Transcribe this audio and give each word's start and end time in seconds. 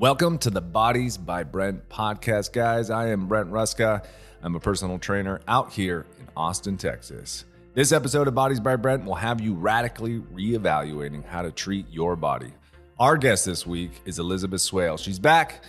Welcome 0.00 0.38
to 0.38 0.48
the 0.48 0.62
Bodies 0.62 1.18
by 1.18 1.42
Brent 1.42 1.86
podcast, 1.90 2.54
guys. 2.54 2.88
I 2.88 3.08
am 3.08 3.28
Brent 3.28 3.50
Ruska. 3.50 4.02
I'm 4.42 4.56
a 4.56 4.58
personal 4.58 4.98
trainer 4.98 5.42
out 5.46 5.74
here 5.74 6.06
in 6.18 6.26
Austin, 6.34 6.78
Texas. 6.78 7.44
This 7.74 7.92
episode 7.92 8.26
of 8.26 8.34
Bodies 8.34 8.60
by 8.60 8.76
Brent 8.76 9.04
will 9.04 9.16
have 9.16 9.42
you 9.42 9.52
radically 9.52 10.20
reevaluating 10.32 11.22
how 11.26 11.42
to 11.42 11.52
treat 11.52 11.84
your 11.90 12.16
body. 12.16 12.50
Our 12.98 13.18
guest 13.18 13.44
this 13.44 13.66
week 13.66 13.90
is 14.06 14.18
Elizabeth 14.18 14.62
Swale. 14.62 14.96
She's 14.96 15.18
back. 15.18 15.64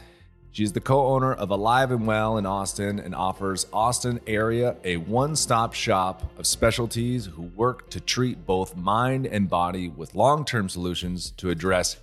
She's 0.53 0.71
the 0.71 0.79
co 0.79 1.07
owner 1.07 1.33
of 1.33 1.49
Alive 1.49 1.91
and 1.91 2.07
Well 2.07 2.37
in 2.37 2.45
Austin 2.45 2.99
and 2.99 3.13
offers 3.13 3.67
Austin 3.73 4.21
area 4.27 4.77
a 4.85 4.95
one 4.95 5.35
stop 5.35 5.73
shop 5.73 6.31
of 6.39 6.47
specialties 6.47 7.25
who 7.25 7.51
work 7.53 7.89
to 7.89 7.99
treat 7.99 8.45
both 8.45 8.77
mind 8.77 9.25
and 9.25 9.49
body 9.49 9.89
with 9.89 10.15
long 10.15 10.45
term 10.45 10.69
solutions 10.69 11.31
to 11.31 11.49
address 11.49 11.97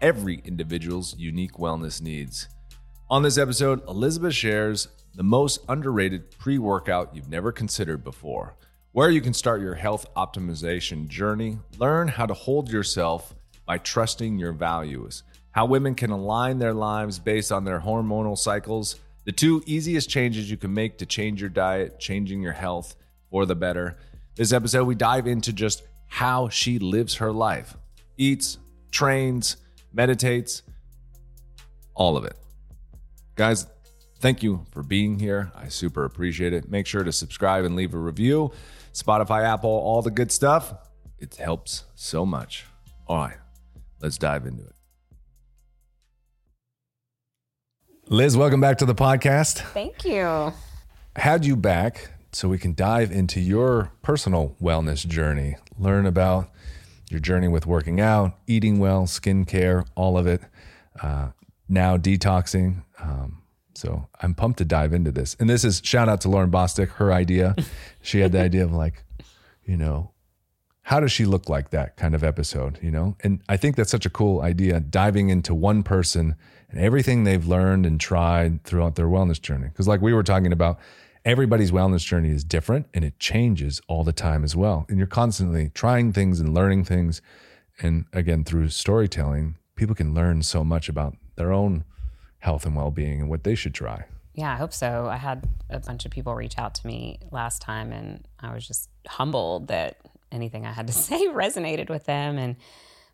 every 0.00 0.42
individual's 0.44 1.16
unique 1.18 1.54
wellness 1.54 2.00
needs. 2.00 2.48
On 3.10 3.22
this 3.22 3.38
episode, 3.38 3.86
Elizabeth 3.88 4.34
shares 4.34 4.88
the 5.14 5.22
most 5.22 5.60
underrated 5.68 6.30
pre 6.38 6.58
workout 6.58 7.14
you've 7.14 7.28
never 7.28 7.50
considered 7.52 8.04
before, 8.04 8.54
where 8.92 9.10
you 9.10 9.20
can 9.20 9.34
start 9.34 9.60
your 9.60 9.74
health 9.74 10.06
optimization 10.14 11.08
journey, 11.08 11.58
learn 11.78 12.08
how 12.08 12.26
to 12.26 12.34
hold 12.34 12.70
yourself 12.70 13.34
by 13.66 13.78
trusting 13.78 14.38
your 14.38 14.52
values, 14.52 15.22
how 15.50 15.66
women 15.66 15.94
can 15.94 16.10
align 16.10 16.58
their 16.58 16.74
lives 16.74 17.18
based 17.18 17.50
on 17.50 17.64
their 17.64 17.80
hormonal 17.80 18.38
cycles, 18.38 18.96
the 19.24 19.32
two 19.32 19.62
easiest 19.66 20.08
changes 20.08 20.50
you 20.50 20.56
can 20.56 20.72
make 20.72 20.98
to 20.98 21.06
change 21.06 21.40
your 21.40 21.50
diet, 21.50 21.98
changing 21.98 22.40
your 22.40 22.52
health 22.52 22.96
for 23.30 23.44
the 23.44 23.56
better. 23.56 23.96
This 24.36 24.52
episode, 24.52 24.84
we 24.84 24.94
dive 24.94 25.26
into 25.26 25.52
just 25.52 25.82
how 26.06 26.48
she 26.48 26.78
lives 26.78 27.16
her 27.16 27.32
life, 27.32 27.76
eats, 28.16 28.58
trains, 28.90 29.56
meditates, 29.92 30.62
all 31.94 32.16
of 32.16 32.24
it. 32.24 32.36
Guys, 33.34 33.66
thank 34.20 34.42
you 34.42 34.64
for 34.70 34.82
being 34.82 35.18
here. 35.18 35.52
I 35.54 35.68
super 35.68 36.04
appreciate 36.04 36.52
it. 36.52 36.68
Make 36.68 36.86
sure 36.86 37.04
to 37.04 37.12
subscribe 37.12 37.64
and 37.64 37.76
leave 37.76 37.94
a 37.94 37.98
review. 37.98 38.52
Spotify, 38.92 39.44
Apple, 39.44 39.70
all 39.70 40.02
the 40.02 40.10
good 40.10 40.32
stuff. 40.32 40.74
It 41.18 41.36
helps 41.36 41.84
so 41.94 42.24
much. 42.26 42.64
All 43.06 43.18
right, 43.18 43.36
let's 44.00 44.18
dive 44.18 44.46
into 44.46 44.64
it. 44.64 44.74
Liz, 48.08 48.36
welcome 48.36 48.60
back 48.60 48.78
to 48.78 48.86
the 48.86 48.94
podcast. 48.94 49.58
Thank 49.72 50.04
you. 50.04 50.52
Had 51.16 51.44
you 51.44 51.56
back 51.56 52.12
so 52.32 52.48
we 52.48 52.58
can 52.58 52.74
dive 52.74 53.10
into 53.10 53.40
your 53.40 53.92
personal 54.02 54.56
wellness 54.62 55.06
journey, 55.06 55.56
learn 55.78 56.06
about 56.06 56.50
your 57.10 57.20
journey 57.20 57.48
with 57.48 57.66
working 57.66 58.00
out, 58.00 58.36
eating 58.46 58.78
well, 58.78 59.02
skincare, 59.02 59.86
all 59.94 60.18
of 60.18 60.26
it. 60.26 60.42
Uh, 61.00 61.30
now 61.68 61.96
detoxing. 61.96 62.82
Um, 63.00 63.42
so 63.74 64.08
I'm 64.20 64.34
pumped 64.34 64.58
to 64.58 64.64
dive 64.64 64.92
into 64.92 65.12
this. 65.12 65.36
And 65.38 65.48
this 65.48 65.64
is 65.64 65.80
shout 65.84 66.08
out 66.08 66.20
to 66.22 66.28
Lauren 66.28 66.50
Bostick, 66.50 66.88
her 66.92 67.12
idea. 67.12 67.54
she 68.02 68.20
had 68.20 68.32
the 68.32 68.40
idea 68.40 68.64
of 68.64 68.72
like, 68.72 69.04
you 69.64 69.76
know, 69.76 70.12
how 70.82 71.00
does 71.00 71.12
she 71.12 71.26
look 71.26 71.48
like 71.48 71.70
that 71.70 71.96
kind 71.96 72.14
of 72.14 72.24
episode, 72.24 72.78
you 72.82 72.90
know? 72.90 73.14
And 73.20 73.42
I 73.48 73.58
think 73.58 73.76
that's 73.76 73.90
such 73.90 74.06
a 74.06 74.10
cool 74.10 74.40
idea, 74.40 74.80
diving 74.80 75.28
into 75.28 75.54
one 75.54 75.82
person 75.82 76.34
and 76.70 76.80
everything 76.80 77.24
they've 77.24 77.46
learned 77.46 77.84
and 77.84 78.00
tried 78.00 78.64
throughout 78.64 78.96
their 78.96 79.06
wellness 79.06 79.40
journey. 79.40 79.68
Because, 79.68 79.86
like 79.86 80.00
we 80.00 80.14
were 80.14 80.22
talking 80.22 80.52
about, 80.52 80.78
everybody's 81.28 81.70
wellness 81.70 82.06
journey 82.06 82.30
is 82.30 82.42
different 82.42 82.86
and 82.94 83.04
it 83.04 83.18
changes 83.18 83.82
all 83.86 84.02
the 84.02 84.14
time 84.14 84.42
as 84.42 84.56
well. 84.56 84.86
And 84.88 84.96
you're 84.96 85.06
constantly 85.06 85.70
trying 85.74 86.10
things 86.10 86.40
and 86.40 86.54
learning 86.54 86.84
things. 86.84 87.20
And 87.82 88.06
again, 88.14 88.44
through 88.44 88.70
storytelling, 88.70 89.58
people 89.76 89.94
can 89.94 90.14
learn 90.14 90.42
so 90.42 90.64
much 90.64 90.88
about 90.88 91.18
their 91.36 91.52
own 91.52 91.84
health 92.38 92.64
and 92.64 92.74
well 92.74 92.90
being 92.90 93.20
and 93.20 93.28
what 93.28 93.44
they 93.44 93.54
should 93.54 93.74
try. 93.74 94.06
Yeah, 94.32 94.54
I 94.54 94.56
hope 94.56 94.72
so. 94.72 95.06
I 95.06 95.16
had 95.16 95.46
a 95.68 95.80
bunch 95.80 96.06
of 96.06 96.12
people 96.12 96.34
reach 96.34 96.56
out 96.56 96.74
to 96.76 96.86
me 96.86 97.18
last 97.30 97.60
time, 97.60 97.92
and 97.92 98.26
I 98.40 98.54
was 98.54 98.66
just 98.66 98.88
humbled 99.06 99.68
that 99.68 99.98
anything 100.32 100.64
I 100.64 100.72
had 100.72 100.86
to 100.86 100.92
say 101.08 101.26
resonated 101.26 101.90
with 101.90 102.04
them 102.04 102.38
and 102.38 102.56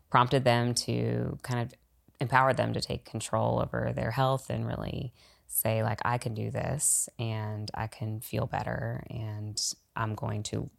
prompted 0.09 0.45
them 0.45 0.73
to 0.73 1.37
kind 1.41 1.59
of 1.59 1.73
empower 2.21 2.53
them 2.53 2.71
to 2.73 2.79
take 2.79 3.03
control 3.03 3.59
over 3.59 3.91
their 3.93 4.11
health 4.11 4.49
and 4.49 4.65
really 4.65 5.11
say 5.55 5.83
like 5.83 6.01
I 6.03 6.17
can 6.17 6.33
do 6.33 6.51
this 6.51 7.07
and 7.17 7.71
I 7.73 7.87
can 7.87 8.19
feel 8.19 8.45
better 8.45 9.03
and 9.09 9.59
I'm 9.95 10.13
going 10.13 10.43
to 10.43 10.69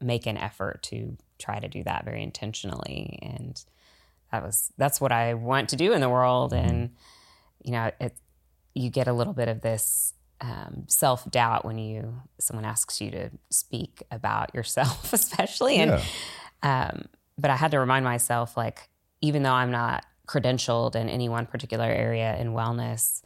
make 0.00 0.26
an 0.26 0.36
effort 0.36 0.82
to 0.84 1.16
try 1.38 1.58
to 1.58 1.66
do 1.66 1.82
that 1.84 2.04
very 2.04 2.22
intentionally. 2.22 3.18
And 3.22 3.62
that 4.30 4.42
was 4.42 4.70
that's 4.76 5.00
what 5.00 5.12
I 5.12 5.32
want 5.32 5.70
to 5.70 5.76
do 5.76 5.92
in 5.92 6.02
the 6.02 6.10
world. 6.10 6.52
And 6.52 6.90
you 7.64 7.72
know 7.72 7.90
it 8.00 8.16
you 8.74 8.90
get 8.90 9.08
a 9.08 9.14
little 9.14 9.32
bit 9.32 9.48
of 9.48 9.62
this 9.62 10.12
um, 10.42 10.84
self 10.88 11.28
doubt 11.30 11.64
when 11.64 11.78
you 11.78 12.20
someone 12.38 12.66
asks 12.66 13.00
you 13.00 13.10
to 13.10 13.30
speak 13.48 14.02
about 14.10 14.54
yourself 14.54 15.12
especially. 15.14 15.76
And 15.76 15.90
Yeah. 16.62 16.88
um, 16.90 17.06
but 17.38 17.50
I 17.50 17.56
had 17.56 17.70
to 17.70 17.80
remind 17.80 18.04
myself 18.04 18.58
like 18.58 18.90
even 19.22 19.42
though 19.42 19.52
I'm 19.52 19.70
not 19.70 20.04
credentialed 20.26 20.96
in 20.96 21.08
any 21.08 21.30
one 21.30 21.46
particular 21.46 21.86
area 21.86 22.36
in 22.36 22.52
wellness 22.52 23.22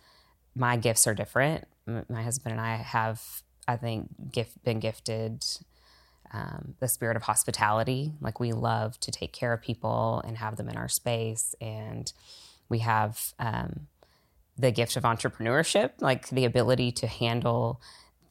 my 0.54 0.76
gifts 0.76 1.06
are 1.06 1.14
different 1.14 1.66
my 1.86 2.22
husband 2.22 2.52
and 2.52 2.60
I 2.60 2.76
have 2.76 3.42
I 3.66 3.76
think 3.76 4.32
gift, 4.32 4.62
been 4.64 4.80
gifted 4.80 5.44
um, 6.32 6.74
the 6.80 6.88
spirit 6.88 7.16
of 7.16 7.22
hospitality. 7.22 8.12
Like 8.20 8.40
we 8.40 8.52
love 8.52 8.98
to 9.00 9.10
take 9.10 9.32
care 9.32 9.52
of 9.52 9.60
people 9.60 10.22
and 10.26 10.38
have 10.38 10.56
them 10.56 10.68
in 10.68 10.76
our 10.76 10.88
space. 10.88 11.54
And 11.60 12.12
we 12.68 12.78
have 12.78 13.34
um, 13.38 13.86
the 14.58 14.70
gift 14.70 14.96
of 14.96 15.04
entrepreneurship, 15.04 15.90
like 16.00 16.28
the 16.30 16.44
ability 16.44 16.92
to 16.92 17.06
handle 17.06 17.80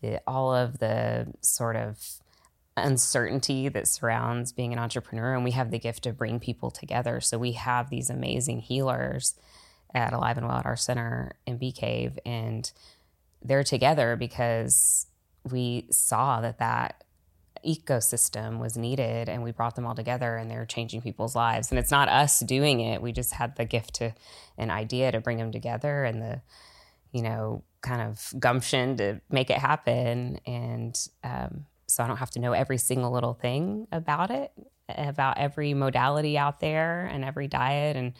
the, 0.01 0.21
all 0.25 0.53
of 0.53 0.79
the 0.79 1.27
sort 1.41 1.75
of 1.75 1.99
uncertainty 2.75 3.69
that 3.69 3.87
surrounds 3.87 4.51
being 4.51 4.73
an 4.73 4.79
entrepreneur. 4.79 5.35
And 5.35 5.43
we 5.43 5.51
have 5.51 5.71
the 5.71 5.79
gift 5.79 6.03
to 6.03 6.11
bring 6.11 6.39
people 6.39 6.71
together. 6.71 7.21
So 7.21 7.37
we 7.37 7.51
have 7.53 7.89
these 7.89 8.09
amazing 8.09 8.61
healers 8.61 9.35
at 9.93 10.13
Alive 10.13 10.37
and 10.37 10.47
Well 10.47 10.57
at 10.57 10.65
our 10.65 10.75
center 10.75 11.33
in 11.45 11.57
Bee 11.57 11.71
Cave. 11.71 12.17
And 12.25 12.71
they're 13.41 13.63
together 13.63 14.15
because 14.15 15.07
we 15.49 15.87
saw 15.89 16.41
that 16.41 16.59
that 16.59 17.03
ecosystem 17.65 18.59
was 18.59 18.77
needed 18.77 19.29
and 19.29 19.43
we 19.43 19.51
brought 19.51 19.75
them 19.75 19.85
all 19.85 19.95
together 19.95 20.35
and 20.35 20.49
they're 20.49 20.65
changing 20.65 21.01
people's 21.01 21.35
lives. 21.35 21.71
And 21.71 21.79
it's 21.79 21.91
not 21.91 22.09
us 22.09 22.39
doing 22.39 22.79
it. 22.79 23.01
We 23.01 23.11
just 23.11 23.33
had 23.33 23.55
the 23.55 23.65
gift 23.65 23.95
to 23.95 24.13
an 24.57 24.71
idea 24.71 25.11
to 25.11 25.19
bring 25.19 25.37
them 25.37 25.51
together 25.51 26.03
and 26.03 26.21
the 26.21 26.41
you 27.11 27.21
know 27.21 27.63
kind 27.81 28.01
of 28.01 28.33
gumption 28.39 28.97
to 28.97 29.21
make 29.29 29.49
it 29.49 29.57
happen. 29.57 30.39
And 30.45 30.97
um, 31.23 31.65
so 31.87 32.03
i 32.03 32.07
don't 32.07 32.17
have 32.17 32.31
to 32.31 32.39
know 32.39 32.53
every 32.53 32.77
single 32.77 33.11
little 33.11 33.33
thing 33.33 33.85
about 33.91 34.31
it 34.31 34.51
about 34.97 35.37
every 35.37 35.73
modality 35.73 36.37
out 36.37 36.59
there 36.59 37.05
and 37.05 37.23
every 37.23 37.47
diet. 37.47 37.95
And 37.95 38.13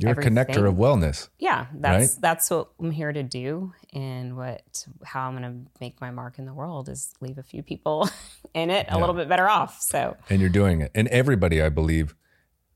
You're 0.00 0.12
a 0.12 0.16
connector 0.16 0.68
of 0.68 0.74
wellness. 0.76 1.28
yeah 1.38 1.66
that's 1.74 2.14
Right? 2.14 2.20
that's 2.22 2.50
what 2.50 2.68
i'm 2.80 2.90
here 2.90 3.12
to 3.12 3.22
do 3.22 3.72
and 3.92 4.36
what 4.36 4.86
how 5.04 5.28
i'm 5.28 5.36
going 5.36 5.64
to 5.64 5.70
make 5.80 6.00
my 6.00 6.10
mark 6.10 6.38
in 6.38 6.46
the 6.46 6.54
world 6.54 6.88
is 6.88 7.12
leave 7.20 7.38
a 7.38 7.42
few 7.42 7.62
people 7.62 8.08
in 8.54 8.70
it 8.70 8.86
a 8.88 8.98
little 8.98 9.14
bit 9.14 9.28
better 9.28 9.48
off 9.48 9.80
so 9.80 10.16
And 10.30 10.40
you're 10.40 10.48
doing 10.50 10.80
it. 10.80 10.90
And 10.94 11.06
everybody, 11.08 11.60
I 11.62 11.68
believe, 11.68 12.14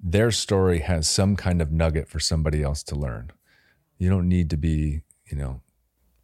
their 0.00 0.30
story 0.30 0.80
has 0.80 1.08
some 1.08 1.34
kind 1.36 1.62
of 1.62 1.72
nugget 1.72 2.08
for 2.08 2.20
somebody 2.20 2.62
else 2.62 2.82
to 2.84 2.94
learn. 2.94 3.32
You 3.96 4.10
don't 4.10 4.28
need 4.28 4.50
to 4.50 4.56
be, 4.58 5.00
you 5.30 5.36
know, 5.38 5.62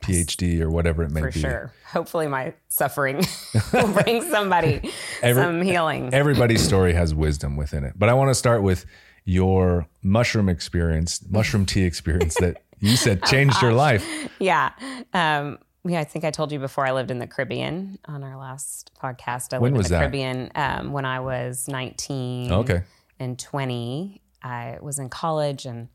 PhD 0.03 0.60
or 0.60 0.71
whatever 0.71 1.03
it 1.03 1.10
may 1.10 1.21
for 1.21 1.31
be. 1.31 1.41
sure 1.41 1.72
hopefully 1.87 2.27
my 2.27 2.55
suffering 2.69 3.22
will 3.72 3.89
bring 3.89 4.22
somebody 4.31 4.91
Every- 5.22 5.43
some 5.43 5.60
healing 5.62 6.12
Everybody's 6.15 6.62
story 6.62 6.94
has 6.94 7.15
wisdom 7.15 7.56
within 7.56 7.84
it. 7.84 7.94
But 7.99 8.09
I 8.09 8.15
want 8.15 8.31
to 8.31 8.34
start 8.34 8.62
with 8.62 8.87
your 9.25 9.87
mushroom 10.03 10.49
experience, 10.49 11.23
mushroom 11.31 11.67
tea 11.67 11.84
experience 11.84 12.37
that 12.37 12.63
you 12.78 12.97
said 12.97 13.22
changed 13.27 13.61
your 13.63 13.72
life. 13.72 14.07
yeah 14.39 14.71
um 15.13 15.59
yeah, 15.83 16.01
I 16.01 16.05
think 16.05 16.27
I 16.27 16.31
told 16.31 16.53
you 16.53 16.59
before 16.59 16.84
I 16.87 16.93
lived 16.93 17.11
in 17.11 17.21
the 17.21 17.27
Caribbean 17.27 17.99
on 18.05 18.22
our 18.22 18.37
last 18.37 18.91
podcast. 19.03 19.55
I 19.55 19.59
When 19.59 19.72
lived 19.72 19.78
was 19.78 19.87
in 19.87 19.93
the 19.93 19.97
that? 19.97 20.01
Caribbean 20.03 20.51
um, 20.55 20.93
when 20.93 21.07
I 21.07 21.21
was 21.21 21.69
19 21.69 22.53
Okay. 22.53 22.83
and 23.19 23.39
20. 23.39 24.21
I 24.43 24.77
was 24.83 24.99
in 24.99 25.09
college 25.09 25.65
and 25.65 25.89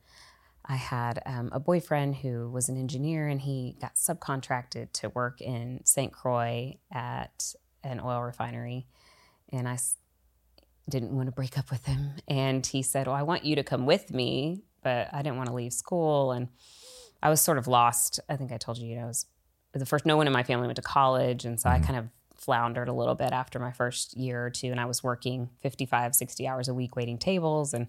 I 0.66 0.76
had 0.78 1.22
um, 1.28 1.50
a 1.52 1.60
boyfriend 1.60 2.16
who 2.16 2.50
was 2.50 2.68
an 2.68 2.78
engineer 2.78 3.28
and 3.28 3.40
he 3.42 3.78
got 3.80 3.94
subcontracted 3.94 4.92
to 4.94 5.10
work 5.10 5.40
in 5.40 5.82
St. 5.86 6.12
Croix 6.12 6.80
at 6.92 7.54
an 7.84 8.00
oil 8.00 8.24
refinery. 8.24 8.88
And 9.52 9.70
I 9.70 9.78
didn't 10.90 11.16
want 11.16 11.28
to 11.28 11.32
break 11.32 11.58
up 11.58 11.72
with 11.72 11.86
him. 11.86 12.14
And 12.28 12.66
he 12.66 12.82
said, 12.82 13.08
Well, 13.08 13.16
I 13.16 13.24
want 13.24 13.46
you 13.46 13.56
to 13.56 13.64
come 13.64 13.86
with 13.86 14.12
me, 14.12 14.64
but 14.84 15.10
I 15.12 15.22
didn't 15.22 15.38
want 15.38 15.50
to 15.50 15.56
leave 15.56 15.74
school. 15.74 16.32
And 16.32 16.50
I 17.24 17.30
was 17.30 17.42
sort 17.42 17.58
of 17.58 17.68
lost. 17.68 18.20
I 18.30 18.36
think 18.36 18.52
I 18.52 18.58
told 18.58 18.78
you, 18.78 18.88
you 18.88 18.96
know, 18.96 19.04
I 19.04 19.08
was 19.08 19.26
the 19.74 19.86
first, 19.86 20.06
no 20.06 20.16
one 20.16 20.28
in 20.28 20.34
my 20.34 20.44
family 20.44 20.68
went 20.68 20.78
to 20.78 20.82
college. 20.82 21.46
And 21.46 21.60
so 21.60 21.70
I 21.70 21.78
mm-hmm. 21.78 21.86
kind 21.86 22.00
of 22.00 22.08
floundered 22.36 22.88
a 22.88 22.94
little 22.94 23.16
bit 23.16 23.34
after 23.34 23.60
my 23.60 23.72
first 23.72 24.16
year 24.16 24.46
or 24.46 24.50
two. 24.50 24.68
And 24.68 24.80
I 24.80 24.86
was 24.86 25.04
working 25.04 25.50
55, 25.62 26.16
60 26.16 26.48
hours 26.48 26.68
a 26.68 26.74
week 26.74 26.96
waiting 26.96 27.18
tables. 27.18 27.74
And 27.74 27.88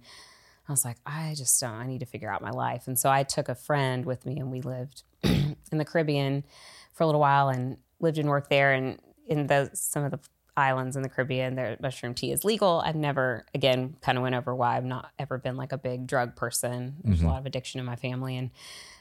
I 0.68 0.72
was 0.72 0.84
like, 0.84 0.96
I 1.04 1.34
just 1.36 1.60
don't, 1.60 1.74
I 1.74 1.86
need 1.86 2.00
to 2.00 2.06
figure 2.06 2.30
out 2.30 2.42
my 2.42 2.50
life. 2.50 2.88
And 2.88 2.98
so 2.98 3.10
I 3.10 3.22
took 3.22 3.48
a 3.48 3.54
friend 3.54 4.04
with 4.04 4.26
me 4.26 4.38
and 4.38 4.50
we 4.50 4.62
lived 4.62 5.02
in 5.22 5.56
the 5.70 5.84
Caribbean 5.84 6.44
for 6.92 7.04
a 7.04 7.06
little 7.06 7.20
while 7.20 7.50
and 7.50 7.76
lived 8.00 8.18
and 8.18 8.28
worked 8.28 8.50
there. 8.50 8.72
And 8.72 8.98
in 9.28 9.46
the, 9.46 9.70
some 9.74 10.04
of 10.04 10.10
the 10.10 10.20
islands 10.56 10.96
in 10.96 11.02
the 11.02 11.08
Caribbean, 11.08 11.54
their 11.54 11.76
mushroom 11.80 12.14
tea 12.14 12.32
is 12.32 12.44
legal. 12.44 12.82
I've 12.84 12.96
never, 12.96 13.44
again, 13.54 13.96
kind 14.00 14.16
of 14.16 14.22
went 14.22 14.34
over 14.34 14.54
why 14.54 14.76
I've 14.76 14.84
not 14.84 15.10
ever 15.18 15.38
been 15.38 15.56
like 15.56 15.72
a 15.72 15.78
big 15.78 16.06
drug 16.06 16.36
person. 16.36 16.96
There's 17.04 17.18
mm-hmm. 17.18 17.26
a 17.26 17.30
lot 17.30 17.38
of 17.38 17.46
addiction 17.46 17.80
in 17.80 17.86
my 17.86 17.96
family. 17.96 18.36
And 18.36 18.50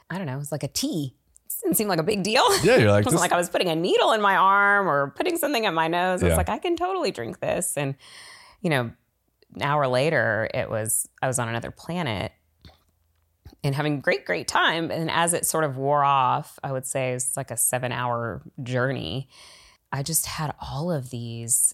I 0.09 0.17
don't 0.17 0.27
know, 0.27 0.35
it 0.35 0.39
was 0.39 0.51
like 0.51 0.63
a 0.63 0.67
tea. 0.67 1.13
It 1.45 1.53
didn't 1.63 1.77
seem 1.77 1.87
like 1.87 1.99
a 1.99 2.03
big 2.03 2.23
deal. 2.23 2.43
Yeah, 2.63 2.77
you're 2.77 2.91
like, 2.91 3.01
it 3.01 3.05
wasn't 3.05 3.21
like 3.21 3.31
I 3.31 3.37
was 3.37 3.49
putting 3.49 3.69
a 3.69 3.75
needle 3.75 4.11
in 4.11 4.21
my 4.21 4.35
arm 4.35 4.87
or 4.87 5.11
putting 5.11 5.37
something 5.37 5.65
at 5.65 5.73
my 5.73 5.87
nose. 5.87 6.21
I 6.21 6.27
was 6.27 6.37
like, 6.37 6.49
I 6.49 6.57
can 6.57 6.75
totally 6.75 7.11
drink 7.11 7.39
this. 7.39 7.77
And, 7.77 7.95
you 8.61 8.69
know, 8.69 8.91
an 9.55 9.61
hour 9.61 9.87
later, 9.87 10.49
it 10.53 10.69
was 10.69 11.07
I 11.21 11.27
was 11.27 11.39
on 11.39 11.47
another 11.47 11.71
planet 11.71 12.33
and 13.63 13.73
having 13.73 13.99
great, 13.99 14.25
great 14.25 14.47
time. 14.47 14.91
And 14.91 15.09
as 15.09 15.33
it 15.33 15.45
sort 15.45 15.63
of 15.63 15.77
wore 15.77 16.03
off, 16.03 16.59
I 16.63 16.71
would 16.71 16.85
say 16.85 17.13
it's 17.13 17.35
like 17.35 17.51
a 17.51 17.57
seven 17.57 17.91
hour 17.91 18.41
journey. 18.61 19.29
I 19.91 20.03
just 20.03 20.25
had 20.25 20.53
all 20.61 20.91
of 20.91 21.09
these 21.09 21.73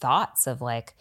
thoughts 0.00 0.46
of 0.46 0.60
like, 0.60 0.94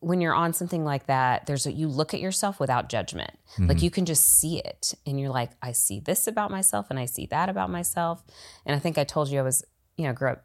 when 0.00 0.20
you're 0.20 0.34
on 0.34 0.52
something 0.52 0.84
like 0.84 1.06
that, 1.06 1.46
there's 1.46 1.66
a, 1.66 1.72
you 1.72 1.88
look 1.88 2.14
at 2.14 2.20
yourself 2.20 2.60
without 2.60 2.88
judgment. 2.88 3.32
Mm-hmm. 3.54 3.66
Like 3.66 3.82
you 3.82 3.90
can 3.90 4.04
just 4.04 4.24
see 4.24 4.60
it 4.60 4.94
and 5.04 5.18
you're 5.18 5.30
like, 5.30 5.50
I 5.60 5.72
see 5.72 5.98
this 5.98 6.28
about 6.28 6.52
myself 6.52 6.86
and 6.90 6.98
I 6.98 7.06
see 7.06 7.26
that 7.26 7.48
about 7.48 7.68
myself. 7.68 8.22
And 8.64 8.76
I 8.76 8.78
think 8.78 8.96
I 8.96 9.04
told 9.04 9.28
you 9.28 9.40
I 9.40 9.42
was, 9.42 9.64
you 9.96 10.06
know, 10.06 10.12
grew 10.12 10.30
up 10.30 10.44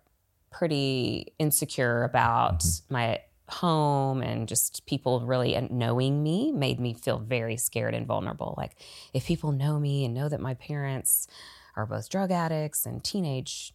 pretty 0.52 1.34
insecure 1.38 2.04
about 2.04 2.62
mm-hmm. 2.62 2.94
my 2.94 3.22
home 3.50 4.22
and 4.22 4.48
just 4.48 4.86
people 4.88 5.22
really 5.22 5.56
knowing 5.69 6.24
me 6.24 6.52
made 6.52 6.80
me 6.80 6.94
feel 6.94 7.19
very 7.19 7.58
scared 7.58 7.94
and 7.94 8.08
vulnerable. 8.08 8.56
Like 8.58 8.76
if 9.14 9.28
people 9.28 9.52
know 9.52 9.80
me 9.80 10.06
and 10.06 10.16
know 10.16 10.30
that 10.30 10.40
my 10.40 10.56
parents 10.56 11.28
are 11.76 11.86
both 11.86 12.10
drug 12.10 12.31
addicts 12.31 12.88
and 12.88 13.04
teenage 13.04 13.74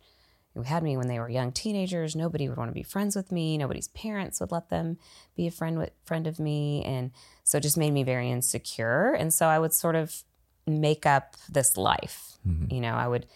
who 0.58 0.64
had 0.64 0.82
me 0.82 0.96
when 0.96 1.08
they 1.08 1.18
were 1.18 1.28
young 1.28 1.52
teenagers, 1.52 2.16
nobody 2.16 2.48
would 2.48 2.58
want 2.58 2.70
to 2.70 2.74
be 2.74 2.82
friends 2.82 3.14
with 3.14 3.30
me. 3.30 3.56
Nobody's 3.56 3.88
parents 3.88 4.40
would 4.40 4.52
let 4.52 4.70
them 4.70 4.98
be 5.36 5.46
a 5.46 5.50
friend 5.50 5.78
with 5.78 5.90
friend 6.04 6.26
of 6.26 6.38
me. 6.38 6.82
And 6.84 7.12
so 7.44 7.58
it 7.58 7.62
just 7.62 7.78
made 7.78 7.92
me 7.92 8.02
very 8.02 8.30
insecure. 8.30 9.12
And 9.12 9.32
so 9.32 9.46
I 9.46 9.58
would 9.58 9.72
sort 9.72 9.94
of 9.94 10.24
make 10.66 11.06
up 11.06 11.36
this 11.48 11.76
life. 11.76 12.38
Mm-hmm. 12.46 12.74
You 12.74 12.80
know, 12.80 12.94
I 12.94 13.06
would 13.06 13.26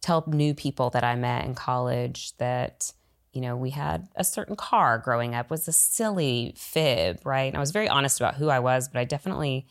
tell 0.00 0.24
new 0.28 0.54
people 0.54 0.90
that 0.90 1.04
I 1.04 1.16
met 1.16 1.44
in 1.44 1.54
college 1.54 2.36
that 2.38 2.92
you 3.34 3.42
know, 3.42 3.56
we 3.56 3.70
had 3.70 4.08
a 4.16 4.24
certain 4.24 4.56
car 4.56 4.98
growing 4.98 5.34
up 5.34 5.50
was 5.50 5.68
a 5.68 5.72
silly 5.72 6.54
fib, 6.56 7.20
right? 7.24 7.46
And 7.46 7.56
I 7.56 7.60
was 7.60 7.70
very 7.70 7.88
honest 7.88 8.18
about 8.18 8.34
who 8.34 8.48
I 8.48 8.58
was, 8.58 8.88
but 8.88 8.98
I 8.98 9.04
definitely 9.04 9.66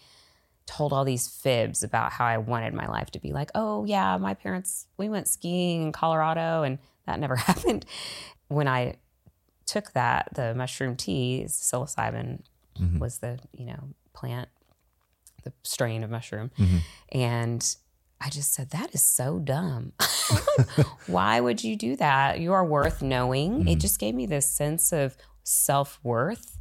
told 0.68 0.94
all 0.94 1.04
these 1.04 1.28
fibs 1.28 1.82
about 1.82 2.12
how 2.12 2.26
I 2.26 2.38
wanted 2.38 2.74
my 2.74 2.88
life 2.88 3.10
to 3.12 3.20
be 3.20 3.34
like, 3.34 3.50
oh, 3.56 3.86
yeah, 3.86 4.18
my 4.18 4.36
parents, 4.36 4.86
we 4.98 5.10
went 5.10 5.28
skiing 5.28 5.82
in 5.82 5.92
Colorado, 5.92 6.64
and 6.64 6.78
that 7.08 7.20
never 7.20 7.36
happened. 7.50 7.86
When 8.48 8.68
I 8.68 8.98
took 9.66 9.92
that, 9.94 10.30
the 10.34 10.54
mushroom 10.54 10.96
tea, 10.96 11.46
psilocybin 11.48 12.42
mm-hmm. 12.80 13.00
was 13.00 13.18
the, 13.20 13.40
you 13.52 13.66
know, 13.66 13.90
plant, 14.14 14.50
the 15.44 15.52
strain 15.64 16.04
of 16.04 16.10
mushroom. 16.10 16.52
Mm-hmm. 16.58 16.78
And 17.12 17.76
I 18.22 18.30
just 18.30 18.54
said, 18.54 18.70
that 18.72 18.94
is 18.94 19.02
so 19.02 19.40
dumb. 19.40 19.94
Why 21.08 21.40
would 21.40 21.64
you 21.64 21.76
do 21.76 21.96
that? 21.98 22.40
You 22.40 22.54
are 22.54 22.66
worth 22.66 23.02
knowing. 23.02 23.60
Mm-hmm. 23.60 23.68
It 23.68 23.80
just 23.80 24.00
gave 24.00 24.16
me 24.16 24.26
this 24.26 24.50
sense 24.50 24.92
of 24.92 25.18
self 25.44 26.00
worth 26.04 26.58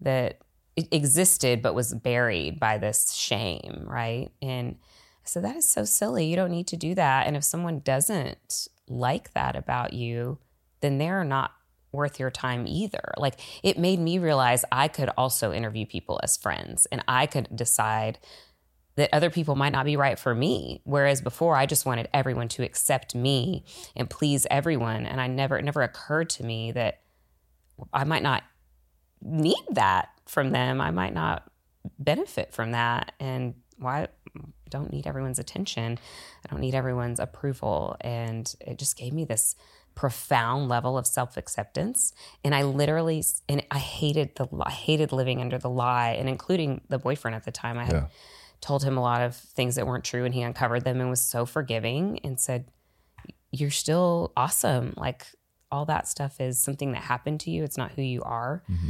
that 0.00 0.40
it 0.76 0.88
existed 0.92 1.62
but 1.62 1.74
was 1.74 1.94
buried 1.94 2.60
by 2.60 2.78
this 2.78 3.12
shame, 3.12 3.84
right? 3.86 4.30
And 4.40 4.76
so 5.24 5.40
that 5.40 5.56
is 5.56 5.68
so 5.68 5.84
silly. 5.84 6.26
You 6.26 6.36
don't 6.36 6.50
need 6.50 6.68
to 6.68 6.76
do 6.76 6.94
that. 6.94 7.26
And 7.26 7.36
if 7.36 7.44
someone 7.44 7.80
doesn't 7.80 8.68
like 8.90 9.32
that 9.34 9.56
about 9.56 9.92
you, 9.92 10.38
then 10.80 10.98
they're 10.98 11.24
not 11.24 11.52
worth 11.92 12.20
your 12.20 12.30
time 12.30 12.66
either. 12.66 13.12
Like 13.16 13.40
it 13.62 13.78
made 13.78 13.98
me 13.98 14.18
realize 14.18 14.64
I 14.70 14.88
could 14.88 15.10
also 15.16 15.52
interview 15.52 15.86
people 15.86 16.20
as 16.22 16.36
friends 16.36 16.86
and 16.86 17.02
I 17.08 17.26
could 17.26 17.48
decide 17.54 18.18
that 18.96 19.10
other 19.12 19.30
people 19.30 19.54
might 19.54 19.72
not 19.72 19.84
be 19.84 19.96
right 19.96 20.18
for 20.18 20.34
me. 20.34 20.82
Whereas 20.84 21.20
before 21.20 21.56
I 21.56 21.66
just 21.66 21.86
wanted 21.86 22.08
everyone 22.12 22.48
to 22.48 22.64
accept 22.64 23.14
me 23.14 23.64
and 23.94 24.10
please 24.10 24.46
everyone. 24.50 25.06
And 25.06 25.20
I 25.20 25.28
never, 25.28 25.56
it 25.56 25.64
never 25.64 25.82
occurred 25.82 26.28
to 26.30 26.44
me 26.44 26.72
that 26.72 27.00
I 27.92 28.04
might 28.04 28.24
not 28.24 28.42
need 29.22 29.62
that 29.70 30.08
from 30.26 30.50
them. 30.50 30.80
I 30.80 30.90
might 30.90 31.14
not 31.14 31.48
benefit 31.98 32.52
from 32.52 32.72
that. 32.72 33.12
And 33.20 33.54
why 33.78 34.08
don't 34.68 34.92
need 34.92 35.06
everyone's 35.06 35.38
attention. 35.38 35.98
I 36.44 36.48
don't 36.50 36.60
need 36.60 36.74
everyone's 36.74 37.20
approval. 37.20 37.96
And 38.00 38.52
it 38.60 38.78
just 38.78 38.96
gave 38.96 39.12
me 39.12 39.24
this 39.24 39.56
profound 39.94 40.68
level 40.68 40.96
of 40.96 41.08
self-acceptance 41.08 42.12
and 42.44 42.54
i 42.54 42.62
literally 42.62 43.20
and 43.48 43.64
i 43.72 43.78
hated 43.78 44.32
the 44.36 44.46
i 44.62 44.70
hated 44.70 45.10
living 45.10 45.40
under 45.40 45.58
the 45.58 45.68
lie 45.68 46.10
and 46.10 46.28
including 46.28 46.80
the 46.88 47.00
boyfriend 47.00 47.34
at 47.34 47.42
the 47.42 47.50
time 47.50 47.76
i 47.76 47.84
had 47.84 47.94
yeah 47.94 48.06
told 48.60 48.82
him 48.82 48.96
a 48.96 49.00
lot 49.00 49.20
of 49.20 49.36
things 49.36 49.76
that 49.76 49.86
weren't 49.86 50.04
true 50.04 50.24
and 50.24 50.34
he 50.34 50.42
uncovered 50.42 50.84
them 50.84 51.00
and 51.00 51.10
was 51.10 51.20
so 51.20 51.46
forgiving 51.46 52.18
and 52.24 52.40
said 52.40 52.66
you're 53.50 53.70
still 53.70 54.32
awesome 54.36 54.94
like 54.96 55.26
all 55.70 55.84
that 55.84 56.08
stuff 56.08 56.40
is 56.40 56.60
something 56.60 56.92
that 56.92 57.02
happened 57.02 57.40
to 57.40 57.50
you 57.50 57.62
it's 57.62 57.76
not 57.76 57.92
who 57.92 58.02
you 58.02 58.22
are 58.22 58.62
mm-hmm. 58.70 58.88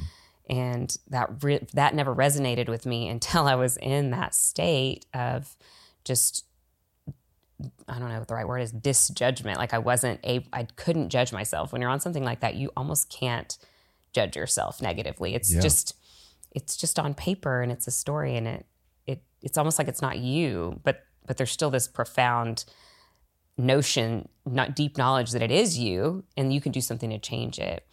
And 0.48 0.96
that 1.08 1.42
re- 1.42 1.66
that 1.74 1.94
never 1.94 2.14
resonated 2.14 2.68
with 2.68 2.86
me 2.86 3.08
until 3.08 3.46
i 3.46 3.54
was 3.54 3.76
in 3.78 4.10
that 4.10 4.34
state 4.34 5.06
of 5.14 5.56
just 6.04 6.44
I 7.88 7.98
don't 7.98 8.08
know 8.08 8.20
what 8.20 8.28
the 8.28 8.36
right 8.36 8.46
word 8.46 8.60
is 8.60 8.70
disjudgment. 8.70 9.58
Like 9.58 9.74
I 9.74 9.78
wasn't 9.78 10.20
a 10.24 10.46
I 10.52 10.62
couldn't 10.76 11.08
judge 11.08 11.32
myself. 11.32 11.72
When 11.72 11.82
you're 11.82 11.90
on 11.90 11.98
something 11.98 12.22
like 12.22 12.38
that, 12.38 12.54
you 12.54 12.70
almost 12.76 13.10
can't 13.10 13.58
judge 14.12 14.36
yourself 14.36 14.80
negatively. 14.80 15.34
It's 15.34 15.52
yeah. 15.52 15.60
just 15.60 15.96
it's 16.52 16.76
just 16.76 17.00
on 17.00 17.14
paper 17.14 17.60
and 17.60 17.72
it's 17.72 17.88
a 17.88 17.90
story 17.90 18.36
and 18.36 18.46
it 18.46 18.66
it's 19.42 19.58
almost 19.58 19.78
like 19.78 19.88
it's 19.88 20.02
not 20.02 20.18
you, 20.18 20.80
but 20.82 21.04
but 21.26 21.36
there's 21.36 21.50
still 21.50 21.70
this 21.70 21.86
profound 21.86 22.64
notion, 23.56 24.28
not 24.46 24.74
deep 24.74 24.96
knowledge 24.96 25.32
that 25.32 25.42
it 25.42 25.50
is 25.50 25.78
you, 25.78 26.24
and 26.36 26.52
you 26.52 26.60
can 26.60 26.72
do 26.72 26.80
something 26.80 27.10
to 27.10 27.18
change 27.18 27.58
it. 27.58 27.86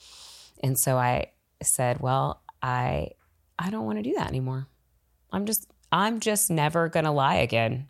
And 0.64 0.80
so 0.80 0.98
I 0.98 1.32
said, 1.62 2.00
well, 2.00 2.42
I 2.66 3.12
I 3.60 3.70
don't 3.70 3.86
want 3.86 4.00
to 4.00 4.04
do 4.04 4.16
that 4.16 4.28
anymore. 4.28 4.68
I'm 5.32 5.46
just 5.46 5.70
I'm 5.92 6.20
just 6.20 6.50
never 6.50 6.90
gonna 6.90 7.14
lie 7.14 7.36
again. 7.36 7.88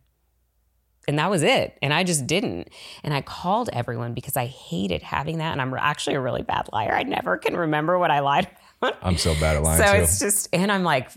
And 1.08 1.20
that 1.20 1.30
was 1.30 1.44
it. 1.44 1.78
And 1.82 1.94
I 1.94 2.04
just 2.04 2.26
didn't. 2.28 2.70
And 3.04 3.14
I 3.14 3.22
called 3.22 3.70
everyone 3.72 4.14
because 4.14 4.36
I 4.36 4.48
hated 4.48 5.04
having 5.04 5.38
that. 5.38 5.52
And 5.52 5.62
I'm 5.62 5.74
actually 5.76 6.16
a 6.16 6.20
really 6.20 6.42
bad 6.42 6.68
liar. 6.74 6.94
I 6.94 7.04
never 7.04 7.38
can 7.38 7.56
remember 7.56 8.00
what 8.00 8.10
I 8.10 8.20
lied 8.20 8.50
about. 8.82 8.98
I'm 9.04 9.18
so 9.18 9.34
bad 9.36 9.56
at 9.56 9.62
lying. 9.62 9.84
So 9.84 9.94
too. 9.94 10.02
it's 10.02 10.18
just, 10.18 10.50
and 10.52 10.72
I'm 10.72 10.84
like 10.84 11.12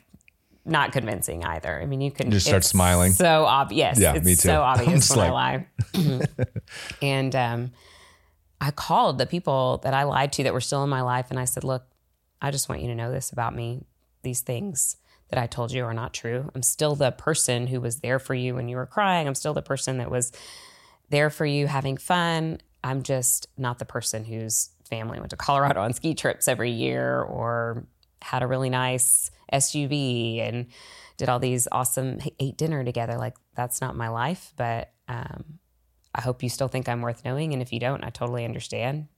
not 0.67 0.93
convincing 0.93 1.43
either. 1.43 1.81
I 1.81 1.87
mean, 1.87 2.03
you 2.03 2.11
can 2.11 2.31
just 2.31 2.47
start 2.47 2.65
smiling. 2.65 3.12
So 3.12 3.47
obvious. 3.47 3.99
Yeah, 3.99 4.15
it's 4.15 4.27
me 4.27 4.35
too. 4.35 4.49
So 4.49 4.61
obvious 4.62 5.09
when 5.09 5.19
like... 5.21 5.31
I 5.31 5.33
lie. 5.33 5.67
and 7.03 7.35
um, 7.35 7.73
I 8.61 8.71
called 8.71 9.17
the 9.17 9.27
people 9.27 9.81
that 9.85 9.95
I 9.95 10.03
lied 10.03 10.33
to 10.35 10.43
that 10.43 10.53
were 10.53 10.61
still 10.61 10.85
in 10.85 10.91
my 10.91 11.00
life, 11.00 11.29
and 11.31 11.41
I 11.41 11.47
said, 11.47 11.65
"Look, 11.65 11.87
I 12.40 12.50
just 12.50 12.68
want 12.68 12.83
you 12.83 12.88
to 12.88 12.95
know 12.95 13.11
this 13.11 13.30
about 13.30 13.54
me. 13.54 13.85
These 14.23 14.40
things 14.40 14.97
that 15.30 15.38
I 15.38 15.47
told 15.47 15.73
you 15.73 15.85
are 15.85 15.95
not 15.95 16.14
true. 16.14 16.50
I'm 16.54 16.62
still 16.62 16.95
the 16.95 17.11
person 17.11 17.66
who 17.66 17.80
was 17.80 18.00
there 18.00 18.18
for 18.18 18.35
you 18.35 18.54
when 18.54 18.68
you 18.68 18.76
were 18.76 18.87
crying. 18.87 19.26
I'm 19.26 19.35
still 19.35 19.54
the 19.54 19.62
person 19.62 19.99
that 19.99 20.11
was 20.11 20.33
there 21.11 21.30
for 21.30 21.45
you 21.45 21.66
having 21.66 21.97
fun. 21.97 22.59
I'm 22.83 23.02
just 23.02 23.47
not 23.57 23.78
the 23.78 23.85
person 23.85 24.25
whose 24.25 24.71
family 24.88 25.18
went 25.18 25.30
to 25.30 25.37
Colorado 25.37 25.83
on 25.83 25.92
ski 25.92 26.14
trips 26.14 26.49
every 26.49 26.71
year 26.71 27.21
or 27.21 27.87
had 28.23 28.42
a 28.42 28.47
really 28.47 28.71
nice 28.71 29.30
SUV 29.52 30.40
and 30.40 30.66
did 31.16 31.28
all 31.28 31.38
these 31.38 31.68
awesome 31.71 32.18
ate 32.38 32.57
dinner 32.57 32.85
together. 32.85 33.16
Like 33.16 33.37
that's 33.54 33.80
not 33.80 33.97
my 33.97 34.09
life, 34.09 34.52
but 34.57 34.92
um, 35.09 35.59
I 36.14 36.21
hope 36.21 36.42
you 36.42 36.49
still 36.49 36.68
think 36.68 36.88
I'm 36.88 37.02
worth 37.02 37.25
knowing. 37.25 37.52
And 37.52 37.61
if 37.61 37.73
you 37.73 37.80
don't, 37.80 38.04
I 38.04 38.11
totally 38.11 38.45
understand. 38.45 39.09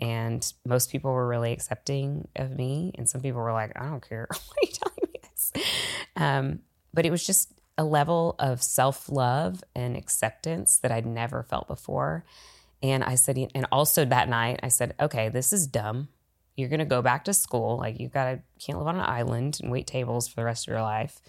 And 0.00 0.52
most 0.66 0.90
people 0.90 1.12
were 1.12 1.26
really 1.26 1.52
accepting 1.52 2.28
of 2.36 2.56
me, 2.56 2.92
and 2.96 3.08
some 3.08 3.20
people 3.20 3.40
were 3.40 3.52
like, 3.52 3.72
"I 3.76 3.86
don't 3.86 4.06
care. 4.06 4.26
Why 4.30 4.38
are 4.38 4.66
you 4.66 4.72
telling 4.72 5.12
me 5.12 5.20
this?" 5.22 5.52
Um, 6.16 6.60
but 6.92 7.06
it 7.06 7.10
was 7.10 7.24
just 7.26 7.52
a 7.78 7.84
level 7.84 8.34
of 8.38 8.62
self 8.62 9.08
love 9.08 9.62
and 9.74 9.96
acceptance 9.96 10.78
that 10.78 10.92
I'd 10.92 11.06
never 11.06 11.42
felt 11.42 11.68
before. 11.68 12.24
And 12.82 13.02
I 13.02 13.14
said, 13.14 13.38
and 13.54 13.66
also 13.72 14.04
that 14.04 14.28
night, 14.28 14.60
I 14.62 14.68
said, 14.68 14.94
okay, 15.00 15.30
this 15.30 15.54
is 15.54 15.66
dumb 15.66 16.08
you're 16.56 16.68
going 16.68 16.80
to 16.80 16.84
go 16.84 17.02
back 17.02 17.24
to 17.24 17.34
school. 17.34 17.76
Like 17.78 17.98
you 17.98 18.08
got 18.08 18.24
to 18.24 18.40
can't 18.58 18.78
live 18.78 18.86
on 18.86 18.96
an 18.96 19.02
island 19.02 19.58
and 19.62 19.70
wait 19.70 19.86
tables 19.86 20.28
for 20.28 20.36
the 20.36 20.44
rest 20.44 20.66
of 20.66 20.72
your 20.72 20.82
life. 20.82 21.20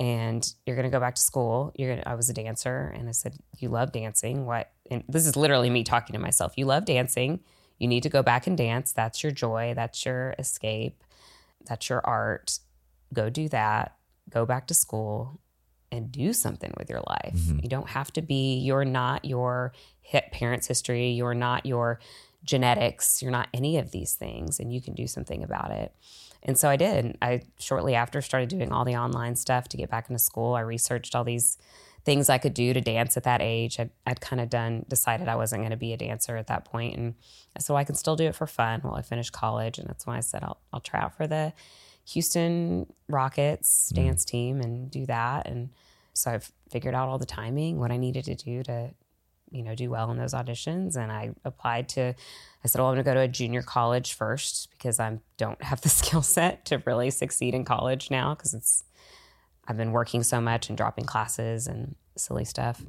And 0.00 0.46
you're 0.64 0.76
going 0.76 0.88
to 0.88 0.94
go 0.94 1.00
back 1.00 1.16
to 1.16 1.20
school. 1.20 1.72
You're 1.76 1.96
to, 1.96 2.08
I 2.08 2.14
was 2.14 2.30
a 2.30 2.32
dancer 2.32 2.92
and 2.96 3.08
I 3.08 3.12
said, 3.12 3.36
you 3.58 3.68
love 3.68 3.92
dancing. 3.92 4.46
What? 4.46 4.70
And 4.90 5.04
this 5.08 5.26
is 5.26 5.36
literally 5.36 5.70
me 5.70 5.82
talking 5.82 6.14
to 6.14 6.20
myself. 6.20 6.52
You 6.56 6.66
love 6.66 6.84
dancing. 6.84 7.40
You 7.78 7.88
need 7.88 8.02
to 8.02 8.08
go 8.08 8.22
back 8.22 8.46
and 8.46 8.56
dance. 8.56 8.92
That's 8.92 9.22
your 9.22 9.32
joy. 9.32 9.72
That's 9.74 10.04
your 10.04 10.34
escape. 10.38 11.02
That's 11.66 11.88
your 11.88 12.00
art. 12.04 12.58
Go 13.12 13.30
do 13.30 13.48
that. 13.48 13.96
go 14.30 14.46
back 14.46 14.66
to 14.68 14.74
school 14.74 15.40
and 15.90 16.12
do 16.12 16.32
something 16.32 16.72
with 16.76 16.90
your 16.90 17.02
life. 17.08 17.34
Mm-hmm. 17.34 17.60
You 17.62 17.68
don't 17.68 17.88
have 17.90 18.12
to 18.14 18.22
be, 18.22 18.58
you're 18.58 18.84
not 18.84 19.24
your 19.24 19.72
hit 20.02 20.30
parents' 20.32 20.66
history, 20.66 21.10
you're 21.10 21.34
not 21.34 21.64
your 21.64 21.98
genetics, 22.44 23.22
you're 23.22 23.30
not 23.30 23.48
any 23.54 23.78
of 23.78 23.90
these 23.90 24.14
things, 24.14 24.60
and 24.60 24.72
you 24.72 24.80
can 24.80 24.94
do 24.94 25.06
something 25.06 25.42
about 25.42 25.70
it. 25.70 25.94
And 26.42 26.58
so 26.58 26.68
I 26.68 26.76
did. 26.76 27.16
I 27.20 27.42
shortly 27.58 27.94
after 27.94 28.22
started 28.22 28.48
doing 28.48 28.70
all 28.70 28.84
the 28.84 28.96
online 28.96 29.34
stuff 29.34 29.68
to 29.70 29.76
get 29.76 29.90
back 29.90 30.08
into 30.08 30.20
school. 30.20 30.54
I 30.54 30.60
researched 30.60 31.16
all 31.16 31.24
these 31.24 31.58
things 32.08 32.30
I 32.30 32.38
could 32.38 32.54
do 32.54 32.72
to 32.72 32.80
dance 32.80 33.18
at 33.18 33.24
that 33.24 33.42
age. 33.42 33.78
I'd, 33.78 33.90
I'd 34.06 34.22
kind 34.22 34.40
of 34.40 34.48
done, 34.48 34.86
decided 34.88 35.28
I 35.28 35.36
wasn't 35.36 35.60
going 35.60 35.72
to 35.72 35.76
be 35.76 35.92
a 35.92 35.96
dancer 35.98 36.38
at 36.38 36.46
that 36.46 36.64
point, 36.64 36.96
And 36.96 37.14
so 37.58 37.76
I 37.76 37.84
can 37.84 37.94
still 37.96 38.16
do 38.16 38.24
it 38.24 38.34
for 38.34 38.46
fun 38.46 38.80
while 38.80 38.94
I 38.94 39.02
finish 39.02 39.28
college. 39.28 39.78
And 39.78 39.86
that's 39.86 40.06
why 40.06 40.16
I 40.16 40.20
said 40.20 40.42
I'll, 40.42 40.58
I'll 40.72 40.80
try 40.80 41.00
out 41.00 41.14
for 41.14 41.26
the 41.26 41.52
Houston 42.06 42.90
Rockets 43.10 43.92
mm. 43.92 43.96
dance 43.96 44.24
team 44.24 44.62
and 44.62 44.90
do 44.90 45.04
that. 45.04 45.46
And 45.46 45.68
so 46.14 46.30
I've 46.30 46.50
figured 46.70 46.94
out 46.94 47.10
all 47.10 47.18
the 47.18 47.26
timing, 47.26 47.78
what 47.78 47.92
I 47.92 47.98
needed 47.98 48.24
to 48.24 48.34
do 48.34 48.62
to, 48.62 48.94
you 49.50 49.62
know, 49.62 49.74
do 49.74 49.90
well 49.90 50.10
in 50.10 50.16
those 50.16 50.32
auditions. 50.32 50.96
And 50.96 51.12
I 51.12 51.32
applied 51.44 51.90
to, 51.90 52.14
I 52.64 52.68
said, 52.68 52.80
well, 52.80 52.88
I'm 52.88 52.94
going 52.94 53.04
to 53.04 53.10
go 53.10 53.14
to 53.16 53.20
a 53.20 53.28
junior 53.28 53.60
college 53.60 54.14
first 54.14 54.70
because 54.70 54.98
I 54.98 55.18
don't 55.36 55.62
have 55.62 55.82
the 55.82 55.88
skill 56.00 56.22
set 56.22 56.64
to 56.66 56.82
really 56.86 57.10
succeed 57.10 57.54
in 57.54 57.66
college 57.66 58.10
now 58.10 58.34
because 58.34 58.54
it's, 58.54 58.84
I've 59.68 59.76
been 59.76 59.92
working 59.92 60.22
so 60.22 60.40
much 60.40 60.68
and 60.68 60.76
dropping 60.78 61.04
classes 61.04 61.66
and 61.66 61.94
silly 62.16 62.44
stuff. 62.44 62.82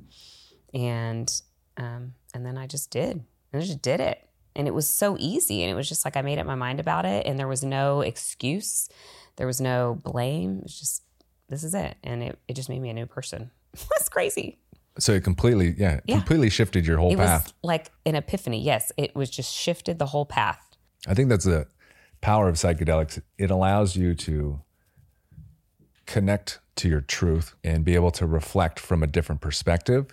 And, 0.74 1.30
um, 1.78 2.14
and 2.34 2.46
then 2.46 2.58
I 2.58 2.68
just 2.68 2.90
did, 2.92 3.12
and 3.52 3.62
I 3.62 3.66
just 3.66 3.82
did 3.82 4.00
it. 4.00 4.26
And 4.56 4.68
it 4.68 4.74
was 4.74 4.88
so 4.88 5.16
easy. 5.20 5.62
And 5.64 5.72
it 5.72 5.76
was 5.76 5.88
just 5.88 6.04
like 6.06 6.18
i 6.18 6.22
made 6.22 6.40
up 6.40 6.46
my 6.46 6.56
mind 6.56 6.80
about 6.80 7.06
it. 7.06 7.26
And 7.26 7.38
there 7.38 7.48
was 7.48 7.64
no 7.64 8.02
excuse. 8.02 8.90
There 9.36 9.48
was 9.48 9.62
no 9.62 10.00
blame. 10.04 10.58
It 10.60 10.64
was 10.64 10.80
just 10.80 11.04
this 11.48 11.64
is 11.64 11.74
it. 11.74 11.96
And 12.04 12.22
it, 12.24 12.40
it 12.48 12.56
just 12.56 12.70
made 12.70 12.82
me 12.82 12.90
a 12.90 12.94
new 12.94 13.06
person. 13.06 13.52
That's 13.74 14.10
crazy. 14.10 14.60
So 14.98 15.14
it 15.14 15.24
completely, 15.24 15.76
yeah, 15.78 16.00
Yeah. 16.06 16.16
completely 16.18 16.50
shifted 16.50 16.86
your 16.86 16.98
whole 16.98 17.14
it 17.14 17.18
path. 17.18 17.46
was 17.46 17.54
like 17.64 17.92
an 18.06 18.16
epiphany. 18.16 18.62
Yes 18.62 18.92
it 18.98 19.16
was 19.16 19.30
just 19.30 19.54
shifted 19.54 19.98
the 20.00 20.08
whole 20.08 20.26
path. 20.26 20.62
I 21.08 21.14
think 21.14 21.30
that's 21.30 21.46
the 21.46 21.68
power 22.22 22.50
of 22.50 22.56
psychedelics. 22.56 23.22
It 23.38 23.50
allows 23.52 23.96
you 23.96 24.14
to 24.16 24.62
connect 26.10 26.60
to 26.76 26.90
your 26.90 27.02
truth 27.02 27.54
and 27.64 27.86
be 27.86 27.94
able 27.94 28.10
to 28.10 28.26
reflect 28.26 28.80
from 28.80 29.04
a 29.04 29.08
different 29.08 29.42
perspective 29.42 30.08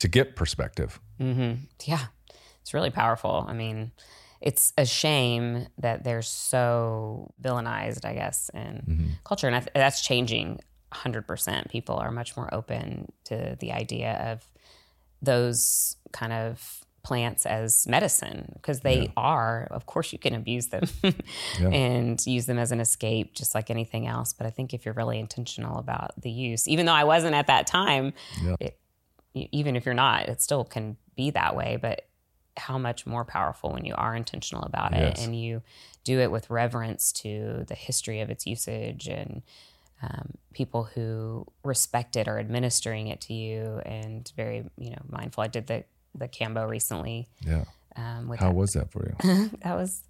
to 0.00 0.08
get 0.08 0.34
perspective. 0.36 1.00
Mm-hmm. 1.20 1.64
yeah 1.84 2.06
it's 2.60 2.74
really 2.74 2.90
powerful. 2.90 3.46
I 3.48 3.52
mean 3.52 3.92
it's 4.40 4.72
a 4.76 4.84
shame 4.84 5.68
that 5.78 6.02
they're 6.04 6.20
so 6.20 7.32
villainized 7.40 8.04
i 8.04 8.12
guess 8.12 8.50
in 8.52 8.82
mm-hmm. 8.86 9.06
culture 9.24 9.48
and 9.48 9.68
that's 9.74 10.02
changing 10.02 10.58
100% 10.92 11.70
people 11.70 11.96
are 11.96 12.10
much 12.10 12.36
more 12.36 12.52
open 12.52 13.10
to 13.24 13.56
the 13.60 13.72
idea 13.72 14.12
of 14.32 14.44
those 15.22 15.96
kind 16.12 16.32
of 16.32 16.83
plants 17.04 17.46
as 17.46 17.86
medicine 17.86 18.50
because 18.54 18.80
they 18.80 19.12
are. 19.16 19.68
Of 19.70 19.86
course 19.86 20.12
you 20.12 20.18
can 20.18 20.34
abuse 20.34 20.68
them 20.68 20.84
and 21.60 22.24
use 22.26 22.46
them 22.46 22.58
as 22.58 22.72
an 22.72 22.80
escape 22.80 23.34
just 23.34 23.54
like 23.54 23.70
anything 23.70 24.06
else. 24.06 24.32
But 24.32 24.46
i 24.46 24.50
think 24.50 24.74
if 24.74 24.84
you're 24.84 24.94
really 24.94 25.20
intentional 25.20 25.78
about 25.78 26.20
the 26.20 26.30
use 26.30 26.66
even 26.66 26.86
though 26.86 26.92
i 26.92 27.04
wasn't 27.04 27.34
at 27.34 27.46
that 27.46 27.66
time 27.66 28.12
Yeah. 28.42 28.56
it, 28.58 28.78
even 29.34 29.76
if 29.76 29.84
you're 29.84 29.94
not 29.94 30.28
it 30.28 30.40
still 30.42 30.64
can 30.64 30.96
be 31.16 31.30
that 31.30 31.54
way. 31.54 31.78
But 31.80 32.06
how 32.56 32.78
much 32.78 33.04
more 33.06 33.24
powerful 33.24 33.72
when 33.72 33.84
you 33.84 33.94
are 33.96 34.14
intentional 34.16 34.62
about 34.64 34.94
it 34.94 35.18
and 35.18 35.38
you 35.38 35.62
do 36.04 36.20
it 36.20 36.30
with 36.30 36.50
reverence 36.50 37.12
to 37.12 37.64
the 37.66 37.74
history 37.74 38.20
of 38.20 38.30
its 38.30 38.46
usage 38.46 39.08
and 39.08 39.42
um, 40.02 40.34
people 40.52 40.84
who 40.84 41.46
respect 41.64 42.14
it 42.14 42.28
are 42.28 42.38
administering 42.38 43.08
it 43.08 43.20
to 43.22 43.32
you 43.34 43.80
and 43.84 44.30
very 44.36 44.64
you 44.78 44.90
know 44.90 45.02
mindful. 45.08 45.42
I 45.42 45.48
did 45.48 45.66
the 45.66 45.84
the 46.14 46.28
kambo 46.28 46.68
recently 46.68 47.28
Yeah. 47.46 47.64
um, 47.96 48.28
with 48.28 48.40
How 48.40 48.48
that. 48.48 48.54
was 48.54 48.72
that 48.74 48.90
for 48.90 49.06
you? 49.06 49.50
that 49.62 49.74
was 49.76 50.02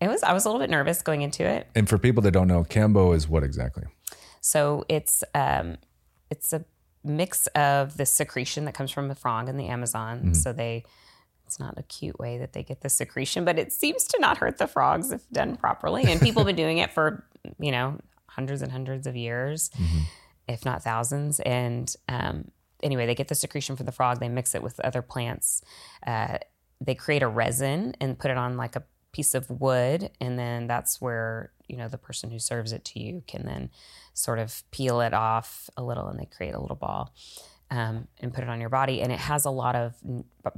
it 0.00 0.08
was 0.08 0.22
i 0.22 0.32
was 0.32 0.44
a 0.44 0.48
little 0.48 0.60
bit 0.60 0.70
nervous 0.70 1.02
going 1.02 1.22
into 1.22 1.44
it 1.44 1.68
and 1.74 1.88
for 1.88 1.98
people 1.98 2.22
that 2.22 2.32
don't 2.32 2.48
know, 2.48 2.64
Kambo 2.64 3.14
is 3.14 3.28
what 3.28 3.42
exactly? 3.44 3.84
so 4.40 4.84
it's 4.88 5.24
um, 5.34 5.76
it's 6.30 6.52
a 6.52 6.64
mix 7.02 7.46
of 7.48 7.96
the 7.98 8.06
secretion 8.06 8.64
that 8.64 8.72
comes 8.74 8.90
from 8.90 9.08
the 9.08 9.14
frog 9.14 9.48
in 9.48 9.56
the 9.58 9.66
Amazon. 9.68 10.34
So 10.34 10.52
they 10.54 10.84
it's 11.46 11.60
not 11.60 11.78
a 11.78 11.82
cute 11.82 12.18
way 12.18 12.38
that 12.38 12.54
they 12.54 12.62
get 12.62 12.80
the 12.80 12.88
secretion, 12.88 13.44
but 13.44 13.58
it 13.58 13.72
seems 13.72 14.04
to 14.04 14.18
not 14.20 14.38
hurt 14.38 14.56
the 14.58 14.66
frogs 14.66 15.12
if 15.12 15.28
done 15.30 15.56
properly. 15.56 16.04
And 16.06 16.18
people 16.20 16.40
have 16.40 16.46
been 16.46 16.56
doing 16.56 16.78
it 16.78 16.90
for 16.92 17.24
you 17.58 17.70
know 17.70 17.98
hundreds 18.26 18.62
and 18.62 18.72
hundreds 18.72 19.06
of 19.06 19.14
years, 19.16 19.70
if 20.48 20.64
not 20.64 20.82
thousands. 20.82 21.40
And 21.40 21.94
um, 22.08 22.50
anyway, 22.84 23.06
they 23.06 23.14
get 23.16 23.26
the 23.28 23.34
secretion 23.34 23.74
from 23.74 23.86
the 23.86 23.92
frog. 23.92 24.20
They 24.20 24.28
mix 24.28 24.54
it 24.54 24.62
with 24.62 24.78
other 24.80 25.02
plants. 25.02 25.62
Uh, 26.06 26.38
they 26.80 26.94
create 26.94 27.22
a 27.22 27.28
resin 27.28 27.96
and 28.00 28.18
put 28.18 28.30
it 28.30 28.36
on 28.36 28.56
like 28.56 28.76
a 28.76 28.84
piece 29.12 29.34
of 29.34 29.48
wood 29.48 30.10
and 30.20 30.36
then 30.36 30.66
that's 30.66 31.00
where 31.00 31.52
you 31.68 31.76
know 31.76 31.86
the 31.86 31.96
person 31.96 32.32
who 32.32 32.38
serves 32.40 32.72
it 32.72 32.84
to 32.84 33.00
you 33.00 33.22
can 33.28 33.46
then 33.46 33.70
sort 34.12 34.40
of 34.40 34.64
peel 34.72 35.00
it 35.00 35.14
off 35.14 35.70
a 35.76 35.82
little 35.84 36.08
and 36.08 36.18
they 36.18 36.26
create 36.26 36.52
a 36.52 36.60
little 36.60 36.74
ball 36.74 37.14
um, 37.70 38.08
and 38.20 38.34
put 38.34 38.42
it 38.42 38.50
on 38.50 38.60
your 38.60 38.68
body 38.68 39.00
and 39.00 39.12
it 39.12 39.20
has 39.20 39.44
a 39.44 39.50
lot 39.50 39.76
of 39.76 39.94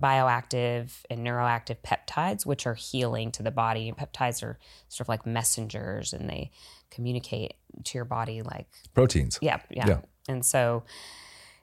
bioactive 0.00 0.90
and 1.10 1.20
neuroactive 1.20 1.76
peptides 1.84 2.46
which 2.46 2.66
are 2.66 2.74
healing 2.74 3.30
to 3.30 3.42
the 3.42 3.50
body 3.50 3.90
and 3.90 3.98
peptides 3.98 4.42
are 4.42 4.58
sort 4.88 5.04
of 5.04 5.08
like 5.10 5.26
messengers 5.26 6.14
and 6.14 6.28
they 6.30 6.50
communicate 6.90 7.52
to 7.84 7.98
your 7.98 8.06
body 8.06 8.40
like 8.40 8.68
Proteins. 8.94 9.38
yeah, 9.42 9.60
yeah. 9.70 9.86
Yeah. 9.86 10.00
And 10.28 10.44
so, 10.44 10.82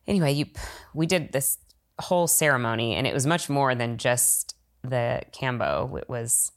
anyway, 0.07 0.31
you 0.33 0.45
we 0.93 1.05
did 1.05 1.31
this 1.31 1.57
whole 1.99 2.27
ceremony, 2.27 2.95
and 2.95 3.05
it 3.07 3.13
was 3.13 3.25
much 3.25 3.49
more 3.49 3.75
than 3.75 3.97
just 3.97 4.55
the 4.83 5.21
kambo. 5.31 5.97
It 5.99 6.09
was 6.09 6.51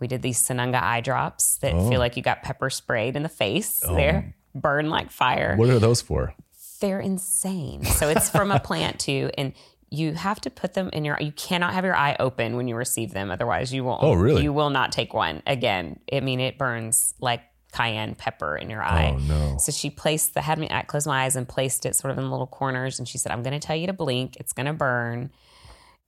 we 0.00 0.06
did 0.08 0.22
these 0.22 0.42
Sananga 0.46 0.82
eye 0.82 1.00
drops 1.00 1.58
that 1.58 1.74
Oh. 1.74 1.88
feel 1.88 2.00
like 2.00 2.16
you 2.16 2.22
got 2.22 2.42
pepper 2.42 2.70
sprayed 2.70 3.16
in 3.16 3.22
the 3.22 3.28
face. 3.28 3.82
Oh. 3.86 3.94
They're 3.94 4.34
burn 4.54 4.90
like 4.90 5.10
fire. 5.10 5.56
What 5.56 5.70
are 5.70 5.78
those 5.78 6.02
for? 6.02 6.34
They're 6.80 7.00
insane. 7.00 7.84
So 7.84 8.08
it's 8.08 8.28
from 8.28 8.50
a 8.50 8.58
plant 8.58 8.98
too, 8.98 9.30
and 9.38 9.52
you 9.88 10.14
have 10.14 10.40
to 10.40 10.50
put 10.50 10.74
them 10.74 10.90
in 10.92 11.04
your. 11.04 11.16
You 11.20 11.32
cannot 11.32 11.74
have 11.74 11.84
your 11.84 11.94
eye 11.94 12.16
open 12.18 12.56
when 12.56 12.66
you 12.66 12.74
receive 12.74 13.12
them, 13.12 13.30
otherwise 13.30 13.72
you 13.72 13.84
won't. 13.84 14.02
Oh, 14.02 14.14
really? 14.14 14.42
You 14.42 14.52
will 14.52 14.70
not 14.70 14.90
take 14.90 15.14
one 15.14 15.42
again. 15.46 16.00
I 16.12 16.20
mean, 16.20 16.40
it 16.40 16.58
burns 16.58 17.14
like 17.20 17.42
cayenne 17.72 18.14
pepper 18.14 18.56
in 18.56 18.68
your 18.70 18.82
eye. 18.82 19.14
Oh 19.14 19.18
no. 19.18 19.56
So 19.58 19.72
she 19.72 19.90
placed 19.90 20.34
the 20.34 20.42
had 20.42 20.58
me 20.58 20.68
I 20.70 20.82
closed 20.82 21.06
my 21.06 21.24
eyes 21.24 21.36
and 21.36 21.48
placed 21.48 21.86
it 21.86 21.96
sort 21.96 22.10
of 22.12 22.18
in 22.18 22.30
little 22.30 22.46
corners, 22.46 22.98
and 22.98 23.08
she 23.08 23.18
said, 23.18 23.32
"I'm 23.32 23.42
going 23.42 23.58
to 23.58 23.66
tell 23.66 23.76
you 23.76 23.86
to 23.86 23.92
blink. 23.92 24.36
It's 24.36 24.52
going 24.52 24.66
to 24.66 24.72
burn." 24.72 25.30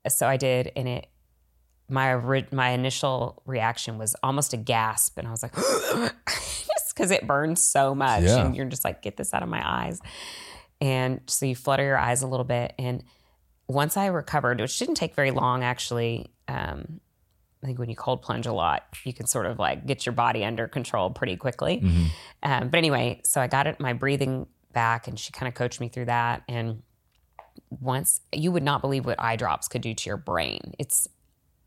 So 0.09 0.27
I 0.29 0.37
did, 0.37 0.71
and 0.77 0.87
it 0.89 1.07
my 1.89 2.17
my 2.53 2.71
initial 2.71 3.43
reaction 3.47 3.99
was 3.99 4.15
almost 4.23 4.53
a 4.53 4.57
gasp, 4.57 5.19
and 5.19 5.27
I 5.27 5.31
was 5.31 5.43
like, 5.43 5.55
just 6.29 6.95
because 6.95 7.11
it 7.11 7.27
burns 7.27 7.61
so 7.61 7.95
much, 7.95 8.23
Yeah. 8.23 8.45
and 8.45 8.57
you're 8.57 8.67
just 8.67 8.85
like, 8.85 9.03
"Get 9.03 9.17
this 9.17 9.33
out 9.35 9.43
of 9.43 9.49
my 9.49 9.63
eyes." 9.65 10.01
And 10.81 11.21
so 11.27 11.47
you 11.47 11.57
flutter 11.57 11.85
your 11.85 11.99
eyes 11.99 12.23
a 12.23 12.27
little 12.27 12.45
bit, 12.45 12.75
and 12.79 13.03
once 13.69 13.97
I 13.97 14.07
recovered, 14.07 14.61
which 14.61 14.79
didn't 14.79 14.97
take 14.97 15.15
very 15.15 15.31
long 15.31 15.63
actually. 15.65 16.31
Um, 16.47 17.01
I 17.65 17.67
think 17.67 17.79
when 17.79 17.89
you 17.89 17.97
cold 17.97 18.21
plunge 18.21 18.47
a 18.47 18.53
lot, 18.53 18.85
you 19.05 19.15
can 19.15 19.27
sort 19.27 19.47
of 19.47 19.59
like 19.59 19.87
get 19.87 20.05
your 20.05 20.13
body 20.13 20.45
under 20.45 20.69
control 20.69 21.09
pretty 21.09 21.37
quickly. 21.37 21.79
Um, 22.43 22.69
but 22.69 22.77
anyway, 22.77 23.23
so 23.25 23.41
I 23.41 23.47
got 23.47 23.67
it, 23.67 23.81
my 23.81 23.95
breathing 23.95 24.47
back, 24.75 25.09
and 25.09 25.19
she 25.19 25.33
kind 25.33 25.49
of 25.49 25.55
coached 25.55 25.81
me 25.81 25.89
through 25.89 26.05
that. 26.05 26.43
And 26.47 26.83
once 27.71 28.21
you 28.33 28.53
would 28.53 28.63
not 28.63 28.83
believe 28.83 29.07
what 29.07 29.19
eye 29.19 29.37
drops 29.37 29.67
could 29.67 29.81
do 29.81 29.95
to 29.95 30.11
your 30.11 30.19
brain. 30.19 30.75
It's 30.79 31.09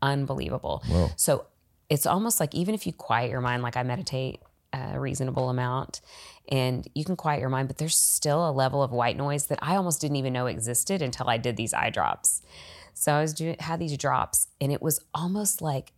unbelievable. 0.00 0.84
Whoa. 0.86 1.08
So 1.16 1.46
it's 1.90 2.06
almost 2.06 2.38
like 2.38 2.54
even 2.54 2.76
if 2.76 2.86
you 2.86 2.92
quiet 2.92 3.30
your 3.30 3.40
mind, 3.40 3.64
like 3.64 3.76
I 3.76 3.82
meditate 3.82 4.40
a 4.72 5.00
reasonable 5.00 5.48
amount, 5.48 6.00
and 6.48 6.86
you 6.94 7.04
can 7.04 7.16
quiet 7.16 7.40
your 7.40 7.48
mind, 7.48 7.68
but 7.68 7.78
there's 7.78 7.96
still 7.96 8.48
a 8.48 8.52
level 8.52 8.82
of 8.82 8.92
white 8.92 9.16
noise 9.16 9.46
that 9.46 9.58
I 9.62 9.74
almost 9.76 10.00
didn't 10.00 10.16
even 10.16 10.32
know 10.32 10.46
existed 10.46 11.02
until 11.02 11.28
I 11.28 11.38
did 11.38 11.56
these 11.56 11.74
eye 11.74 11.90
drops. 11.90 12.42
So 12.98 13.12
I 13.12 13.20
was 13.20 13.32
doing 13.32 13.56
had 13.60 13.78
these 13.78 13.96
drops, 13.96 14.48
and 14.60 14.72
it 14.72 14.82
was 14.82 15.00
almost 15.14 15.62
like 15.62 15.92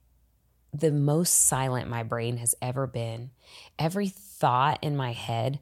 the 0.73 0.93
most 0.93 1.31
silent 1.31 1.89
my 1.89 2.03
brain 2.03 2.37
has 2.37 2.55
ever 2.61 2.87
been. 2.87 3.31
Every 3.79 4.09
thought 4.09 4.79
in 4.83 4.97
my 4.97 5.13
head 5.13 5.61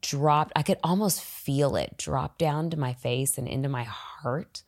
dropped. 0.00 0.52
I 0.56 0.62
could 0.62 0.78
almost 0.82 1.22
feel 1.22 1.76
it 1.76 1.98
drop 1.98 2.38
down 2.38 2.70
to 2.70 2.78
my 2.78 2.94
face 2.94 3.36
and 3.36 3.46
into 3.46 3.68
my 3.68 3.84
heart. 3.84 4.62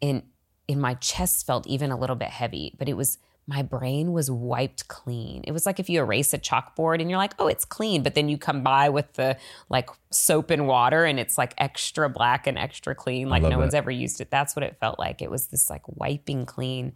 And 0.00 0.22
in 0.66 0.80
my 0.80 0.94
chest 0.94 1.46
felt 1.46 1.66
even 1.66 1.90
a 1.90 1.98
little 1.98 2.16
bit 2.16 2.28
heavy, 2.28 2.74
but 2.78 2.88
it 2.88 2.96
was 2.96 3.18
my 3.46 3.62
brain 3.62 4.12
was 4.12 4.30
wiped 4.30 4.88
clean. 4.88 5.44
It 5.44 5.52
was 5.52 5.66
like 5.66 5.78
if 5.78 5.88
you 5.88 6.00
erase 6.00 6.34
a 6.34 6.38
chalkboard 6.38 7.00
and 7.00 7.08
you're 7.08 7.18
like, 7.18 7.34
oh, 7.38 7.46
it's 7.46 7.64
clean, 7.64 8.02
but 8.02 8.14
then 8.14 8.28
you 8.28 8.38
come 8.38 8.62
by 8.62 8.88
with 8.88 9.12
the 9.12 9.36
like 9.68 9.88
soap 10.10 10.50
and 10.50 10.66
water 10.66 11.04
and 11.04 11.20
it's 11.20 11.38
like 11.38 11.54
extra 11.56 12.08
black 12.08 12.46
and 12.46 12.58
extra 12.58 12.94
clean, 12.94 13.28
like 13.28 13.42
no 13.42 13.58
one's 13.58 13.74
ever 13.74 13.90
used 13.90 14.20
it. 14.20 14.30
That's 14.30 14.56
what 14.56 14.64
it 14.64 14.78
felt 14.80 14.98
like. 14.98 15.22
It 15.22 15.30
was 15.30 15.46
this 15.46 15.70
like 15.70 15.82
wiping 15.86 16.44
clean 16.44 16.92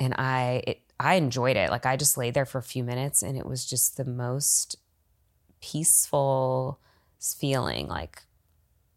and 0.00 0.14
I 0.14 0.62
it, 0.66 0.80
I 0.98 1.14
enjoyed 1.14 1.56
it. 1.56 1.70
Like 1.70 1.86
I 1.86 1.96
just 1.96 2.16
laid 2.16 2.34
there 2.34 2.46
for 2.46 2.58
a 2.58 2.62
few 2.62 2.82
minutes, 2.82 3.22
and 3.22 3.36
it 3.36 3.46
was 3.46 3.64
just 3.64 3.96
the 3.96 4.04
most 4.04 4.76
peaceful 5.60 6.80
feeling 7.20 7.86
like 7.86 8.22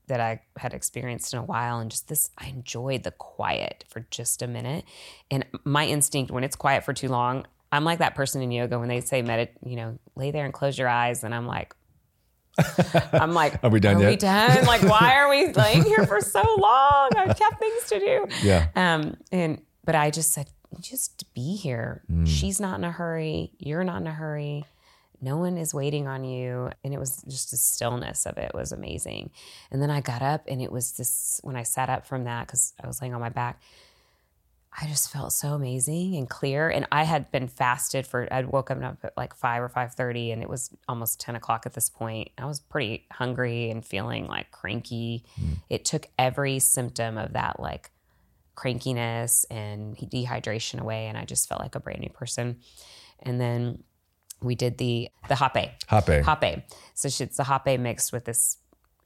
that 0.08 0.20
I 0.20 0.42
had 0.58 0.74
experienced 0.74 1.34
in 1.34 1.40
a 1.40 1.44
while 1.44 1.80
and 1.80 1.90
just 1.90 2.08
this 2.08 2.30
I 2.38 2.48
enjoyed 2.48 3.04
the 3.04 3.12
quiet 3.12 3.86
for 3.90 4.06
just 4.12 4.42
a 4.42 4.48
minute. 4.48 4.86
And 5.32 5.46
my 5.64 5.86
instinct 5.86 6.32
when 6.32 6.44
it's 6.44 6.56
quiet 6.56 6.84
for 6.84 6.94
too 6.94 7.08
long, 7.08 7.46
I'm 7.72 7.84
like 7.84 8.00
that 8.00 8.16
person 8.16 8.42
in 8.42 8.52
yoga 8.52 8.78
when 8.80 8.90
they 8.90 9.02
say 9.02 9.24
medit, 9.24 9.50
you 9.66 9.76
know, 9.76 9.98
lay 10.16 10.32
there 10.32 10.46
and 10.46 10.54
close 10.54 10.78
your 10.78 10.90
eyes 10.90 11.24
and 11.24 11.34
I'm 11.34 11.48
like 11.48 11.74
I'm 13.14 13.34
like, 13.34 13.64
are 13.64 13.70
we 13.70 13.80
done 13.80 13.98
are 13.98 14.02
yet? 14.02 14.10
we 14.10 14.16
done? 14.16 14.66
Like, 14.66 14.84
why 14.88 15.16
are 15.16 15.30
we 15.30 15.52
laying 15.54 15.84
here 15.84 16.06
for 16.06 16.22
so 16.22 16.44
long? 16.60 17.10
I've 17.16 17.40
got 17.40 17.60
things 17.60 17.84
to 17.90 18.00
do. 18.00 18.28
Yeah. 18.44 18.68
Um, 18.76 19.18
and 19.32 19.62
but 19.84 19.96
I 19.96 20.12
just 20.12 20.34
said, 20.34 20.48
just 20.80 21.34
be 21.34 21.56
here. 21.56 22.04
Mm. 22.12 22.28
She's 22.28 22.60
not 22.60 22.78
in 22.78 22.84
a 22.84 22.92
hurry. 22.92 23.52
You're 23.58 23.84
not 23.84 24.02
in 24.02 24.08
a 24.08 24.14
hurry. 24.14 24.66
No 25.24 25.38
one 25.38 25.58
is 25.58 25.74
waiting 25.74 26.08
on 26.08 26.26
you. 26.26 26.70
And 26.84 26.94
it 26.94 27.00
was 27.00 27.24
just 27.28 27.52
the 27.52 27.58
stillness 27.58 28.26
of 28.26 28.38
it 28.38 28.52
was 28.54 28.74
amazing. 28.74 29.32
And 29.72 29.82
then 29.82 29.90
I 29.90 30.02
got 30.02 30.22
up 30.22 30.44
and 30.48 30.62
it 30.62 30.72
was 30.72 30.92
this 30.94 31.40
when 31.44 31.56
I 31.56 31.64
sat 31.64 31.90
up 31.90 32.06
from 32.06 32.26
that, 32.26 32.46
because 32.46 32.74
I 32.84 32.88
was 32.88 33.02
laying 33.02 33.14
on 33.14 33.22
my 33.22 33.30
back, 33.30 33.62
I 34.78 34.88
just 34.88 35.12
felt 35.12 35.32
so 35.32 35.54
amazing 35.54 36.16
and 36.16 36.30
clear. 36.30 36.68
And 36.68 36.88
I 36.92 37.04
had 37.04 37.32
been 37.32 37.48
fasted 37.48 38.06
for 38.06 38.28
I'd 38.32 38.48
woken 38.48 38.84
up 38.84 38.98
at 39.04 39.16
like 39.16 39.34
five 39.36 39.62
or 39.62 39.70
five 39.70 39.94
thirty 39.94 40.32
and 40.32 40.42
it 40.42 40.50
was 40.50 40.72
almost 40.90 41.22
ten 41.22 41.36
o'clock 41.36 41.66
at 41.66 41.74
this 41.74 41.90
point. 41.90 42.32
I 42.38 42.46
was 42.46 42.60
pretty 42.60 43.06
hungry 43.12 43.70
and 43.70 43.86
feeling 43.86 44.28
like 44.28 44.52
cranky. 44.52 45.24
Mm. 45.40 45.58
It 45.70 45.86
took 45.86 46.08
every 46.20 46.60
symptom 46.60 47.18
of 47.18 47.34
that 47.34 47.60
like 47.60 47.92
crankiness 48.58 49.46
and 49.50 49.96
dehydration 49.98 50.80
away 50.80 51.08
and 51.08 51.18
I 51.18 51.26
just 51.26 51.48
felt 51.48 51.62
like 51.62 51.76
a 51.76 51.80
brand 51.80 52.02
new 52.02 52.10
person. 52.10 52.58
And 53.22 53.40
then 53.40 53.84
we 54.44 54.56
did 54.56 54.78
the 54.78 55.10
the 55.30 55.36
hape. 55.36 55.72
Hape. 55.88 56.24
Hape. 56.26 56.64
So 56.94 57.10
she, 57.10 57.24
it's 57.24 57.38
the 57.38 57.44
hape 57.46 57.80
mixed 57.80 58.12
with 58.14 58.26
this 58.26 58.58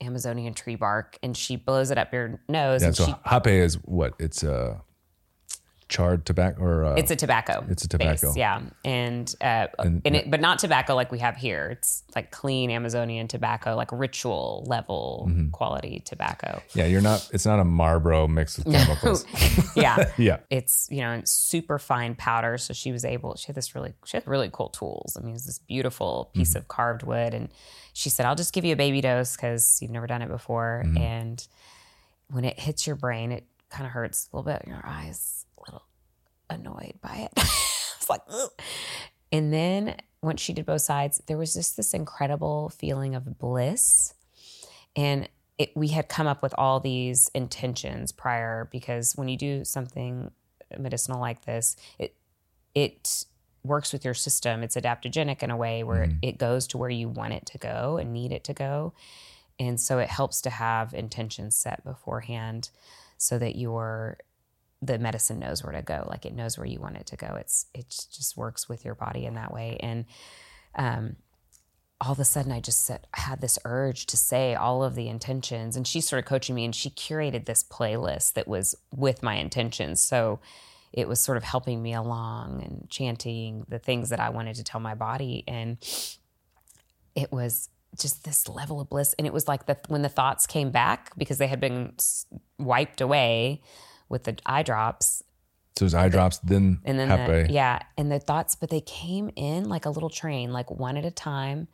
Amazonian 0.01 0.53
tree 0.53 0.75
bark 0.75 1.17
and 1.23 1.35
she 1.35 1.55
blows 1.55 1.89
it 1.91 1.97
up 1.97 2.13
your 2.13 2.39
nose 2.47 2.81
Yeah. 2.81 2.87
and 2.87 2.95
So 2.95 3.05
she 3.05 3.15
hape 3.25 3.47
is 3.47 3.75
what? 3.85 4.13
It's 4.19 4.43
uh, 4.43 4.77
charred 5.89 6.25
tobacco 6.25 6.61
or 6.61 6.85
uh, 6.85 6.95
It's 6.95 7.11
a 7.11 7.15
tobacco. 7.15 7.65
It's 7.69 7.83
a 7.85 7.87
tobacco. 7.87 8.27
base, 8.27 8.37
yeah, 8.37 8.61
and 8.83 9.33
uh, 9.41 9.67
And- 9.79 10.01
and 10.03 10.15
it, 10.17 10.29
but 10.29 10.41
not 10.41 10.59
tobacco 10.59 10.95
like 10.95 11.11
we 11.11 11.19
have 11.19 11.37
here. 11.37 11.69
It's 11.71 12.03
like 12.15 12.29
clean 12.31 12.69
Amazonian 12.71 13.27
tobacco, 13.27 13.75
like 13.75 13.91
ritual 13.91 14.65
level 14.67 15.27
Mm-hmm. 15.29 15.49
quality 15.51 16.01
tobacco. 16.05 16.61
yeah. 16.73 16.85
You're 16.85 17.01
not. 17.01 17.29
It's 17.33 17.45
not 17.45 17.59
a 17.59 17.63
Marlboro 17.63 18.27
mixed 18.27 18.57
with 18.57 18.67
chemicals. 18.73 19.25
yeah, 19.75 20.11
yeah. 20.17 20.37
it's 20.49 20.87
you 20.91 21.01
know 21.01 21.21
super 21.25 21.79
fine 21.79 22.15
powder. 22.15 22.57
So 22.57 22.73
she 22.73 22.91
was 22.91 23.05
able. 23.05 23.35
She 23.35 23.47
had 23.47 23.55
this 23.55 23.73
really 23.75 23.93
she 24.05 24.17
had 24.17 24.27
really 24.27 24.49
cool 24.51 24.69
tools. 24.69 25.15
I 25.17 25.21
mean, 25.21 25.29
it 25.29 25.33
was 25.33 25.45
this 25.45 25.59
beautiful 25.59 26.31
piece 26.33 26.49
Mm-hmm. 26.49 26.57
of 26.57 26.67
carved 26.67 27.03
wood, 27.03 27.33
and 27.33 27.49
she 27.93 28.09
said, 28.09 28.25
"I'll 28.25 28.35
just 28.35 28.53
give 28.53 28.65
you 28.65 28.73
a 28.73 28.75
baby 28.77 29.01
dose 29.01 29.35
because 29.35 29.79
you've 29.81 29.91
never 29.91 30.07
done 30.07 30.21
it 30.21 30.29
before." 30.29 30.83
Mm-hmm. 30.85 30.97
And 30.97 31.47
when 32.29 32.43
it 32.43 32.59
hits 32.59 32.85
your 32.85 32.95
brain, 32.97 33.31
it 33.31 33.45
kind 33.69 33.85
of 33.85 33.91
hurts 33.91 34.27
a 34.31 34.35
little 34.37 34.51
bit 34.51 34.61
in 34.65 34.69
your 34.71 34.81
eyes, 34.85 35.45
annoyed 36.49 36.95
by 37.01 37.15
it. 37.15 37.31
it's 37.37 38.09
like, 38.09 38.21
Ugh. 38.29 38.49
and 39.31 39.53
then 39.53 39.95
once 40.21 40.41
she 40.41 40.53
did 40.53 40.65
both 40.65 40.81
sides, 40.81 41.21
there 41.27 41.37
was 41.37 41.53
just 41.53 41.77
this 41.77 41.93
incredible 41.93 42.69
feeling 42.69 43.15
of 43.15 43.37
bliss. 43.37 44.13
And 44.95 45.29
it, 45.57 45.75
we 45.75 45.89
had 45.89 46.09
come 46.09 46.27
up 46.27 46.41
with 46.41 46.53
all 46.57 46.79
these 46.79 47.29
intentions 47.33 48.11
prior 48.11 48.67
because 48.71 49.13
when 49.15 49.27
you 49.27 49.37
do 49.37 49.63
something 49.63 50.31
medicinal 50.77 51.19
like 51.19 51.45
this, 51.45 51.75
it 51.97 52.15
it 52.75 53.25
works 53.63 53.91
with 53.91 54.05
your 54.05 54.13
system. 54.13 54.63
It's 54.63 54.75
adaptogenic 54.75 55.41
in 55.43 55.51
a 55.51 55.57
way 55.57 55.83
where 55.83 56.05
mm-hmm. 56.05 56.19
it 56.21 56.37
goes 56.37 56.67
to 56.67 56.77
where 56.77 56.89
you 56.89 57.09
want 57.09 57.33
it 57.33 57.45
to 57.47 57.57
go 57.57 57.97
and 57.97 58.13
need 58.13 58.31
it 58.31 58.43
to 58.45 58.53
go. 58.53 58.93
And 59.59 59.79
so 59.79 59.97
it 59.99 60.09
helps 60.09 60.41
to 60.41 60.49
have 60.49 60.93
intentions 60.93 61.57
set 61.57 61.83
beforehand 61.83 62.69
so 63.17 63.39
that 63.39 63.55
your 63.55 64.19
the 64.81 64.99
medicine 64.99 65.39
knows 65.39 65.63
where 65.63 65.73
to 65.73 65.81
go 65.81 66.05
like 66.09 66.25
it 66.25 66.35
knows 66.35 66.57
where 66.57 66.67
you 66.67 66.79
want 66.79 66.97
it 66.97 67.07
to 67.07 67.15
go. 67.15 67.35
It's 67.39 67.65
it 67.73 67.89
just 67.89 68.37
works 68.37 68.69
with 68.69 68.85
your 68.85 68.95
body 68.95 69.25
in 69.25 69.35
that 69.35 69.53
way. 69.53 69.77
And 69.79 70.05
um 70.75 71.15
all 71.99 72.11
of 72.11 72.19
a 72.19 72.25
sudden 72.25 72.51
i 72.51 72.59
just 72.59 72.85
said 72.85 73.07
had 73.15 73.41
this 73.41 73.57
urge 73.65 74.05
to 74.05 74.15
say 74.15 74.53
all 74.53 74.83
of 74.83 74.93
the 74.93 75.07
intentions 75.07 75.75
and 75.75 75.87
she 75.87 75.99
started 75.99 76.27
coaching 76.27 76.53
me 76.53 76.63
and 76.63 76.75
she 76.75 76.91
curated 76.91 77.45
this 77.45 77.63
playlist 77.63 78.33
that 78.33 78.47
was 78.47 78.75
with 78.95 79.23
my 79.23 79.35
intentions. 79.35 80.01
So 80.01 80.39
it 80.93 81.07
was 81.07 81.19
sort 81.19 81.37
of 81.37 81.43
helping 81.43 81.81
me 81.81 81.93
along 81.93 82.63
and 82.63 82.89
chanting 82.89 83.65
the 83.67 83.79
things 83.79 84.09
that 84.09 84.19
i 84.19 84.29
wanted 84.29 84.55
to 84.55 84.63
tell 84.63 84.79
my 84.79 84.95
body. 84.95 85.43
And 85.47 85.77
it 87.15 87.31
was 87.31 87.69
just 87.99 88.23
this 88.23 88.47
level 88.47 88.79
of 88.79 88.89
bliss. 88.89 89.15
And 89.17 89.25
it 89.25 89.33
was 89.33 89.47
like 89.47 89.65
the 89.65 89.77
when 89.87 90.03
the 90.03 90.09
thoughts 90.09 90.45
came 90.45 90.69
back 90.69 91.11
because 91.17 91.39
they 91.39 91.47
had 91.47 91.59
been 91.59 91.93
wiped 92.59 93.01
away 93.01 93.61
with 94.09 94.23
the 94.23 94.37
eye 94.45 94.63
drops 94.63 95.23
So 95.75 95.83
it 95.83 95.87
was 95.87 95.93
eye 95.95 96.09
drops, 96.09 96.39
then 96.39 96.79
and 96.83 96.99
then 96.99 97.09
the, 97.09 97.53
yeah 97.53 97.79
and 97.97 98.11
the 98.11 98.19
thoughts 98.19 98.55
but 98.55 98.69
they 98.69 98.81
came 98.81 99.29
in 99.35 99.69
like 99.69 99.85
a 99.85 99.89
little 99.89 100.09
train 100.09 100.51
like 100.51 100.71
one 100.71 100.97
at 100.97 101.05
a 101.05 101.11
time 101.11 101.67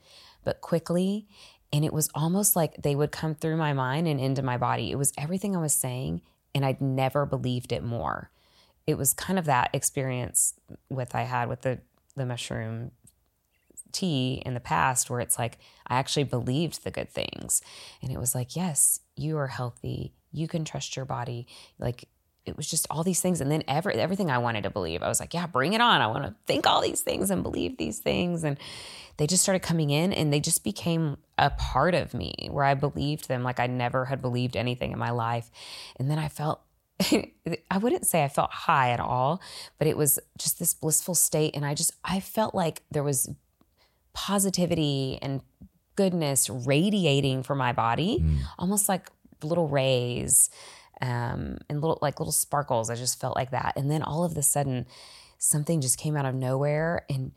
but 0.44 0.62
quickly 0.62 1.28
and 1.72 1.84
it 1.84 1.94
was 1.94 2.10
almost 2.14 2.56
like 2.56 2.76
they 2.82 2.96
would 2.96 3.12
come 3.12 3.36
through 3.36 3.58
my 3.58 3.74
mind 3.74 4.08
and 4.08 4.20
into 4.20 4.42
my 4.42 4.58
body 4.58 4.92
it 4.92 4.98
was 4.98 5.14
everything 5.18 5.56
i 5.56 5.60
was 5.60 5.74
saying 5.74 6.22
and 6.54 6.66
i'd 6.66 6.82
never 6.82 7.26
believed 7.26 7.72
it 7.72 7.84
more 7.84 8.30
it 8.86 8.98
was 8.98 9.14
kind 9.14 9.40
of 9.40 9.46
that 9.46 9.70
experience 9.74 10.54
with 10.90 11.16
i 11.16 11.24
had 11.24 11.48
with 11.48 11.62
the 11.62 11.80
the 12.16 12.26
mushroom 12.26 12.92
tea 13.94 14.42
in 14.46 14.54
the 14.54 14.60
past 14.60 15.10
where 15.10 15.22
it's 15.22 15.40
like 15.40 15.60
I 15.88 15.98
actually 15.98 16.24
believed 16.24 16.84
the 16.84 16.92
good 16.92 17.10
things. 17.10 17.62
And 18.02 18.12
it 18.12 18.20
was 18.20 18.36
like, 18.36 18.56
yes, 18.56 19.00
you 19.16 19.38
are 19.38 19.48
healthy. 19.48 20.14
You 20.32 20.48
can 20.48 20.66
trust 20.66 20.96
your 20.96 21.06
body. 21.06 21.48
Like 21.80 22.10
it 22.46 22.58
was 22.58 22.70
just 22.70 22.88
all 22.90 23.04
these 23.04 23.22
things. 23.22 23.42
And 23.42 23.50
then 23.50 23.64
every, 23.68 23.94
everything 23.96 24.30
I 24.30 24.38
wanted 24.38 24.64
to 24.64 24.70
believe, 24.70 25.02
I 25.02 25.08
was 25.08 25.20
like, 25.20 25.34
yeah, 25.34 25.48
bring 25.48 25.74
it 25.74 25.82
on. 25.82 26.02
I 26.02 26.08
want 26.08 26.24
to 26.26 26.36
think 26.46 26.68
all 26.68 26.82
these 26.82 27.02
things 27.02 27.32
and 27.32 27.44
believe 27.44 27.78
these 27.78 28.00
things. 28.00 28.44
And 28.44 28.58
they 29.18 29.28
just 29.28 29.44
started 29.44 29.62
coming 29.62 29.90
in 29.90 30.12
and 30.12 30.34
they 30.34 30.40
just 30.40 30.64
became 30.64 31.18
a 31.38 31.52
part 31.52 31.94
of 31.94 32.14
me 32.14 32.50
where 32.52 32.66
I 32.66 32.74
believed 32.74 33.28
them 33.28 33.44
like 33.44 33.60
I 33.60 33.68
never 33.68 34.06
had 34.06 34.22
believed 34.22 34.58
anything 34.58 34.92
in 34.92 35.00
my 35.00 35.12
life. 35.12 35.50
And 35.98 36.10
then 36.10 36.20
I 36.20 36.28
felt 36.28 36.62
I 37.72 37.78
wouldn't 37.80 38.06
say 38.06 38.24
I 38.24 38.28
felt 38.28 38.52
high 38.52 38.92
at 38.92 39.00
all, 39.00 39.42
but 39.80 39.88
it 39.88 39.98
was 39.98 40.20
just 40.38 40.60
this 40.60 40.74
blissful 40.74 41.16
state. 41.16 41.56
And 41.56 41.66
I 41.66 41.74
just, 41.74 41.92
I 42.04 42.20
felt 42.20 42.54
like 42.54 42.84
there 42.92 43.04
was 43.04 43.30
positivity 44.14 45.18
and 45.22 45.42
goodness 45.96 46.50
radiating 46.50 47.44
from 47.44 47.58
my 47.58 47.74
body, 47.74 48.20
mm. 48.20 48.40
almost 48.58 48.88
like 48.90 49.10
little 49.44 49.68
rays 49.68 50.50
um, 51.04 51.58
and 51.70 51.82
little, 51.82 52.00
like 52.02 52.20
little 52.20 52.32
sparkles. 52.32 52.90
I 52.90 52.96
just 52.96 53.20
felt 53.20 53.36
like 53.36 53.52
that. 53.52 53.74
And 53.76 53.92
then 53.92 54.02
all 54.02 54.24
of 54.24 54.38
a 54.38 54.42
sudden, 54.42 54.86
something 55.38 55.82
just 55.82 55.98
came 55.98 56.16
out 56.16 56.26
of 56.26 56.34
nowhere 56.34 57.06
and 57.10 57.34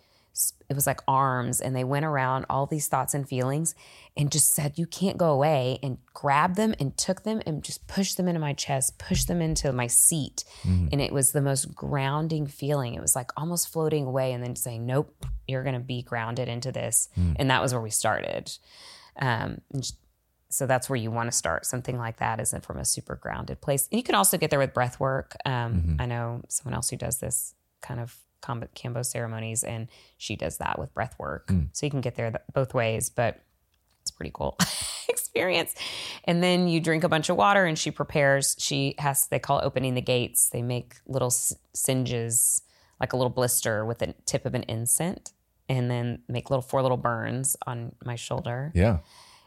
it 0.69 0.75
was 0.75 0.87
like 0.87 1.01
arms 1.09 1.63
and 1.63 1.75
they 1.75 1.83
went 1.83 2.05
around 2.05 2.45
all 2.51 2.67
these 2.67 2.89
thoughts 2.89 3.15
and 3.15 3.27
feelings 3.27 3.75
and 4.19 4.31
just 4.31 4.53
said 4.53 4.77
you 4.77 4.87
can't 4.87 5.17
go 5.17 5.31
away 5.33 5.79
and 5.83 5.97
grabbed 6.13 6.57
them 6.57 6.75
and 6.79 6.97
took 6.97 7.23
them 7.23 7.41
and 7.47 7.65
just 7.65 7.87
pushed 7.87 8.19
them 8.19 8.29
into 8.29 8.39
my 8.39 8.53
chest 8.53 8.99
pushed 8.99 9.27
them 9.29 9.41
into 9.41 9.73
my 9.73 9.87
seat. 9.87 10.45
And 10.93 11.01
it 11.01 11.11
was 11.13 11.33
the 11.33 11.41
most 11.41 11.75
grounding 11.75 12.47
feeling. 12.47 12.95
It 12.95 13.01
was 13.01 13.17
like 13.17 13.31
almost 13.37 13.73
floating 13.73 14.05
away 14.07 14.33
and 14.33 14.45
then 14.45 14.55
saying 14.55 14.87
nope 14.87 15.27
you're 15.49 15.63
going 15.63 15.75
to 15.75 15.81
be 15.81 16.03
grounded 16.03 16.49
into 16.49 16.71
this. 16.71 17.09
And 17.37 17.51
that 17.51 17.63
was 17.63 17.73
where 17.73 17.83
we 17.83 17.91
started. 17.91 18.53
Um, 19.19 19.63
and 19.73 19.91
so 20.49 20.67
that's 20.67 20.89
where 20.89 20.97
you 20.97 21.11
want 21.11 21.31
to 21.31 21.37
start. 21.37 21.67
Something 21.67 21.99
like 21.99 22.19
that 22.19 22.41
isn't 22.41 22.65
from 22.65 22.79
a 22.79 22.85
super 22.85 23.17
grounded 23.17 23.61
place. 23.61 23.89
And 23.91 23.99
you 23.99 24.05
can 24.05 24.15
also 24.15 24.39
get 24.39 24.51
there 24.51 24.59
with 24.59 24.73
breath 24.75 25.01
work. 25.01 25.35
Um, 25.45 25.97
i 25.99 26.07
know 26.07 26.43
someone 26.49 26.75
else 26.75 26.89
who 26.91 26.97
does 26.97 27.19
this 27.19 27.55
kind 27.83 28.01
of 28.01 28.17
combo, 28.43 28.69
kambo 28.77 29.05
ceremonies 29.05 29.65
and 29.65 29.89
she 30.19 30.37
does 30.37 30.59
that 30.59 30.79
with 30.79 30.95
breath 30.95 31.17
work. 31.19 31.51
So 31.73 31.87
you 31.87 31.91
can 31.91 32.01
get 32.01 32.15
there 32.15 32.31
th- 32.31 32.43
both 32.53 32.75
ways 32.75 33.11
but 33.11 33.41
it's 34.03 34.11
pretty 34.13 34.31
cool 34.33 34.57
experience. 35.09 35.75
And 36.25 36.43
then 36.43 36.69
you 36.69 36.81
drink 36.81 37.03
a 37.03 37.09
bunch 37.09 37.29
of 37.29 37.37
water 37.37 37.65
and 37.65 37.77
she 37.77 37.91
prepares 37.91 38.55
she 38.59 38.95
has 38.99 39.27
they 39.27 39.41
call 39.41 39.61
opening 39.65 39.95
the 39.95 40.01
gates. 40.01 40.49
They 40.51 40.63
make 40.63 40.95
little 41.07 41.27
s- 41.29 41.55
singes 41.75 42.63
like 43.01 43.13
a 43.13 43.17
little 43.17 43.31
blister 43.31 43.85
with 43.85 43.99
the 43.99 44.15
tip 44.27 44.47
of 44.47 44.55
an 44.55 44.63
incense 44.69 45.33
and 45.69 45.91
then 45.91 46.23
make 46.29 46.51
little 46.51 46.63
four 46.63 46.83
little 46.83 46.97
burns 46.97 47.57
on 47.67 47.93
my 48.05 48.15
shoulder. 48.15 48.71
Yeah. 48.75 48.99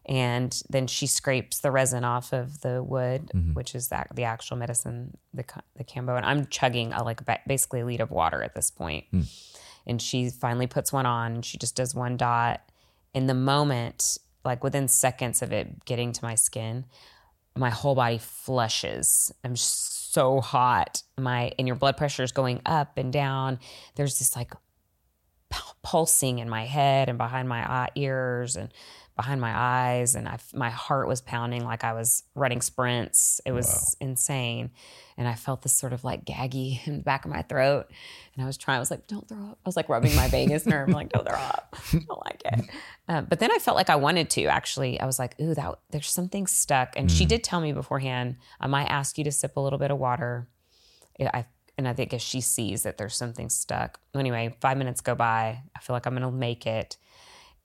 And 0.10 0.60
then 0.70 0.88
she 0.88 1.06
scrapes 1.06 1.60
the 1.60 1.70
resin 1.70 2.04
off 2.04 2.34
of 2.34 2.62
the 2.62 2.82
wood, 2.82 3.30
mm-hmm. 3.34 3.54
which 3.54 3.76
is 3.76 3.90
that 3.90 4.08
the 4.16 4.24
actual 4.24 4.58
medicine, 4.58 5.16
the 5.36 5.46
the 5.78 5.84
kambo. 5.84 6.18
And 6.18 6.26
I'm 6.26 6.48
chugging 6.48 6.94
a, 6.94 7.04
like 7.04 7.22
basically 7.46 7.82
a 7.82 7.86
liter 7.86 8.04
of 8.04 8.12
water 8.12 8.42
at 8.42 8.56
this 8.56 8.72
point. 8.72 9.06
Hmm. 9.12 9.22
And 9.86 10.02
she 10.02 10.32
finally 10.32 10.66
puts 10.66 10.92
one 10.92 11.06
on, 11.06 11.36
and 11.36 11.46
she 11.46 11.60
just 11.60 11.76
does 11.76 11.94
one 11.94 12.18
dot. 12.18 12.62
In 13.14 13.28
the 13.28 13.36
moment, 13.36 14.18
like 14.44 14.64
within 14.64 14.88
seconds 14.88 15.44
of 15.44 15.52
it 15.52 15.86
getting 15.86 16.12
to 16.12 16.26
my 16.26 16.34
skin, 16.34 16.86
my 17.56 17.70
whole 17.70 17.94
body 17.94 18.18
flushes. 18.18 19.32
I'm 19.44 19.56
so 19.56 20.42
hot. 20.42 21.04
My 21.20 21.52
and 21.60 21.68
your 21.68 21.76
blood 21.76 21.98
pressure 21.98 22.24
is 22.24 22.32
going 22.32 22.62
up 22.66 22.98
and 22.98 23.14
down. 23.14 23.60
There's 23.94 24.18
this 24.18 24.36
like 24.36 24.54
pulsing 25.84 26.40
in 26.40 26.50
my 26.50 26.66
head 26.66 27.10
and 27.10 27.18
behind 27.18 27.48
my 27.48 27.90
ears 27.96 28.56
and 28.56 28.74
behind 29.20 29.42
my 29.42 29.52
eyes 29.54 30.16
and 30.16 30.30
I, 30.30 30.40
my 30.54 30.70
heart 30.70 31.10
was 31.10 31.20
pounding 31.20 31.66
like 31.66 31.84
I 31.84 31.92
was 31.92 32.24
running 32.36 32.62
sprints. 32.62 33.42
It 33.46 33.52
was 33.52 33.98
wow. 34.00 34.08
insane. 34.08 34.70
And 35.18 35.28
I 35.28 35.36
felt 35.36 35.62
this 35.62 35.74
sort 35.74 35.92
of 35.92 36.06
like 36.06 36.24
gaggy 36.24 36.80
in 36.88 37.00
the 37.00 37.04
back 37.04 37.26
of 37.26 37.32
my 37.32 37.42
throat. 37.42 37.88
And 38.34 38.42
I 38.42 38.48
was 38.48 38.56
trying, 38.56 38.78
I 38.78 38.80
was 38.80 38.90
like, 38.90 39.08
don't 39.08 39.28
throw 39.28 39.38
up. 39.38 39.60
I 39.66 39.68
was 39.68 39.76
like 39.76 39.90
rubbing 39.90 40.16
my 40.16 40.30
vagus 40.30 40.66
nerve, 40.66 40.88
like, 40.88 41.10
don't 41.10 41.28
throw 41.28 41.38
up. 41.38 41.76
I 41.94 41.98
don't 42.08 42.26
like 42.26 42.42
it. 42.46 42.66
Uh, 43.10 43.20
but 43.20 43.40
then 43.40 43.52
I 43.52 43.58
felt 43.58 43.76
like 43.76 43.90
I 43.90 43.98
wanted 43.98 44.30
to 44.30 44.46
actually. 44.46 44.98
I 45.02 45.06
was 45.06 45.20
like, 45.20 45.36
ooh, 45.42 45.54
that 45.54 45.80
there's 45.90 46.10
something 46.10 46.48
stuck. 46.48 46.94
And 46.96 47.10
mm. 47.10 47.18
she 47.18 47.26
did 47.26 47.44
tell 47.44 47.60
me 47.60 47.74
beforehand, 47.74 48.38
I 48.62 48.68
might 48.68 48.86
ask 48.86 49.18
you 49.18 49.26
to 49.26 49.34
sip 49.34 49.58
a 49.58 49.60
little 49.60 49.80
bit 49.80 49.92
of 49.92 49.98
water. 49.98 50.48
I, 51.20 51.44
and 51.78 51.90
I 51.90 51.94
think 51.94 52.14
as 52.14 52.22
she 52.22 52.40
sees 52.40 52.84
that 52.84 52.98
there's 52.98 53.18
something 53.18 53.50
stuck. 53.50 54.00
Anyway, 54.16 54.56
five 54.62 54.78
minutes 54.78 55.02
go 55.02 55.14
by. 55.14 55.62
I 55.76 55.80
feel 55.82 55.94
like 55.94 56.06
I'm 56.06 56.14
going 56.14 56.24
to 56.24 56.32
make 56.32 56.66
it 56.66 56.96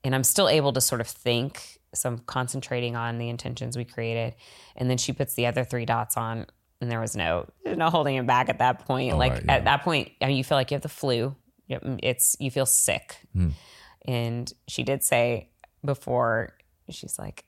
and 0.05 0.14
I'm 0.14 0.23
still 0.23 0.49
able 0.49 0.73
to 0.75 0.81
sort 0.81 1.01
of 1.01 1.09
think. 1.09 1.81
So 1.95 2.11
I'm 2.11 2.19
concentrating 2.19 2.95
on 2.95 3.19
the 3.19 3.29
intentions 3.29 3.77
we 3.77 3.85
created. 3.85 4.35
And 4.77 4.90
then 4.90 4.99
she 4.99 5.12
puts 5.12 5.35
the 5.35 5.47
other 5.47 5.64
three 5.64 5.87
dots 5.87 6.17
on, 6.17 6.47
and 6.81 6.90
there 6.90 7.01
was 7.01 7.17
no 7.17 7.49
no 7.64 7.88
holding 7.88 8.17
it 8.17 8.27
back 8.27 8.49
at 8.49 8.59
that 8.59 8.85
point. 8.85 9.14
Oh, 9.14 9.17
like 9.17 9.33
right, 9.33 9.45
yeah. 9.45 9.55
at 9.55 9.64
that 9.64 9.83
point, 9.83 10.12
I 10.21 10.27
mean, 10.27 10.37
you 10.37 10.45
feel 10.45 10.59
like 10.59 10.71
you 10.71 10.75
have 10.75 10.83
the 10.83 10.88
flu. 10.88 11.35
It's 11.69 12.37
you 12.38 12.51
feel 12.51 12.67
sick. 12.67 13.17
Mm. 13.35 13.53
And 14.07 14.53
she 14.69 14.83
did 14.83 15.03
say 15.03 15.49
before, 15.85 16.53
she's 16.90 17.19
like, 17.19 17.45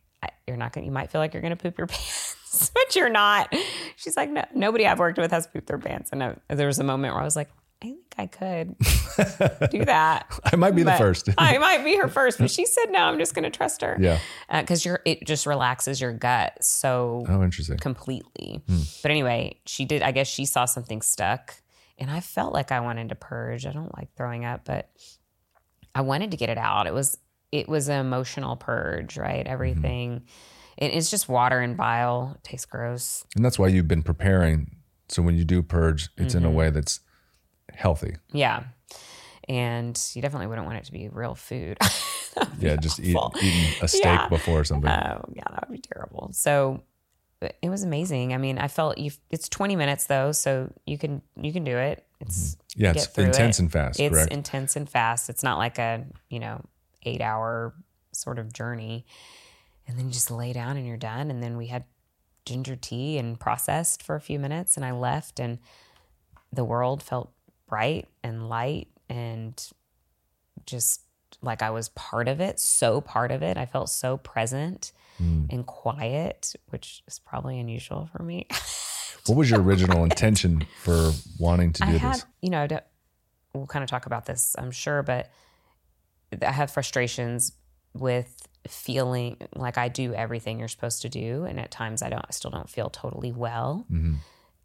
"You're 0.47 0.57
not 0.57 0.73
gonna. 0.73 0.87
You 0.87 0.93
might 0.93 1.11
feel 1.11 1.21
like 1.21 1.35
you're 1.35 1.43
gonna 1.43 1.57
poop 1.57 1.77
your 1.77 1.87
pants, 1.89 2.71
but 2.73 2.97
you're 2.97 3.11
not." 3.11 3.55
She's 3.97 4.17
like, 4.17 4.31
"No, 4.31 4.45
nobody 4.55 4.87
I've 4.87 4.99
worked 4.99 5.19
with 5.19 5.33
has 5.33 5.47
pooped 5.47 5.67
their 5.67 5.79
pants." 5.79 6.11
And 6.13 6.23
I, 6.23 6.37
there 6.49 6.69
was 6.69 6.79
a 6.79 6.85
moment 6.85 7.13
where 7.13 7.21
I 7.21 7.25
was 7.25 7.37
like, 7.37 7.51
I 7.83 7.85
think 7.85 7.99
I 8.17 8.27
could 8.27 8.79
do 9.71 9.85
that. 9.85 10.27
I 10.45 10.57
might 10.57 10.75
be 10.75 10.83
the 10.83 10.95
first. 10.95 11.29
I 11.37 11.59
might 11.59 11.85
be 11.85 11.97
her 11.97 12.09
first, 12.09 12.39
but 12.39 12.51
she 12.51 12.65
said 12.65 12.87
no. 12.91 13.01
I'm 13.01 13.19
just 13.19 13.35
going 13.35 13.45
to 13.45 13.51
trust 13.51 13.83
her. 13.83 13.97
Yeah, 14.01 14.19
because 14.51 14.87
uh, 14.87 14.89
you're 14.89 15.01
it 15.05 15.27
just 15.27 15.47
relaxes 15.47 16.01
your 16.01 16.13
gut 16.13 16.57
so 16.63 17.25
oh 17.29 17.43
interesting 17.43 17.79
completely. 17.79 18.63
Hmm. 18.67 18.81
But 19.03 19.11
anyway, 19.11 19.61
she 19.67 19.85
did. 19.85 20.03
I 20.03 20.13
guess 20.13 20.27
she 20.27 20.47
saw 20.47 20.65
something 20.65 21.03
stuck, 21.03 21.55
and 21.99 22.11
I 22.11 22.21
felt 22.21 22.55
like 22.55 22.73
I 22.73 22.81
wanted 22.81 23.11
to 23.11 23.15
purge. 23.15 23.67
I 23.67 23.73
don't 23.73 23.95
like 23.97 24.09
throwing 24.17 24.45
up, 24.45 24.65
but 24.65 24.91
I 25.95 26.01
wanted 26.01 26.31
to 26.31 26.37
get 26.37 26.49
it 26.49 26.59
out. 26.59 26.87
It 26.87 26.95
was 26.95 27.19
it 27.53 27.69
was 27.69 27.89
an 27.89 28.01
emotional 28.01 28.57
purge, 28.57 29.17
right? 29.17 29.45
Mm-hmm. 29.45 29.53
Everything. 29.53 30.11
Mm-hmm. 30.79 30.85
it's 30.97 31.11
just 31.11 31.29
water 31.29 31.61
and 31.61 31.77
bile. 31.77 32.35
It 32.37 32.45
tastes 32.45 32.67
gross. 32.67 33.25
And 33.35 33.45
that's 33.45 33.59
why 33.59 33.69
you've 33.69 33.89
been 33.89 34.03
preparing. 34.03 34.77
So 35.09 35.23
when 35.23 35.37
you 35.37 35.45
do 35.45 35.63
purge, 35.63 36.09
it's 36.17 36.35
mm-hmm. 36.35 36.39
in 36.39 36.45
a 36.45 36.49
mm-hmm. 36.49 36.57
way 36.57 36.71
that's 36.71 37.01
healthy. 37.77 38.17
Yeah. 38.33 38.65
And 39.49 40.01
you 40.15 40.23
definitely 40.23 40.49
wouldn't 40.49 40.67
want 40.67 40.79
it 40.79 40.85
to 40.85 40.93
be 40.93 41.09
real 41.09 41.35
food. 41.35 41.79
yeah, 42.59 42.77
just 42.77 42.99
eat, 42.99 43.17
eating 43.43 43.75
a 43.81 43.89
steak 43.89 44.03
yeah. 44.03 44.29
before 44.29 44.65
something. 44.65 44.91
Oh, 44.91 45.25
yeah, 45.33 45.45
that 45.51 45.69
would 45.69 45.77
be 45.77 45.83
terrible. 45.83 46.31
So 46.33 46.83
it 47.41 47.69
was 47.69 47.83
amazing. 47.83 48.33
I 48.33 48.39
mean, 48.39 48.59
I 48.59 48.69
felt 48.69 48.99
you 48.99 49.11
it's 49.31 49.49
20 49.49 49.77
minutes 49.77 50.07
though, 50.07 50.33
so 50.33 50.73
you 50.87 50.99
can 50.99 51.23
you 51.41 51.53
can 51.53 51.65
do 51.65 51.77
it. 51.77 52.05
It's 52.21 52.57
mm-hmm. 52.57 52.83
Yeah, 52.83 52.91
it's 52.93 53.07
intense 53.19 53.59
it. 53.59 53.63
and 53.63 53.73
fast, 53.73 54.01
It's 54.01 54.15
correct? 54.15 54.33
intense 54.33 54.77
and 54.77 54.89
fast. 54.89 55.31
It's 55.31 55.43
not 55.43 55.59
like 55.59 55.79
a, 55.79 56.05
you 56.29 56.41
know, 56.41 56.63
8-hour 57.07 57.75
sort 58.13 58.39
of 58.39 58.53
journey. 58.53 59.07
And 59.87 59.99
then 59.99 60.07
you 60.07 60.13
just 60.13 60.31
lay 60.31 60.53
down 60.53 60.77
and 60.77 60.87
you're 60.87 60.97
done 60.97 61.31
and 61.31 61.43
then 61.43 61.57
we 61.57 61.69
had 61.69 61.85
ginger 62.45 62.77
tea 62.77 63.19
and 63.19 63.39
processed 63.39 64.03
for 64.03 64.15
a 64.15 64.21
few 64.21 64.39
minutes 64.39 64.77
and 64.77 64.85
I 64.85 64.93
left 64.93 65.41
and 65.41 65.59
the 66.53 66.65
world 66.65 67.03
felt 67.03 67.33
bright 67.69 68.09
and 68.23 68.49
light 68.49 68.89
and 69.09 69.71
just 70.67 71.03
like 71.43 71.63
I 71.63 71.71
was 71.71 71.89
part 71.91 72.29
of 72.29 72.41
it, 72.41 72.59
so 72.59 73.01
part 73.01 73.31
of 73.31 73.43
it. 73.43 73.57
I 73.57 73.67
felt 73.67 73.89
so 73.91 74.17
present 74.17 74.93
mm. 75.21 75.51
and 75.51 75.67
quiet, 75.67 76.55
which 76.69 77.03
is 77.07 77.19
probably 77.19 77.59
unusual 77.59 78.09
for 78.13 78.23
me. 78.23 78.47
what 79.27 79.37
was 79.37 79.51
your 79.51 79.61
original 79.61 80.05
intention 80.05 80.67
for 80.83 81.13
wanting 81.39 81.73
to 81.75 81.83
do 81.83 81.89
I 81.89 81.99
this? 81.99 82.27
you 82.41 82.51
know, 82.51 82.67
we'll 83.53 83.67
kind 83.67 83.83
of 83.83 83.91
talk 83.91 84.07
about 84.07 84.27
this, 84.27 84.55
I'm 84.59 84.71
sure, 84.71 85.03
but 85.03 85.31
I 86.43 86.53
have 86.53 86.71
frustrations 86.71 87.53
with 87.95 88.47
feeling 88.69 89.37
like 89.55 89.79
I 89.79 89.89
do 89.89 90.13
everything 90.13 90.59
you're 90.59 90.69
supposed 90.69 91.03
to 91.03 91.09
do, 91.09 91.45
and 91.45 91.59
at 91.61 91.71
times 91.71 92.03
I 92.03 92.09
don't, 92.09 92.25
I 92.25 92.31
still 92.31 92.51
don't 92.51 92.69
feel 92.69 92.91
totally 92.91 93.33
well. 93.33 93.87
Mm-hmm. 93.91 94.15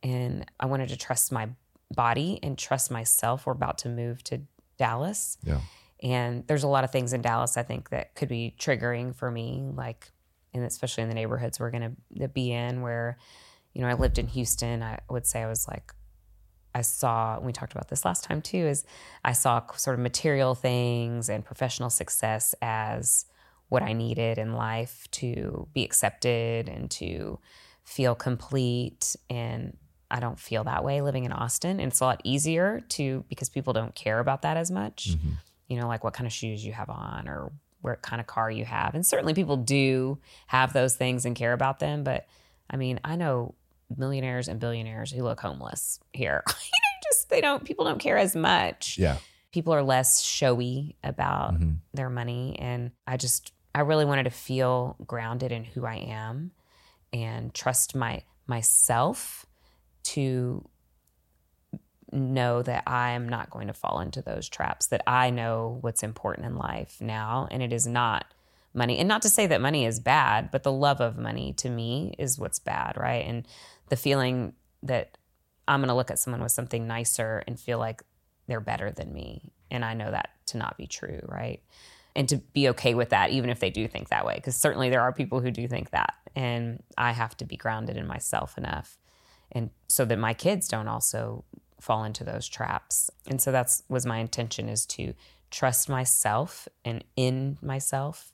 And 0.04 0.46
I 0.60 0.66
wanted 0.66 0.90
to 0.90 0.98
trust 0.98 1.32
my 1.32 1.50
body 1.92 2.40
and 2.42 2.58
trust 2.58 2.92
myself. 2.92 3.46
We're 3.46 3.54
about 3.54 3.78
to 3.80 3.90
move 3.90 4.24
to 4.26 4.42
Dallas. 4.78 5.38
Yeah. 5.44 5.62
And 6.02 6.48
there's 6.48 6.64
a 6.64 6.68
lot 6.68 6.84
of 6.84 6.92
things 6.92 7.14
in 7.14 7.22
Dallas 7.22 7.58
I 7.58 7.64
think 7.64 7.90
that 7.90 8.16
could 8.16 8.30
be 8.30 8.56
triggering 8.60 9.16
for 9.16 9.30
me, 9.30 9.70
like, 9.76 10.12
and 10.54 10.64
especially 10.64 11.04
in 11.04 11.10
the 11.10 11.16
neighborhoods 11.16 11.60
we're 11.60 11.72
going 11.72 11.96
to 12.18 12.28
be 12.28 12.52
in, 12.52 12.82
where, 12.82 13.18
you 13.74 13.82
know, 13.82 13.88
I 13.88 13.94
lived 13.94 14.18
in 14.18 14.28
Houston. 14.28 14.82
I 14.82 15.00
would 15.10 15.28
say 15.28 15.44
I 15.44 15.48
was 15.48 15.68
like, 15.68 15.94
I 16.74 16.82
saw, 16.82 17.40
we 17.40 17.52
talked 17.52 17.74
about 17.74 17.90
this 17.90 18.06
last 18.06 18.24
time 18.24 18.42
too, 18.42 18.66
is 18.66 18.84
I 19.24 19.34
saw 19.34 19.62
sort 19.76 19.94
of 19.94 20.00
material 20.00 20.56
things 20.56 21.30
and 21.30 21.46
professional 21.46 21.90
success 21.90 22.56
as 22.62 23.26
what 23.70 23.84
I 23.84 23.94
needed 23.94 24.38
in 24.38 24.54
life 24.54 25.08
to 25.12 25.68
be 25.74 25.84
accepted 25.84 26.68
and 26.68 26.90
to 26.92 27.40
feel 27.84 28.16
complete. 28.16 29.16
And 29.30 29.78
I 30.12 30.20
don't 30.20 30.40
feel 30.40 30.64
that 30.66 30.84
way 30.84 31.02
living 31.02 31.24
in 31.24 31.32
Austin. 31.32 31.80
And 31.80 31.92
it's 31.92 32.02
a 32.02 32.06
lot 32.06 32.22
easier 32.24 32.82
to 32.90 33.24
because 33.30 33.50
people 33.50 33.74
don't 33.74 33.96
care 33.96 34.20
about 34.20 34.42
that 34.44 34.58
as 34.58 34.70
much. 34.70 35.12
Mm-hmm. 35.12 35.30
You 35.70 35.80
know, 35.80 35.88
like 35.88 36.04
what 36.04 36.14
kind 36.14 36.28
of 36.28 36.34
shoes 36.34 36.66
you 36.66 36.74
have 36.74 36.90
on 36.90 37.30
or 37.30 37.52
what 37.82 38.02
kind 38.02 38.20
of 38.20 38.28
car 38.28 38.52
you 38.52 38.66
have. 38.66 38.94
And 38.94 39.06
certainly 39.06 39.34
people 39.34 39.58
do 39.58 40.20
have 40.48 40.74
those 40.74 40.96
things 40.96 41.26
and 41.26 41.36
care 41.36 41.54
about 41.54 41.80
them. 41.80 42.04
But 42.04 42.28
I 42.70 42.78
mean, 42.78 43.00
I 43.04 43.16
know 43.16 43.56
millionaires 43.98 44.48
and 44.48 44.60
billionaires 44.60 45.12
who 45.12 45.24
look 45.24 45.40
homeless 45.40 46.00
here. 46.14 46.44
you 46.48 46.54
know, 46.54 47.10
just 47.10 47.30
they 47.30 47.42
don't 47.42 47.64
people 47.64 47.86
don't 47.86 48.00
care 48.00 48.18
as 48.18 48.36
much. 48.36 48.98
Yeah. 48.98 49.18
People 49.52 49.74
are 49.74 49.84
less 49.84 50.22
showy 50.22 50.96
about 51.04 51.56
mm-hmm. 51.56 51.74
their 51.94 52.10
money. 52.10 52.58
And 52.60 52.92
I 53.08 53.18
just 53.18 53.54
I 53.74 53.82
really 53.82 54.06
wanted 54.06 54.24
to 54.24 54.30
feel 54.30 54.98
grounded 55.06 55.52
in 55.52 55.64
who 55.64 55.86
I 55.86 55.96
am 55.96 56.52
and 57.14 57.54
trust 57.54 57.96
my 57.96 58.24
myself 58.48 59.46
to 60.04 60.68
know 62.12 62.62
that 62.62 62.84
I 62.88 63.12
am 63.12 63.30
not 63.30 63.50
going 63.50 63.68
to 63.68 63.74
fall 63.74 64.00
into 64.00 64.22
those 64.22 64.50
traps, 64.50 64.88
that 64.88 65.04
I 65.08 65.30
know 65.30 65.78
what's 65.82 66.04
important 66.04 66.48
in 66.48 66.58
life 66.58 66.98
now, 67.00 67.48
and 67.50 67.64
it 67.64 67.72
is 67.72 67.88
not 67.88 68.26
money. 68.74 68.98
And 68.98 69.08
not 69.08 69.22
to 69.24 69.30
say 69.30 69.48
that 69.48 69.62
money 69.62 69.86
is 69.86 70.00
bad, 70.00 70.52
but 70.52 70.64
the 70.64 70.72
love 70.72 71.02
of 71.02 71.18
money 71.18 71.54
to 71.54 71.70
me 71.70 72.14
is 72.18 72.40
what's 72.40 72.60
bad, 72.60 72.98
right? 72.98 73.26
And 73.26 73.48
the 73.90 73.96
feeling 73.96 74.54
that 74.84 75.18
I'm 75.68 75.82
going 75.82 75.90
to 75.90 75.96
look 75.96 76.12
at 76.12 76.20
someone 76.20 76.42
with 76.42 76.52
something 76.52 76.88
nicer 76.88 77.44
and 77.48 77.60
feel 77.60 77.80
like 77.80 78.04
they're 78.48 78.60
better 78.60 78.92
than 78.92 79.14
me. 79.14 79.54
And 79.70 79.86
I 79.86 79.94
know 79.94 80.12
that 80.12 80.32
to 80.48 80.58
not 80.58 80.78
be 80.78 80.88
true, 80.88 81.22
right? 81.24 81.62
And 82.16 82.28
to 82.30 82.38
be 82.38 82.70
okay 82.70 82.94
with 82.94 83.10
that, 83.10 83.32
even 83.32 83.50
if 83.50 83.60
they 83.60 83.70
do 83.70 83.88
think 83.88 84.10
that 84.10 84.26
way, 84.26 84.36
because 84.36 84.56
certainly 84.56 84.90
there 84.90 85.02
are 85.02 85.14
people 85.14 85.40
who 85.40 85.52
do 85.52 85.68
think 85.68 85.92
that. 85.92 86.16
And 86.36 86.84
I 86.98 87.12
have 87.12 87.38
to 87.38 87.46
be 87.46 87.56
grounded 87.56 87.96
in 87.96 88.06
myself 88.06 88.58
enough 88.58 88.98
and 89.52 89.70
so 89.88 90.06
that 90.06 90.18
my 90.18 90.34
kids 90.34 90.68
don't 90.68 90.88
also 90.88 91.44
fall 91.80 92.04
into 92.04 92.24
those 92.24 92.48
traps. 92.48 93.10
And 93.28 93.42
so 93.42 93.52
that's 93.52 93.84
was 93.90 94.06
my 94.06 94.20
intention 94.20 94.70
is 94.70 94.86
to 94.88 95.14
trust 95.50 95.90
myself 95.90 96.68
and 96.86 97.04
in 97.16 97.58
myself 97.62 98.32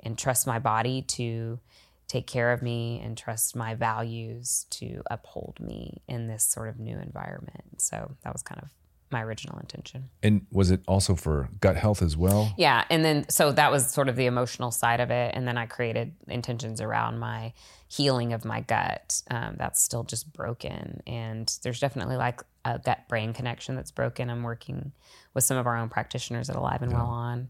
and 0.00 0.18
trust 0.18 0.46
my 0.46 0.58
body 0.58 1.02
to 1.02 1.60
take 2.08 2.26
care 2.26 2.52
of 2.52 2.62
me 2.62 3.00
and 3.04 3.16
trust 3.16 3.54
my 3.54 3.74
values 3.74 4.66
to 4.70 5.02
uphold 5.10 5.58
me 5.60 6.00
in 6.08 6.26
this 6.26 6.42
sort 6.44 6.68
of 6.68 6.78
new 6.78 6.98
environment. 6.98 7.80
So 7.80 8.16
that 8.22 8.32
was 8.32 8.42
kind 8.42 8.60
of 8.62 8.70
my 9.10 9.22
original 9.22 9.58
intention. 9.58 10.08
And 10.22 10.46
was 10.50 10.70
it 10.70 10.80
also 10.86 11.14
for 11.14 11.48
gut 11.60 11.76
health 11.76 12.02
as 12.02 12.16
well? 12.16 12.52
Yeah. 12.56 12.84
And 12.90 13.04
then, 13.04 13.28
so 13.28 13.52
that 13.52 13.70
was 13.70 13.90
sort 13.90 14.08
of 14.08 14.16
the 14.16 14.26
emotional 14.26 14.70
side 14.70 15.00
of 15.00 15.10
it. 15.10 15.34
And 15.34 15.46
then 15.46 15.56
I 15.56 15.66
created 15.66 16.12
intentions 16.26 16.80
around 16.80 17.18
my 17.18 17.52
healing 17.88 18.32
of 18.32 18.44
my 18.44 18.60
gut. 18.60 19.22
Um, 19.30 19.56
that's 19.58 19.82
still 19.82 20.04
just 20.04 20.32
broken. 20.32 21.02
And 21.06 21.52
there's 21.62 21.80
definitely 21.80 22.16
like 22.16 22.42
a 22.64 22.78
gut 22.78 23.08
brain 23.08 23.32
connection 23.32 23.74
that's 23.74 23.90
broken. 23.90 24.30
I'm 24.30 24.42
working 24.42 24.92
with 25.34 25.44
some 25.44 25.56
of 25.56 25.66
our 25.66 25.76
own 25.76 25.88
practitioners 25.88 26.50
at 26.50 26.56
Alive 26.56 26.82
and 26.82 26.90
yeah. 26.90 26.98
Well 26.98 27.06
on. 27.06 27.48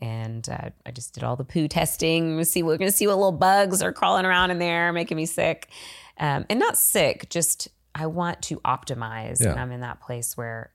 And 0.00 0.46
uh, 0.48 0.70
I 0.84 0.90
just 0.90 1.14
did 1.14 1.24
all 1.24 1.36
the 1.36 1.44
poo 1.44 1.68
testing. 1.68 2.42
See 2.44 2.62
we're 2.62 2.76
going 2.76 2.90
to 2.90 2.96
see 2.96 3.06
what 3.06 3.16
little 3.16 3.32
bugs 3.32 3.82
are 3.82 3.92
crawling 3.92 4.26
around 4.26 4.50
in 4.50 4.58
there, 4.58 4.92
making 4.92 5.16
me 5.16 5.24
sick, 5.24 5.70
um, 6.18 6.44
and 6.50 6.58
not 6.58 6.76
sick. 6.76 7.30
Just 7.30 7.68
I 7.94 8.06
want 8.06 8.42
to 8.42 8.56
optimize, 8.60 9.42
yeah. 9.42 9.52
and 9.52 9.60
I'm 9.60 9.72
in 9.72 9.80
that 9.80 10.00
place 10.00 10.36
where 10.36 10.70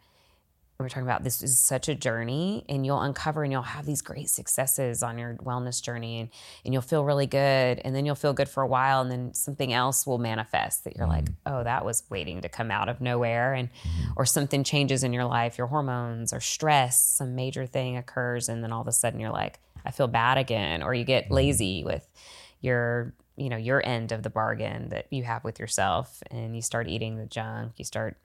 we're 0.82 0.90
talking 0.90 1.04
about 1.04 1.24
this 1.24 1.42
is 1.42 1.60
such 1.60 1.88
a 1.88 1.96
journey 1.96 2.66
and 2.68 2.86
you'll 2.86 3.02
uncover 3.02 3.44
and 3.44 3.52
you'll 3.52 3.62
have 3.62 3.86
these 3.86 4.02
great 4.02 4.30
successes 4.30 5.04
on 5.04 5.18
your 5.18 5.36
wellness 5.36 5.82
journey 5.82 6.20
and, 6.20 6.30
and 6.66 6.74
you'll 6.74 6.82
feel 6.82 7.06
really 7.06 7.28
good 7.28 7.80
and 7.84 7.96
then 7.96 8.06
you'll 8.06 8.16
feel 8.16 8.34
good 8.34 8.50
for 8.50 8.64
a 8.64 8.68
while 8.68 9.02
and 9.02 9.12
then 9.12 9.34
something 9.34 9.74
else 9.74 10.06
will 10.06 10.18
manifest 10.18 10.84
that 10.84 10.96
you're 10.96 11.08
mm. 11.08 11.12
like 11.12 11.28
oh 11.46 11.64
that 11.64 11.86
was 11.86 12.04
waiting 12.10 12.42
to 12.42 12.50
come 12.50 12.72
out 12.72 12.90
of 12.90 13.02
nowhere 13.02 13.54
and 13.54 13.70
mm. 13.70 14.14
or 14.16 14.26
something 14.26 14.64
changes 14.64 15.04
in 15.04 15.14
your 15.14 15.26
life 15.26 15.58
your 15.58 15.68
hormones 15.68 16.34
or 16.34 16.40
stress 16.40 17.02
some 17.02 17.36
major 17.36 17.66
thing 17.66 17.98
occurs 17.98 18.50
and 18.50 18.64
then 18.64 18.72
all 18.72 18.82
of 18.82 18.88
a 18.88 18.92
sudden 18.92 19.20
you're 19.20 19.32
like 19.32 19.60
i 19.86 19.92
feel 19.92 20.08
bad 20.08 20.38
again 20.38 20.84
or 20.84 20.94
you 20.94 21.04
get 21.04 21.26
mm-hmm. 21.26 21.36
lazy 21.36 21.84
with 21.84 22.08
your 22.62 23.14
you 23.38 23.50
know 23.50 23.58
your 23.58 23.86
end 23.86 24.12
of 24.12 24.24
the 24.24 24.30
bargain 24.30 24.90
that 24.90 25.08
you 25.10 25.24
have 25.24 25.44
with 25.44 25.60
yourself 25.60 26.22
and 26.30 26.56
you 26.56 26.62
start 26.62 26.88
eating 26.88 27.18
the 27.18 27.26
junk 27.26 27.74
you 27.78 27.86
start 27.86 28.18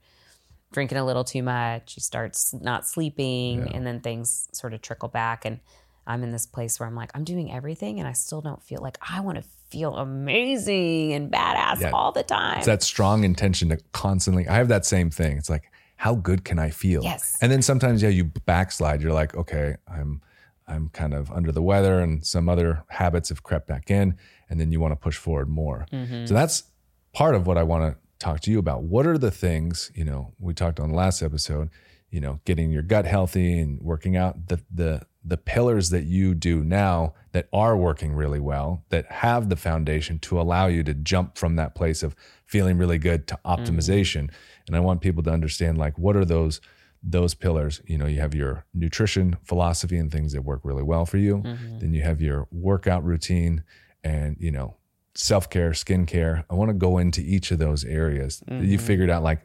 drinking 0.72 0.98
a 0.98 1.04
little 1.04 1.24
too 1.24 1.42
much, 1.42 1.96
you 1.96 2.00
start 2.00 2.36
not 2.52 2.86
sleeping, 2.86 3.60
yeah. 3.60 3.72
and 3.72 3.86
then 3.86 4.00
things 4.00 4.48
sort 4.52 4.74
of 4.74 4.82
trickle 4.82 5.08
back. 5.08 5.44
And 5.44 5.60
I'm 6.06 6.22
in 6.22 6.30
this 6.30 6.46
place 6.46 6.78
where 6.78 6.88
I'm 6.88 6.94
like, 6.94 7.10
I'm 7.14 7.24
doing 7.24 7.52
everything, 7.52 7.98
and 7.98 8.08
I 8.08 8.12
still 8.12 8.40
don't 8.40 8.62
feel 8.62 8.80
like 8.80 8.98
I 9.00 9.20
want 9.20 9.38
to 9.38 9.44
feel 9.70 9.96
amazing 9.96 11.12
and 11.12 11.30
badass 11.30 11.80
yeah. 11.80 11.90
all 11.92 12.12
the 12.12 12.22
time. 12.22 12.58
It's 12.58 12.66
that 12.66 12.82
strong 12.82 13.24
intention 13.24 13.70
to 13.70 13.78
constantly. 13.92 14.46
I 14.46 14.54
have 14.54 14.68
that 14.68 14.86
same 14.86 15.10
thing. 15.10 15.36
It's 15.36 15.50
like, 15.50 15.70
how 15.96 16.14
good 16.14 16.44
can 16.44 16.58
I 16.58 16.70
feel? 16.70 17.02
Yes. 17.02 17.38
And 17.40 17.50
then 17.50 17.62
sometimes, 17.62 18.02
yeah, 18.02 18.10
you 18.10 18.24
backslide. 18.24 19.02
You're 19.02 19.12
like, 19.12 19.34
okay, 19.34 19.76
I'm, 19.88 20.20
I'm 20.68 20.90
kind 20.90 21.14
of 21.14 21.30
under 21.32 21.50
the 21.50 21.62
weather, 21.62 22.00
and 22.00 22.24
some 22.24 22.48
other 22.48 22.84
habits 22.88 23.30
have 23.30 23.42
crept 23.42 23.66
back 23.66 23.90
in, 23.90 24.16
and 24.48 24.60
then 24.60 24.70
you 24.70 24.78
want 24.78 24.92
to 24.92 24.96
push 24.96 25.16
forward 25.16 25.48
more. 25.48 25.86
Mm-hmm. 25.92 26.26
So 26.26 26.34
that's 26.34 26.64
part 27.12 27.34
of 27.34 27.46
what 27.46 27.56
I 27.56 27.62
want 27.62 27.92
to 27.92 27.98
talk 28.18 28.40
to 28.40 28.50
you 28.50 28.58
about 28.58 28.82
what 28.82 29.06
are 29.06 29.18
the 29.18 29.30
things 29.30 29.90
you 29.94 30.04
know 30.04 30.32
we 30.38 30.54
talked 30.54 30.80
on 30.80 30.90
the 30.90 30.96
last 30.96 31.22
episode 31.22 31.70
you 32.10 32.20
know 32.20 32.40
getting 32.44 32.70
your 32.70 32.82
gut 32.82 33.04
healthy 33.04 33.58
and 33.58 33.80
working 33.80 34.16
out 34.16 34.48
the 34.48 34.60
the 34.72 35.02
the 35.24 35.36
pillars 35.36 35.90
that 35.90 36.04
you 36.04 36.34
do 36.34 36.62
now 36.62 37.12
that 37.32 37.48
are 37.52 37.76
working 37.76 38.12
really 38.12 38.38
well 38.38 38.84
that 38.90 39.10
have 39.10 39.48
the 39.48 39.56
foundation 39.56 40.18
to 40.18 40.40
allow 40.40 40.66
you 40.66 40.82
to 40.84 40.94
jump 40.94 41.36
from 41.36 41.56
that 41.56 41.74
place 41.74 42.02
of 42.02 42.14
feeling 42.46 42.78
really 42.78 42.98
good 42.98 43.26
to 43.26 43.38
optimization 43.44 44.24
mm-hmm. 44.24 44.66
and 44.68 44.76
i 44.76 44.80
want 44.80 45.00
people 45.00 45.22
to 45.22 45.30
understand 45.30 45.76
like 45.76 45.98
what 45.98 46.16
are 46.16 46.24
those 46.24 46.60
those 47.02 47.34
pillars 47.34 47.82
you 47.86 47.98
know 47.98 48.06
you 48.06 48.20
have 48.20 48.34
your 48.34 48.64
nutrition 48.72 49.36
philosophy 49.44 49.96
and 49.96 50.10
things 50.10 50.32
that 50.32 50.42
work 50.42 50.60
really 50.64 50.82
well 50.82 51.04
for 51.04 51.18
you 51.18 51.38
mm-hmm. 51.38 51.78
then 51.78 51.92
you 51.92 52.02
have 52.02 52.20
your 52.20 52.48
workout 52.50 53.04
routine 53.04 53.62
and 54.02 54.36
you 54.38 54.50
know 54.50 54.76
self 55.16 55.50
care, 55.50 55.70
skincare. 55.70 56.44
I 56.50 56.54
want 56.54 56.68
to 56.68 56.74
go 56.74 56.98
into 56.98 57.20
each 57.20 57.50
of 57.50 57.58
those 57.58 57.84
areas. 57.84 58.42
Mm-hmm. 58.48 58.64
You 58.64 58.78
figured 58.78 59.10
out 59.10 59.22
like, 59.22 59.40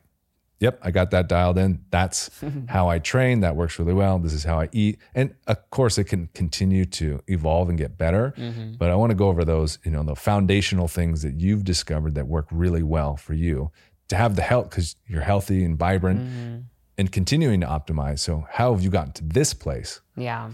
yep, 0.60 0.80
I 0.82 0.92
got 0.92 1.12
that 1.12 1.28
dialed 1.28 1.58
in. 1.58 1.84
That's 1.90 2.30
how 2.68 2.90
I 2.90 3.00
train. 3.00 3.42
That 3.42 3.56
works 3.56 3.80
really 3.80 3.94
well. 3.94 4.20
This 4.20 4.34
is 4.34 4.44
how 4.44 4.60
I 4.60 4.70
eat. 4.72 5.00
And 5.16 5.36
of 5.48 5.70
course, 5.70 5.98
it 5.98 6.06
can 6.06 6.30
continue 6.34 6.86
to 6.86 7.22
evolve 7.28 7.70
and 7.70 7.78
get 7.78 7.98
better. 7.98 8.34
Mm-hmm. 8.38 8.74
But 8.74 8.92
I 8.92 8.96
want 8.96 9.12
to 9.12 9.16
go 9.16 9.28
over 9.28 9.44
those, 9.44 9.80
you 9.84 9.92
know, 9.92 10.04
the 10.04 10.16
foundational 10.16 10.88
things 10.88 11.22
that 11.24 11.40
you've 11.40 11.64
discovered 11.64 12.16
that 12.16 12.28
work 12.28 12.48
really 12.52 12.84
well 12.84 13.18
for 13.18 13.34
you 13.34 13.72
to 14.10 14.16
have 14.16 14.36
the 14.36 14.42
health 14.42 14.70
because 14.70 14.96
you're 15.08 15.22
healthy 15.22 15.64
and 15.64 15.78
vibrant 15.78 16.22
mm-hmm. 16.22 16.58
and 16.98 17.12
continuing 17.12 17.62
to 17.62 17.68
optimize. 17.68 18.20
So, 18.20 18.46
how 18.50 18.74
have 18.74 18.84
you 18.84 18.90
gotten 18.90 19.14
to 19.14 19.24
this 19.24 19.54
place? 19.54 20.02
Yeah. 20.16 20.52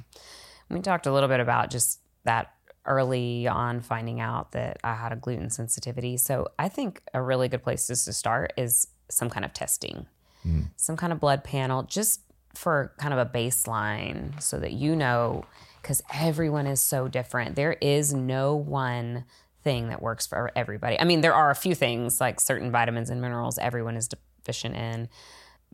We 0.69 0.81
talked 0.81 1.07
a 1.07 1.13
little 1.13 1.29
bit 1.29 1.39
about 1.39 1.69
just 1.69 2.01
that 2.23 2.53
early 2.87 3.47
on 3.47 3.81
finding 3.81 4.19
out 4.19 4.51
that 4.53 4.79
I 4.83 4.95
had 4.95 5.11
a 5.11 5.15
gluten 5.15 5.49
sensitivity. 5.49 6.17
So 6.17 6.47
I 6.57 6.69
think 6.69 7.01
a 7.13 7.21
really 7.21 7.47
good 7.47 7.63
place 7.63 7.87
to 7.87 7.95
start 7.95 8.53
is 8.57 8.87
some 9.09 9.29
kind 9.29 9.45
of 9.45 9.53
testing, 9.53 10.05
mm. 10.45 10.67
some 10.75 10.97
kind 10.97 11.13
of 11.13 11.19
blood 11.19 11.43
panel, 11.43 11.83
just 11.83 12.21
for 12.55 12.93
kind 12.97 13.13
of 13.13 13.19
a 13.19 13.25
baseline 13.29 14.41
so 14.41 14.57
that 14.59 14.73
you 14.73 14.95
know, 14.95 15.45
because 15.81 16.01
everyone 16.13 16.67
is 16.67 16.81
so 16.81 17.07
different. 17.07 17.55
There 17.55 17.77
is 17.81 18.13
no 18.13 18.55
one 18.55 19.25
thing 19.63 19.89
that 19.89 20.01
works 20.01 20.25
for 20.25 20.51
everybody. 20.55 20.99
I 20.99 21.03
mean, 21.03 21.21
there 21.21 21.33
are 21.33 21.51
a 21.51 21.55
few 21.55 21.75
things 21.75 22.19
like 22.19 22.39
certain 22.39 22.71
vitamins 22.71 23.09
and 23.09 23.21
minerals 23.21 23.57
everyone 23.57 23.95
is 23.95 24.07
deficient 24.07 24.75
in. 24.75 25.09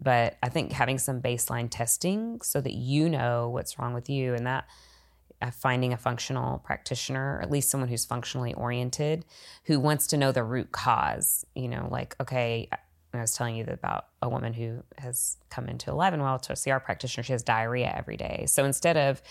But 0.02 0.38
I 0.42 0.50
think 0.50 0.72
having 0.72 0.98
some 0.98 1.22
baseline 1.22 1.70
testing 1.70 2.42
so 2.42 2.60
that 2.60 2.74
you 2.74 3.08
know 3.10 3.50
what's 3.50 3.78
wrong 3.78 3.94
with 3.94 4.10
you 4.10 4.34
and 4.34 4.48
that 4.48 4.66
finding 5.52 5.94
a 5.94 5.98
functional 5.98 6.60
practitioner, 6.60 7.38
or 7.38 7.42
at 7.42 7.52
least 7.52 7.70
someone 7.70 7.90
who's 7.90 8.06
functionally 8.06 8.54
oriented, 8.54 9.26
who 9.66 9.80
wants 9.80 10.08
to 10.08 10.18
know 10.18 10.32
the 10.32 10.44
root 10.44 10.72
cause. 10.72 11.46
You 11.56 11.68
know, 11.68 11.88
like, 11.90 12.16
okay, 12.22 12.70
I 13.14 13.22
was 13.22 13.34
telling 13.34 13.56
you 13.56 13.66
about 13.68 14.08
a 14.22 14.30
woman 14.30 14.54
who 14.54 14.84
has 14.98 15.38
come 15.50 15.68
into 15.68 15.92
Alive 15.92 16.14
and 16.14 16.24
Well 16.24 16.40
to 16.40 16.56
see 16.56 16.72
our 16.72 16.80
practitioner. 16.80 17.24
She 17.24 17.34
has 17.34 17.44
diarrhea 17.44 17.94
every 17.96 18.18
day. 18.18 18.46
So 18.48 18.66
instead 18.66 18.98
of 18.98 19.22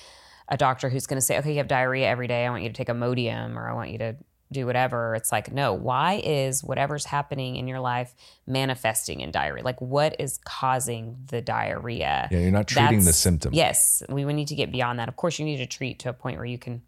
a 0.48 0.56
doctor 0.56 0.88
who's 0.88 1.06
going 1.06 1.16
to 1.16 1.24
say, 1.24 1.38
okay, 1.38 1.52
you 1.52 1.58
have 1.58 1.68
diarrhea 1.68 2.08
every 2.08 2.26
day, 2.26 2.46
I 2.46 2.50
want 2.50 2.62
you 2.62 2.68
to 2.68 2.74
take 2.74 2.88
Imodium 2.88 3.56
or 3.56 3.68
I 3.68 3.72
want 3.72 3.90
you 3.90 3.98
to 3.98 4.16
do 4.52 4.66
whatever. 4.66 5.14
It's 5.14 5.32
like, 5.32 5.52
no, 5.52 5.72
why 5.72 6.20
is 6.24 6.62
whatever's 6.62 7.04
happening 7.04 7.56
in 7.56 7.66
your 7.66 7.80
life 7.80 8.14
manifesting 8.46 9.20
in 9.20 9.30
diarrhea? 9.30 9.64
Like, 9.64 9.80
what 9.80 10.16
is 10.18 10.38
causing 10.44 11.16
the 11.26 11.40
diarrhea? 11.40 12.28
Yeah, 12.30 12.38
you're 12.38 12.50
not 12.50 12.68
treating 12.68 12.98
That's, 12.98 13.06
the 13.06 13.12
symptom. 13.12 13.54
Yes, 13.54 14.02
we, 14.08 14.24
we 14.24 14.32
need 14.32 14.48
to 14.48 14.54
get 14.54 14.70
beyond 14.70 14.98
that. 14.98 15.08
Of 15.08 15.16
course, 15.16 15.38
you 15.38 15.44
need 15.44 15.58
to 15.58 15.66
treat 15.66 15.98
to 16.00 16.10
a 16.10 16.12
point 16.12 16.36
where 16.36 16.46
you 16.46 16.58
can, 16.58 16.82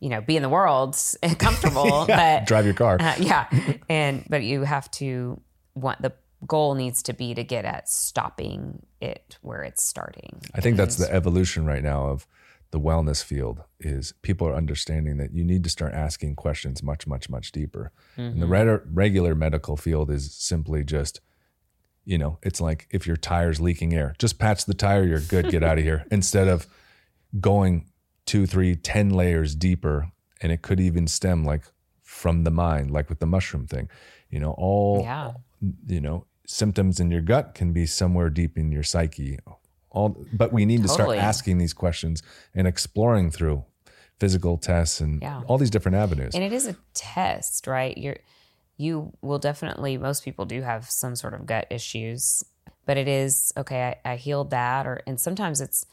you 0.00 0.08
know, 0.08 0.20
be 0.20 0.36
in 0.36 0.42
the 0.42 0.48
world 0.48 0.96
comfortable, 1.38 2.06
yeah, 2.08 2.40
but 2.40 2.46
drive 2.46 2.64
your 2.64 2.74
car. 2.74 2.96
Uh, 3.00 3.14
yeah, 3.18 3.48
and 3.88 4.24
but 4.28 4.42
you 4.42 4.62
have 4.62 4.90
to 4.92 5.40
want 5.74 6.00
the 6.00 6.12
goal 6.46 6.74
needs 6.74 7.02
to 7.04 7.14
be 7.14 7.34
to 7.34 7.42
get 7.42 7.64
at 7.64 7.88
stopping 7.88 8.84
it 9.00 9.38
where 9.42 9.62
it's 9.62 9.82
starting. 9.82 10.40
I 10.54 10.60
think 10.60 10.76
that's 10.76 10.96
the 10.96 11.10
evolution 11.12 11.64
right 11.66 11.82
now 11.82 12.08
of 12.08 12.26
the 12.74 12.80
wellness 12.80 13.22
field 13.22 13.62
is 13.78 14.14
people 14.22 14.48
are 14.48 14.56
understanding 14.56 15.16
that 15.18 15.32
you 15.32 15.44
need 15.44 15.62
to 15.62 15.70
start 15.70 15.94
asking 15.94 16.34
questions 16.34 16.82
much, 16.82 17.06
much, 17.06 17.30
much 17.30 17.52
deeper. 17.52 17.92
Mm-hmm. 18.18 18.32
And 18.32 18.42
the 18.42 18.48
re- 18.48 18.80
regular 18.92 19.36
medical 19.36 19.76
field 19.76 20.10
is 20.10 20.34
simply 20.34 20.82
just, 20.82 21.20
you 22.04 22.18
know, 22.18 22.38
it's 22.42 22.60
like 22.60 22.88
if 22.90 23.06
your 23.06 23.16
tire's 23.16 23.60
leaking 23.60 23.94
air, 23.94 24.16
just 24.18 24.40
patch 24.40 24.64
the 24.64 24.74
tire, 24.74 25.04
you're 25.04 25.20
good, 25.20 25.50
get 25.50 25.62
out 25.62 25.78
of 25.78 25.84
here. 25.84 26.04
Instead 26.10 26.48
of 26.48 26.66
going 27.40 27.88
two, 28.26 28.44
three, 28.44 28.74
ten 28.74 29.10
layers 29.10 29.54
deeper, 29.54 30.10
and 30.40 30.50
it 30.50 30.62
could 30.62 30.80
even 30.80 31.06
stem 31.06 31.44
like 31.44 31.62
from 32.02 32.42
the 32.42 32.50
mind, 32.50 32.90
like 32.90 33.08
with 33.08 33.20
the 33.20 33.26
mushroom 33.26 33.68
thing. 33.68 33.88
You 34.30 34.40
know, 34.40 34.56
all 34.58 35.02
yeah. 35.02 35.34
you 35.86 36.00
know, 36.00 36.26
symptoms 36.44 36.98
in 36.98 37.12
your 37.12 37.20
gut 37.20 37.54
can 37.54 37.72
be 37.72 37.86
somewhere 37.86 38.30
deep 38.30 38.58
in 38.58 38.72
your 38.72 38.82
psyche 38.82 39.38
all 39.94 40.26
but 40.32 40.52
we 40.52 40.66
need 40.66 40.82
totally. 40.82 40.88
to 40.88 41.02
start 41.02 41.18
asking 41.18 41.58
these 41.58 41.72
questions 41.72 42.22
and 42.54 42.66
exploring 42.66 43.30
through 43.30 43.64
physical 44.20 44.58
tests 44.58 45.00
and 45.00 45.22
yeah. 45.22 45.42
all 45.46 45.56
these 45.56 45.70
different 45.70 45.96
avenues 45.96 46.34
and 46.34 46.44
it 46.44 46.52
is 46.52 46.66
a 46.66 46.76
test 46.92 47.66
right 47.66 47.96
you're 47.96 48.18
you 48.76 49.12
will 49.22 49.38
definitely 49.38 49.96
most 49.96 50.24
people 50.24 50.44
do 50.44 50.62
have 50.62 50.90
some 50.90 51.16
sort 51.16 51.32
of 51.32 51.46
gut 51.46 51.66
issues 51.70 52.44
but 52.84 52.96
it 52.96 53.08
is 53.08 53.52
okay 53.56 53.96
I, 54.04 54.12
I 54.12 54.16
healed 54.16 54.50
that 54.50 54.86
or 54.86 55.00
and 55.06 55.20
sometimes 55.20 55.60
it's 55.60 55.86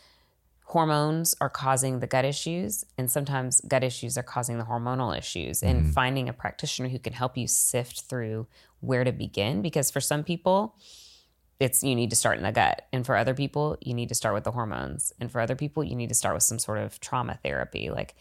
hormones 0.66 1.36
are 1.42 1.50
causing 1.50 2.00
the 2.00 2.08
gut 2.08 2.24
issues 2.24 2.86
and 2.98 3.12
sometimes 3.12 3.60
gut 3.62 3.84
issues 3.84 4.18
are 4.18 4.24
causing 4.24 4.58
the 4.58 4.64
hormonal 4.64 5.16
issues 5.16 5.62
and 5.62 5.82
mm-hmm. 5.82 5.92
finding 5.92 6.30
a 6.30 6.34
practitioner 6.34 6.88
who 6.88 6.98
can 6.98 7.12
help 7.14 7.38
you 7.38 7.46
sift 7.46 8.04
through 8.04 8.48
where 8.80 9.04
to 9.04 9.12
begin 9.12 9.62
because 9.62 9.92
for 9.92 10.00
some 10.00 10.24
people 10.24 10.76
it's 11.62 11.84
you 11.84 11.94
need 11.94 12.10
to 12.10 12.16
start 12.16 12.38
in 12.38 12.44
the 12.44 12.52
gut. 12.52 12.88
And 12.92 13.06
for 13.06 13.16
other 13.16 13.36
people 13.36 13.78
you 13.82 13.94
need 13.94 14.10
to 14.10 14.16
start 14.16 14.34
with 14.34 14.44
the 14.44 14.52
hormones. 14.52 15.14
And 15.20 15.32
for 15.32 15.40
other 15.40 15.56
people 15.56 15.84
you 15.84 15.96
need 15.96 16.10
to 16.10 16.16
start 16.16 16.34
with 16.34 16.44
some 16.44 16.58
sort 16.58 16.80
of 16.80 17.00
trauma 17.00 17.40
therapy. 17.44 17.92
Like 17.92 18.16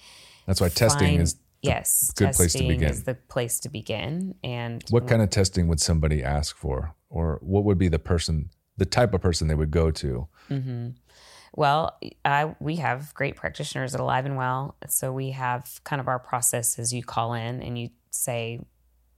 that's 0.46 0.60
why 0.60 0.68
testing 0.68 1.20
is 1.20 1.36
yes 1.62 2.10
good 2.16 2.32
place 2.32 2.54
to 2.54 2.66
begin 2.66 2.90
is 2.90 3.04
the 3.04 3.14
place 3.14 3.58
to 3.60 3.70
begin. 3.70 4.34
And 4.44 4.84
what 4.90 5.08
kind 5.08 5.22
of 5.22 5.30
testing 5.30 5.68
would 5.68 5.80
somebody 5.80 6.22
ask 6.22 6.54
for? 6.54 6.94
Or 7.08 7.38
what 7.40 7.64
would 7.64 7.78
be 7.78 7.88
the 7.88 7.98
person 7.98 8.50
the 8.76 8.84
type 8.84 9.14
of 9.14 9.22
person 9.22 9.48
they 9.48 9.54
would 9.54 9.70
go 9.70 9.90
to? 9.90 10.28
Mm-hmm. 10.50 10.88
well 11.54 11.98
I, 12.24 12.54
we 12.60 12.76
have 12.76 13.14
great 13.14 13.36
practitioners 13.36 13.94
at 13.94 14.00
alive 14.00 14.26
and 14.26 14.36
well. 14.36 14.76
So 14.88 15.14
we 15.14 15.30
have 15.30 15.80
kind 15.84 15.98
of 15.98 16.08
our 16.08 16.18
process 16.18 16.78
as 16.78 16.92
you 16.92 17.02
call 17.02 17.32
in 17.32 17.62
and 17.62 17.78
you 17.78 17.88
say 18.10 18.60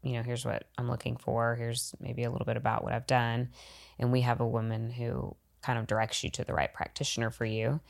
you 0.02 0.12
know 0.14 0.22
here's 0.22 0.44
what 0.44 0.64
i'm 0.78 0.88
looking 0.88 1.16
for 1.16 1.54
here's 1.56 1.94
maybe 2.00 2.24
a 2.24 2.30
little 2.30 2.44
bit 2.44 2.56
about 2.56 2.82
what 2.82 2.92
i've 2.92 3.06
done 3.06 3.48
and 3.98 4.12
we 4.12 4.22
have 4.22 4.40
a 4.40 4.46
woman 4.46 4.90
who 4.90 5.34
kind 5.62 5.78
of 5.78 5.86
directs 5.86 6.22
you 6.22 6.30
to 6.30 6.44
the 6.44 6.52
right 6.52 6.72
practitioner 6.72 7.30
for 7.30 7.44
you. 7.44 7.80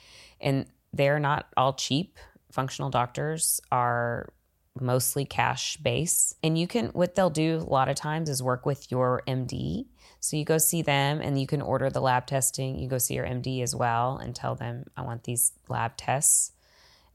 And 0.41 0.67
they're 0.93 1.19
not 1.19 1.47
all 1.57 1.73
cheap. 1.73 2.19
Functional 2.51 2.91
doctors 2.91 3.61
are 3.73 4.33
mostly 4.79 5.25
cash 5.25 5.77
base. 5.79 6.35
And 6.43 6.59
you 6.59 6.67
can, 6.67 6.89
what 6.89 7.15
they'll 7.15 7.31
do 7.31 7.57
a 7.57 7.71
lot 7.71 7.89
of 7.89 7.97
times 7.97 8.29
is 8.29 8.43
work 8.43 8.65
with 8.67 8.91
your 8.91 9.23
MD. 9.27 9.87
So 10.21 10.37
you 10.37 10.45
go 10.45 10.59
see 10.59 10.83
them 10.83 11.21
and 11.21 11.41
you 11.41 11.47
can 11.47 11.63
order 11.63 11.91
the 11.91 12.01
lab 12.01 12.27
testing. 12.27 12.79
You 12.79 12.89
go 12.89 12.99
see 12.99 13.15
your 13.15 13.27
MD 13.27 13.63
as 13.63 13.75
well 13.75 14.19
and 14.19 14.35
tell 14.35 14.55
them, 14.55 14.85
I 14.97 15.03
want 15.03 15.25
these 15.25 15.53
lab 15.69 15.97
tests. 15.97 16.53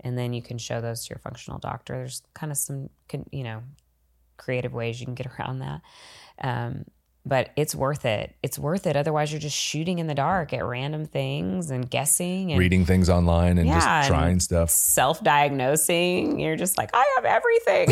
And 0.02 0.18
then 0.18 0.34
you 0.34 0.42
can 0.42 0.58
show 0.58 0.82
those 0.82 1.06
to 1.06 1.12
your 1.12 1.20
functional 1.20 1.60
doctor. 1.60 1.94
There's 1.94 2.22
kind 2.34 2.52
of 2.52 2.58
some, 2.58 2.90
you 3.32 3.44
know, 3.44 3.64
creative 4.38 4.74
ways 4.74 5.00
you 5.00 5.06
can 5.06 5.16
get 5.16 5.28
around 5.40 5.60
that. 5.60 5.82
Um, 6.42 6.86
but 7.26 7.50
it's 7.58 7.76
worth 7.76 8.06
it. 8.06 8.34
It's 8.42 8.58
worth 8.58 8.88
it. 8.88 8.96
Otherwise, 8.96 9.34
you're 9.34 9.42
just 9.42 9.58
shooting 9.58 10.00
in 10.00 10.08
the 10.08 10.16
dark 10.16 10.54
at 10.54 10.64
random 10.64 11.06
things 11.06 11.72
and 11.72 11.90
guessing 11.90 12.52
and 12.54 12.60
Reading 12.60 12.86
things 12.86 13.10
online 13.10 13.58
and 13.58 13.68
Yeah, 13.68 13.74
just 13.76 13.88
and 13.88 14.08
trying 14.08 14.40
stuff. 14.40 14.70
self-diagnosing. 14.70 16.40
You're 16.40 16.56
just 16.56 16.78
like, 16.78 16.90
I 16.94 17.06
have 17.18 17.26
everything, 17.26 17.90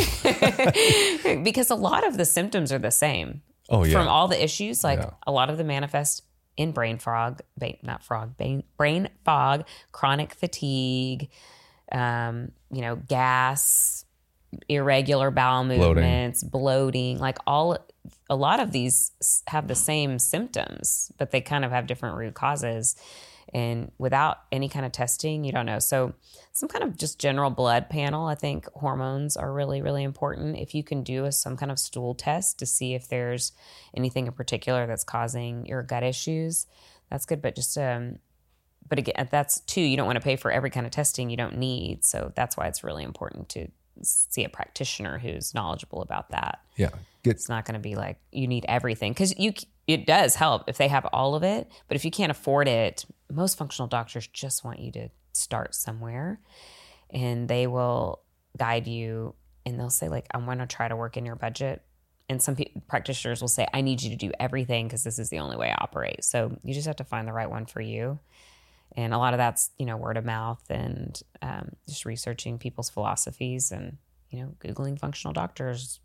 because 1.44 1.70
a 1.70 1.76
lot 1.76 2.06
of 2.08 2.18
the 2.18 2.26
symptoms 2.26 2.72
are 2.72 2.80
the 2.80 2.92
same 2.92 3.42
Oh 3.70 3.84
yeah. 3.84 3.94
from 3.98 4.08
all 4.08 4.28
the 4.28 4.42
issues. 4.42 4.84
Like 4.84 5.00
Yeah. 5.00 5.12
a 5.28 5.32
lot 5.32 5.50
of 5.50 5.58
the 5.58 5.64
manifest 5.64 6.24
in 6.58 6.72
brain 6.72 6.98
fog, 6.98 7.42
not 7.84 8.04
frog, 8.04 8.38
brain, 8.38 8.64
brain 8.78 9.10
fog, 9.26 9.66
chronic 9.92 10.34
fatigue, 10.34 11.30
um, 11.92 12.52
you 12.72 12.82
know, 12.82 12.96
gas, 12.96 14.06
irregular 14.70 15.32
bowel 15.32 15.64
movements, 15.64 16.44
bloating. 16.44 17.20
Like 17.20 17.38
all, 17.46 17.78
a 18.30 18.36
lot 18.36 18.60
of 18.60 18.72
these 18.72 19.12
have 19.48 19.68
the 19.68 19.76
same 19.76 20.20
symptoms, 20.20 21.12
but 21.18 21.32
they 21.32 21.42
kind 21.42 21.66
of 21.66 21.72
have 21.72 21.88
different 21.88 22.18
root 22.18 22.34
causes. 22.34 22.96
And 23.54 23.92
without 23.98 24.40
any 24.52 24.68
kind 24.68 24.86
of 24.86 24.92
testing, 24.92 25.44
you 25.44 25.52
don't 25.52 25.66
know. 25.66 25.80
So, 25.80 26.14
some 26.52 26.68
kind 26.68 26.84
of 26.84 26.98
just 26.98 27.20
general 27.20 27.50
blood 27.50 27.90
panel. 27.90 28.28
I 28.28 28.36
think 28.36 28.68
hormones 28.74 29.38
are 29.38 29.52
really, 29.52 29.82
really 29.82 30.04
important. 30.04 30.58
If 30.58 30.74
you 30.74 30.84
can 30.84 31.04
do 31.04 31.26
a, 31.26 31.32
some 31.32 31.56
kind 31.56 31.72
of 31.72 31.80
stool 31.80 32.16
test 32.16 32.60
to 32.60 32.66
see 32.66 32.96
if 32.96 33.08
there's 33.08 33.52
anything 33.96 34.26
in 34.28 34.34
particular 34.34 34.88
that's 34.88 35.04
causing 35.04 35.66
your 35.68 35.84
gut 35.84 36.04
issues, 36.04 36.66
that's 37.10 37.26
good. 37.26 37.42
But 37.42 37.56
just, 37.56 37.78
um, 37.78 38.18
but 38.90 39.00
again, 39.00 39.28
that's 39.32 39.62
two, 39.62 39.82
you 39.82 39.96
don't 39.96 40.08
want 40.08 40.18
to 40.18 40.24
pay 40.24 40.36
for 40.36 40.52
every 40.52 40.70
kind 40.70 40.86
of 40.86 40.92
testing 40.92 41.30
you 41.30 41.38
don't 41.38 41.58
need. 41.58 42.04
So, 42.04 42.34
that's 42.36 42.58
why 42.58 42.68
it's 42.68 42.84
really 42.84 43.04
important 43.04 43.48
to 43.50 43.70
see 44.02 44.44
a 44.44 44.50
practitioner 44.50 45.18
who's 45.18 45.54
knowledgeable 45.54 46.02
about 46.02 46.30
that. 46.32 46.62
yeah. 46.76 46.90
Get 47.24 47.32
It's 47.32 47.50
not 47.50 47.66
going 47.66 47.74
to 47.74 47.80
be 47.80 47.96
like 47.96 48.20
you 48.32 48.48
need 48.48 48.66
everything 48.68 49.12
because 49.12 49.38
you 49.40 49.54
it 49.88 50.06
does 50.06 50.36
help 50.36 50.64
if 50.68 50.78
they 50.78 50.88
have 50.88 51.06
all 51.12 51.36
of 51.36 51.44
it. 51.44 51.70
But 51.88 51.96
if 51.96 52.06
you 52.06 52.12
can't 52.12 52.32
afford 52.32 52.68
it, 52.68 53.06
most 53.32 53.58
functional 53.58 53.88
doctors 53.88 54.28
just 54.28 54.64
want 54.64 54.80
you 54.80 54.92
to 54.94 55.10
start 55.34 55.76
somewhere, 55.76 56.40
and 57.10 57.48
they 57.48 57.68
will 57.68 58.22
guide 58.58 58.88
you 58.88 59.36
and 59.66 59.80
they'll 59.80 59.90
say 59.90 60.08
like, 60.08 60.28
"I'm 60.34 60.46
going 60.46 60.60
to 60.60 60.68
try 60.68 60.88
to 60.88 60.96
work 60.96 61.18
in 61.18 61.26
your 61.26 61.36
budget." 61.36 61.82
And 62.30 62.42
some 62.42 62.56
pe- 62.56 62.72
practitioners 62.88 63.42
will 63.42 63.48
say, 63.48 63.68
"I 63.74 63.82
need 63.82 64.02
you 64.02 64.12
to 64.12 64.16
do 64.16 64.32
everything 64.40 64.88
because 64.88 65.04
this 65.04 65.20
is 65.20 65.30
the 65.30 65.40
only 65.40 65.58
way 65.58 65.72
I 65.72 65.76
operate." 65.76 66.24
So 66.24 66.58
you 66.64 66.74
just 66.74 66.88
have 66.88 66.98
to 66.98 67.04
find 67.04 67.28
the 67.28 67.34
right 67.34 67.50
one 67.50 67.66
for 67.66 67.82
you. 67.82 68.20
And 68.96 69.14
a 69.14 69.18
lot 69.18 69.34
of 69.34 69.38
that's 69.38 69.72
you 69.78 69.86
know 69.86 69.98
word 69.98 70.18
of 70.18 70.26
mouth 70.26 70.64
and 70.70 71.22
um, 71.42 71.72
just 71.88 72.06
researching 72.06 72.58
people's 72.58 72.90
philosophies 72.90 73.72
and 73.72 73.98
you 74.30 74.42
know 74.42 74.56
googling 74.60 75.00
functional 75.00 75.34
doctors 75.34 76.00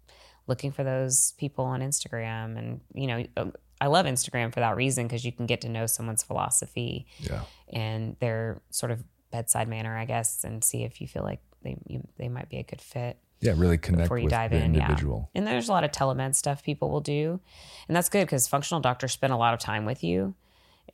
looking 0.50 0.72
for 0.72 0.84
those 0.84 1.32
people 1.38 1.64
on 1.64 1.80
Instagram. 1.80 2.58
And, 2.58 2.80
you 2.92 3.06
know, 3.06 3.52
I 3.80 3.86
love 3.86 4.04
Instagram 4.04 4.52
for 4.52 4.60
that 4.60 4.76
reason 4.76 5.06
because 5.06 5.24
you 5.24 5.32
can 5.32 5.46
get 5.46 5.60
to 5.62 5.68
know 5.68 5.86
someone's 5.86 6.22
philosophy 6.22 7.06
yeah. 7.18 7.42
and 7.72 8.16
their 8.18 8.60
sort 8.70 8.90
of 8.90 9.02
bedside 9.30 9.68
manner, 9.68 9.96
I 9.96 10.04
guess, 10.04 10.42
and 10.44 10.62
see 10.62 10.82
if 10.82 11.00
you 11.00 11.06
feel 11.06 11.22
like 11.22 11.40
they, 11.62 11.76
you, 11.86 12.06
they 12.18 12.28
might 12.28 12.48
be 12.48 12.56
a 12.58 12.64
good 12.64 12.80
fit 12.80 13.18
Yeah. 13.40 13.54
Really 13.56 13.78
connect 13.78 14.04
before 14.04 14.18
you 14.18 14.24
with 14.24 14.32
dive 14.32 14.50
the 14.50 14.56
in. 14.56 14.74
individual. 14.74 15.30
Yeah. 15.32 15.38
And 15.38 15.46
there's 15.46 15.68
a 15.68 15.72
lot 15.72 15.84
of 15.84 15.92
telemed 15.92 16.34
stuff 16.34 16.64
people 16.64 16.90
will 16.90 17.00
do. 17.00 17.40
And 17.86 17.96
that's 17.96 18.08
good 18.08 18.26
because 18.26 18.48
functional 18.48 18.80
doctors 18.80 19.12
spend 19.12 19.32
a 19.32 19.36
lot 19.36 19.54
of 19.54 19.60
time 19.60 19.84
with 19.84 20.02
you. 20.02 20.34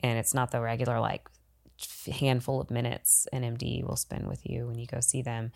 And 0.03 0.19
it's 0.19 0.35
not 0.35 0.51
the 0.51 0.61
regular, 0.61 0.99
like, 0.99 1.27
handful 2.11 2.61
of 2.61 2.71
minutes 2.71 3.27
an 3.31 3.43
MD 3.43 3.83
will 3.83 3.95
spend 3.95 4.27
with 4.27 4.41
you 4.49 4.67
when 4.67 4.77
you 4.77 4.87
go 4.87 4.99
see 4.99 5.21
them. 5.21 5.51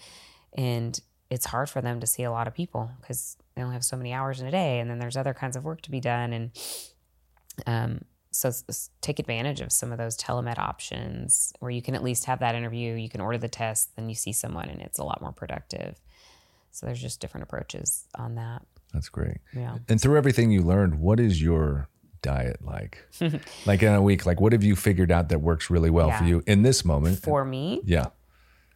And 0.54 1.00
it's 1.30 1.46
hard 1.46 1.70
for 1.70 1.82
them 1.82 2.00
to 2.02 2.08
see 2.08 2.24
a 2.24 2.32
lot 2.32 2.48
of 2.48 2.54
people 2.54 2.92
because 3.00 3.38
they 3.56 3.62
only 3.62 3.74
have 3.74 3.86
so 3.86 3.98
many 3.98 4.14
hours 4.14 4.42
in 4.42 4.48
a 4.48 4.52
day. 4.52 4.80
And 4.80 4.90
then 4.90 5.00
there's 5.00 5.18
other 5.18 5.34
kinds 5.34 5.56
of 5.56 5.64
work 5.64 5.82
to 5.82 5.92
be 5.92 6.00
done. 6.00 6.34
And 6.34 6.52
um, 7.66 8.02
so 8.32 8.52
take 9.02 9.20
advantage 9.20 9.62
of 9.62 9.72
some 9.72 9.92
of 9.92 9.98
those 9.98 10.18
telemed 10.18 10.58
options 10.58 11.54
where 11.60 11.72
you 11.72 11.82
can 11.82 11.96
at 11.96 12.04
least 12.04 12.26
have 12.26 12.40
that 12.40 12.56
interview, 12.56 12.96
you 12.96 13.10
can 13.10 13.22
order 13.22 13.38
the 13.38 13.50
test, 13.50 13.96
then 13.96 14.10
you 14.10 14.16
see 14.16 14.32
someone 14.32 14.70
and 14.70 14.82
it's 14.82 15.00
a 15.00 15.04
lot 15.04 15.22
more 15.22 15.32
productive. 15.34 16.00
So 16.72 16.86
there's 16.86 17.02
just 17.02 17.20
different 17.20 17.44
approaches 17.44 18.06
on 18.16 18.36
that. 18.36 18.62
That's 18.94 19.10
great. 19.10 19.38
Yeah. 19.54 19.78
And 19.88 20.02
through 20.02 20.18
everything 20.18 20.52
you 20.52 20.62
learned, 20.62 21.00
what 21.00 21.20
is 21.20 21.42
your 21.42 21.88
diet 22.22 22.64
like? 22.64 23.06
like 23.66 23.84
in 23.84 23.94
a 23.94 24.02
week, 24.02 24.26
like 24.26 24.40
what 24.40 24.54
have 24.54 24.64
you 24.64 24.76
figured 24.76 25.12
out 25.12 25.30
that 25.30 25.40
works 25.40 25.70
really 25.70 25.90
well 25.90 26.12
for 26.12 26.24
you 26.24 26.44
in 26.48 26.64
this 26.64 26.86
moment? 26.86 27.20
For 27.20 27.46
me, 27.46 27.82
yeah. 27.86 28.08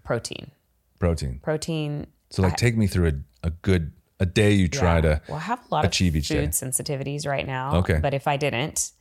protein. 0.03 0.51
Protein. 0.99 1.39
Protein. 1.41 2.07
So 2.29 2.41
like 2.41 2.57
take 2.57 2.75
me 2.75 2.87
through 2.87 3.07
a, 3.43 3.47
a 3.47 3.49
good 3.49 3.91
a 4.19 4.25
day 4.25 4.53
you 4.53 4.67
try 4.67 4.95
yeah. 4.95 5.01
to 5.01 5.21
Well, 5.27 5.37
I 5.37 5.41
have 5.41 5.59
a 5.59 5.75
lot 5.75 5.85
achieve 5.85 6.13
of 6.13 6.17
each 6.17 6.29
day. 6.29 6.41
food 6.41 6.51
sensitivities 6.51 7.27
right 7.27 7.45
now. 7.45 7.77
Okay. 7.77 7.99
But 8.01 8.13
if 8.13 8.27
I 8.27 8.37
didn't, 8.37 8.91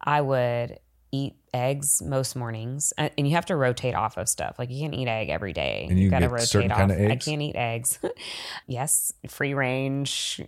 I 0.00 0.20
would 0.20 0.78
eat 1.12 1.36
eggs 1.52 2.02
most 2.02 2.34
mornings. 2.34 2.92
And 2.96 3.28
you 3.28 3.34
have 3.34 3.46
to 3.46 3.56
rotate 3.56 3.94
off 3.94 4.16
of 4.16 4.28
stuff. 4.28 4.58
Like 4.58 4.70
you 4.70 4.80
can't 4.80 4.94
eat 4.94 5.08
egg 5.08 5.28
every 5.28 5.52
day. 5.52 5.86
And 5.88 5.98
you 5.98 6.08
got 6.08 6.20
to 6.20 6.28
rotate 6.28 6.70
off. 6.70 6.78
kind 6.78 6.90
of 6.90 6.98
I 6.98 7.16
can't 7.16 7.42
eat 7.42 7.54
eggs. 7.54 7.98
yes, 8.66 9.12
free 9.28 9.52
range 9.52 10.40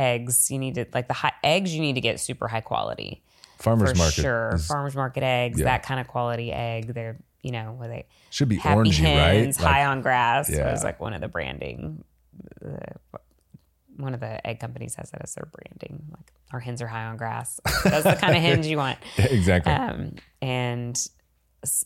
eggs. 0.00 0.50
You 0.50 0.58
need 0.58 0.74
to 0.76 0.86
like 0.94 1.08
the 1.08 1.14
high 1.14 1.32
eggs. 1.44 1.74
You 1.74 1.80
need 1.80 1.94
to 1.94 2.00
get 2.00 2.18
super 2.20 2.48
high 2.48 2.60
quality 2.62 3.22
farmers 3.58 3.90
for 3.92 3.98
market. 3.98 4.22
sure. 4.22 4.50
is- 4.54 4.66
Farmers 4.66 4.96
market 4.96 5.22
eggs, 5.22 5.58
Yeah. 5.58 5.66
that 5.66 5.82
kind 5.82 6.00
of 6.00 6.08
quality 6.08 6.52
egg. 6.52 6.94
They're 6.94 7.18
you 7.42 7.52
know 7.52 7.72
where 7.78 7.88
they 7.88 8.06
should 8.30 8.48
be 8.48 8.56
happy 8.56 8.90
orangey, 8.90 8.94
hens, 9.04 9.58
right? 9.58 9.64
Like- 9.64 9.74
high 9.74 9.84
on 9.86 10.02
grass 10.02 10.50
Yeah. 10.50 10.70
was 10.70 10.84
like 10.84 11.00
one 11.00 11.12
of 11.14 11.20
the 11.20 11.28
branding. 11.28 12.04
Uh, 12.64 13.18
one 13.96 14.14
of 14.14 14.20
the 14.20 14.44
egg 14.46 14.60
companies 14.60 14.94
has 14.94 15.10
that 15.10 15.20
as 15.22 15.34
their 15.34 15.46
branding. 15.52 16.04
Like 16.10 16.32
our 16.52 16.60
hens 16.60 16.80
are 16.82 16.86
high 16.86 17.04
on 17.04 17.16
grass. 17.16 17.60
That's 17.84 18.04
the 18.04 18.16
kind 18.16 18.34
of 18.36 18.42
hens 18.42 18.66
you 18.66 18.76
want. 18.78 18.98
exactly. 19.18 19.72
Um, 19.72 20.14
and 20.40 20.96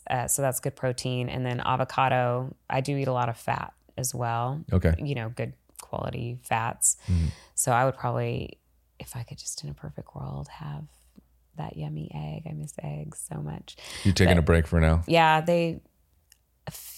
uh, 0.09 0.27
so 0.27 0.41
that's 0.41 0.59
good 0.61 0.75
protein. 0.77 1.27
And 1.29 1.45
then 1.45 1.59
avocado. 1.59 2.55
I 2.69 2.79
do 2.81 2.95
eat 2.97 3.07
a 3.09 3.13
lot 3.13 3.27
of 3.29 3.37
fat 3.37 3.73
as 3.97 4.15
well. 4.15 4.63
okay. 4.71 4.93
You 4.97 5.15
know, 5.15 5.29
good 5.29 5.53
quality 5.95 6.39
fats. 6.43 6.97
So 7.55 7.71
I 7.71 7.85
would 7.85 7.95
probably, 7.95 8.59
if 8.99 9.15
I 9.15 9.23
could 9.23 9.37
just 9.37 9.63
in 9.63 9.69
a 9.69 9.73
perfect 9.73 10.15
world 10.15 10.47
have 10.49 10.83
that 11.57 11.77
yummy 11.77 12.11
egg. 12.13 12.43
I 12.49 12.53
miss 12.53 12.73
eggs 12.83 13.23
so 13.31 13.41
much 13.41 13.77
You're 14.03 14.13
taking 14.13 14.37
a 14.37 14.41
break 14.41 14.67
for 14.67 14.81
now? 14.81 15.03
yeah, 15.07 15.39
they 15.41 15.79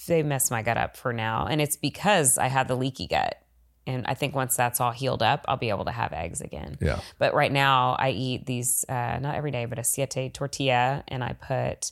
they 0.08 0.24
messed 0.24 0.50
my 0.50 0.62
gut 0.64 0.78
up 0.78 0.96
for 0.96 1.12
now, 1.14 1.46
and 1.48 1.60
it's 1.62 1.76
because 1.76 2.38
I 2.38 2.48
had 2.48 2.68
the 2.68 2.76
leaky 2.76 3.08
gut. 3.08 3.36
And 3.86 4.06
I 4.06 4.16
think 4.16 4.36
once 4.36 4.56
that's 4.58 4.82
all 4.82 4.92
healed 4.92 5.22
up, 5.24 5.46
I'll 5.48 5.58
be 5.58 5.70
able 5.70 5.86
to 5.86 5.92
have 5.92 6.12
eggs 6.12 6.42
again. 6.42 6.78
Yeah. 6.82 7.00
But 7.20 7.34
right 7.34 7.52
now, 7.52 7.96
I 7.98 8.10
eat 8.10 8.46
these 8.46 8.84
uh, 8.90 9.18
not 9.22 9.36
every 9.36 9.52
day, 9.52 9.66
but 9.66 9.80
a 9.80 9.84
siete 9.84 10.34
tortilla, 10.34 11.04
and 11.08 11.24
I 11.24 11.34
put 11.34 11.92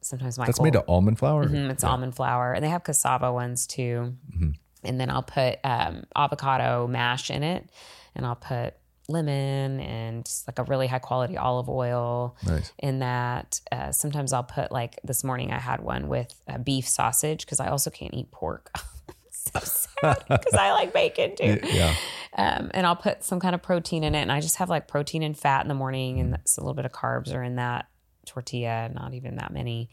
sometimes 0.00 0.38
my 0.38 0.46
That's 0.46 0.60
made 0.60 0.76
of 0.76 0.84
almond 0.88 1.18
flour? 1.18 1.46
Mhm, 1.46 1.70
it's 1.70 1.82
almond 1.84 2.14
flour, 2.14 2.52
and 2.52 2.64
they 2.64 2.68
have 2.70 2.84
cassava 2.84 3.32
ones 3.32 3.66
too. 3.66 4.14
Mm-hmm. 4.34 4.50
And 4.84 5.00
then 5.00 5.10
I'll 5.10 5.22
put 5.22 5.58
um, 5.64 6.04
avocado 6.16 6.86
mash 6.86 7.30
in 7.30 7.42
it, 7.42 7.68
and 8.14 8.24
I'll 8.24 8.36
put 8.36 8.74
lemon 9.08 9.80
and 9.80 10.30
like 10.46 10.58
a 10.60 10.62
really 10.64 10.86
high 10.86 11.00
quality 11.00 11.36
olive 11.36 11.68
oil 11.68 12.36
Nice. 12.46 12.72
in 12.78 13.00
that. 13.00 13.60
Uh, 13.72 13.92
sometimes 13.92 14.32
I'll 14.32 14.44
put 14.44 14.70
like 14.70 14.98
this 15.04 15.24
morning 15.24 15.52
I 15.52 15.58
had 15.58 15.80
one 15.80 16.08
with 16.08 16.32
uh, 16.48 16.58
beef 16.58 16.86
sausage 16.88 17.44
because 17.44 17.60
I 17.60 17.68
also 17.68 17.90
can't 17.90 18.14
eat 18.14 18.30
pork. 18.30 18.70
so 19.30 19.58
sad 19.60 20.22
because 20.28 20.54
I 20.54 20.72
like 20.72 20.92
bacon 20.92 21.34
too. 21.36 21.60
Yeah. 21.64 21.94
Um, 22.36 22.70
and 22.72 22.86
I'll 22.86 22.96
put 22.96 23.24
some 23.24 23.40
kind 23.40 23.54
of 23.56 23.62
protein 23.62 24.04
in 24.04 24.14
it, 24.14 24.20
and 24.20 24.30
I 24.30 24.40
just 24.40 24.56
have 24.56 24.70
like 24.70 24.86
protein 24.86 25.22
and 25.24 25.36
fat 25.36 25.62
in 25.62 25.68
the 25.68 25.74
morning, 25.74 26.20
and 26.20 26.32
that's 26.32 26.56
a 26.56 26.60
little 26.60 26.74
bit 26.74 26.84
of 26.84 26.92
carbs 26.92 27.34
are 27.34 27.42
in 27.42 27.56
that 27.56 27.88
tortilla, 28.24 28.88
not 28.94 29.14
even 29.14 29.34
that 29.36 29.52
many, 29.52 29.90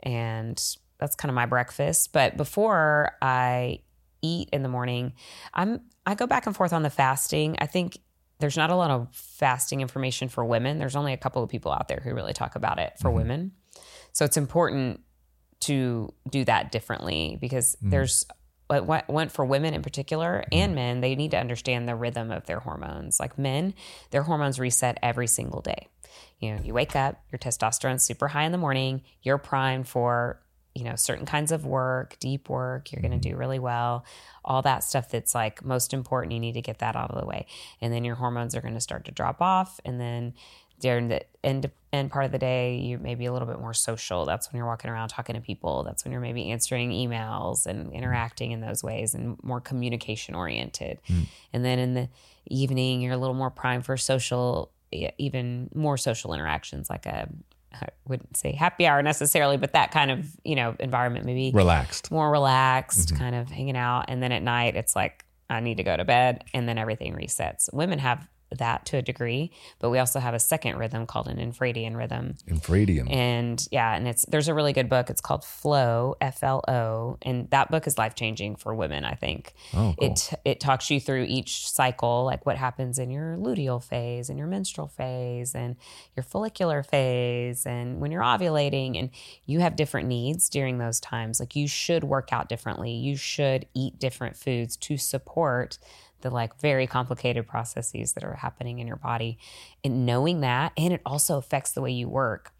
and 0.00 0.62
that's 0.98 1.16
kind 1.16 1.30
of 1.30 1.34
my 1.34 1.46
breakfast. 1.46 2.12
But 2.12 2.36
before 2.36 3.12
I 3.22 3.80
eat 4.22 4.48
in 4.52 4.62
the 4.62 4.68
morning, 4.68 5.12
I'm 5.54 5.80
I 6.06 6.14
go 6.14 6.26
back 6.26 6.46
and 6.46 6.56
forth 6.56 6.72
on 6.72 6.82
the 6.82 6.90
fasting. 6.90 7.56
I 7.58 7.66
think 7.66 7.98
there's 8.38 8.56
not 8.56 8.70
a 8.70 8.76
lot 8.76 8.90
of 8.90 9.08
fasting 9.12 9.80
information 9.80 10.28
for 10.28 10.44
women. 10.44 10.78
There's 10.78 10.96
only 10.96 11.12
a 11.12 11.18
couple 11.18 11.42
of 11.42 11.50
people 11.50 11.72
out 11.72 11.88
there 11.88 12.00
who 12.02 12.14
really 12.14 12.32
talk 12.32 12.56
about 12.56 12.78
it 12.78 12.94
for 12.98 13.08
mm-hmm. 13.08 13.18
women, 13.18 13.52
so 14.12 14.24
it's 14.24 14.36
important 14.36 15.00
to 15.60 16.12
do 16.28 16.44
that 16.44 16.72
differently 16.72 17.36
because 17.40 17.76
mm-hmm. 17.76 17.90
there's 17.90 18.24
what 18.66 18.86
what 18.86 19.08
went 19.08 19.32
for 19.32 19.44
women 19.44 19.74
in 19.74 19.82
particular 19.82 20.44
mm-hmm. 20.44 20.62
and 20.62 20.74
men 20.74 21.00
they 21.00 21.14
need 21.14 21.32
to 21.32 21.38
understand 21.38 21.88
the 21.88 21.94
rhythm 21.94 22.30
of 22.30 22.46
their 22.46 22.60
hormones. 22.60 23.20
Like 23.20 23.38
men 23.38 23.74
their 24.10 24.22
hormones 24.22 24.58
reset 24.58 24.98
every 25.02 25.26
single 25.26 25.60
day. 25.60 25.88
You 26.38 26.54
know 26.54 26.62
you 26.62 26.72
wake 26.72 26.96
up 26.96 27.22
your 27.30 27.38
testosterone's 27.38 28.02
super 28.02 28.28
high 28.28 28.44
in 28.44 28.52
the 28.52 28.58
morning 28.58 29.02
you're 29.22 29.38
primed 29.38 29.88
for 29.88 30.40
you 30.80 30.86
know 30.86 30.96
certain 30.96 31.26
kinds 31.26 31.52
of 31.52 31.64
work 31.66 32.16
deep 32.18 32.48
work 32.48 32.90
you're 32.90 33.02
going 33.02 33.12
to 33.12 33.18
do 33.18 33.30
mm-hmm. 33.30 33.38
really 33.38 33.58
well 33.58 34.04
all 34.44 34.62
that 34.62 34.82
stuff 34.82 35.10
that's 35.10 35.34
like 35.34 35.64
most 35.64 35.92
important 35.92 36.32
you 36.32 36.40
need 36.40 36.54
to 36.54 36.62
get 36.62 36.78
that 36.78 36.96
out 36.96 37.10
of 37.10 37.20
the 37.20 37.26
way 37.26 37.46
and 37.80 37.92
then 37.92 38.04
your 38.04 38.16
hormones 38.16 38.56
are 38.56 38.60
going 38.60 38.74
to 38.74 38.80
start 38.80 39.04
to 39.04 39.12
drop 39.12 39.40
off 39.40 39.78
and 39.84 40.00
then 40.00 40.32
during 40.80 41.08
the 41.08 41.22
end 41.44 41.70
end 41.92 42.10
part 42.10 42.24
of 42.24 42.32
the 42.32 42.38
day, 42.38 42.76
you 42.76 42.98
may 42.98 43.14
be 43.14 43.26
a 43.26 43.32
little 43.32 43.46
bit 43.46 43.60
more 43.60 43.74
social. 43.74 44.24
That's 44.24 44.50
when 44.50 44.58
you're 44.58 44.66
walking 44.66 44.90
around 44.90 45.08
talking 45.08 45.34
to 45.34 45.40
people. 45.40 45.82
That's 45.82 46.04
when 46.04 46.12
you're 46.12 46.20
maybe 46.20 46.50
answering 46.50 46.90
emails 46.90 47.66
and 47.66 47.92
interacting 47.92 48.52
in 48.52 48.60
those 48.60 48.82
ways 48.82 49.14
and 49.14 49.36
more 49.42 49.60
communication 49.60 50.34
oriented. 50.34 50.98
Mm. 51.08 51.26
And 51.52 51.64
then 51.64 51.78
in 51.78 51.94
the 51.94 52.08
evening, 52.46 53.00
you're 53.00 53.12
a 53.12 53.18
little 53.18 53.34
more 53.34 53.50
primed 53.50 53.84
for 53.84 53.96
social 53.96 54.72
even 54.92 55.70
more 55.72 55.96
social 55.96 56.34
interactions, 56.34 56.90
like 56.90 57.06
a 57.06 57.28
I 57.72 57.86
wouldn't 58.06 58.36
say 58.36 58.52
happy 58.52 58.86
hour 58.86 59.02
necessarily, 59.02 59.56
but 59.56 59.72
that 59.74 59.90
kind 59.92 60.10
of 60.10 60.26
you 60.44 60.56
know 60.56 60.74
environment, 60.80 61.24
maybe 61.26 61.52
Relaxed. 61.54 62.10
more 62.10 62.30
relaxed, 62.30 63.08
Mm-hmm. 63.10 63.16
kind 63.22 63.34
of 63.36 63.50
hanging 63.50 63.76
out. 63.76 64.06
And 64.08 64.22
then 64.22 64.32
at 64.32 64.42
night, 64.42 64.76
it's 64.76 64.96
like, 64.96 65.24
I 65.48 65.60
need 65.60 65.76
to 65.76 65.82
go 65.84 65.96
to 65.96 66.04
bed. 66.04 66.44
And 66.54 66.68
then 66.68 66.78
everything 66.78 67.14
resets. 67.14 67.72
Women 67.72 67.98
have 68.00 68.26
that 68.50 68.86
to 68.86 68.96
a 68.96 69.02
degree, 69.02 69.50
but 69.78 69.90
we 69.90 69.98
also 69.98 70.18
have 70.20 70.34
a 70.34 70.38
second 70.38 70.76
rhythm 70.76 71.06
called 71.06 71.28
an 71.28 71.36
infradian 71.36 71.96
rhythm. 71.96 72.34
Infradian. 72.48 73.12
And 73.12 73.66
yeah, 73.70 73.94
and 73.94 74.08
it's 74.08 74.24
there's 74.26 74.48
a 74.48 74.54
really 74.54 74.72
good 74.72 74.88
book. 74.88 75.10
It's 75.10 75.20
called 75.20 75.44
Flow, 75.44 76.16
F 76.20 76.42
L 76.42 76.62
O, 76.68 77.18
and 77.22 77.48
that 77.50 77.70
book 77.70 77.86
is 77.86 77.96
life 77.98 78.14
changing 78.14 78.56
for 78.56 78.74
women. 78.74 79.04
I 79.04 79.14
think 79.14 79.52
Oh, 79.74 79.94
cool. 79.98 80.10
it 80.10 80.30
it 80.44 80.60
talks 80.60 80.90
you 80.90 81.00
through 81.00 81.24
each 81.28 81.70
cycle, 81.70 82.24
like 82.24 82.44
what 82.46 82.56
happens 82.56 82.98
in 82.98 83.10
your 83.10 83.36
luteal 83.36 83.82
phase, 83.82 84.28
and 84.28 84.38
your 84.38 84.48
menstrual 84.48 84.88
phase, 84.88 85.54
and 85.54 85.76
your 86.16 86.24
follicular 86.24 86.82
phase, 86.82 87.66
and 87.66 88.00
when 88.00 88.10
you're 88.10 88.22
ovulating, 88.22 88.98
and 88.98 89.10
you 89.46 89.60
have 89.60 89.76
different 89.76 90.08
needs 90.08 90.48
during 90.48 90.78
those 90.78 91.00
times. 91.00 91.40
Like 91.40 91.54
you 91.56 91.68
should 91.68 92.04
work 92.04 92.32
out 92.32 92.48
differently. 92.48 92.92
You 92.92 93.16
should 93.16 93.66
eat 93.74 93.98
different 93.98 94.36
foods 94.36 94.76
to 94.78 94.96
support 94.96 95.78
the 96.22 96.30
like 96.30 96.58
very 96.60 96.86
complicated 96.86 97.46
processes 97.46 98.12
that 98.14 98.24
are 98.24 98.34
happening 98.34 98.78
in 98.78 98.86
your 98.86 98.96
body. 98.96 99.38
And 99.84 100.06
knowing 100.06 100.40
that 100.40 100.72
and 100.76 100.92
it 100.92 101.00
also 101.04 101.38
affects 101.38 101.72
the 101.72 101.80
way 101.80 101.92
you 101.92 102.08
work. 102.08 102.52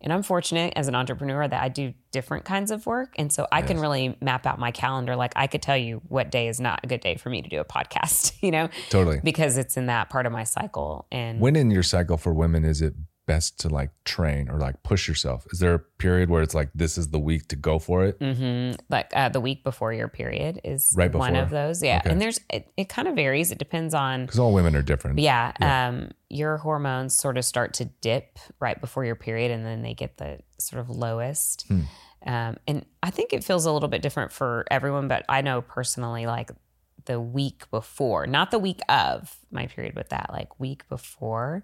And 0.00 0.12
i'm 0.12 0.22
fortunate 0.22 0.74
as 0.76 0.86
an 0.88 0.94
entrepreneur 0.94 1.48
that 1.48 1.62
i 1.62 1.68
do 1.68 1.94
different 2.10 2.44
kinds 2.44 2.70
of 2.70 2.84
work. 2.86 3.14
And 3.16 3.32
so 3.32 3.46
i 3.50 3.62
can 3.62 3.78
really 3.80 4.16
map 4.20 4.46
out 4.46 4.58
my 4.58 4.70
calendar. 4.70 5.16
Like 5.16 5.32
i 5.36 5.46
could 5.46 5.62
tell 5.62 5.76
you 5.76 6.02
what 6.08 6.30
day 6.30 6.48
is 6.48 6.60
not 6.60 6.80
a 6.82 6.86
good 6.86 7.00
day 7.00 7.16
for 7.16 7.30
me 7.30 7.42
to 7.42 7.48
do 7.48 7.60
a 7.60 7.64
podcast 7.64 8.32
you 8.42 8.50
know? 8.50 8.68
Totally. 8.90 9.20
because 9.24 9.56
it's 9.56 9.76
in 9.76 9.86
that 9.86 10.10
part 10.10 10.26
of 10.26 10.32
my 10.32 10.44
cycle. 10.44 11.06
And 11.10 11.40
When 11.40 11.56
in 11.56 11.70
your 11.70 11.82
cycle 11.82 12.16
for 12.16 12.34
women 12.34 12.64
is 12.64 12.82
it 12.82 12.94
best 13.26 13.58
to 13.60 13.68
like 13.68 13.90
train 14.04 14.50
or 14.50 14.58
like 14.58 14.82
push 14.82 15.08
yourself? 15.08 15.46
Is 15.50 15.58
there 15.58 15.74
a 15.74 15.78
period 15.78 16.28
where 16.30 16.42
it's 16.42 16.54
like 16.54 16.70
this 16.74 16.98
is 16.98 17.08
the 17.10 17.18
week 17.18 17.48
to 17.48 17.56
go 17.56 17.78
for 17.78 18.04
it? 18.04 18.18
Mhm. 18.20 18.78
like 18.90 19.10
uh, 19.14 19.28
the 19.30 19.40
week 19.40 19.64
before 19.64 19.92
your 19.92 20.08
period 20.08 20.60
is 20.64 20.92
Right 20.96 21.10
before. 21.10 21.20
one 21.26 21.36
of 21.36 21.50
those 21.50 21.82
yeah 21.82 21.98
Okay. 22.04 22.10
and 22.10 22.20
there's 22.20 22.38
it, 22.50 22.70
it 22.76 22.88
kind 22.88 23.08
of 23.08 23.14
varies 23.14 23.50
it 23.50 23.58
depends 23.58 23.94
on 23.94 24.26
Because 24.26 24.38
all 24.38 24.52
women 24.52 24.76
are 24.76 24.82
different. 24.82 25.18
yeah, 25.18 25.52
um 25.60 26.10
your 26.28 26.56
hormones 26.58 27.14
sort 27.14 27.38
of 27.38 27.44
start 27.44 27.74
to 27.74 27.84
dip 28.00 28.38
right 28.60 28.80
before 28.80 29.04
your 29.04 29.14
period 29.16 29.50
and 29.50 29.64
then 29.64 29.82
they 29.82 29.94
get 29.94 30.16
the 30.18 30.38
sort 30.58 30.80
of 30.80 30.90
lowest 30.90 31.64
Hmm. 31.68 31.80
um 32.26 32.56
and 32.66 32.84
i 33.02 33.10
think 33.10 33.32
it 33.32 33.44
feels 33.44 33.64
a 33.66 33.72
little 33.72 33.88
bit 33.88 34.02
different 34.02 34.32
for 34.32 34.64
everyone 34.70 35.06
but 35.08 35.24
i 35.28 35.40
know 35.42 35.62
personally 35.62 36.26
like 36.26 36.50
the 37.06 37.20
week 37.20 37.70
before 37.70 38.26
not 38.26 38.50
the 38.50 38.58
week 38.58 38.80
of 38.88 39.36
my 39.50 39.66
period 39.66 39.94
but 39.94 40.08
that 40.10 40.30
like 40.32 40.58
week 40.58 40.88
before 40.88 41.62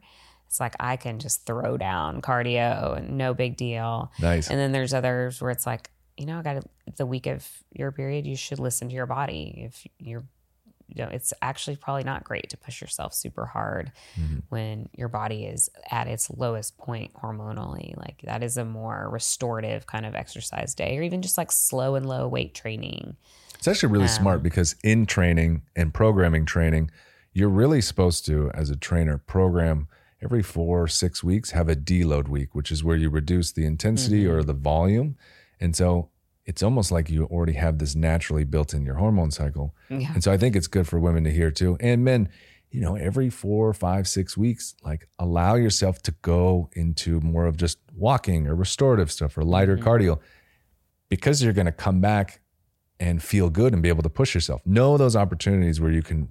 it's 0.50 0.58
like 0.58 0.74
i 0.80 0.96
can 0.96 1.20
just 1.20 1.46
throw 1.46 1.76
down 1.76 2.20
cardio 2.20 2.96
and 2.98 3.16
no 3.16 3.32
big 3.32 3.56
deal 3.56 4.10
Nice. 4.20 4.50
and 4.50 4.58
then 4.58 4.72
there's 4.72 4.92
others 4.92 5.40
where 5.40 5.52
it's 5.52 5.64
like, 5.64 5.90
you 6.16 6.26
know, 6.26 6.40
I 6.40 6.42
got 6.42 6.64
the 6.96 7.06
week 7.06 7.26
of 7.26 7.48
your 7.72 7.92
period, 7.92 8.26
you 8.26 8.34
should 8.36 8.58
listen 8.58 8.88
to 8.88 8.94
your 8.94 9.06
body. 9.06 9.62
If 9.68 9.86
you're, 9.98 10.24
you 10.88 11.02
know, 11.04 11.08
it's 11.10 11.32
actually 11.40 11.76
probably 11.76 12.02
not 12.02 12.24
great 12.24 12.50
to 12.50 12.56
push 12.58 12.80
yourself 12.82 13.14
super 13.14 13.46
hard 13.46 13.92
Mhm. 14.20 14.42
when 14.50 14.88
your 14.94 15.08
body 15.08 15.46
is 15.46 15.70
at 15.90 16.08
its 16.08 16.28
lowest 16.30 16.76
point 16.76 17.14
hormonally. 17.14 17.96
Like 17.96 18.20
that 18.24 18.42
is 18.42 18.56
a 18.58 18.64
more 18.66 19.08
restorative 19.08 19.86
kind 19.86 20.04
of 20.04 20.14
exercise 20.14 20.74
day, 20.74 20.98
or 20.98 21.02
even 21.02 21.22
just 21.22 21.38
like 21.38 21.52
slow 21.52 21.94
and 21.94 22.04
low 22.06 22.26
weight 22.28 22.54
training. 22.54 23.16
It's 23.54 23.68
actually 23.68 23.92
really 23.92 24.04
Um, 24.04 24.20
smart 24.20 24.42
because 24.42 24.74
in 24.82 25.06
training 25.06 25.62
and 25.76 25.94
programming 25.94 26.44
training, 26.44 26.90
you're 27.32 27.48
really 27.48 27.80
supposed 27.80 28.26
to, 28.26 28.50
as 28.52 28.68
a 28.68 28.76
trainer, 28.76 29.16
program 29.16 29.86
every 30.22 30.42
four 30.42 30.82
or 30.82 30.88
six 30.88 31.24
weeks, 31.24 31.50
have 31.52 31.68
a 31.68 31.74
deload 31.76 32.28
week, 32.28 32.54
which 32.54 32.70
is 32.70 32.84
where 32.84 32.96
you 32.96 33.08
reduce 33.10 33.52
the 33.52 33.64
intensity 33.64 34.24
Mm-hmm. 34.24 34.32
or 34.32 34.42
the 34.42 34.52
volume. 34.52 35.16
And 35.60 35.74
so 35.74 36.10
it's 36.44 36.62
almost 36.62 36.90
like 36.90 37.08
you 37.10 37.24
already 37.26 37.52
have 37.54 37.78
this 37.78 37.94
naturally 37.94 38.44
built 38.44 38.74
in 38.74 38.84
your 38.84 38.96
hormone 38.96 39.30
cycle. 39.30 39.74
Yeah. 39.88 40.12
And 40.14 40.22
so 40.24 40.32
I 40.32 40.36
think 40.36 40.56
it's 40.56 40.66
good 40.66 40.86
for 40.88 40.98
women 40.98 41.24
to 41.24 41.30
hear 41.30 41.50
too. 41.50 41.76
And 41.80 42.04
men, 42.04 42.28
you 42.70 42.80
know, 42.80 42.96
every 42.96 43.30
four, 43.30 43.72
five, 43.74 44.06
six 44.08 44.36
weeks, 44.36 44.74
like 44.82 45.08
allow 45.18 45.54
yourself 45.54 46.02
to 46.02 46.12
go 46.22 46.68
into 46.72 47.20
more 47.20 47.46
of 47.46 47.56
just 47.56 47.78
walking 47.94 48.46
or 48.46 48.54
restorative 48.54 49.10
stuff 49.10 49.36
or 49.38 49.44
lighter 49.44 49.76
Mhm. 49.76 49.82
cardio 49.82 50.18
because 51.08 51.42
you're 51.42 51.52
going 51.52 51.66
to 51.66 51.72
come 51.72 52.00
back 52.00 52.40
and 52.98 53.22
feel 53.22 53.48
good 53.50 53.72
and 53.72 53.82
be 53.82 53.88
able 53.88 54.02
to 54.02 54.10
push 54.10 54.34
yourself. 54.34 54.60
Know 54.66 54.96
those 54.96 55.16
opportunities 55.16 55.80
where 55.80 55.90
you 55.90 56.02
can 56.02 56.28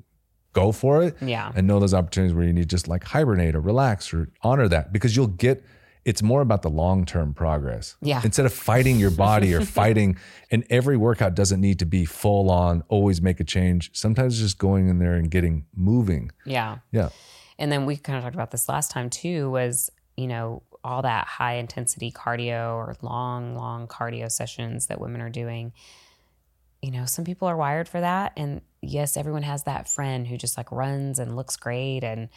go 0.54 0.72
for 0.72 1.04
it 1.04 1.16
Yeah. 1.22 1.52
and 1.56 1.68
know 1.68 1.80
those 1.80 1.94
opportunities 1.94 2.34
where 2.34 2.44
you 2.46 2.54
need 2.54 2.62
to 2.62 2.68
just 2.68 2.88
like 2.88 3.04
hibernate 3.04 3.56
or 3.56 3.62
relax 3.62 4.14
or 4.14 4.30
honor 4.42 4.68
that 4.68 4.92
because 4.92 5.16
you'll 5.16 5.28
get 5.28 5.64
it's 6.06 6.24
more 6.24 6.42
about 6.42 6.62
the 6.62 6.70
long-term 6.70 7.34
progress. 7.34 7.96
Yeah. 8.02 8.22
Instead 8.24 8.46
of 8.46 8.54
fighting 8.54 9.00
your 9.00 9.12
body 9.12 9.54
or 9.54 9.62
fighting 9.66 10.18
and 10.50 10.64
every 10.70 10.96
workout 10.98 11.36
doesn't 11.36 11.60
need 11.60 11.78
to 11.80 11.86
be 11.86 12.06
full 12.06 12.50
on 12.50 12.84
always 12.88 13.22
make 13.22 13.40
a 13.40 13.44
change. 13.44 13.92
Sometimes 13.94 14.40
just 14.40 14.58
going 14.58 14.88
in 14.88 14.98
there 15.00 15.14
and 15.16 15.30
getting 15.30 15.66
moving. 15.76 16.32
Yeah. 16.46 16.78
Yeah. 16.92 17.10
And 17.60 17.70
then 17.72 17.86
we 17.86 17.98
kind 17.98 18.18
of 18.18 18.24
talked 18.24 18.34
about 18.34 18.50
this 18.52 18.70
last 18.70 18.90
time 18.92 19.10
too 19.10 19.52
was, 19.52 19.92
you 20.16 20.28
know, 20.28 20.64
all 20.86 21.02
that 21.02 21.28
high 21.28 21.56
intensity 21.56 22.10
cardio 22.12 22.74
or 22.76 22.96
long, 23.02 23.56
long 23.56 23.86
cardio 23.86 24.32
sessions 24.32 24.88
that 24.88 25.02
women 25.02 25.20
are 25.20 25.30
doing. 25.30 25.74
You 26.82 26.92
know, 26.92 27.06
some 27.06 27.26
people 27.26 27.48
are 27.50 27.58
wired 27.58 27.90
for 27.90 28.00
that. 28.00 28.32
And 28.38 28.62
yes, 28.82 29.18
everyone 29.18 29.44
has 29.44 29.64
that 29.64 29.88
friend 29.88 30.28
who 30.28 30.38
just 30.38 30.58
like 30.58 30.72
runs 30.72 31.20
and 31.20 31.36
looks 31.36 31.56
great. 31.58 32.04
And, 32.04 32.30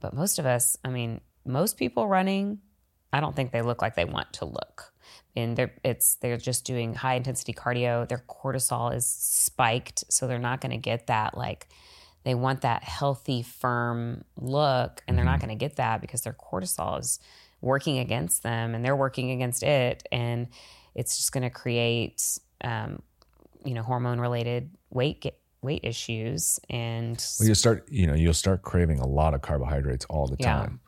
but 0.00 0.14
most 0.14 0.38
of 0.38 0.46
us, 0.46 0.76
I 0.84 0.88
mean, 0.88 1.20
most 1.44 1.76
people 1.76 2.08
running, 2.08 2.58
I 3.12 3.20
don't 3.20 3.34
think 3.34 3.52
they 3.52 3.62
look 3.62 3.82
like 3.82 3.96
they 3.96 4.04
want 4.04 4.32
to 4.34 4.44
look. 4.44 4.92
And 5.36 5.56
they're 5.56 5.72
it's 5.84 6.16
they're 6.16 6.36
just 6.36 6.64
doing 6.64 6.94
high 6.94 7.14
intensity 7.14 7.52
cardio. 7.52 8.08
Their 8.08 8.22
cortisol 8.28 8.94
is 8.94 9.06
spiked, 9.06 10.04
so 10.08 10.26
they're 10.26 10.38
not 10.38 10.60
going 10.60 10.72
to 10.72 10.76
get 10.76 11.06
that 11.06 11.36
like 11.36 11.68
they 12.24 12.34
want 12.34 12.62
that 12.62 12.82
healthy, 12.82 13.42
firm 13.42 14.24
look, 14.36 15.02
and 15.06 15.16
they're 15.16 15.24
not 15.24 15.40
going 15.40 15.50
to 15.50 15.54
get 15.54 15.76
that 15.76 16.00
because 16.00 16.22
their 16.22 16.34
cortisol 16.34 17.00
is 17.00 17.18
working 17.60 17.98
against 17.98 18.42
them, 18.42 18.74
and 18.74 18.84
they're 18.84 18.96
working 18.96 19.30
against 19.30 19.62
it, 19.62 20.06
and 20.10 20.48
it's 20.94 21.16
just 21.16 21.32
going 21.32 21.44
to 21.44 21.50
create, 21.50 22.38
um, 22.62 23.00
you 23.64 23.74
know, 23.74 23.82
hormone 23.82 24.20
related 24.20 24.70
weight 24.90 25.20
weight 25.62 25.80
issues, 25.84 26.58
and 26.70 27.22
Well, 27.38 27.48
you 27.48 27.54
start, 27.54 27.86
you 27.90 28.06
know, 28.06 28.14
you'll 28.14 28.34
start 28.34 28.62
craving 28.62 28.98
a 28.98 29.06
lot 29.06 29.34
of 29.34 29.42
carbohydrates 29.42 30.04
all 30.06 30.26
the 30.26 30.36
Yeah. 30.38 30.54
time. 30.56 30.80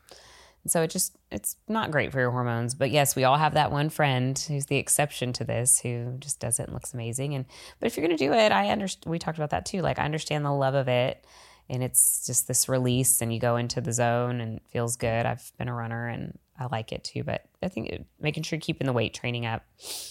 so 0.65 0.81
it 0.83 0.91
just 0.91 1.17
it's 1.33 1.57
not 1.67 1.91
great 1.91 2.13
for 2.13 2.21
your 2.21 2.31
hormones. 2.31 2.75
But 2.75 2.91
yes, 2.93 3.17
we 3.17 3.25
all 3.25 3.37
have 3.37 3.55
that 3.55 3.73
one 3.73 3.89
friend 3.91 4.39
who's 4.49 4.67
the 4.67 4.77
exception 4.77 5.33
to 5.35 5.45
this 5.45 5.81
who 5.81 6.17
just 6.21 6.39
does 6.39 6.61
it 6.61 6.65
and 6.65 6.73
looks 6.73 6.95
amazing. 6.95 7.35
And 7.35 7.47
but 7.81 7.87
if 7.89 7.97
you're 7.97 8.07
gonna 8.07 8.17
do 8.17 8.33
it, 8.33 8.53
I 8.53 8.69
understand. 8.69 9.11
We 9.11 9.19
talked 9.19 9.39
about 9.39 9.51
that 9.51 9.67
too. 9.67 9.83
Like 9.83 9.99
I 9.99 10.05
understand 10.05 10.45
the 10.45 10.53
love 10.53 10.75
of 10.75 10.87
it, 10.89 11.27
and 11.69 11.83
it's 11.83 12.25
just 12.27 12.47
this 12.47 12.69
release, 12.69 13.21
and 13.21 13.33
you 13.35 13.41
go 13.41 13.57
into 13.57 13.81
the 13.81 13.93
zone 13.93 14.41
and 14.41 14.59
it 14.59 14.63
feels 14.69 14.95
good. 14.97 15.27
I've 15.27 15.51
been 15.59 15.69
a 15.69 15.75
runner 15.75 16.07
and 16.07 16.39
I 16.63 16.67
like 16.71 16.93
it 16.93 17.05
too. 17.05 17.25
But 17.25 17.43
I 17.63 17.69
think 17.69 17.89
it, 17.89 18.07
making 18.21 18.45
sure 18.45 18.57
you're 18.57 18.61
keeping 18.63 18.87
the 18.87 18.93
weight 18.93 19.15
training 19.15 19.47
up 19.47 19.65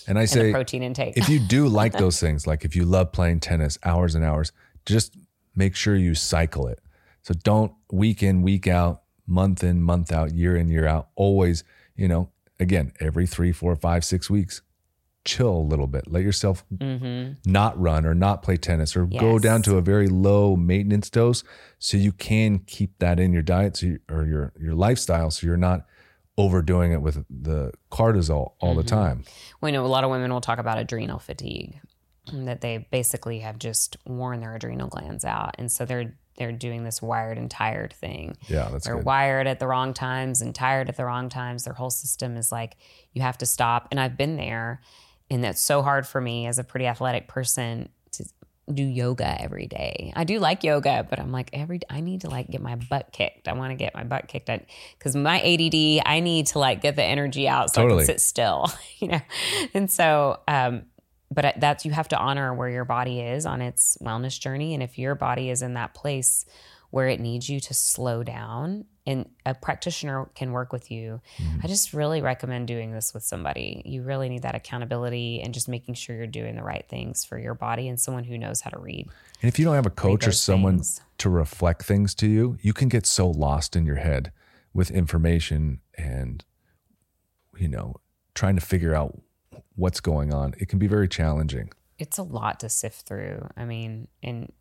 And 0.08 0.18
I 0.18 0.22
and 0.22 0.30
say 0.30 0.52
protein 0.52 0.84
intake. 0.84 1.18
if 1.18 1.30
you 1.30 1.40
do 1.40 1.68
like 1.82 1.94
those 1.94 2.20
things, 2.20 2.46
like 2.46 2.66
if 2.66 2.76
you 2.76 2.86
love 2.86 3.12
playing 3.12 3.40
tennis 3.40 3.78
hours 3.84 4.16
and 4.16 4.24
hours, 4.24 4.52
just 4.86 5.16
make 5.56 5.76
sure 5.76 5.96
you 5.96 6.16
cycle 6.16 6.68
it. 6.68 6.80
So 7.24 7.34
don't 7.34 7.74
week 7.92 8.24
in, 8.24 8.42
week 8.42 8.68
out, 8.68 9.04
month 9.28 9.64
in, 9.64 9.82
month 9.82 10.12
out, 10.12 10.34
year 10.34 10.56
in, 10.56 10.70
year 10.70 10.88
out. 10.88 11.10
Always, 11.16 11.64
you 11.96 12.08
know, 12.08 12.30
again, 12.60 12.94
every 13.00 13.28
three, 13.28 13.52
four, 13.52 13.76
five, 13.76 14.04
six 14.04 14.30
weeks, 14.30 14.62
chill 15.24 15.56
a 15.56 15.60
little 15.60 15.88
bit. 15.88 16.12
Let 16.12 16.24
yourself 16.24 16.66
mm-hmm. 16.74 17.34
not 17.50 17.80
run 17.80 18.06
or 18.06 18.16
not 18.16 18.42
play 18.42 18.58
tennis 18.58 18.96
or 18.96 19.06
go 19.06 19.38
down 19.38 19.62
to 19.64 19.78
a 19.78 19.82
very 19.82 20.08
low 20.08 20.56
maintenance 20.56 21.10
dose 21.10 21.44
so 21.78 21.98
you 21.98 22.12
can 22.12 22.60
keep 22.60 22.98
that 23.00 23.20
in 23.20 23.32
your 23.32 23.44
diet 23.44 23.78
so 23.78 23.86
you, 23.86 24.00
or 24.10 24.26
your 24.26 24.54
your 24.60 24.74
lifestyle 24.74 25.30
so 25.30 25.46
you're 25.46 25.58
not 25.58 25.86
overdoing 26.38 26.92
it 26.92 27.02
with 27.02 27.26
the 27.30 27.72
cortisol 27.92 28.54
all 28.60 28.74
the 28.76 28.84
Mhm. 28.84 28.88
time. 28.88 29.24
We 29.62 29.72
know 29.72 29.86
a 29.86 29.88
lot 29.88 30.04
of 30.04 30.10
women 30.12 30.32
will 30.32 30.42
talk 30.42 30.60
about 30.60 30.78
adrenal 30.78 31.20
fatigue, 31.20 31.80
that 32.32 32.62
they 32.62 32.88
basically 32.92 33.40
have 33.40 33.60
just 33.60 33.98
worn 34.06 34.40
their 34.40 34.56
adrenal 34.56 34.88
glands 34.88 35.26
out, 35.26 35.56
and 35.60 35.72
so 35.72 35.86
they're 35.86 36.14
they're 36.38 36.54
doing 36.54 36.86
this 36.86 37.02
wired 37.02 37.38
and 37.38 37.52
tired 37.52 37.92
thing. 37.94 38.36
Yeah, 38.48 38.70
that's 38.72 38.74
right. 38.74 38.84
They're 38.86 38.96
good. 38.96 39.06
wired 39.06 39.48
at 39.48 39.60
the 39.60 39.68
wrong 39.68 39.94
times 39.94 40.42
and 40.42 40.56
tired 40.56 40.88
at 40.90 40.96
the 40.96 41.04
wrong 41.06 41.28
times. 41.28 41.66
Their 41.66 41.74
whole 41.74 41.90
system 41.92 42.38
is 42.38 42.52
like 42.54 42.78
you 43.12 43.22
have 43.22 43.38
to 43.40 43.46
stop. 43.46 43.90
And 43.92 44.00
I've 44.00 44.16
been 44.18 44.38
there, 44.38 44.82
and 45.30 45.44
that's 45.44 45.60
so 45.62 45.82
hard 45.84 46.08
for 46.08 46.22
me 46.22 46.48
as 46.48 46.58
a 46.58 46.64
pretty 46.64 46.88
athletic 46.88 47.28
person 47.28 47.90
do 48.72 48.84
yoga 48.84 49.42
every 49.42 49.68
day. 49.68 50.14
I 50.16 50.24
do 50.24 50.40
like 50.40 50.64
yoga, 50.64 51.06
but 51.10 51.20
I'm 51.20 51.32
like 51.32 51.50
every 51.54 51.80
I 51.90 52.02
need 52.02 52.22
to 52.22 52.30
like 52.30 52.50
get 52.50 52.62
my 52.62 52.76
butt 52.76 53.12
kicked. 53.12 53.48
I 53.48 53.54
want 53.54 53.72
to 53.72 53.76
get 53.76 53.94
my 53.94 54.04
butt 54.04 54.28
kicked 54.28 54.50
because 54.98 55.16
my 55.16 55.40
ADD. 55.42 56.04
I 56.06 56.20
need 56.20 56.48
to 56.48 56.60
like 56.60 56.82
get 56.82 56.96
the 56.96 57.04
energy 57.04 57.48
out 57.48 57.74
so 57.74 57.82
Totally. 57.82 58.04
I 58.04 58.06
can 58.06 58.18
sit 58.18 58.22
still, 58.22 58.72
you 59.00 59.10
know. 59.10 59.22
And 59.74 59.90
so, 59.90 60.40
um, 60.48 60.84
but 61.30 61.56
that's 61.60 61.86
you 61.86 61.92
have 61.92 62.10
to 62.10 62.18
honor 62.18 62.54
where 62.54 62.70
your 62.70 62.86
body 62.86 63.22
is 63.22 63.46
on 63.46 63.62
its 63.62 63.98
wellness 64.02 64.40
journey, 64.40 64.74
and 64.74 64.84
if 64.84 64.98
your 64.98 65.16
body 65.16 65.50
is 65.50 65.62
in 65.62 65.74
that 65.76 65.94
place 65.94 66.46
where 66.92 67.08
it 67.08 67.20
needs 67.20 67.50
you 67.50 67.60
to 67.60 67.74
slow 67.74 68.24
down 68.24 68.86
and 69.08 69.28
a 69.46 69.56
practitioner 69.56 70.30
can 70.36 70.52
work 70.52 70.72
with 70.72 70.92
you. 70.92 71.22
Mm-hmm. 71.38 71.60
I 71.64 71.68
just 71.68 71.94
really 71.94 72.22
recommend 72.22 72.68
doing 72.68 72.92
this 72.92 73.14
with 73.14 73.24
somebody. 73.24 73.82
You 73.86 74.04
really 74.04 74.30
need 74.30 74.44
that 74.44 74.54
accountability 74.54 75.42
and 75.42 75.54
just 75.54 75.68
making 75.68 75.96
sure 75.96 76.16
you're 76.16 76.28
doing 76.28 76.56
the 76.56 76.64
right 76.64 76.86
things 76.88 77.26
for 77.26 77.40
your 77.40 77.56
body 77.56 77.88
and 77.88 78.00
someone 78.00 78.24
who 78.24 78.38
knows 78.38 78.62
how 78.62 78.70
to 78.70 78.80
read. 78.80 79.08
And 79.42 79.50
if 79.50 79.58
you 79.58 79.66
don't 79.66 79.76
have 79.76 79.88
a 79.88 79.92
coach 79.92 80.28
or 80.28 80.32
someone 80.32 80.78
things. 80.78 81.02
to 81.18 81.30
reflect 81.30 81.84
things 81.84 82.14
to 82.16 82.28
you, 82.28 82.58
you 82.62 82.74
can 82.74 82.90
get 82.90 83.06
so 83.08 83.28
lost 83.28 83.76
in 83.76 83.86
your 83.86 83.96
head 83.96 84.32
with 84.74 84.92
information 84.92 85.82
and, 85.98 86.46
you 87.58 87.68
know, 87.68 87.96
trying 88.36 88.56
to 88.56 88.62
figure 88.62 88.94
out 88.94 89.20
what's 89.76 90.00
going 90.00 90.32
on. 90.34 90.54
It 90.60 90.70
can 90.70 90.78
be 90.78 90.88
very 90.88 91.08
challenging. 91.08 91.72
It's 91.98 92.18
a 92.18 92.24
lot 92.24 92.60
to 92.60 92.70
sift 92.70 93.08
through. 93.08 93.48
I 93.58 93.66
mean, 93.66 94.08
and 94.22 94.52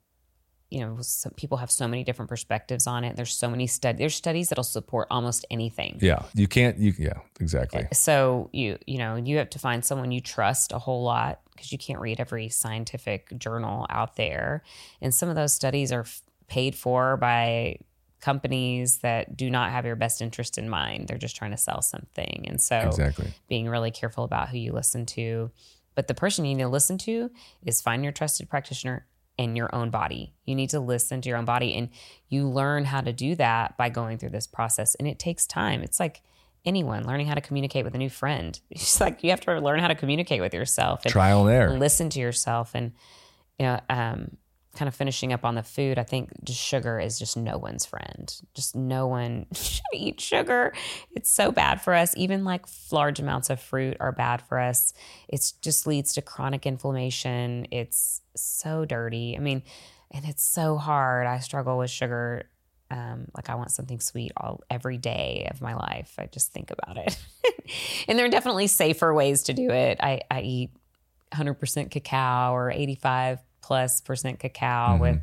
you 0.70 0.80
know, 0.80 0.98
some 1.00 1.32
people 1.32 1.58
have 1.58 1.70
so 1.70 1.88
many 1.88 2.04
different 2.04 2.28
perspectives 2.28 2.86
on 2.86 3.02
it. 3.02 3.16
There's 3.16 3.32
so 3.36 3.50
many 3.50 3.66
studies. 3.66 3.98
There's 3.98 4.14
studies 4.14 4.48
that'll 4.48 4.62
support 4.62 5.08
almost 5.10 5.44
anything. 5.50 5.98
Yeah. 6.00 6.22
You 6.34 6.46
can't, 6.46 6.78
you, 6.78 6.94
yeah, 6.96 7.14
exactly. 7.40 7.80
Eh, 7.82 7.86
so 7.94 8.48
you 8.52 8.78
you 8.86 8.98
know 8.98 9.16
you 9.16 9.38
have 9.38 9.50
to 9.50 9.58
find 9.58 9.84
someone 9.84 10.12
you 10.12 10.20
trust 10.20 10.72
a 10.72 10.78
whole 10.78 11.02
lot 11.02 11.40
because 11.52 11.72
you 11.72 11.78
can't 11.78 12.00
read 12.00 12.20
every 12.20 12.48
scientific 12.48 13.36
journal 13.36 13.86
out 13.90 14.16
there, 14.16 14.62
and 15.02 15.12
some 15.12 15.28
of 15.28 15.34
those 15.34 15.52
studies 15.52 15.90
are 15.92 16.02
f- 16.02 16.22
paid 16.46 16.74
for 16.74 17.16
by 17.16 17.76
companies 18.20 18.98
that 18.98 19.36
do 19.36 19.50
not 19.50 19.70
have 19.72 19.86
your 19.86 19.96
best 19.96 20.20
interest 20.22 20.58
in 20.58 20.68
mind. 20.68 21.08
They're 21.08 21.18
just 21.18 21.36
trying 21.36 21.50
to 21.50 21.56
sell 21.56 21.82
something, 21.82 22.44
and 22.48 22.60
so 22.60 22.78
Exactly. 22.78 23.32
being 23.48 23.68
really 23.68 23.90
careful 23.90 24.24
about 24.24 24.50
who 24.50 24.58
you 24.58 24.72
listen 24.72 25.04
to. 25.06 25.50
But 25.96 26.06
the 26.06 26.14
person 26.14 26.44
you 26.44 26.54
need 26.54 26.62
to 26.62 26.68
listen 26.68 26.96
to 26.98 27.30
is 27.66 27.80
find 27.82 28.04
your 28.04 28.12
trusted 28.12 28.48
practitioner 28.48 29.06
and 29.40 29.56
your 29.56 29.74
own 29.74 29.88
body. 29.88 30.34
You 30.44 30.54
need 30.54 30.70
to 30.70 30.80
listen 30.80 31.22
to 31.22 31.28
your 31.28 31.38
own 31.38 31.46
body. 31.46 31.74
And 31.74 31.88
you 32.28 32.46
learn 32.46 32.84
how 32.84 33.00
to 33.00 33.12
do 33.12 33.34
that 33.36 33.76
by 33.78 33.88
going 33.88 34.18
through 34.18 34.30
this 34.30 34.46
process. 34.46 34.94
And 34.96 35.08
it 35.08 35.18
takes 35.18 35.46
time. 35.46 35.82
It's 35.82 35.98
like 35.98 36.20
anyone 36.66 37.06
learning 37.06 37.26
how 37.26 37.34
to 37.34 37.40
communicate 37.40 37.84
with 37.84 37.94
a 37.94 37.98
new 37.98 38.10
friend. 38.10 38.60
It's 38.70 39.00
like 39.00 39.24
you 39.24 39.30
have 39.30 39.40
to 39.40 39.58
learn 39.58 39.80
how 39.80 39.88
to 39.88 39.94
communicate 39.94 40.42
with 40.42 40.52
yourself 40.52 41.04
and 41.04 41.12
Trial 41.12 41.46
and 41.48 41.56
error. 41.56 41.78
listen 41.78 42.10
to 42.10 42.20
yourself. 42.20 42.72
And, 42.74 42.92
you 43.58 43.64
know, 43.66 43.80
um, 43.88 44.36
kind 44.74 44.88
of 44.88 44.94
finishing 44.94 45.32
up 45.32 45.44
on 45.44 45.56
the 45.56 45.62
food, 45.62 45.98
I 45.98 46.04
think 46.04 46.30
just 46.44 46.60
sugar 46.60 47.00
is 47.00 47.18
just 47.18 47.36
no 47.36 47.58
one's 47.58 47.84
friend. 47.84 48.32
Just 48.54 48.76
no 48.76 49.06
one 49.06 49.46
should 49.54 49.82
eat 49.92 50.20
sugar. 50.20 50.72
It's 51.12 51.30
so 51.30 51.50
bad 51.50 51.80
for 51.80 51.92
us. 51.92 52.14
Even 52.16 52.44
like 52.44 52.66
large 52.92 53.18
amounts 53.18 53.50
of 53.50 53.60
fruit 53.60 53.96
are 54.00 54.12
bad 54.12 54.42
for 54.42 54.58
us. 54.58 54.92
It 55.28 55.52
just 55.60 55.86
leads 55.86 56.14
to 56.14 56.22
chronic 56.22 56.66
inflammation. 56.66 57.66
It's 57.70 58.22
so 58.36 58.84
dirty. 58.84 59.34
I 59.36 59.40
mean, 59.40 59.62
and 60.12 60.24
it's 60.24 60.44
so 60.44 60.76
hard. 60.76 61.26
I 61.26 61.38
struggle 61.40 61.78
with 61.78 61.90
sugar. 61.90 62.44
Um, 62.92 63.28
like 63.36 63.48
I 63.48 63.54
want 63.54 63.70
something 63.70 64.00
sweet 64.00 64.32
all 64.36 64.62
every 64.68 64.98
day 64.98 65.48
of 65.50 65.60
my 65.60 65.74
life. 65.74 66.14
I 66.18 66.26
just 66.26 66.52
think 66.52 66.72
about 66.72 66.96
it. 66.96 67.16
and 68.08 68.18
there 68.18 68.26
are 68.26 68.30
definitely 68.30 68.66
safer 68.66 69.14
ways 69.14 69.44
to 69.44 69.52
do 69.52 69.70
it. 69.70 69.98
I, 70.00 70.22
I 70.28 70.40
eat 70.42 70.70
100% 71.32 71.90
cacao 71.90 72.52
or 72.52 72.70
85 72.72 73.38
plus 73.70 74.00
percent 74.00 74.40
cacao 74.40 74.96
with 74.98 75.20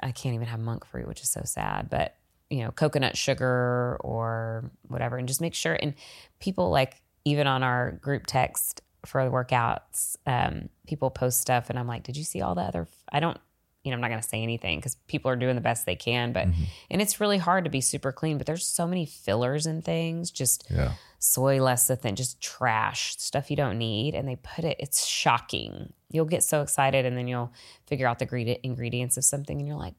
I 0.00 0.10
can't 0.10 0.34
even 0.34 0.48
have 0.48 0.58
monk 0.58 0.84
fruit, 0.84 1.06
which 1.06 1.22
is 1.22 1.30
so 1.30 1.42
sad, 1.44 1.88
but 1.88 2.16
you 2.50 2.64
know, 2.64 2.72
coconut 2.72 3.16
sugar 3.16 3.96
or 4.00 4.72
whatever 4.88 5.16
and 5.16 5.28
just 5.28 5.40
make 5.40 5.54
sure 5.54 5.78
and 5.80 5.94
people 6.40 6.70
like 6.70 7.00
even 7.24 7.46
on 7.46 7.62
our 7.62 7.92
group 7.92 8.26
text 8.26 8.82
for 9.06 9.24
the 9.24 9.30
workouts, 9.30 10.16
um, 10.26 10.68
people 10.88 11.08
post 11.08 11.40
stuff 11.40 11.70
and 11.70 11.78
I'm 11.78 11.86
like, 11.86 12.02
"Did 12.02 12.16
you 12.16 12.24
see 12.24 12.40
all 12.40 12.56
the 12.56 12.62
other 12.62 12.82
f-? 12.82 13.04
I 13.12 13.20
don't 13.20 13.38
you 13.84 13.90
know, 13.90 13.94
I'm 13.96 14.00
not 14.00 14.08
going 14.08 14.20
to 14.22 14.26
say 14.28 14.42
anything 14.42 14.80
cuz 14.80 14.96
people 15.06 15.30
are 15.30 15.36
doing 15.36 15.54
the 15.54 15.60
best 15.60 15.84
they 15.86 15.94
can, 15.94 16.32
but 16.32 16.48
and 16.90 17.02
it's 17.02 17.20
really 17.20 17.38
hard 17.38 17.64
to 17.64 17.70
be 17.70 17.80
super 17.80 18.10
clean, 18.12 18.38
but 18.38 18.46
there's 18.46 18.66
so 18.66 18.86
many 18.86 19.04
fillers 19.06 19.66
and 19.66 19.84
things 19.84 20.30
just 20.30 20.64
Yeah. 20.70 20.94
soy 21.18 21.58
lecithin, 21.58 22.14
just 22.14 22.40
trash 22.40 23.16
stuff 23.18 23.50
you 23.50 23.56
don't 23.56 23.78
need, 23.78 24.14
and 24.14 24.26
they 24.26 24.36
put 24.36 24.64
it. 24.64 24.76
It's 24.80 25.06
shocking. 25.06 25.92
You'll 26.10 26.24
get 26.24 26.42
so 26.42 26.62
excited, 26.62 27.04
and 27.06 27.16
then 27.16 27.28
you'll 27.28 27.52
figure 27.86 28.06
out 28.08 28.18
the 28.18 28.26
ingre- 28.26 28.60
ingredients 28.62 29.16
of 29.16 29.24
something, 29.24 29.58
and 29.58 29.66
you're 29.68 29.76
like, 29.76 29.94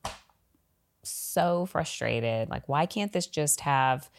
so 1.03 1.65
frustrated. 1.67 2.49
Like, 2.49 2.67
why 2.67 2.85
can't 2.87 3.13
this 3.13 3.27
just 3.27 3.61
have 3.61 4.09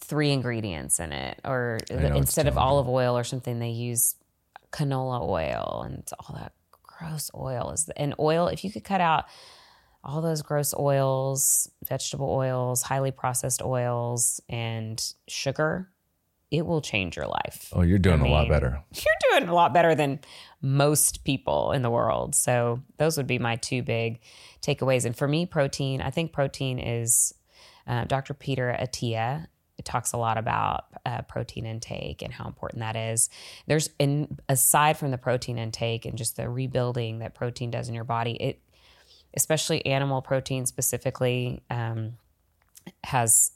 three 0.00 0.32
ingredients 0.32 0.98
in 0.98 1.12
it, 1.12 1.38
or 1.44 1.78
instead 2.16 2.46
of 2.48 2.58
olive 2.58 2.88
oil 2.88 3.16
or 3.16 3.22
something, 3.24 3.58
they 3.60 3.70
use 3.70 4.16
canola 4.72 5.20
oil 5.22 5.82
and 5.84 6.08
all 6.18 6.34
that 6.36 6.52
gross 7.00 7.30
oil 7.34 7.70
is 7.70 7.88
and 7.96 8.14
oil. 8.18 8.46
If 8.48 8.64
you 8.64 8.70
could 8.70 8.84
cut 8.84 9.00
out 9.00 9.24
all 10.02 10.20
those 10.20 10.42
gross 10.42 10.74
oils, 10.78 11.70
vegetable 11.86 12.30
oils, 12.30 12.82
highly 12.82 13.10
processed 13.10 13.62
oils, 13.62 14.40
and 14.48 15.02
sugar, 15.28 15.90
it 16.50 16.66
will 16.66 16.80
change 16.80 17.16
your 17.16 17.26
life. 17.26 17.68
Oh, 17.72 17.82
you're 17.82 17.98
doing 17.98 18.20
a 18.20 18.28
lot 18.28 18.48
better. 18.48 18.82
You're 18.92 19.38
doing 19.38 19.48
a 19.48 19.54
lot 19.54 19.72
better 19.72 19.94
than 19.94 20.18
most 20.60 21.22
people 21.22 21.70
in 21.72 21.82
the 21.82 21.90
world. 21.90 22.34
So, 22.34 22.82
those 22.96 23.16
would 23.16 23.28
be 23.28 23.38
my 23.38 23.56
two 23.56 23.82
big 23.82 24.20
takeaways. 24.60 25.04
And 25.04 25.16
for 25.16 25.28
me, 25.28 25.46
protein, 25.46 26.02
I 26.02 26.10
think 26.10 26.32
protein 26.32 26.78
is 26.80 27.34
uh, 27.86 28.04
Dr. 28.04 28.34
Peter 28.34 28.70
Attia 29.80 29.84
talks 29.84 30.12
a 30.12 30.16
lot 30.16 30.38
about 30.38 30.84
uh, 31.06 31.22
protein 31.22 31.66
intake 31.66 32.22
and 32.22 32.32
how 32.32 32.46
important 32.46 32.80
that 32.80 32.96
is. 32.96 33.30
There's, 33.66 33.90
in 33.98 34.38
aside 34.48 34.96
from 34.96 35.10
the 35.10 35.18
protein 35.18 35.58
intake 35.58 36.04
and 36.04 36.16
just 36.16 36.36
the 36.36 36.48
rebuilding 36.48 37.20
that 37.20 37.34
protein 37.34 37.70
does 37.70 37.88
in 37.88 37.94
your 37.94 38.04
body, 38.04 38.32
it 38.32 38.60
especially 39.34 39.84
animal 39.86 40.22
protein 40.22 40.66
specifically, 40.66 41.62
um, 41.70 42.14
has 43.04 43.52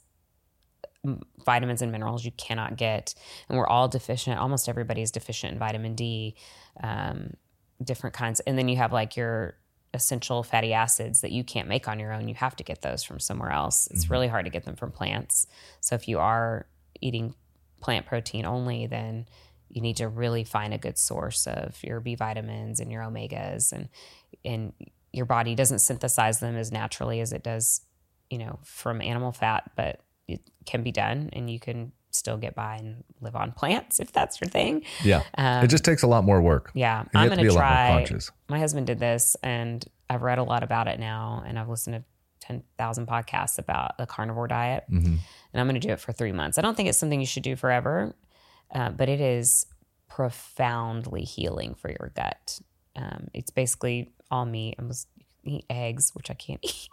vitamins 1.44 1.82
and 1.82 1.92
minerals 1.92 2.24
you 2.24 2.30
cannot 2.32 2.76
get. 2.76 3.14
And 3.48 3.58
we're 3.58 3.66
all 3.66 3.88
deficient. 3.88 4.38
Almost 4.38 4.68
everybody 4.68 5.02
is 5.02 5.10
deficient 5.10 5.52
in 5.52 5.58
vitamin 5.58 5.94
D, 5.94 6.34
um, 6.82 7.34
different 7.82 8.14
kinds. 8.14 8.40
And 8.40 8.56
then 8.56 8.68
you 8.68 8.76
have 8.76 8.92
like 8.92 9.16
your 9.16 9.56
essential 9.94 10.42
fatty 10.42 10.72
acids 10.72 11.20
that 11.20 11.32
you 11.32 11.44
can't 11.44 11.68
make 11.68 11.88
on 11.88 12.00
your 12.00 12.12
own. 12.12 12.28
You 12.28 12.34
have 12.34 12.56
to 12.56 12.64
get 12.64 12.82
those 12.82 13.02
from 13.02 13.20
somewhere 13.20 13.50
else. 13.50 13.86
It's 13.86 14.04
mm-hmm. 14.04 14.12
really 14.12 14.28
hard 14.28 14.44
to 14.44 14.50
get 14.50 14.64
them 14.64 14.76
from 14.76 14.90
plants. 14.90 15.46
So 15.80 15.94
if 15.94 16.08
you 16.08 16.18
are 16.18 16.66
eating 17.00 17.34
plant 17.80 18.06
protein 18.06 18.44
only, 18.44 18.86
then 18.86 19.26
you 19.68 19.80
need 19.80 19.96
to 19.96 20.08
really 20.08 20.44
find 20.44 20.74
a 20.74 20.78
good 20.78 20.98
source 20.98 21.46
of 21.46 21.82
your 21.82 22.00
B 22.00 22.14
vitamins 22.14 22.80
and 22.80 22.90
your 22.90 23.02
omegas 23.02 23.72
and 23.72 23.88
and 24.44 24.72
your 25.12 25.26
body 25.26 25.54
doesn't 25.54 25.78
synthesize 25.78 26.40
them 26.40 26.56
as 26.56 26.72
naturally 26.72 27.20
as 27.20 27.32
it 27.32 27.44
does, 27.44 27.82
you 28.30 28.38
know, 28.38 28.58
from 28.64 29.00
animal 29.00 29.30
fat, 29.30 29.70
but 29.76 30.00
it 30.26 30.40
can 30.66 30.82
be 30.82 30.90
done 30.90 31.30
and 31.32 31.48
you 31.48 31.60
can 31.60 31.92
still 32.14 32.36
get 32.36 32.54
by 32.54 32.76
and 32.76 33.04
live 33.20 33.34
on 33.36 33.52
plants 33.52 34.00
if 34.00 34.12
that's 34.12 34.40
your 34.40 34.48
thing. 34.48 34.82
Yeah. 35.02 35.22
Um, 35.36 35.64
it 35.64 35.68
just 35.68 35.84
takes 35.84 36.02
a 36.02 36.06
lot 36.06 36.24
more 36.24 36.40
work. 36.40 36.70
Yeah, 36.74 37.00
And 37.00 37.08
I'm 37.14 37.28
going 37.28 37.38
to 37.40 37.46
a 37.48 37.52
lot 37.52 37.92
more 37.98 38.06
try. 38.06 38.18
My 38.48 38.58
husband 38.58 38.86
did 38.86 38.98
this, 38.98 39.36
and 39.42 39.84
I've 40.08 40.22
read 40.22 40.38
a 40.38 40.42
lot 40.44 40.62
about 40.62 40.86
it 40.88 40.98
now, 41.00 41.42
and 41.46 41.58
I've 41.58 41.68
listened 41.68 41.96
to 41.96 42.04
ten 42.46 42.62
thousand 42.78 43.06
podcasts 43.08 43.58
about 43.58 43.96
the 43.98 44.06
carnivore 44.06 44.46
diet, 44.48 44.84
Mm-hmm. 44.90 45.06
and 45.52 45.60
I'm 45.60 45.66
going 45.66 45.80
to 45.80 45.86
do 45.86 45.92
it 45.92 46.00
for 46.00 46.12
three 46.12 46.32
months. 46.32 46.58
I 46.58 46.62
don't 46.62 46.76
think 46.76 46.88
it's 46.88 46.98
something 46.98 47.18
you 47.20 47.26
should 47.26 47.42
do 47.42 47.56
forever, 47.56 48.14
uh, 48.74 48.90
but 48.90 49.08
it 49.08 49.20
is 49.20 49.66
profoundly 50.08 51.22
healing 51.22 51.74
for 51.74 51.88
your 51.88 52.12
gut. 52.14 52.60
Um, 52.96 53.28
it's 53.34 53.50
basically 53.50 54.12
all 54.30 54.44
meat. 54.46 54.76
I 54.78 54.82
was 54.84 55.06
eat 55.44 55.64
eggs, 55.68 56.10
which 56.14 56.30
I 56.30 56.34
can't 56.34 56.60
eat. 56.64 56.88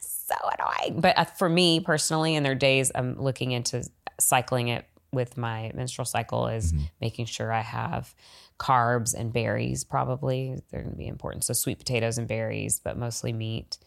so 0.00 0.34
annoying. 0.58 1.00
But 1.00 1.18
uh, 1.18 1.24
for 1.24 1.48
me 1.48 1.80
personally, 1.80 2.34
in 2.34 2.42
their 2.42 2.54
days, 2.54 2.90
I'm 2.94 3.20
looking 3.20 3.52
into 3.52 3.84
cycling 4.20 4.68
it 4.68 4.84
with 5.12 5.36
my 5.36 5.72
menstrual 5.74 6.04
cycle 6.04 6.46
is 6.46 6.72
making 7.00 7.26
sure 7.26 7.52
I 7.52 7.62
have 7.62 8.14
carbs 8.58 9.14
and 9.14 9.32
berries. 9.32 9.82
Probably 9.84 10.56
they're 10.70 10.82
going 10.82 10.92
to 10.92 10.98
be 10.98 11.08
important. 11.08 11.44
So 11.44 11.52
sweet 11.52 11.78
potatoes 11.78 12.18
and 12.18 12.28
berries, 12.28 12.80
but 12.82 12.96
mostly 12.96 13.32
meat. 13.32 13.78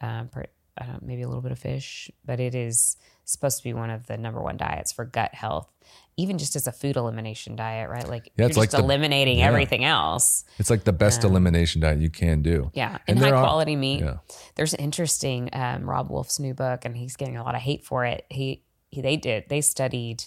Um, 0.00 0.28
per, 0.28 0.46
I 0.78 0.86
don't, 0.86 1.02
maybe 1.02 1.22
a 1.22 1.28
little 1.28 1.42
bit 1.42 1.52
of 1.52 1.58
fish, 1.58 2.10
but 2.24 2.40
it 2.40 2.54
is 2.54 2.96
supposed 3.24 3.58
to 3.58 3.64
be 3.64 3.72
one 3.74 3.90
of 3.90 4.06
the 4.06 4.16
number 4.16 4.40
one 4.40 4.56
diets 4.56 4.90
for 4.92 5.04
gut 5.04 5.34
health. 5.34 5.68
Even 6.16 6.38
just 6.38 6.56
as 6.56 6.66
a 6.66 6.72
food 6.72 6.96
elimination 6.96 7.56
diet, 7.56 7.88
right? 7.90 8.08
Like 8.08 8.26
Yeah, 8.26 8.32
you're 8.44 8.48
it's 8.48 8.56
like 8.56 8.70
just 8.70 8.78
the- 8.78 8.82
eliminating 8.84 9.38
yeah. 9.40 9.46
everything 9.48 9.84
else. 9.84 10.44
It's 10.58 10.70
like 10.70 10.84
the 10.84 10.92
best 10.92 11.24
elimination 11.24 11.80
diet 11.82 12.00
you 12.00 12.10
can 12.10 12.40
do. 12.42 12.70
Yeah, 12.74 12.98
And 13.06 13.18
and, 13.18 13.18
high 13.18 13.30
are- 13.32 13.42
quality 13.42 13.76
meat. 13.76 14.00
yeah. 14.00 14.18
There's 14.54 14.72
an 14.74 14.80
interesting 14.80 15.50
um, 15.52 15.88
Robb 15.88 16.10
Wolf's 16.10 16.38
new 16.40 16.54
book, 16.54 16.84
and 16.86 16.96
he's 16.96 17.16
getting 17.16 17.36
a 17.36 17.44
lot 17.44 17.54
of 17.54 17.60
hate 17.60 17.84
for 17.84 18.04
it. 18.06 18.24
He 18.30 18.62
they 19.00 19.16
did 19.16 19.44
they 19.48 19.60
studied 19.60 20.24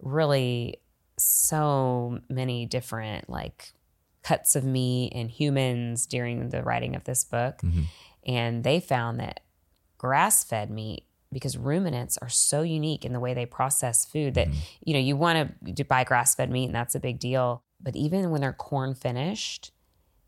really 0.00 0.76
so 1.18 2.18
many 2.28 2.66
different 2.66 3.28
like 3.28 3.72
cuts 4.22 4.56
of 4.56 4.64
meat 4.64 5.12
in 5.12 5.28
humans 5.28 6.06
during 6.06 6.48
the 6.48 6.62
writing 6.62 6.96
of 6.96 7.04
this 7.04 7.24
book, 7.24 7.58
mm-hmm. 7.58 7.82
and 8.26 8.64
they 8.64 8.80
found 8.80 9.20
that 9.20 9.40
grass 9.98 10.44
fed 10.44 10.70
meat 10.70 11.04
because 11.32 11.56
ruminants 11.56 12.16
are 12.18 12.28
so 12.28 12.62
unique 12.62 13.04
in 13.04 13.12
the 13.12 13.20
way 13.20 13.34
they 13.34 13.46
process 13.46 14.04
food 14.04 14.34
that 14.34 14.48
mm-hmm. 14.48 14.58
you 14.84 14.94
know 14.94 15.00
you 15.00 15.16
want 15.16 15.52
to 15.76 15.84
buy 15.84 16.04
grass 16.04 16.34
fed 16.34 16.50
meat 16.50 16.66
and 16.66 16.74
that's 16.74 16.94
a 16.94 17.00
big 17.00 17.18
deal. 17.18 17.62
But 17.80 17.96
even 17.96 18.30
when 18.30 18.40
they're 18.40 18.52
corn 18.52 18.94
finished 18.94 19.72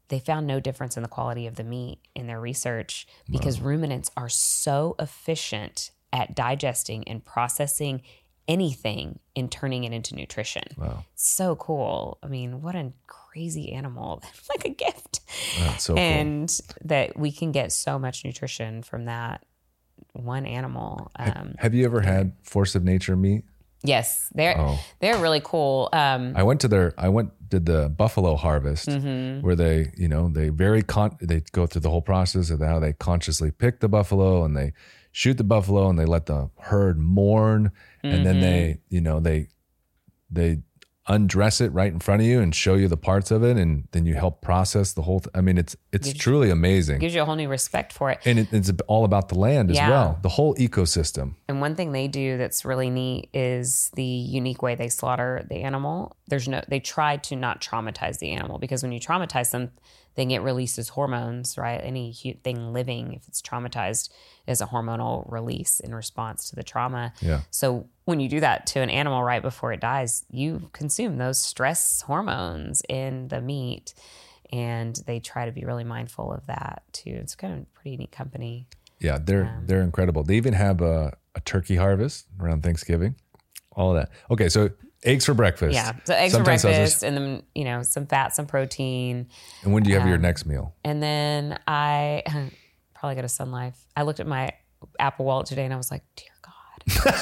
they 0.08 0.18
found 0.18 0.46
no 0.46 0.60
difference 0.60 0.96
in 0.96 1.02
the 1.02 1.08
quality 1.08 1.46
of 1.46 1.56
the 1.56 1.64
meat 1.64 1.98
in 2.14 2.26
their 2.26 2.40
research 2.40 3.06
because 3.28 3.60
ruminants 3.60 4.10
are 4.16 4.28
so 4.28 4.94
efficient 4.98 5.90
at 6.12 6.34
digesting 6.34 7.06
and 7.08 7.24
processing 7.24 8.02
anything 8.48 9.18
and 9.34 9.50
turning 9.50 9.84
it 9.84 9.92
into 9.92 10.14
nutrition. 10.14 10.62
Wow. 10.78 11.04
So 11.16 11.56
cool. 11.56 12.18
I 12.22 12.28
mean, 12.28 12.62
what 12.62 12.74
a 12.76 12.92
crazy 13.06 13.72
animal. 13.72 14.22
like 14.48 14.64
a 14.64 14.68
gift. 14.70 15.20
So 15.78 15.94
cool. 15.94 16.02
and 16.02 16.60
that 16.84 17.18
we 17.18 17.32
can 17.32 17.50
get 17.52 17.72
so 17.72 17.98
much 17.98 18.24
nutrition 18.24 18.82
from 18.82 19.06
that 19.06 19.44
one 20.12 20.46
animal. 20.46 21.10
Um, 21.16 21.54
Have 21.58 21.74
you 21.74 21.84
ever 21.84 22.00
had 22.00 22.32
Force 22.42 22.74
of 22.74 22.84
Nature 22.84 23.16
meat? 23.16 23.44
yes, 23.82 24.30
they're 24.34 24.58
Oh. 24.58 24.78
they're 25.00 25.18
really 25.18 25.40
cool. 25.44 25.88
Um, 25.92 26.32
I 26.34 26.42
went 26.42 26.60
to 26.62 26.68
their 26.68 26.94
I 26.98 27.08
went 27.08 27.30
did 27.48 27.66
the 27.66 27.88
buffalo 27.88 28.34
harvest 28.36 28.88
Mm-hmm. 28.88 29.44
where 29.46 29.54
they 29.54 29.92
you 29.96 30.08
know 30.08 30.28
they 30.28 30.48
very 30.48 30.82
con 30.82 31.16
they 31.20 31.42
go 31.52 31.66
through 31.66 31.82
the 31.82 31.90
whole 31.90 32.02
process 32.02 32.50
of 32.50 32.60
how 32.60 32.78
they 32.80 32.92
consciously 32.94 33.50
pick 33.50 33.80
the 33.80 33.88
buffalo 33.88 34.44
and 34.44 34.56
they 34.56 34.72
shoot 35.20 35.36
the 35.38 35.44
buffalo 35.54 35.88
and 35.88 35.98
they 35.98 36.04
let 36.04 36.26
the 36.26 36.50
herd 36.68 36.98
mourn 36.98 37.72
and 38.02 38.26
then 38.26 38.38
they 38.40 38.62
Mm-hmm. 38.68 38.94
you 38.94 39.00
know 39.00 39.18
they 39.18 39.48
they 40.30 40.58
undress 41.08 41.60
it 41.60 41.68
right 41.72 41.92
in 41.92 42.00
front 42.00 42.20
of 42.20 42.26
you 42.26 42.40
and 42.40 42.52
show 42.52 42.74
you 42.74 42.88
the 42.88 42.96
parts 42.96 43.30
of 43.30 43.44
it 43.44 43.56
and 43.56 43.86
then 43.92 44.04
you 44.04 44.14
help 44.14 44.42
process 44.42 44.92
the 44.92 45.02
whole 45.02 45.20
th- 45.20 45.30
I 45.34 45.40
mean 45.40 45.56
it's 45.56 45.76
it's 45.92 46.12
truly 46.12 46.50
amazing 46.50 46.98
gives 46.98 47.14
you 47.14 47.22
a 47.22 47.24
whole 47.24 47.36
new 47.36 47.48
respect 47.48 47.92
for 47.92 48.10
it. 48.10 48.18
and 48.24 48.40
it, 48.40 48.48
it's 48.52 48.70
all 48.88 49.04
about 49.04 49.28
the 49.28 49.38
land 49.38 49.70
as 49.70 49.78
well 49.78 50.18
the 50.22 50.28
whole 50.28 50.54
ecosystem 50.56 51.36
And 51.48 51.60
one 51.60 51.76
thing 51.76 51.92
they 51.92 52.08
do 52.08 52.36
that's 52.38 52.64
really 52.64 52.90
neat 52.90 53.30
is 53.32 53.90
the 53.94 54.04
unique 54.04 54.62
way 54.62 54.74
they 54.74 54.88
slaughter 54.88 55.46
the 55.48 55.62
animal. 55.62 56.16
There's 56.26 56.48
no, 56.48 56.60
they 56.68 56.80
try 56.80 57.16
to 57.28 57.36
not 57.36 57.60
traumatize 57.62 58.18
the 58.18 58.32
animal 58.32 58.58
because 58.58 58.82
when 58.82 58.90
you 58.92 58.98
traumatize 59.00 59.52
them, 59.52 59.70
then 60.16 60.30
it 60.30 60.40
releases 60.40 60.88
hormones, 60.88 61.56
right? 61.56 61.80
Any 61.82 62.12
thing 62.42 62.72
living, 62.72 63.12
if 63.12 63.28
it's 63.28 63.40
traumatized, 63.42 64.10
is 64.46 64.60
a 64.60 64.66
hormonal 64.66 65.30
release 65.30 65.78
in 65.80 65.94
response 65.94 66.48
to 66.50 66.56
the 66.56 66.62
trauma. 66.62 67.12
Yeah. 67.20 67.42
So 67.50 67.88
when 68.04 68.20
you 68.20 68.28
do 68.28 68.40
that 68.40 68.66
to 68.68 68.80
an 68.80 68.90
animal 68.90 69.22
right 69.22 69.42
before 69.42 69.72
it 69.72 69.80
dies, 69.80 70.24
you 70.30 70.70
consume 70.72 71.18
those 71.18 71.38
stress 71.40 72.00
hormones 72.02 72.82
in 72.88 73.28
the 73.28 73.40
meat. 73.40 73.94
And 74.52 74.94
they 75.06 75.18
try 75.18 75.44
to 75.44 75.52
be 75.52 75.64
really 75.64 75.84
mindful 75.84 76.32
of 76.32 76.46
that 76.46 76.82
too. 76.92 77.10
It's 77.10 77.34
kind 77.34 77.58
of 77.58 77.74
pretty 77.74 77.96
neat 77.96 78.12
company. 78.12 78.68
Yeah, 79.00 79.18
they're 79.22 79.60
they're 79.66 79.82
incredible. 79.82 80.22
They 80.22 80.36
even 80.36 80.54
have 80.54 80.80
a, 80.80 81.16
a 81.34 81.40
turkey 81.40 81.76
harvest 81.76 82.26
around 82.40 82.62
Thanksgiving. 82.62 83.16
All 83.72 83.90
of 83.90 83.96
that. 83.96 84.10
Okay, 84.30 84.48
so 84.48 84.70
eggs 85.06 85.24
for 85.24 85.34
breakfast. 85.34 85.74
Yeah. 85.74 85.92
So 86.04 86.14
eggs 86.14 86.32
Sometimes 86.34 86.62
for 86.62 86.68
breakfast 86.68 87.02
and 87.02 87.16
then, 87.16 87.42
you 87.54 87.64
know, 87.64 87.82
some 87.82 88.06
fat, 88.06 88.34
some 88.34 88.46
protein. 88.46 89.28
and 89.62 89.72
when 89.72 89.82
do 89.82 89.90
you 89.90 89.94
have 89.96 90.02
Um, 90.04 90.08
your 90.10 90.18
next 90.18 90.44
meal? 90.46 90.74
And 90.84 91.02
then 91.02 91.58
I 91.66 92.22
probably 92.94 93.14
go 93.16 93.22
to 93.22 93.28
Sun 93.28 93.50
Life. 93.50 93.76
I 93.96 94.02
looked 94.02 94.20
at 94.20 94.26
my 94.26 94.52
Apple 94.98 95.24
Wallet 95.24 95.46
today 95.46 95.64
and 95.64 95.72
I 95.72 95.76
was 95.76 95.90
like, 95.90 96.02
dear 96.16 96.28
God, 96.42 96.52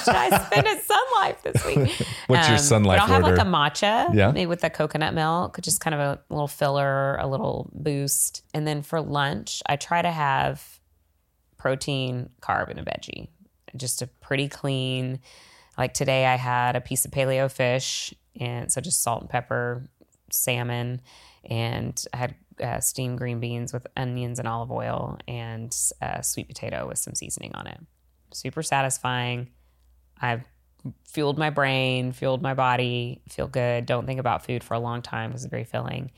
should 0.05 0.14
I 0.14 0.45
spend 0.47 0.66
at 0.66 0.82
Sun 0.85 0.99
Life 1.16 1.43
this 1.43 1.64
week? 1.64 2.07
What's 2.26 2.49
your 2.49 2.59
Sun 2.59 2.85
Life 2.85 2.99
But 2.99 3.03
I'll 3.03 3.09
have 3.09 3.22
like 3.22 3.39
a 3.39 3.49
matcha, 3.49 4.12
Yeah. 4.14 4.30
maybe 4.32 4.47
with 4.47 4.61
the 4.61 4.70
coconut 4.70 5.14
milk, 5.14 5.59
just 5.62 5.80
kind 5.80 5.95
of 5.95 6.01
a 6.01 6.20
little 6.30 6.49
filler, 6.49 7.16
a 7.16 7.26
little 7.26 7.70
boost. 7.72 8.43
And 8.53 8.66
then 8.66 8.82
for 8.82 9.01
lunch, 9.01 9.62
I 9.66 9.76
try 9.76 10.03
to 10.03 10.11
have 10.11 10.80
protein, 11.57 12.30
carb, 12.41 12.68
and 12.70 12.78
a 12.78 12.82
veggie. 12.82 13.28
Just 13.76 14.03
a 14.03 14.07
pretty 14.07 14.49
clean. 14.49 15.20
Like 15.77 15.95
today, 15.95 16.27
I 16.27 16.37
had 16.37 16.77
a 16.77 16.81
piece 16.81 17.05
of 17.05 17.11
paleo 17.11 17.51
fish, 17.51 18.14
and 18.39 18.70
so 18.70 18.81
just 18.81 19.03
salt 19.03 19.22
and 19.22 19.31
pepper, 19.31 19.85
salmon, 20.31 21.01
and 21.45 22.03
I 22.12 22.16
had 22.16 22.35
uh, 22.62 22.81
steamed 22.81 23.18
green 23.18 23.41
beans 23.41 23.72
with 23.72 23.87
onions 23.97 24.39
and 24.39 24.47
olive 24.47 24.70
oil, 24.70 25.18
and 25.27 25.77
uh, 26.01 26.20
sweet 26.20 26.49
potato 26.49 26.87
with 26.87 26.99
some 26.99 27.14
seasoning 27.14 27.55
on 27.55 27.66
it. 27.66 27.81
Super 28.33 28.62
satisfying. 28.62 29.51
I've 30.20 30.45
fueled 31.07 31.39
my 31.39 31.51
brain, 31.51 32.12
fueled 32.12 32.43
my 32.43 32.55
body, 32.55 33.22
feel 33.29 33.47
good. 33.47 33.87
Don't 33.87 34.07
think 34.07 34.20
about 34.20 34.45
food 34.45 34.62
for 34.62 34.75
a 34.75 34.79
long 34.79 35.03
time 35.03 35.31
because 35.31 35.45
it's 35.45 35.51
very 35.51 35.64
filling. 35.64 36.11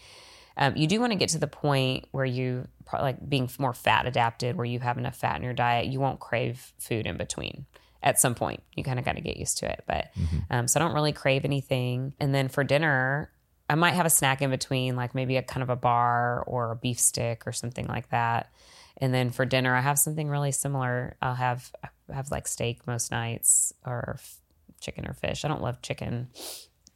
Um, 0.59 0.77
you 0.77 0.87
do 0.87 1.01
want 1.01 1.13
to 1.13 1.19
get 1.19 1.29
to 1.31 1.39
the 1.39 1.47
point 1.47 2.07
where 2.13 2.25
you 2.25 2.67
like 2.93 3.29
being 3.29 3.51
more 3.59 3.75
fat 3.75 4.07
adapted, 4.07 4.57
where 4.57 4.65
you 4.65 4.81
have 4.81 4.97
enough 4.97 5.17
fat 5.17 5.37
in 5.37 5.43
your 5.43 5.53
diet, 5.53 5.87
you 5.87 6.01
won't 6.01 6.21
crave 6.21 6.73
food 6.79 7.07
in 7.07 7.17
between. 7.17 7.67
At 8.03 8.21
some 8.21 8.35
point, 8.35 8.63
you 8.75 8.85
kind 8.85 8.99
of 8.99 9.05
got 9.05 9.17
to 9.17 9.21
get 9.21 9.37
used 9.37 9.59
to 9.59 9.71
it. 9.71 9.83
But 9.87 10.11
um, 10.51 10.69
so 10.69 10.79
I 10.79 10.83
don't 10.83 10.95
really 10.95 11.13
crave 11.13 11.45
anything. 11.45 12.13
And 12.21 12.35
then 12.35 12.49
for 12.49 12.63
dinner, 12.65 13.31
I 13.69 13.75
might 13.75 13.95
have 13.95 14.07
a 14.07 14.11
snack 14.11 14.43
in 14.43 14.51
between, 14.51 14.95
like 14.97 15.15
maybe 15.15 15.37
a 15.37 15.43
kind 15.43 15.63
of 15.63 15.71
a 15.71 15.77
bar 15.77 16.45
or 16.47 16.73
a 16.73 16.77
beef 16.77 17.01
stick 17.01 17.43
or 17.47 17.53
something 17.53 17.87
like 17.87 18.11
that. 18.11 18.51
And 18.99 19.13
then 19.13 19.31
for 19.31 19.45
dinner, 19.45 19.75
I 19.75 19.81
have 19.81 19.99
something 19.99 20.29
really 20.29 20.53
similar. 20.53 21.17
I'll 21.21 21.35
have 21.35 21.73
I 21.83 22.15
have 22.15 22.31
like 22.31 22.47
steak 22.47 22.87
most 22.87 23.11
nights 23.11 23.73
or 23.85 24.15
f- 24.19 24.37
chicken 24.81 25.07
or 25.07 25.13
fish. 25.15 25.45
I 25.45 25.49
don't 25.49 25.63
love 25.63 25.83
chicken, 25.83 26.29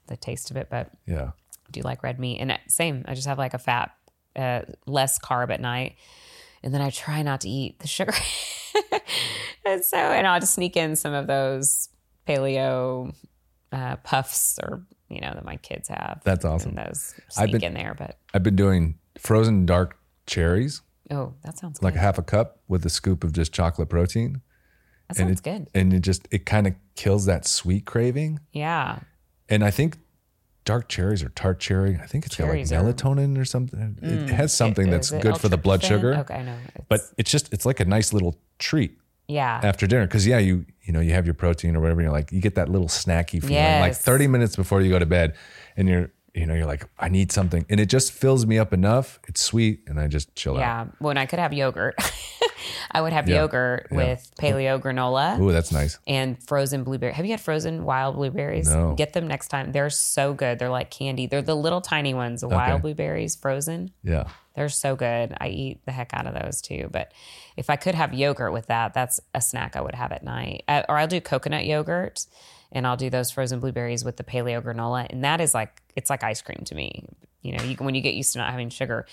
the 0.07 0.17
taste 0.17 0.51
of 0.51 0.57
it, 0.57 0.69
but 0.71 0.91
Yeah. 1.07 1.33
do 1.73 1.81
like 1.83 2.03
red 2.03 2.19
meat. 2.21 2.39
And 2.39 2.53
uh, 2.53 2.59
same, 2.69 3.05
I 3.09 3.15
just 3.15 3.27
have 3.27 3.39
like 3.39 3.53
a 3.55 3.59
fat, 3.59 3.91
uh, 4.37 4.63
less 4.87 5.19
carb 5.19 5.51
at 5.51 5.61
night. 5.61 5.97
And 6.63 6.75
then 6.75 6.81
I 6.83 6.91
try 6.91 7.23
not 7.23 7.41
to 7.43 7.49
eat 7.49 7.79
the 7.81 7.87
sugar. 7.89 8.13
and 9.65 9.85
so, 9.85 9.97
and 9.97 10.27
I'll 10.27 10.41
just 10.41 10.55
sneak 10.55 10.77
in 10.77 10.95
some 10.97 11.15
of 11.15 11.27
those 11.27 11.89
paleo 12.29 13.15
uh, 13.73 13.97
puffs 13.97 14.59
or, 14.63 14.85
you 15.09 15.21
know, 15.21 15.33
that 15.35 15.45
my 15.45 15.57
kids 15.57 15.89
have. 15.89 16.21
That's 16.25 16.45
awesome. 16.45 16.77
And 16.77 16.87
those 16.89 17.15
I've 17.39 17.49
sneak 17.49 17.53
been- 17.53 17.65
in 17.65 17.75
there. 17.75 17.95
But, 17.99 18.19
I've 18.35 18.43
been 18.43 18.57
doing 18.57 18.99
frozen 19.19 19.65
dark 19.67 19.97
cherries, 20.27 20.83
oh, 21.11 21.35
that 21.45 21.59
sounds 21.59 21.83
like 21.83 21.95
good. 21.95 21.99
a 22.01 22.03
half 22.03 22.19
a 22.19 22.23
cup 22.23 22.61
with 22.69 22.85
a 22.87 22.91
scoop 22.91 23.25
of 23.25 23.33
just 23.33 23.53
chocolate 23.53 23.89
protein. 23.89 24.43
that 25.09 25.19
and 25.19 25.29
sounds 25.29 25.41
it, 25.41 25.43
good. 25.43 25.69
And 25.75 25.93
it 25.95 26.01
just 26.01 26.29
it 26.31 26.47
kind 26.47 26.67
of 26.67 26.75
kills 26.95 27.25
that 27.27 27.47
sweet 27.47 27.85
craving. 27.87 28.39
Yeah. 28.53 29.01
And 29.49 29.65
I 29.65 29.71
think 29.73 29.99
dark 30.65 30.89
cherries 30.89 31.23
or 31.23 31.31
tart 31.31 31.59
cherry, 31.61 31.99
I 32.03 32.07
think 32.07 32.27
it's 32.27 32.37
Cherries 32.37 32.71
got 32.71 32.85
like 32.85 32.97
melatonin 32.97 33.39
or 33.39 33.45
something. 33.45 33.97
It 34.03 34.05
mm, 34.05 34.29
has 34.31 34.53
something 34.53 34.89
Is 34.89 35.11
that's 35.11 35.23
good 35.23 35.39
for 35.39 35.49
the 35.49 35.57
blood 35.57 35.83
sugar. 35.83 36.15
Okay, 36.17 36.35
I 36.35 36.43
know. 36.43 36.57
It's- 36.69 36.85
But 36.89 37.01
it's 37.19 37.31
just 37.31 37.53
it's 37.53 37.65
like 37.67 37.81
a 37.81 37.85
nice 37.85 38.13
little 38.13 38.37
treat 38.59 38.99
yeah. 39.29 39.61
after 39.63 39.87
dinner 39.87 40.07
because 40.07 40.27
yeah 40.27 40.39
you 40.39 40.67
you 40.83 40.93
know 40.93 41.01
you 41.01 41.13
have 41.13 41.25
your 41.27 41.35
protein 41.35 41.77
or 41.77 41.81
whatever 41.81 42.01
and 42.01 42.07
you're 42.07 42.13
like 42.13 42.31
you 42.33 42.41
get 42.41 42.57
that 42.57 42.69
little 42.69 42.89
snacky 42.89 43.41
feeling 43.41 43.81
like 43.81 43.95
30 43.95 44.27
minutes 44.27 44.57
before 44.57 44.81
you 44.83 44.91
go 44.91 44.99
to 44.99 45.07
bed 45.07 45.35
and 45.77 45.89
you're 45.89 46.11
you 46.35 46.47
know 46.47 46.55
you're 46.55 46.67
like 46.67 46.85
i 46.99 47.09
need 47.09 47.31
something 47.33 47.65
and 47.71 47.79
it 47.81 47.87
just 47.87 48.13
fills 48.13 48.45
me 48.45 48.59
up 48.59 48.73
enough 48.73 49.19
it's 49.29 49.41
sweet 49.41 49.81
and 49.87 49.99
i 50.01 50.07
just 50.09 50.35
chill 50.35 50.55
out 50.57 50.61
Yeah. 50.61 50.87
When 50.99 51.17
I 51.17 51.27
could 51.27 51.39
have 51.39 51.53
yogurt, 51.53 51.95
I 52.91 53.01
would 53.01 53.13
have 53.13 53.29
Yeah. 53.29 53.37
yogurt 53.43 53.89
Yeah. 53.91 53.97
with 53.97 54.31
paleo 54.41 54.81
granola. 54.81 55.39
Ooh, 55.41 55.53
that's 55.53 55.73
nice 55.73 55.99
and 56.07 56.43
frozen 56.43 56.85
blueberry. 56.85 57.13
Have 57.13 57.25
you 57.25 57.33
had 57.33 57.41
frozen 57.41 57.85
wild 57.85 58.17
blueberries? 58.17 58.69
No. 58.69 58.95
Get 58.95 59.13
them 59.13 59.27
next 59.27 59.49
time. 59.49 59.73
They're 59.73 59.91
so 59.91 60.35
good. 60.35 60.59
They're 60.59 60.69
like 60.71 60.91
candy. 60.91 61.27
They're 61.27 61.43
the 61.43 61.57
little 61.57 61.81
tiny 61.81 62.15
ones, 62.15 62.41
the 62.41 62.49
wild 62.49 62.83
blueberries 62.83 63.37
frozen. 63.37 63.93
yeah 64.03 64.25
They're 64.57 64.69
so 64.69 64.97
good. 64.97 65.35
I 65.41 65.49
eat 65.49 65.85
the 65.87 65.93
heck 65.93 66.11
out 66.13 66.27
of 66.27 66.35
those 66.41 66.61
too. 66.61 66.89
But 66.91 67.13
if 67.57 67.71
I 67.71 67.77
could 67.77 67.95
have 67.95 68.13
yogurt 68.15 68.53
with 68.53 68.67
that, 68.67 68.95
that's 68.95 69.21
a 69.35 69.41
snack 69.41 69.77
I 69.77 69.81
would 69.81 69.95
have 69.95 70.13
at 70.13 70.23
night. 70.23 70.65
Uh, 70.69 70.83
or 70.89 70.97
I'll 70.99 71.07
do 71.07 71.21
coconut 71.21 71.65
yogurt 71.67 72.27
and 72.73 72.87
I'll 72.87 72.97
do 72.97 73.11
those 73.11 73.31
frozen 73.31 73.61
blueberries 73.61 74.05
with 74.05 74.17
the 74.17 74.25
paleo 74.25 74.63
granola. 74.63 75.07
And 75.11 75.25
that 75.25 75.41
is 75.41 75.55
like, 75.55 75.83
it's 75.97 76.09
like 76.11 76.23
ice 76.23 76.41
cream 76.43 76.63
to 76.67 76.75
me. 76.75 77.05
You 77.43 77.57
know, 77.57 77.65
you, 77.65 77.75
when 77.77 77.95
you 77.95 78.01
get 78.03 78.15
used 78.15 78.33
to 78.35 78.39
not 78.39 78.51
having 78.51 78.69
sugar, 78.71 79.07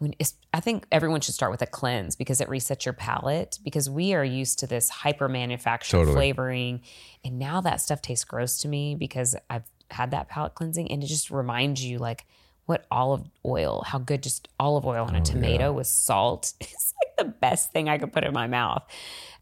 when 0.00 0.14
I 0.54 0.60
think 0.60 0.86
everyone 0.90 1.20
should 1.20 1.34
start 1.34 1.52
with 1.52 1.60
a 1.60 1.66
cleanse 1.66 2.16
because 2.16 2.40
it 2.40 2.48
resets 2.48 2.86
your 2.86 2.94
palate 2.94 3.58
because 3.62 3.88
we 3.88 4.14
are 4.14 4.24
used 4.24 4.58
to 4.60 4.66
this 4.66 4.88
hyper 4.88 5.28
manufactured 5.28 5.98
Totally. 5.98 6.14
flavoring. 6.14 6.80
And 7.22 7.38
now 7.38 7.60
that 7.60 7.82
stuff 7.82 8.00
tastes 8.00 8.24
gross 8.24 8.58
to 8.62 8.68
me 8.68 8.94
because 8.94 9.36
I've 9.50 9.70
had 9.90 10.10
that 10.12 10.28
palate 10.28 10.54
cleansing 10.54 10.90
and 10.90 11.04
it 11.04 11.06
just 11.06 11.30
reminds 11.30 11.84
you 11.84 11.98
like, 11.98 12.24
what 12.64 12.86
olive 12.90 13.28
oil, 13.44 13.84
how 13.86 13.98
good 13.98 14.22
just 14.22 14.48
olive 14.58 14.86
oil 14.86 15.04
on 15.04 15.16
a 15.16 15.20
tomato 15.20 15.70
with 15.72 15.86
salt. 15.86 16.54
It's 16.60 16.94
like 17.04 17.26
the 17.26 17.32
best 17.38 17.72
thing 17.72 17.88
I 17.88 17.98
could 17.98 18.12
put 18.12 18.24
in 18.24 18.32
my 18.32 18.46
mouth. 18.46 18.82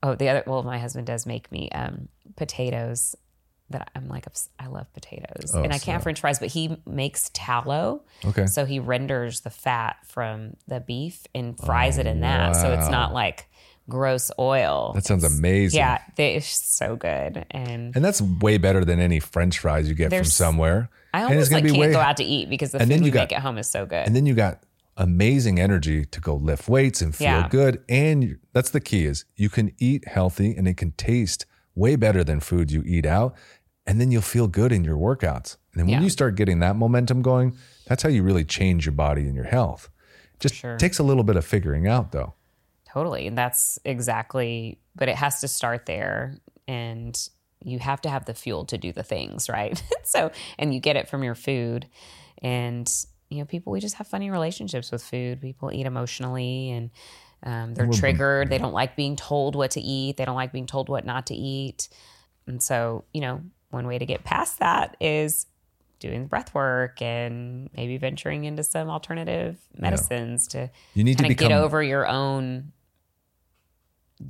Oh, 0.03 0.17
the 0.17 0.29
other, 0.29 0.43
well, 0.47 0.63
my 0.65 0.79
husband 0.79 1.07
does 1.07 1.25
make 1.25 1.53
me 1.53 1.71
um, 1.71 2.09
potatoes 2.37 3.15
that 3.71 3.91
I'm 3.95 4.09
like, 4.09 4.27
I 4.59 4.67
love 4.69 4.93
potatoes. 4.95 5.53
Oh, 5.55 5.63
and 5.63 5.73
I 5.73 5.79
can't 5.79 6.03
french 6.03 6.21
fries, 6.21 6.39
but 6.39 6.49
he 6.49 6.77
makes 6.87 7.31
tallow. 7.35 8.03
okay 8.25 8.47
So 8.47 8.65
he 8.65 8.79
renders 8.79 9.41
the 9.41 9.51
fat 9.51 9.97
from 10.07 10.57
the 10.67 10.81
beef 10.81 11.27
and 11.35 11.59
fries 11.59 11.99
it 11.99 12.07
in 12.07 12.21
that. 12.21 12.57
So 12.57 12.73
it's 12.73 12.89
not 12.89 13.13
like 13.13 13.47
gross 13.89 14.31
oil. 14.39 14.93
that 14.95 15.05
sounds 15.07 15.25
amazing 15.25 15.79
yeah, 15.79 15.99
they, 16.17 16.35
it's 16.35 16.47
so 16.49 16.97
good. 16.97 17.47
And 17.51 17.95
and 17.97 18.05
that's 18.05 18.21
way 18.21 18.59
better 18.59 18.85
than 18.85 19.01
any 19.01 19.19
french 19.21 19.59
fries 19.61 19.89
you 19.89 19.95
get 19.95 20.11
from 20.13 20.25
somewhere 20.25 20.91
I 21.15 21.23
almost 21.23 21.51
like 21.53 21.65
can't 21.65 21.77
way 21.79 21.93
go 21.93 21.99
out 22.01 22.19
to 22.19 22.25
eat 22.25 22.51
because 22.51 22.73
the 22.73 22.79
And 22.81 22.89
food 22.89 22.95
then 22.97 23.01
we 23.03 23.07
you 23.09 23.13
got- 23.13 23.21
make 23.31 23.33
at 23.33 23.43
home 23.43 23.57
is 23.59 23.69
so 23.69 23.87
good. 23.87 24.07
and 24.07 24.15
then 24.15 24.27
you 24.27 24.35
got 24.35 24.63
amazing 24.97 25.61
energy 25.61 26.05
to 26.05 26.21
go 26.21 26.35
lift 26.35 26.69
weights 26.69 27.01
and 27.01 27.15
feel 27.15 27.27
Yeah. 27.29 27.49
good 27.49 27.83
and 27.89 28.25
you- 28.25 28.39
that's 28.53 28.71
the 28.71 28.81
key 28.81 29.05
is 29.07 29.25
you 29.37 29.49
can 29.49 29.73
eat 29.79 30.07
healthy 30.09 30.55
and 30.57 30.67
it 30.69 30.77
can 30.77 30.93
taste 30.93 31.47
way 31.75 31.95
better 31.97 32.25
than 32.25 32.41
food 32.41 32.71
you 32.73 32.83
eat 32.85 33.07
out 33.07 33.35
and 33.89 34.01
then 34.01 34.11
you'll 34.13 34.23
feel 34.23 34.47
good 34.47 34.71
in 34.71 34.85
your 34.85 34.97
workouts 34.97 35.57
and 35.73 35.81
then 35.81 35.87
when 35.87 35.95
Yeah. 35.95 36.03
you 36.03 36.11
start 36.11 36.37
getting 36.37 36.61
that 36.61 36.77
momentum 36.77 37.23
going 37.23 37.57
that's 37.87 38.03
how 38.05 38.09
you 38.09 38.23
really 38.23 38.45
change 38.45 38.87
your 38.87 38.93
body 38.93 39.23
and 39.23 39.35
your 39.35 39.47
health 39.47 39.89
Just 40.39 40.55
Sure. 40.55 40.77
takes 40.77 40.99
a 41.01 41.03
little 41.03 41.25
bit 41.25 41.35
of 41.37 41.45
figuring 41.45 41.89
out 41.89 42.13
though. 42.13 42.35
Totally. 42.87 43.27
And 43.27 43.37
that's 43.37 43.79
exactly, 43.85 44.79
but 44.95 45.09
it 45.09 45.17
has 45.17 45.41
to 45.41 45.49
start 45.49 45.85
there. 45.87 46.39
And 46.69 47.19
you 47.65 47.79
have 47.81 48.01
to 48.03 48.09
have 48.09 48.25
the 48.25 48.35
fuel 48.35 48.65
to 48.67 48.79
do 48.79 48.93
the 48.93 49.03
things, 49.03 49.49
right? 49.49 49.83
so, 50.05 50.31
and 50.59 50.73
you 50.73 50.79
get 50.81 50.95
it 50.97 51.09
from 51.09 51.23
your 51.25 51.35
food. 51.35 51.87
And, 52.41 52.89
you 53.31 53.39
know, 53.39 53.45
people, 53.47 53.73
we 53.73 53.81
just 53.81 53.97
have 53.97 54.07
funny 54.07 54.31
relationships 54.31 54.93
with 54.93 55.03
food. 55.03 55.41
People 55.41 55.73
eat 55.73 55.87
emotionally 55.87 56.71
and 56.71 56.91
um, 57.43 57.75
they're 57.75 57.89
triggered. 57.91 58.49
They 58.49 58.59
don't 58.59 58.73
like 58.73 58.95
being 58.97 59.17
told 59.17 59.57
what 59.57 59.73
to 59.73 59.81
eat, 59.81 60.17
they 60.17 60.25
don't 60.25 60.37
like 60.37 60.53
being 60.53 60.67
told 60.67 60.89
what 60.89 61.05
not 61.05 61.27
to 61.27 61.35
eat. 61.35 61.89
And 62.47 62.63
so, 62.63 63.05
you 63.13 63.21
know, 63.21 63.43
one 63.71 63.87
way 63.87 63.99
to 63.99 64.07
get 64.07 64.25
past 64.25 64.59
that 64.59 64.97
is 65.01 65.47
doing 65.99 66.23
the 66.23 66.29
breath 66.29 66.55
work 66.55 67.03
and 67.03 67.69
maybe 67.77 67.97
venturing 67.99 68.45
into 68.45 68.63
some 68.63 68.89
alternative 68.89 69.59
medicines 69.77 70.47
to 70.49 70.71
You 70.95 71.05
need 71.05 71.19
to 71.19 71.25
kind 71.25 71.33
of 71.33 71.39
get 71.39 71.53
over 71.53 71.83
your 71.83 72.07
own 72.07 72.73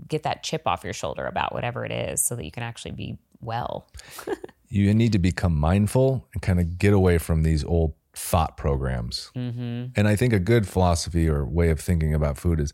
get 0.07 0.23
that 0.25 0.43
chip 0.43 0.63
off 0.67 0.85
your 0.85 0.93
shoulder 0.93 1.25
about 1.25 1.53
whatever 1.55 1.85
it 1.85 1.93
is 1.93 2.23
so 2.23 2.37
that 2.37 2.45
you 2.45 2.51
can 2.51 2.63
actually 2.63 2.91
be 2.91 3.19
well 3.41 3.91
you 4.69 4.93
need 4.93 5.13
to 5.13 5.19
become 5.19 5.59
mindful 5.59 6.27
and 6.33 6.43
kind 6.43 6.61
of 6.61 6.79
get 6.79 6.93
away 6.93 7.19
from 7.19 7.43
these 7.43 7.65
old 7.65 7.95
thought 8.15 8.57
programs. 8.57 9.31
mm-hmm. 9.35 9.87
And 9.97 10.09
I 10.09 10.17
think 10.17 10.33
a 10.33 10.39
good 10.39 10.67
philosophy 10.67 11.29
or 11.29 11.45
way 11.45 11.71
of 11.71 11.81
thinking 11.81 12.15
about 12.15 12.37
food 12.37 12.61
is 12.61 12.73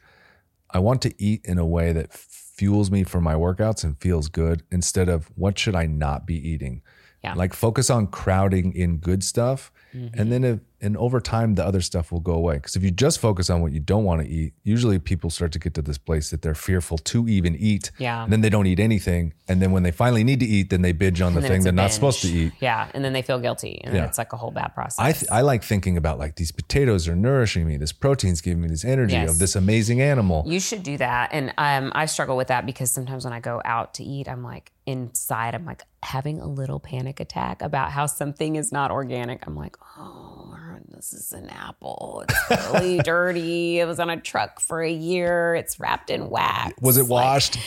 I 0.71 0.79
want 0.79 1.03
to 1.03 1.15
eat 1.23 1.45
in 1.45 1.59
a 1.59 1.67
way 1.67 1.93
that 1.93 2.13
fuels 2.55 2.91
me 2.91 3.03
for 3.03 3.21
my 3.21 3.35
workouts 3.35 3.85
and 3.85 3.99
feels 3.99 4.29
good 4.29 4.63
instead 4.71 5.09
of 5.09 5.31
what 5.35 5.59
should 5.59 5.75
I 5.75 5.87
not 5.87 6.27
be 6.27 6.37
eating. 6.37 6.83
Yeah. 7.23 7.35
Like 7.35 7.53
focus 7.53 7.91
on 7.91 8.07
crowding 8.07 8.75
in 8.75 8.99
good 8.99 9.25
stuff 9.25 9.73
and 9.95 10.33
then 10.33 10.43
if, 10.45 10.59
and 10.81 10.97
over 10.97 11.21
time 11.21 11.55
the 11.55 11.65
other 11.65 11.81
stuff 11.81 12.11
will 12.13 12.21
go 12.21 12.33
away 12.35 12.57
because 12.57 12.75
if 12.77 12.83
you 12.83 12.91
just 12.91 13.19
focus 13.21 13.49
on 13.49 13.63
what 13.63 13.73
you 13.73 13.81
don't 13.81 14.05
want 14.05 14.21
to 14.23 14.29
eat, 14.29 14.53
usually 14.65 14.99
people 14.99 15.31
start 15.31 15.53
to 15.53 15.59
get 15.59 15.73
to 15.75 15.83
this 15.83 15.99
place 15.99 16.31
that 16.31 16.43
they're 16.43 16.55
fearful 16.55 16.99
to 16.99 17.27
even 17.29 17.55
eat. 17.57 17.91
Yeah. 17.99 18.23
And 18.25 18.33
then 18.33 18.41
they 18.43 18.51
don't 18.51 18.67
eat 18.67 18.81
anything 18.81 19.33
and 19.49 19.63
then 19.63 19.73
when 19.73 19.83
they 19.83 19.91
finally 19.93 20.25
need 20.25 20.41
to 20.41 20.47
eat 20.47 20.71
then 20.71 20.83
they 20.83 20.93
binge 20.93 21.21
on 21.21 21.35
the 21.35 21.43
thing 21.43 21.63
they're 21.63 21.73
not 21.73 21.93
supposed 21.93 22.21
to 22.23 22.29
eat. 22.29 22.53
yeah 22.61 22.89
and 22.95 23.05
then 23.05 23.13
they 23.13 23.23
feel 23.23 23.39
guilty 23.39 23.81
and 23.85 23.95
Yeah. 23.95 24.05
it's 24.07 24.19
like 24.19 24.33
a 24.33 24.37
whole 24.37 24.51
bad 24.51 24.75
process 24.75 24.99
I, 24.99 25.13
th- 25.13 25.31
I 25.31 25.41
like 25.43 25.63
thinking 25.63 25.97
about 25.97 26.19
like 26.19 26.37
these 26.37 26.51
potatoes 26.53 27.07
are 27.09 27.17
nourishing 27.17 27.67
me. 27.67 27.77
This 27.77 27.93
protein's 27.93 28.41
giving 28.41 28.61
me 28.63 28.69
this 28.69 28.85
energy 28.85 29.13
Yes. 29.15 29.31
of 29.31 29.39
this 29.39 29.55
amazing 29.57 30.01
animal. 30.01 30.45
you 30.47 30.61
should 30.61 30.83
do 30.83 30.97
that 30.99 31.31
and 31.33 31.53
um, 31.59 31.93
i 31.95 32.07
struggle 32.07 32.37
with 32.37 32.49
that 32.49 32.67
because 32.67 32.91
sometimes 32.91 33.25
when 33.25 33.33
i 33.33 33.41
go 33.41 33.61
out 33.65 33.95
to 33.95 34.03
eat 34.05 34.29
i'm 34.29 34.43
like 34.43 34.73
inside 34.87 35.55
i'm 35.55 35.65
like 35.65 35.83
having 36.03 36.41
a 36.41 36.47
little 36.47 36.79
panic 36.79 37.21
attack 37.21 37.63
about 37.63 37.91
how 37.91 38.05
something 38.07 38.57
is 38.57 38.71
not 38.73 38.91
organic 38.91 39.47
i'm 39.47 39.57
like 39.57 39.77
oh 39.99 40.51
this 40.89 41.13
is 41.13 41.33
an 41.33 41.49
apple. 41.51 42.25
It's 42.29 42.73
really 42.73 42.99
dirty. 43.05 43.79
It 43.81 43.87
was 43.87 43.99
on 44.01 44.11
a 44.11 44.21
truck 44.21 44.61
for 44.61 44.83
a 44.83 44.91
year. 44.91 45.55
It's 45.55 45.79
wrapped 45.81 46.11
in 46.11 46.31
wax. 46.31 46.73
Was 46.81 46.97
it 46.97 47.03
Like, 47.03 47.11
washed? 47.25 47.59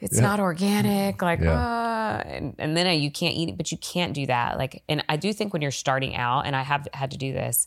it's 0.00 0.18
not 0.18 0.40
organic. 0.40 1.22
Like 1.22 1.40
Yeah. 1.40 1.54
ah, 1.56 2.22
and, 2.26 2.54
and 2.58 2.76
then 2.76 3.00
you 3.00 3.10
can't 3.10 3.34
eat 3.34 3.48
it 3.48 3.56
but 3.56 3.70
you 3.72 3.78
can't 3.78 4.12
do 4.14 4.26
that. 4.26 4.58
Like 4.58 4.82
and 4.88 5.04
i 5.08 5.16
do 5.16 5.32
think 5.32 5.52
when 5.52 5.62
you're 5.62 5.70
starting 5.70 6.14
out 6.16 6.42
and 6.46 6.54
i 6.56 6.62
have 6.62 6.86
had 6.92 7.10
to 7.12 7.16
do 7.16 7.32
this 7.32 7.66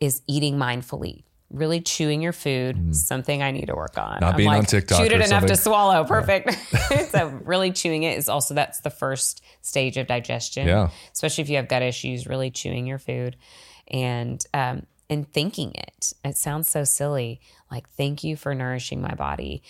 is 0.00 0.22
eating 0.26 0.56
mindfully 0.56 1.24
really 1.52 1.80
chewing 1.80 2.22
your 2.22 2.32
food 2.32 2.96
something 2.96 3.42
i 3.42 3.50
need 3.50 3.66
to 3.66 3.74
work 3.74 3.98
on. 3.98 4.16
Mm. 4.16 4.20
Not 4.22 4.36
being 4.36 4.48
on 4.48 4.64
TikTok 4.64 4.98
chewed 5.02 5.12
it 5.12 5.20
enough 5.20 5.46
to 5.46 5.56
swallow. 5.56 6.04
Perfect. 6.04 6.56
So 7.10 7.28
really 7.44 7.72
chewing 7.72 8.04
it 8.04 8.16
is 8.16 8.28
also 8.28 8.54
that's 8.54 8.80
the 8.80 8.90
first 8.90 9.42
stage 9.60 9.96
of 9.96 10.06
digestion 10.06 10.66
Yeah. 10.66 10.90
especially 11.12 11.42
if 11.42 11.50
you 11.50 11.56
have 11.56 11.68
gut 11.68 11.82
issues 11.82 12.26
really 12.26 12.50
chewing 12.50 12.86
your 12.86 12.98
food 12.98 13.36
and 13.88 14.44
um 14.54 14.86
and 15.10 15.30
thinking 15.30 15.72
it. 15.74 16.14
It 16.24 16.38
sounds 16.38 16.70
so 16.70 16.84
silly 16.84 17.40
like 17.70 17.88
thank 17.90 18.24
you 18.24 18.36
for 18.36 18.54
nourishing 18.54 19.02
my 19.02 19.14
body. 19.14 19.62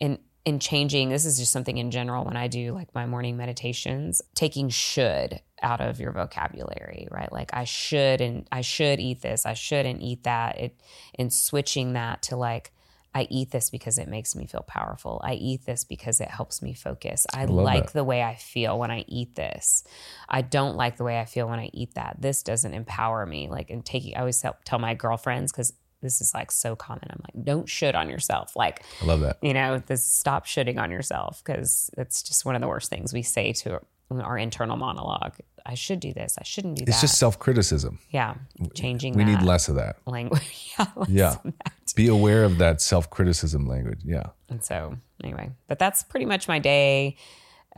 And 0.00 0.18
and 0.46 0.62
changing 0.62 1.08
this 1.10 1.24
is 1.24 1.38
just 1.38 1.52
something 1.52 1.78
in 1.78 1.90
general 1.90 2.24
when 2.24 2.36
i 2.36 2.48
do 2.48 2.72
like 2.72 2.94
my 2.94 3.06
morning 3.06 3.36
meditations 3.36 4.22
taking 4.34 4.68
should 4.68 5.40
out 5.62 5.80
of 5.80 6.00
your 6.00 6.12
vocabulary 6.12 7.08
right 7.10 7.32
like 7.32 7.50
i 7.52 7.64
should 7.64 8.20
and 8.20 8.46
i 8.52 8.60
should 8.60 9.00
eat 9.00 9.20
this 9.20 9.44
i 9.44 9.54
shouldn't 9.54 10.00
eat 10.02 10.22
that 10.24 10.58
it 10.58 10.76
and 11.18 11.32
switching 11.32 11.92
that 11.92 12.22
to 12.22 12.36
like 12.36 12.72
I 13.14 13.26
eat 13.30 13.50
this 13.50 13.70
because 13.70 13.98
it 13.98 14.06
makes 14.06 14.36
me 14.36 14.46
feel 14.46 14.64
powerful. 14.66 15.20
I 15.24 15.34
eat 15.34 15.64
this 15.64 15.82
because 15.82 16.20
it 16.20 16.28
helps 16.28 16.62
me 16.62 16.74
focus. 16.74 17.26
I, 17.34 17.46
love 17.46 17.64
like 17.64 17.86
that. 17.86 17.92
the 17.94 18.04
way 18.04 18.22
I 18.22 18.34
feel 18.34 18.78
when 18.78 18.90
I 18.90 19.04
eat 19.08 19.34
this. 19.34 19.82
I 20.28 20.42
don't 20.42 20.76
like 20.76 20.98
the 20.98 21.04
way 21.04 21.18
I 21.18 21.24
feel 21.24 21.48
when 21.48 21.58
I 21.58 21.70
eat 21.72 21.94
that. 21.94 22.16
This 22.20 22.42
doesn't 22.42 22.74
empower 22.74 23.24
me. 23.24 23.48
Like, 23.48 23.70
and 23.70 23.84
taking, 23.84 24.14
I 24.14 24.20
always 24.20 24.40
tell, 24.40 24.56
tell 24.64 24.78
my 24.78 24.94
girlfriends 24.94 25.52
because 25.52 25.72
this 26.02 26.20
is 26.20 26.32
like 26.34 26.50
so 26.50 26.76
common. 26.76 27.04
I'm 27.10 27.20
like, 27.22 27.44
don't 27.44 27.68
should 27.68 27.94
on 27.94 28.08
yourself. 28.08 28.54
Like, 28.56 28.84
I 29.02 29.06
love 29.06 29.20
that. 29.20 29.38
you 29.42 29.52
know, 29.54 29.78
this 29.86 30.04
stop 30.04 30.46
shitting 30.46 30.78
on 30.78 30.90
yourself 30.90 31.42
because 31.44 31.90
it's 31.98 32.22
just 32.22 32.44
one 32.44 32.54
of 32.54 32.60
the 32.60 32.68
worst 32.68 32.88
things 32.90 33.12
we 33.12 33.22
say 33.22 33.52
to 33.54 33.80
our 34.10 34.38
internal 34.38 34.76
monologue. 34.76 35.34
I 35.66 35.74
should 35.74 36.00
do 36.00 36.14
this. 36.14 36.38
I 36.38 36.44
shouldn't 36.44 36.76
do 36.76 36.82
It's 36.82 36.86
that. 36.90 36.94
It's 36.94 37.00
just 37.02 37.18
self 37.18 37.38
criticism. 37.38 37.98
yeah, 38.10 38.34
changing. 38.74 39.14
We 39.14 39.24
need 39.24 39.42
less 39.42 39.68
of 39.68 39.74
that. 39.74 39.96
language. 40.06 40.72
yeah, 40.78 40.86
Yeah. 41.08 41.36
that. 41.44 41.72
Be 41.96 42.08
aware 42.08 42.44
of 42.44 42.58
that 42.58 42.80
self 42.80 43.10
criticism 43.10 43.66
language. 43.66 44.00
Yeah. 44.04 44.26
And 44.48 44.64
so 44.64 44.96
anyway, 45.22 45.50
but 45.66 45.78
that's 45.78 46.02
pretty 46.04 46.26
much 46.26 46.48
my 46.48 46.58
day 46.58 47.16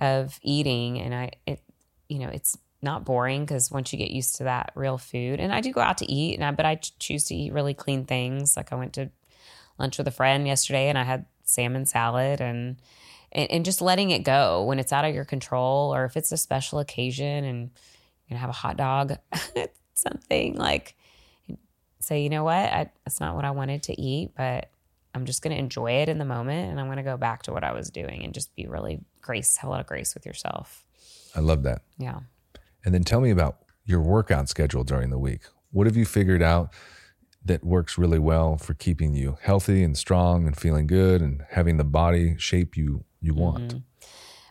of 0.00 0.38
eating. 0.42 1.00
And 1.00 1.14
I, 1.14 1.30
it, 1.46 1.60
you 2.08 2.18
know, 2.20 2.28
it's 2.28 2.56
not 2.82 3.04
boring 3.04 3.44
because 3.44 3.70
once 3.70 3.92
you 3.92 3.98
get 3.98 4.10
used 4.10 4.36
to 4.36 4.44
that 4.44 4.72
real 4.74 4.98
food, 4.98 5.40
and 5.40 5.52
I 5.52 5.60
do 5.60 5.72
go 5.72 5.80
out 5.80 5.98
to 5.98 6.10
eat, 6.10 6.34
and 6.34 6.44
I, 6.44 6.50
but 6.52 6.66
I 6.66 6.76
choose 6.76 7.24
to 7.24 7.34
eat 7.34 7.52
really 7.52 7.74
clean 7.74 8.04
things. 8.04 8.56
Like 8.56 8.72
I 8.72 8.76
went 8.76 8.94
to 8.94 9.10
lunch 9.78 9.98
with 9.98 10.08
a 10.08 10.12
friend 10.12 10.46
yesterday, 10.46 10.88
and 10.88 10.98
I 10.98 11.04
had 11.04 11.26
salmon 11.44 11.86
salad, 11.86 12.40
and 12.40 12.76
and, 13.32 13.50
and 13.50 13.64
just 13.64 13.80
letting 13.80 14.10
it 14.10 14.24
go 14.24 14.64
when 14.64 14.78
it's 14.78 14.92
out 14.92 15.04
of 15.04 15.14
your 15.14 15.24
control, 15.24 15.94
or 15.94 16.04
if 16.04 16.16
it's 16.16 16.32
a 16.32 16.36
special 16.36 16.78
occasion, 16.78 17.44
and 17.44 17.70
you're 18.26 18.36
gonna 18.36 18.40
have 18.40 18.50
a 18.50 18.54
hot 18.54 18.76
dog, 18.76 19.16
something 19.94 20.56
like 20.56 20.96
say, 22.00 22.22
you 22.22 22.30
know 22.30 22.44
what, 22.44 22.54
I, 22.54 22.90
that's 23.04 23.20
not 23.20 23.36
what 23.36 23.44
I 23.44 23.50
wanted 23.50 23.84
to 23.84 24.00
eat, 24.00 24.32
but 24.36 24.70
I'm 25.14 25.26
just 25.26 25.42
going 25.42 25.54
to 25.54 25.60
enjoy 25.60 25.92
it 25.92 26.08
in 26.08 26.18
the 26.18 26.24
moment 26.24 26.70
and 26.70 26.80
I'm 26.80 26.86
going 26.86 26.96
to 26.96 27.02
go 27.02 27.16
back 27.16 27.42
to 27.42 27.52
what 27.52 27.64
I 27.64 27.72
was 27.72 27.90
doing 27.90 28.24
and 28.24 28.32
just 28.32 28.54
be 28.54 28.66
really 28.66 29.00
grace, 29.20 29.56
have 29.58 29.68
a 29.68 29.70
lot 29.70 29.80
of 29.80 29.86
grace 29.86 30.14
with 30.14 30.26
yourself. 30.26 30.84
I 31.34 31.40
love 31.40 31.62
that. 31.64 31.82
Yeah. 31.98 32.20
And 32.84 32.94
then 32.94 33.04
tell 33.04 33.20
me 33.20 33.30
about 33.30 33.58
your 33.84 34.00
workout 34.00 34.48
schedule 34.48 34.84
during 34.84 35.10
the 35.10 35.18
week. 35.18 35.42
What 35.70 35.86
have 35.86 35.96
you 35.96 36.04
figured 36.04 36.42
out 36.42 36.72
that 37.44 37.64
works 37.64 37.96
really 37.96 38.18
well 38.18 38.56
for 38.56 38.74
keeping 38.74 39.14
you 39.14 39.38
healthy 39.42 39.82
and 39.82 39.96
strong 39.96 40.46
and 40.46 40.56
feeling 40.56 40.86
good 40.86 41.22
and 41.22 41.42
having 41.50 41.76
the 41.76 41.84
body 41.84 42.36
shape 42.38 42.76
you 42.76 43.04
you 43.20 43.34
want? 43.34 43.76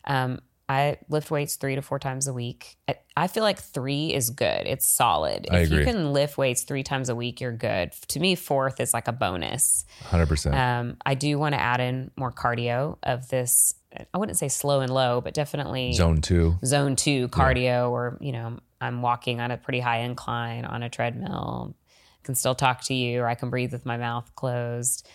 Um, 0.06 0.40
I 0.70 0.98
lift 1.10 1.32
weights 1.32 1.56
three 1.56 1.74
to 1.76 1.82
four 1.82 1.98
times 1.98 2.28
a 2.28 2.34
week. 2.34 2.78
I, 3.18 3.28
feel 3.28 3.42
like 3.42 3.60
three 3.60 4.14
is 4.14 4.30
good. 4.30 4.68
It's 4.68 4.88
solid. 4.88 5.48
I 5.50 5.62
if 5.62 5.72
you 5.72 5.84
can 5.84 6.14
lift 6.14 6.38
weights 6.38 6.62
three 6.62 6.84
times 6.84 7.10
a 7.10 7.16
week, 7.16 7.42
you're 7.42 7.52
good. 7.52 7.92
To 8.10 8.20
me, 8.20 8.36
fourth 8.36 8.80
is 8.80 8.94
like 8.94 9.08
a 9.08 9.12
bonus. 9.12 9.84
100%. 10.04 10.54
Um, 10.54 10.98
I 11.04 11.16
do 11.16 11.40
want 11.40 11.56
to 11.56 11.60
add 11.60 11.82
in 11.82 12.12
more 12.16 12.32
cardio 12.32 13.00
of 13.02 13.30
this. 13.30 13.74
I 14.14 14.18
wouldn't 14.18 14.38
say 14.38 14.48
slow 14.50 14.82
and 14.82 14.94
low, 14.94 15.20
but 15.22 15.34
definitely 15.34 15.94
Zone 15.94 16.22
2. 16.22 16.60
zone 16.66 16.96
two 16.96 17.28
cardio 17.30 17.90
or 17.90 18.18
you 18.22 18.32
know 18.32 18.60
i'm 18.82 19.02
walking 19.02 19.42
on 19.42 19.52
a 19.52 19.58
pretty 19.58 19.80
high 19.80 20.00
incline 20.00 20.64
on 20.66 20.84
a 20.84 20.90
treadmill 20.90 21.76
I 21.76 22.20
can 22.24 22.36
still 22.36 22.56
talk 22.56 22.84
to 22.84 22.94
you 22.94 23.22
or 23.22 23.28
i 23.28 23.36
can 23.36 23.50
breathe 23.50 23.72
with 23.74 23.86
my 23.86 23.98
mouth 23.98 24.30
closed 24.36 25.08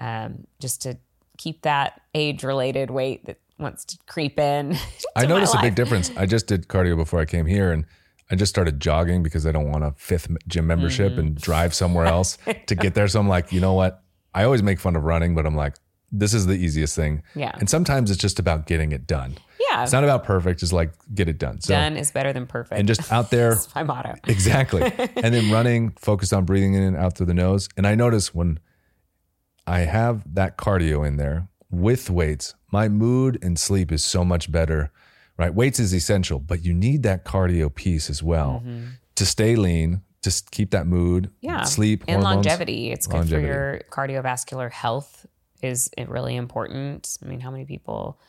um, 0.00 0.46
just 0.58 0.82
to 0.82 0.96
keep 1.36 1.62
that 1.62 2.00
age 2.14 2.42
related 2.44 2.90
weight 2.90 3.24
that 3.26 3.38
wants 3.58 3.84
to 3.84 3.98
creep 4.06 4.38
in 4.40 4.74
I 5.16 5.22
to 5.22 5.28
my 5.28 5.34
noticed 5.34 5.54
a 5.54 5.60
big 5.60 5.74
difference. 5.76 6.10
I 6.16 6.26
just 6.26 6.46
did 6.48 6.66
cardio 6.66 6.96
before 6.96 7.20
I 7.20 7.24
came 7.26 7.46
here 7.46 7.70
and 7.72 7.84
I 8.30 8.34
just 8.36 8.50
started 8.50 8.80
jogging 8.80 9.22
because 9.22 9.46
I 9.46 9.52
don't 9.52 9.70
want 9.70 9.84
a 9.84 9.92
fifth 9.96 10.28
gym 10.48 10.66
membership 10.66 11.12
Mm-hmm. 11.12 11.20
and 11.20 11.34
drive 11.40 11.74
somewhere 11.74 12.06
else 12.06 12.38
to 12.66 12.74
get 12.74 12.94
there. 12.94 13.06
So 13.06 13.20
I'm 13.20 13.28
like, 13.28 13.52
you 13.52 13.60
know 13.60 13.74
what? 13.74 14.02
I 14.34 14.42
always 14.44 14.62
make 14.62 14.80
fun 14.80 14.96
of 14.96 15.04
running, 15.04 15.34
but 15.36 15.46
I'm 15.46 15.54
like, 15.54 15.74
this 16.18 16.32
is 16.32 16.46
the 16.46 16.54
easiest 16.54 16.94
thing. 16.94 17.22
Yeah. 17.34 17.52
And 17.58 17.68
sometimes 17.68 18.10
it's 18.10 18.20
just 18.20 18.38
about 18.38 18.66
getting 18.66 18.92
it 18.92 19.06
done. 19.06 19.36
yeah 19.70 19.82
It's 19.82 19.92
not 19.92 20.04
about 20.04 20.24
perfect, 20.24 20.60
just 20.60 20.72
like 20.72 20.92
get 21.12 21.28
it 21.28 21.38
done. 21.38 21.60
So 21.60 21.74
done 21.74 21.96
is 21.96 22.12
better 22.12 22.32
than 22.32 22.46
perfect 22.46 22.78
and 22.78 22.86
just 22.86 23.12
out 23.12 23.30
there 23.30 23.50
That's 23.54 23.74
my 23.74 23.82
motto 23.82 24.14
Exactly. 24.28 24.82
and 24.82 25.34
then 25.34 25.50
running, 25.50 25.90
focused 25.98 26.32
on 26.32 26.44
breathing 26.44 26.74
in 26.74 26.82
and 26.82 26.96
out 26.96 27.16
through 27.16 27.26
the 27.26 27.34
nose. 27.34 27.68
And 27.76 27.86
I 27.86 27.94
notice 27.94 28.34
when 28.34 28.60
I 29.66 29.80
have 29.80 30.22
that 30.34 30.56
cardio 30.56 31.06
in 31.06 31.16
there 31.16 31.48
with 31.70 32.10
weights, 32.10 32.54
my 32.70 32.88
mood 32.88 33.38
and 33.42 33.58
sleep 33.58 33.90
is 33.90 34.04
so 34.04 34.24
much 34.24 34.50
better. 34.50 34.92
Right? 35.36 35.52
Weights 35.52 35.80
is 35.80 35.92
essential, 35.92 36.38
but 36.38 36.64
you 36.64 36.72
need 36.72 37.02
that 37.02 37.24
cardio 37.24 37.74
piece 37.74 38.08
as 38.08 38.22
well 38.22 38.62
mm-hmm. 38.64 38.90
to 39.16 39.26
stay 39.26 39.56
lean, 39.56 40.02
just 40.22 40.52
keep 40.52 40.70
that 40.70 40.86
mood, 40.86 41.30
yeah 41.40 41.64
sleep, 41.64 42.04
and 42.06 42.22
hormones. 42.22 42.46
longevity 42.46 42.92
it's 42.92 43.08
good 43.08 43.28
for 43.28 43.40
your 43.40 43.80
cardiovascular 43.90 44.70
health 44.70 45.26
is 45.64 45.90
it 45.96 46.08
really 46.08 46.36
important 46.36 47.16
i 47.22 47.26
mean 47.26 47.40
how 47.40 47.50
many 47.50 47.64
people 47.64 48.20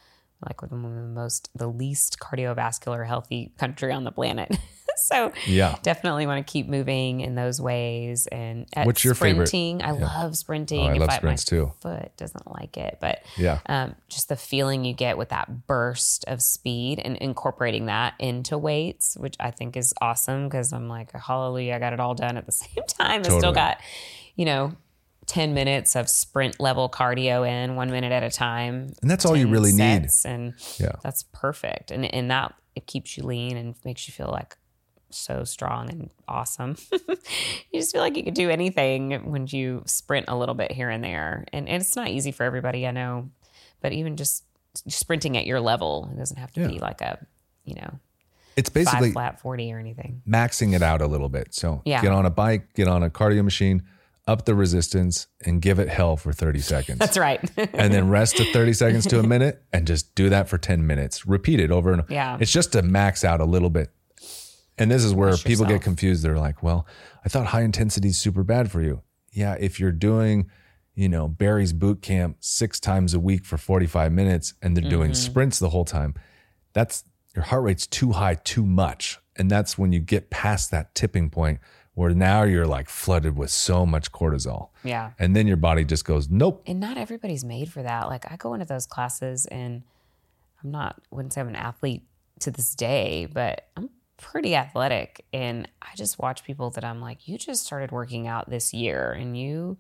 like 0.46 0.62
with 0.62 0.70
the 0.72 0.76
most 0.76 1.50
the 1.56 1.68
least 1.68 2.18
cardiovascular 2.20 3.06
healthy 3.08 3.52
country 3.58 3.92
on 3.92 4.04
the 4.04 4.12
planet 4.12 4.56
so 4.98 5.32
Yeah. 5.46 5.78
definitely 5.82 6.26
want 6.28 6.46
to 6.46 6.50
keep 6.52 6.68
moving 6.68 7.20
in 7.20 7.36
those 7.36 7.60
ways. 7.60 8.28
And 8.28 8.66
at 8.74 8.86
What's 8.86 9.04
your 9.04 9.14
favorite- 9.14 9.48
sprinting, 9.48 9.84
I 9.84 9.92
love 9.92 10.38
sprinting. 10.38 10.80
Oh, 10.80 10.88
I 10.88 10.94
If 10.94 11.00
love 11.00 11.08
my 11.10 11.16
sprints 11.18 11.44
too. 11.44 11.74
Foot 11.82 12.16
doesn't 12.16 12.50
like 12.50 12.78
it, 12.78 13.00
but 13.02 13.20
Yeah. 13.38 13.60
um, 13.66 13.96
just 14.08 14.30
the 14.30 14.38
feeling 14.38 14.86
you 14.86 14.94
get 14.94 15.18
with 15.18 15.30
that 15.30 15.68
burst 15.68 16.24
of 16.30 16.42
speed 16.42 17.02
and 17.04 17.18
incorporating 17.18 17.88
that 17.88 18.14
into 18.20 18.58
weights, 18.58 19.18
which 19.18 19.36
I 19.38 19.52
think 19.52 19.76
is 19.76 19.94
awesome 20.02 20.48
because 20.48 20.72
I'm 20.72 20.88
like, 20.88 21.12
hallelujah, 21.12 21.76
I 21.76 21.80
got 21.80 21.92
it 21.92 22.00
all 22.00 22.14
done 22.16 22.38
at 22.38 22.46
the 22.46 22.52
same 22.64 22.84
time. 22.88 23.22
I 23.26 23.38
still 23.38 23.52
got, 23.54 23.80
you 24.38 24.46
know, 24.46 24.76
10 25.28 25.54
minutes 25.54 25.96
of 25.96 26.08
sprint 26.10 26.60
level 26.60 26.88
cardio 26.90 27.48
in 27.48 27.76
one 27.76 27.90
minute 27.90 28.12
at 28.12 28.24
a 28.24 28.30
time. 28.30 28.94
And 29.02 29.10
that's 29.10 29.26
all 29.26 29.36
you 29.36 29.48
really 29.48 29.72
need. 29.74 30.08
And 30.26 30.54
Yeah. 30.78 30.92
that's 31.02 31.24
perfect. 31.32 31.92
And, 31.92 32.06
and 32.14 32.30
that, 32.32 32.54
it 32.76 32.86
keeps 32.88 33.18
you 33.18 33.24
lean 33.24 33.58
and 33.58 33.76
makes 33.84 34.08
you 34.08 34.14
feel 34.14 34.30
like 34.30 34.56
so 35.10 35.44
strong 35.44 35.90
and 35.90 36.10
awesome. 36.28 36.76
you 36.92 37.80
just 37.80 37.92
feel 37.92 38.02
like 38.02 38.18
you 38.18 38.24
could 38.24 38.34
do 38.34 38.50
anything 38.50 39.12
when 39.32 39.48
you 39.48 39.82
sprint 39.86 40.26
a 40.28 40.36
little 40.38 40.56
bit 40.56 40.72
here 40.72 40.90
and 40.90 41.04
there. 41.04 41.46
And, 41.54 41.68
and 41.70 41.82
it's 41.82 41.96
not 41.96 42.10
easy 42.10 42.32
for 42.32 42.44
everybody, 42.44 42.86
I 42.86 42.92
know, 42.92 43.30
but 43.82 43.94
even 43.94 44.18
just 44.18 44.44
sprinting 44.88 45.38
at 45.38 45.46
your 45.46 45.60
level, 45.62 46.10
it 46.14 46.18
doesn't 46.18 46.38
have 46.38 46.52
to 46.54 46.62
Yeah. 46.62 46.68
be 46.68 46.80
like 46.80 47.02
a, 47.02 47.26
you 47.64 47.76
know, 47.76 48.00
It's 48.58 48.70
basically 48.70 49.08
five 49.10 49.14
flat 49.14 49.42
40 49.42 49.72
or 49.74 49.80
anything. 49.80 50.22
maxing 50.28 50.76
it 50.76 50.82
out 50.84 51.02
a 51.02 51.08
little 51.08 51.30
bit. 51.30 51.54
So 51.56 51.82
Yeah. 51.86 52.02
get 52.02 52.12
on 52.12 52.26
a 52.26 52.30
bike, 52.30 52.74
get 52.74 52.88
on 52.88 53.02
a 53.02 53.10
cardio 53.10 53.44
machine, 53.44 53.84
up 54.28 54.46
the 54.46 54.56
resistance, 54.56 55.28
and 55.46 55.62
give 55.62 55.78
it 55.78 55.88
hell 55.88 56.18
for 56.18 56.34
30 56.34 56.60
seconds. 56.60 56.98
That's 57.00 57.18
right. 57.18 57.40
and 57.58 57.94
then 57.94 58.10
rest 58.10 58.38
to 58.38 58.44
30 58.46 58.74
seconds 58.74 59.06
to 59.08 59.20
a 59.20 59.24
minute 59.28 59.62
and 59.72 59.86
just 59.86 60.16
do 60.16 60.30
that 60.30 60.50
for 60.50 60.58
10 60.58 60.88
minutes. 60.88 61.28
Repeat 61.28 61.60
it 61.60 61.70
over 61.72 61.92
and 61.92 62.02
over. 62.02 62.12
Yeah. 62.14 62.38
It's 62.40 62.52
just 62.52 62.72
to 62.72 62.82
max 62.82 63.24
out 63.24 63.40
a 63.40 63.46
little 63.46 63.70
bit. 63.70 63.92
And 64.78 64.90
this 64.92 65.04
is 65.04 65.14
where 65.14 65.30
Push 65.32 65.46
people 65.46 65.66
get 65.66 65.82
confused. 65.84 66.24
They're 66.24 66.40
like, 66.40 66.64
well, 66.64 66.88
I 67.24 67.30
thought 67.30 67.46
high 67.48 67.62
intensity 67.62 68.10
is 68.10 68.18
super 68.18 68.44
bad 68.44 68.72
for 68.72 68.82
you. 68.82 69.04
Yeah. 69.32 69.56
If 69.60 69.80
you're 69.80 69.92
doing, 69.92 70.50
you 70.96 71.08
know, 71.08 71.28
Barry's 71.28 71.72
boot 71.72 72.02
camp 72.02 72.38
six 72.40 72.80
times 72.80 73.14
a 73.14 73.20
week 73.20 73.46
for 73.46 73.58
45 73.58 74.12
minutes 74.12 74.54
and 74.62 74.76
they're 74.76 74.90
doing 74.90 75.12
Mm-hmm. 75.12 75.32
sprints 75.32 75.60
the 75.60 75.70
whole 75.70 75.86
time, 75.86 76.16
that's 76.74 77.04
your 77.36 77.44
heart 77.46 77.64
rate's 77.64 77.86
too 77.86 78.14
high, 78.14 78.36
too 78.36 78.66
much. 78.66 79.20
And 79.38 79.52
that's 79.52 79.78
when 79.78 79.92
you 79.94 80.00
get 80.00 80.30
past 80.30 80.72
that 80.72 80.96
tipping 80.96 81.30
point 81.30 81.60
where 81.96 82.12
now 82.12 82.44
you're 82.44 82.68
like 82.68 82.90
flooded 82.90 83.36
with 83.38 83.50
so 83.50 83.86
much 83.86 84.12
cortisol. 84.12 84.70
yeah. 84.84 85.12
And 85.18 85.36
then 85.36 85.48
your 85.48 85.58
body 85.58 85.84
just 85.84 86.06
goes, 86.06 86.30
nope. 86.30 86.62
and 86.68 86.80
not 86.80 86.98
everybody's 86.98 87.44
made 87.44 87.72
for 87.72 87.82
that. 87.82 88.08
Like 88.08 88.32
I 88.32 88.36
go 88.36 88.54
into 88.54 88.66
those 88.66 88.86
classes 88.86 89.46
and 89.48 89.82
I'm 90.64 90.72
not 90.72 91.02
wouldn't 91.10 91.34
say 91.34 91.42
I'm 91.42 91.48
an 91.48 91.56
athlete 91.56 92.04
to 92.42 92.52
this 92.52 92.76
day, 92.76 93.28
but 93.32 93.68
I'm 93.78 93.90
pretty 94.18 94.56
athletic 94.56 95.26
and 95.34 95.68
I 95.82 95.96
just 95.96 96.20
watch 96.20 96.44
people 96.44 96.70
that 96.72 96.84
I'm 96.84 97.02
like, 97.02 97.28
you 97.28 97.38
just 97.38 97.66
started 97.66 97.92
working 97.92 98.28
out 98.28 98.50
this 98.50 98.74
year 98.74 99.12
and 99.12 99.38
you 99.38 99.78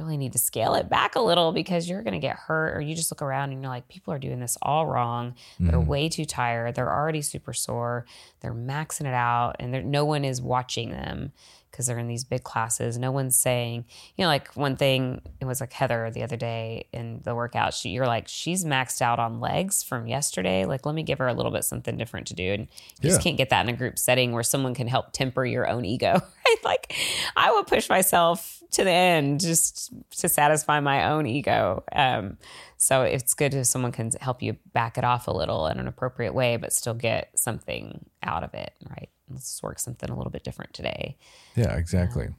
really 0.00 0.16
need 0.16 0.32
to 0.32 0.38
scale 0.38 0.74
it 0.74 0.88
back 0.88 1.14
a 1.14 1.20
little 1.20 1.52
because 1.52 1.88
you're 1.88 2.02
going 2.02 2.14
to 2.14 2.20
get 2.20 2.36
hurt 2.36 2.76
or 2.76 2.80
you 2.80 2.94
just 2.94 3.10
look 3.10 3.22
around 3.22 3.52
and 3.52 3.62
you're 3.62 3.70
like 3.70 3.86
people 3.88 4.14
are 4.14 4.18
doing 4.18 4.40
this 4.40 4.56
all 4.62 4.86
wrong. 4.86 5.34
They're 5.58 5.78
mm-hmm. 5.78 5.86
way 5.86 6.08
too 6.08 6.24
tired. 6.24 6.74
They're 6.74 6.92
already 6.92 7.22
super 7.22 7.52
sore. 7.52 8.06
They're 8.40 8.54
maxing 8.54 9.06
it 9.06 9.14
out 9.14 9.56
and 9.60 9.90
no 9.90 10.04
one 10.04 10.24
is 10.24 10.40
watching 10.40 10.90
them 10.90 11.32
because 11.70 11.86
they're 11.86 11.98
in 11.98 12.08
these 12.08 12.24
big 12.24 12.42
classes. 12.42 12.98
No 12.98 13.10
one's 13.10 13.36
saying 13.36 13.84
you 14.16 14.24
know 14.24 14.28
like 14.28 14.54
one 14.54 14.76
thing 14.76 15.20
it 15.40 15.44
was 15.44 15.60
like 15.60 15.72
heather 15.72 16.10
the 16.10 16.22
other 16.22 16.36
day 16.36 16.86
in 16.92 17.20
the 17.24 17.34
workout 17.34 17.74
she, 17.74 17.90
you're 17.90 18.06
like 18.06 18.28
she's 18.28 18.64
maxed 18.64 19.02
out 19.02 19.18
on 19.18 19.40
legs 19.40 19.82
from 19.82 20.06
yesterday. 20.06 20.64
Like 20.64 20.86
let 20.86 20.94
me 20.94 21.02
give 21.02 21.18
her 21.18 21.28
a 21.28 21.34
little 21.34 21.52
bit 21.52 21.64
something 21.64 21.96
different 21.96 22.26
to 22.28 22.34
do. 22.34 22.52
And 22.52 22.68
you 23.00 23.08
just 23.08 23.22
can't 23.22 23.36
get 23.36 23.50
that 23.50 23.66
in 23.66 23.74
a 23.74 23.76
group 23.76 23.98
setting 23.98 24.32
where 24.32 24.42
someone 24.42 24.74
can 24.74 24.86
help 24.86 25.12
temper 25.12 25.44
your 25.44 25.68
own 25.68 25.84
ego 25.84 26.12
right? 26.46 26.64
Like 26.64 26.94
i 27.36 27.50
would 27.52 27.66
push 27.66 27.88
myself 27.88 28.62
to 28.72 28.84
the 28.84 28.90
end 28.90 29.40
just 29.40 29.92
to 30.18 30.28
satisfy 30.28 30.80
my 30.80 31.10
own 31.10 31.26
ego. 31.26 31.82
Um, 31.92 32.38
so 32.76 33.02
it's 33.02 33.34
good 33.34 33.52
if 33.54 33.66
someone 33.66 33.92
can 33.92 34.10
help 34.20 34.42
you 34.42 34.56
back 34.72 34.96
it 34.96 35.04
off 35.04 35.26
a 35.28 35.32
little 35.32 35.66
in 35.66 35.78
an 35.78 35.86
appropriate 35.86 36.34
way 36.34 36.56
but 36.56 36.72
still 36.72 36.94
get 36.94 37.30
something 37.38 38.06
out 38.22 38.42
of 38.42 38.54
it 38.54 38.72
right 38.88 39.10
let's 39.30 39.62
work 39.62 39.78
something 39.78 40.10
a 40.10 40.16
little 40.16 40.30
bit 40.30 40.44
different 40.44 40.74
today. 40.74 41.16
Yeah, 41.56 41.76
exactly. 41.76 42.26
Um, 42.26 42.36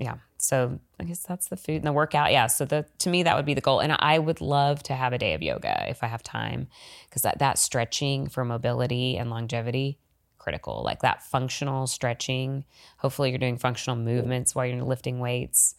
yeah 0.00 0.14
so 0.38 0.78
i 1.00 1.02
guess 1.02 1.24
that's 1.24 1.48
the 1.48 1.56
food 1.56 1.78
and 1.78 1.86
the 1.86 1.92
workout. 1.92 2.30
Yeah 2.30 2.46
so 2.46 2.64
the 2.64 2.86
to 2.98 3.10
me 3.10 3.24
that 3.24 3.36
would 3.36 3.44
be 3.44 3.54
the 3.54 3.60
goal. 3.60 3.80
And 3.80 3.92
i 3.98 4.18
would 4.18 4.40
love 4.40 4.82
to 4.84 4.94
have 4.94 5.12
a 5.12 5.18
day 5.18 5.34
of 5.34 5.42
yoga 5.42 5.90
if 5.90 6.04
i 6.04 6.06
have 6.06 6.22
time 6.22 6.68
because 7.08 7.22
that, 7.22 7.40
that 7.40 7.58
stretching 7.58 8.28
for 8.28 8.44
mobility 8.44 9.16
and 9.16 9.28
longevity 9.28 9.98
critical. 10.38 10.82
Like 10.82 11.02
that 11.02 11.22
functional 11.22 11.86
stretching. 11.86 12.64
Hopefully 12.98 13.30
you're 13.30 13.38
doing 13.38 13.58
functional 13.58 13.96
movements 13.96 14.54
while 14.54 14.64
you're 14.64 14.82
lifting 14.82 15.18
weights 15.18 15.74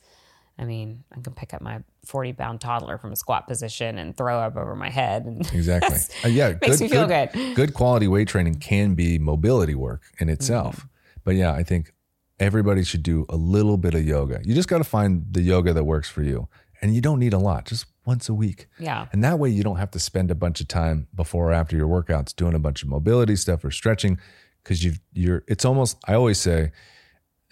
i 0.59 0.65
mean 0.65 1.03
i 1.11 1.19
can 1.21 1.33
pick 1.33 1.53
up 1.53 1.61
my 1.61 1.81
40 2.05 2.33
pound 2.33 2.61
toddler 2.61 2.97
from 2.97 3.11
a 3.11 3.15
squat 3.15 3.47
position 3.47 3.97
and 3.97 4.15
throw 4.15 4.39
up 4.39 4.55
over 4.55 4.75
my 4.75 4.89
head 4.89 5.25
and 5.25 5.41
Exactly. 5.53 5.97
Uh, 6.23 6.27
yeah, 6.27 6.53
Makes 6.61 6.81
me 6.81 6.87
feel 6.89 7.07
good. 7.07 7.29
Good 7.55 7.73
quality 7.73 8.07
weight 8.07 8.27
training 8.27 8.55
can 8.55 8.95
be 8.95 9.19
mobility 9.19 9.75
work 9.75 10.03
in 10.19 10.29
itself. 10.29 10.77
Mm-hmm. 10.77 10.87
But 11.23 11.35
yeah, 11.35 11.53
I 11.53 11.63
think 11.63 11.93
everybody 12.39 12.83
should 12.83 13.03
do 13.03 13.25
a 13.29 13.35
little 13.35 13.77
bit 13.77 13.93
of 13.93 14.05
yoga. 14.05 14.41
You 14.43 14.55
just 14.55 14.69
got 14.69 14.77
to 14.79 14.83
find 14.83 15.25
the 15.29 15.41
yoga 15.41 15.73
that 15.73 15.83
works 15.83 16.09
for 16.09 16.23
you. 16.23 16.47
And 16.81 16.95
you 16.95 17.01
don't 17.01 17.19
need 17.19 17.33
a 17.33 17.37
lot, 17.37 17.65
just 17.65 17.85
once 18.05 18.29
a 18.29 18.33
week. 18.33 18.67
yeah 18.79 19.07
And 19.11 19.23
that 19.23 19.37
way 19.37 19.49
you 19.49 19.61
don't 19.63 19.77
have 19.77 19.91
to 19.91 19.99
spend 19.99 20.31
a 20.31 20.35
bunch 20.35 20.61
of 20.61 20.67
time 20.67 21.07
before 21.13 21.49
or 21.49 21.53
after 21.53 21.75
your 21.75 21.87
workouts 21.87 22.33
doing 22.35 22.55
a 22.55 22.59
bunch 22.59 22.81
of 22.81 22.89
mobility 22.89 23.35
stuff 23.35 23.63
or 23.63 23.71
stretching 23.71 24.17
because 24.63 24.83
you've 24.83 24.99
you're 25.13 25.43
it's 25.47 25.65
almost 25.65 25.97
I 26.07 26.13
always 26.15 26.39
say 26.39 26.71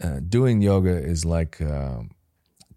uh, 0.01 0.19
doing 0.27 0.61
yoga 0.61 0.95
is 0.97 1.25
like 1.25 1.61
um, 1.61 2.11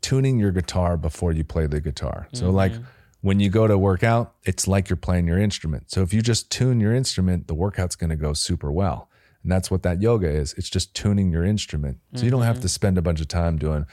tuning 0.01 0.39
your 0.39 0.51
guitar 0.53 0.97
before 0.97 1.33
you 1.33 1.45
play 1.45 1.67
the 1.67 1.81
guitar. 1.81 2.29
So 2.33 2.51
like 2.51 2.73
when 3.21 3.39
you 3.41 3.51
go 3.51 3.67
to 3.67 3.77
work 3.77 4.03
out, 4.03 4.35
it's 4.45 4.67
like 4.67 4.89
you're 4.89 4.97
playing 4.97 5.27
your 5.27 5.39
instrument. 5.39 5.91
So 5.91 6.03
if 6.03 6.13
you 6.15 6.23
just 6.23 6.51
tune 6.51 6.81
your 6.81 6.95
instrument, 6.95 7.47
the 7.49 7.55
workout's 7.55 7.97
going 7.97 8.11
to 8.11 8.17
go 8.17 8.33
super 8.33 8.73
well. 8.73 9.09
And 9.43 9.51
that's 9.53 9.71
what 9.71 9.83
that 9.85 10.01
yoga 10.03 10.29
is. 10.29 10.53
It's 10.55 10.69
just 10.71 10.95
tuning 10.95 11.31
your 11.31 11.45
instrument. 11.45 11.99
So 12.15 12.25
you 12.25 12.31
don't 12.31 12.43
have 12.43 12.61
to 12.61 12.69
spend 12.69 12.99
a 12.99 13.03
bunch 13.03 13.21
of 13.21 13.29
time 13.29 13.59
doing 13.59 13.87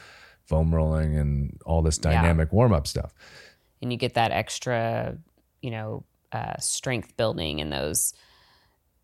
foam 0.45 0.73
rolling 0.73 1.17
and 1.17 1.57
all 1.65 1.81
this 1.81 1.97
Yeah. 1.97 2.11
dynamic 2.11 2.51
warm 2.53 2.73
up 2.73 2.87
stuff. 2.87 3.13
and 3.81 3.91
you 3.91 3.97
get 3.97 4.15
that 4.15 4.31
extra, 4.31 5.17
you 5.61 5.69
know, 5.71 6.03
uh, 6.31 6.57
strength 6.59 7.15
building 7.15 7.59
in 7.59 7.69
those 7.69 8.13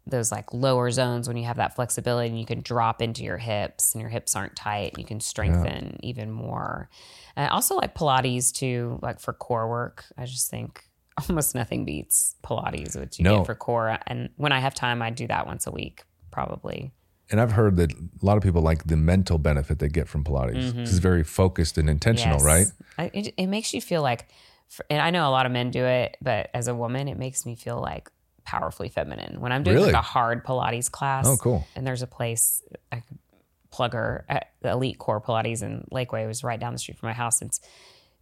those 0.06 0.32
like 0.32 0.54
lower 0.54 0.92
zones 0.92 1.28
when 1.28 1.38
you 1.38 1.46
have 1.46 1.58
that 1.58 1.76
flexibility 1.76 2.28
and 2.30 2.38
you 2.40 2.46
can 2.46 2.62
drop 2.62 3.02
into 3.02 3.24
your 3.24 3.38
hips 3.38 3.94
and 3.94 4.02
your 4.02 4.10
hips 4.10 4.36
aren't 4.36 4.56
tight 4.56 4.92
and 4.94 4.98
you 5.00 5.06
can 5.06 5.20
strengthen 5.22 5.98
even 6.04 6.30
more. 6.30 6.90
And 7.38 7.46
I 7.46 7.50
also 7.50 7.76
like 7.76 7.96
Pilates 7.96 8.52
too, 8.52 9.00
like 9.02 9.20
for 9.22 9.32
core 9.34 9.70
work. 9.70 10.04
I 10.18 10.26
just 10.26 10.50
think 10.52 10.84
almost 11.30 11.56
nothing 11.56 11.86
beats 11.86 12.36
Pilates, 12.44 13.00
which 13.00 13.18
you 13.20 13.24
No. 13.24 13.38
get 13.38 13.46
for 13.46 13.56
core. 13.56 13.98
And 14.08 14.30
when 14.36 14.52
I 14.52 14.60
have 14.60 14.74
time, 14.74 15.02
I 15.02 15.10
do 15.10 15.26
that 15.28 15.48
once 15.48 15.68
a 15.68 15.72
week, 15.72 16.04
probably. 16.32 16.92
and 17.32 17.40
I've 17.40 17.54
heard 17.54 17.78
that 17.78 17.94
a 17.94 18.26
lot 18.26 18.36
of 18.36 18.44
people 18.44 18.62
like 18.62 18.84
the 18.86 18.98
mental 18.98 19.38
benefit 19.38 19.80
they 19.80 19.88
get 19.88 20.08
from 20.10 20.24
Pilates. 20.26 20.56
Mm-hmm. 20.58 20.80
'cause 20.80 20.90
It's 20.90 20.98
very 21.00 21.24
focused 21.24 21.78
and 21.78 21.90
intentional, 21.90 22.40
Yes. 22.40 22.44
right? 22.46 22.68
I, 22.98 23.04
it, 23.14 23.34
it 23.38 23.48
makes 23.48 23.74
you 23.74 23.80
feel 23.80 24.02
like, 24.02 24.28
and 24.90 25.02
I 25.02 25.12
know 25.12 25.28
a 25.30 25.32
lot 25.32 25.46
of 25.46 25.52
men 25.54 25.72
do 25.72 25.86
it, 25.86 26.18
but 26.22 26.50
as 26.54 26.68
a 26.68 26.76
woman, 26.76 27.08
it 27.08 27.18
makes 27.18 27.46
me 27.46 27.56
feel 27.56 27.80
like 27.80 28.10
powerfully 28.46 28.90
feminine. 28.90 29.40
When 29.42 29.52
I'm 29.52 29.64
doing 29.64 29.76
Really? 29.78 29.92
like 29.92 30.00
a 30.00 30.06
hard 30.06 30.44
Pilates 30.46 30.90
class, 30.92 31.26
Oh, 31.28 31.38
cool. 31.38 31.66
and 31.76 31.86
there's 31.88 32.02
a 32.02 32.08
place 32.08 32.62
I 32.92 32.98
could 33.02 33.18
plug 33.72 33.94
her 33.94 34.26
at 34.30 34.52
the 34.62 34.70
Elite 34.72 34.98
Core 35.00 35.20
Pilates 35.22 35.64
in 35.64 35.86
Lakeway. 35.92 36.24
It 36.24 36.28
was 36.28 36.44
right 36.44 36.60
down 36.60 36.74
the 36.74 36.80
street 36.80 36.98
from 37.00 37.08
my 37.10 37.14
house. 37.14 37.42
It's 37.42 37.60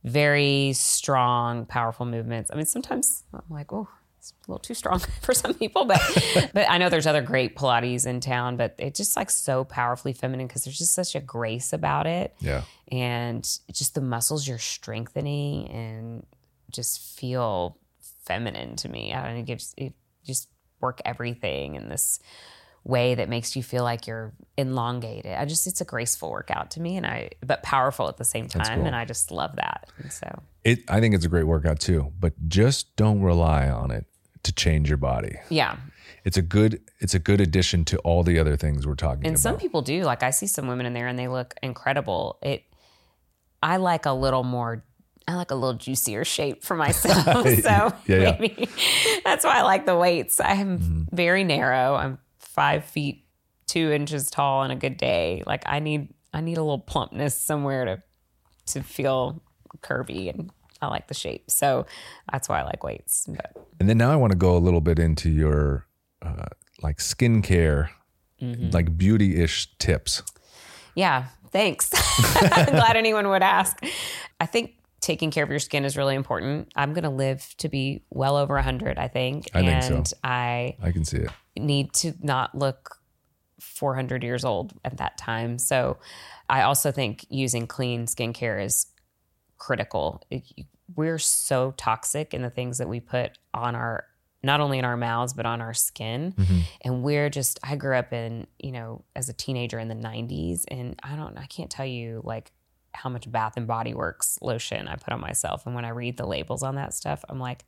very 0.03 0.73
strong, 0.73 1.65
powerful 1.65 2.05
movements. 2.05 2.49
I 2.51 2.55
mean, 2.55 2.65
sometimes 2.65 3.23
I'm 3.33 3.41
like, 3.49 3.71
oh, 3.73 3.87
it's 4.17 4.33
a 4.47 4.51
little 4.51 4.59
too 4.59 4.73
strong 4.73 4.99
for 5.21 5.33
some 5.33 5.53
people, 5.53 5.85
but 5.85 5.99
but 6.53 6.69
I 6.69 6.77
know 6.77 6.89
there's 6.89 7.07
other 7.07 7.21
great 7.21 7.55
Pilates 7.55 8.05
in 8.05 8.19
town. 8.19 8.55
But 8.57 8.75
it's 8.77 8.97
just 8.97 9.15
like 9.17 9.29
so 9.29 9.63
powerfully 9.63 10.13
feminine 10.13 10.47
because 10.47 10.63
there's 10.63 10.77
just 10.77 10.93
such 10.93 11.15
a 11.15 11.19
grace 11.19 11.73
about 11.73 12.07
it 12.07 12.35
Yeah. 12.39 12.61
and 12.91 13.43
just 13.71 13.93
the 13.95 14.01
muscles 14.01 14.47
you're 14.47 14.57
strengthening 14.59 15.67
and 15.69 16.25
just 16.71 16.99
feel 17.17 17.77
feminine 18.23 18.75
to 18.77 18.89
me. 18.89 19.13
I 19.13 19.23
don't 19.23 19.33
know, 19.33 19.39
it 19.39 19.45
gives 19.45 19.73
it 19.77 19.93
just 20.25 20.49
work 20.79 21.01
everything 21.05 21.75
in 21.75 21.89
this 21.89 22.19
way 22.83 23.13
that 23.13 23.29
makes 23.29 23.55
you 23.55 23.61
feel 23.61 23.83
like 23.83 24.07
you're 24.07 24.33
elongated. 24.57 25.33
I 25.33 25.45
just 25.45 25.67
it's 25.67 25.81
a 25.81 25.85
graceful 25.85 26.31
workout 26.31 26.71
to 26.71 26.81
me 26.81 26.97
and 26.97 27.05
I 27.05 27.29
but 27.45 27.61
powerful 27.61 28.07
at 28.07 28.17
the 28.17 28.25
same 28.25 28.47
time 28.47 28.79
cool. 28.79 28.87
and 28.87 28.95
I 28.95 29.05
just 29.05 29.29
love 29.31 29.55
that. 29.57 29.87
And 29.99 30.11
so 30.11 30.41
It 30.63 30.79
I 30.89 30.99
think 30.99 31.13
it's 31.13 31.25
a 31.25 31.29
great 31.29 31.45
workout 31.45 31.79
too, 31.79 32.11
but 32.19 32.33
just 32.47 32.95
don't 32.95 33.21
rely 33.21 33.69
on 33.69 33.91
it 33.91 34.05
to 34.43 34.51
change 34.51 34.89
your 34.89 34.97
body. 34.97 35.35
yeah. 35.49 35.77
It's 36.23 36.37
a 36.37 36.41
good 36.41 36.81
it's 36.99 37.13
a 37.15 37.19
good 37.19 37.41
addition 37.41 37.83
to 37.85 37.97
all 37.99 38.23
the 38.23 38.37
other 38.39 38.55
things 38.57 38.85
we're 38.87 38.95
talking 38.95 39.17
And 39.17 39.25
about. 39.25 39.29
And 39.33 39.39
some 39.39 39.57
people 39.57 39.81
do. 39.83 40.03
Like 40.03 40.23
I 40.23 40.29
see 40.31 40.47
some 40.47 40.67
women 40.67 40.85
in 40.87 40.93
there 40.93 41.07
and 41.07 41.17
they 41.19 41.27
look 41.27 41.53
incredible. 41.61 42.39
It 42.41 42.63
I 43.61 43.77
like 43.77 44.07
a 44.07 44.11
little 44.13 44.43
more 44.43 44.83
I 45.27 45.35
like 45.35 45.51
a 45.51 45.55
little 45.55 45.75
juicier 45.77 46.25
shape 46.25 46.63
for 46.63 46.75
myself. 46.85 47.25
so 47.61 47.69
Yeah, 47.69 47.93
yeah. 48.07 48.37
maybe 48.39 48.67
that's 49.23 49.45
why 49.45 49.59
I 49.59 49.61
like 49.61 49.85
the 49.85 49.95
weights. 49.97 50.39
I'm 50.39 50.79
Mm-hmm. 50.79 51.15
very 51.15 51.43
narrow. 51.43 51.95
I'm 51.95 52.17
five 52.39 52.83
feet 52.85 53.25
two 53.67 53.91
inches 53.91 54.29
tall 54.29 54.59
on 54.61 54.71
a 54.71 54.75
good 54.75 54.97
day. 54.97 55.43
Like 55.45 55.63
I 55.65 55.79
need 55.79 56.13
I 56.33 56.41
need 56.41 56.57
a 56.57 56.61
little 56.61 56.79
plumpness 56.79 57.37
somewhere 57.39 57.85
to 57.85 58.03
to 58.73 58.83
feel 58.83 59.41
curvy 59.81 60.29
and 60.29 60.51
I 60.81 60.87
like 60.87 61.07
the 61.07 61.13
shape. 61.13 61.49
So 61.51 61.85
that's 62.31 62.49
why 62.49 62.59
I 62.59 62.63
like 62.63 62.83
weights. 62.83 63.25
But 63.29 63.55
And 63.79 63.87
then 63.89 63.97
now 63.97 64.11
I 64.11 64.15
want 64.15 64.31
to 64.31 64.37
go 64.37 64.55
a 64.55 64.59
little 64.59 64.81
bit 64.81 64.97
into 64.99 65.29
your 65.29 65.85
uh, 66.21 66.45
like 66.81 66.97
skincare, 66.97 67.89
like 68.41 68.97
beauty 68.97 69.41
ish 69.41 69.69
tips. 69.77 70.23
yeah, 70.95 71.25
thanks. 71.51 71.91
I'm 72.51 72.65
glad 72.73 72.95
anyone 72.97 73.27
would 73.29 73.43
ask. 73.43 73.77
I 74.39 74.45
think 74.47 74.73
taking 75.01 75.31
care 75.31 75.43
of 75.43 75.49
your 75.49 75.59
skin 75.59 75.83
is 75.83 75.97
really 75.97 76.15
important. 76.15 76.71
I'm 76.75 76.93
going 76.93 77.03
to 77.03 77.09
live 77.09 77.43
to 77.57 77.69
be 77.69 78.03
well 78.09 78.37
over 78.37 78.53
100, 78.55 78.97
I 78.97 79.07
think. 79.07 79.49
I 79.53 79.61
think 79.63 79.83
so. 79.83 79.95
and 79.95 80.13
I 80.23 80.75
I 80.81 80.91
can 80.91 81.03
see 81.03 81.17
it. 81.17 81.31
need 81.57 81.91
to 81.93 82.13
not 82.21 82.55
look 82.55 82.97
400 83.59 84.23
years 84.23 84.45
old 84.45 84.73
at 84.85 84.97
that 84.97 85.17
time. 85.17 85.57
So 85.57 85.97
I 86.49 86.61
also 86.63 86.91
think 86.91 87.25
using 87.29 87.67
clean 87.67 88.05
skincare 88.05 88.63
is 88.63 88.87
critical. 89.57 90.23
It- 90.29 90.65
We're 90.95 91.19
so 91.19 91.73
toxic 91.77 92.33
in 92.33 92.41
the 92.41 92.49
things 92.49 92.77
that 92.79 92.89
we 92.89 92.99
put 92.99 93.37
on 93.53 93.75
our 93.75 94.05
not 94.43 94.59
only 94.59 94.79
in 94.79 94.85
our 94.85 94.97
mouths 94.97 95.33
but 95.33 95.45
on 95.45 95.61
our 95.61 95.73
skin 95.73 96.33
mm-hmm. 96.35 96.59
and 96.81 97.03
we're 97.03 97.29
just 97.29 97.59
i 97.63 97.75
grew 97.75 97.95
up 97.95 98.11
in 98.11 98.47
you 98.57 98.71
know 98.71 99.03
as 99.15 99.29
a 99.29 99.33
teenager 99.33 99.77
in 99.77 99.87
the 99.87 99.93
90s 99.93 100.63
and 100.67 100.99
i 101.03 101.15
don't 101.15 101.37
i 101.37 101.45
can't 101.45 101.69
tell 101.69 101.85
you 101.85 102.21
like 102.23 102.51
how 102.93 103.09
much 103.09 103.31
bath 103.31 103.53
and 103.57 103.67
body 103.67 103.93
works 103.93 104.37
lotion 104.41 104.87
i 104.87 104.95
put 104.95 105.13
on 105.13 105.19
myself 105.21 105.65
and 105.65 105.75
when 105.75 105.85
i 105.85 105.89
read 105.89 106.17
the 106.17 106.25
labels 106.25 106.63
on 106.63 106.75
that 106.75 106.93
stuff 106.93 107.23
i'm 107.29 107.39
like 107.39 107.63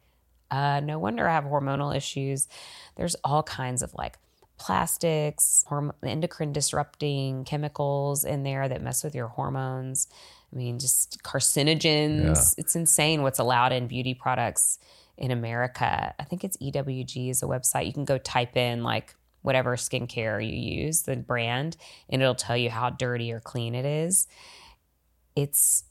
uh, 0.54 0.80
no 0.82 1.00
wonder 1.00 1.28
I 1.28 1.34
have 1.34 1.46
hormonal 1.46 1.96
issues. 1.96 2.48
There's 2.96 3.16
all 3.24 3.42
kinds 3.42 3.82
of 3.82 3.92
like 3.96 4.20
plastics, 4.60 5.66
horm- 5.68 5.94
endocrine 6.04 6.54
disrupting 6.54 7.44
chemicals 7.44 8.24
in 8.24 8.44
there 8.44 8.70
that 8.70 8.82
mess 8.82 9.04
with 9.04 9.16
your 9.16 9.28
hormones. 9.28 10.08
I 10.54 10.56
mean, 10.56 10.78
just 10.78 11.24
carcinogens. 11.24 12.26
Yeah. 12.26 12.44
It's 12.60 12.76
insane 12.76 13.24
what's 13.24 13.40
allowed 13.40 13.74
in 13.74 13.88
beauty 13.88 14.14
products 14.14 14.78
in 15.18 15.32
America. 15.32 16.14
I 16.20 16.24
think 16.24 16.44
it's 16.44 16.58
EWG 16.58 17.32
is 17.32 17.42
a 17.42 17.48
website. 17.48 17.88
You 17.88 17.94
can 17.94 18.06
go 18.06 18.20
type 18.20 18.56
in 18.56 18.84
like 18.84 19.16
whatever 19.42 19.76
skincare 19.76 20.40
you 20.46 20.56
use, 20.84 21.02
the 21.02 21.16
brand, 21.16 21.78
and 22.10 22.22
it'll 22.22 22.36
tell 22.36 22.56
you 22.56 22.70
how 22.70 22.92
dirty 22.92 23.32
or 23.32 23.40
clean 23.40 23.74
it 23.74 23.86
is. 23.86 24.28
It's 25.36 25.84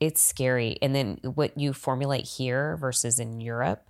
it's 0.00 0.20
scary. 0.20 0.76
And 0.82 0.94
then 0.94 1.18
what 1.22 1.58
you 1.58 1.72
formulate 1.72 2.26
here 2.26 2.76
versus 2.76 3.18
in 3.18 3.40
Europe 3.40 3.86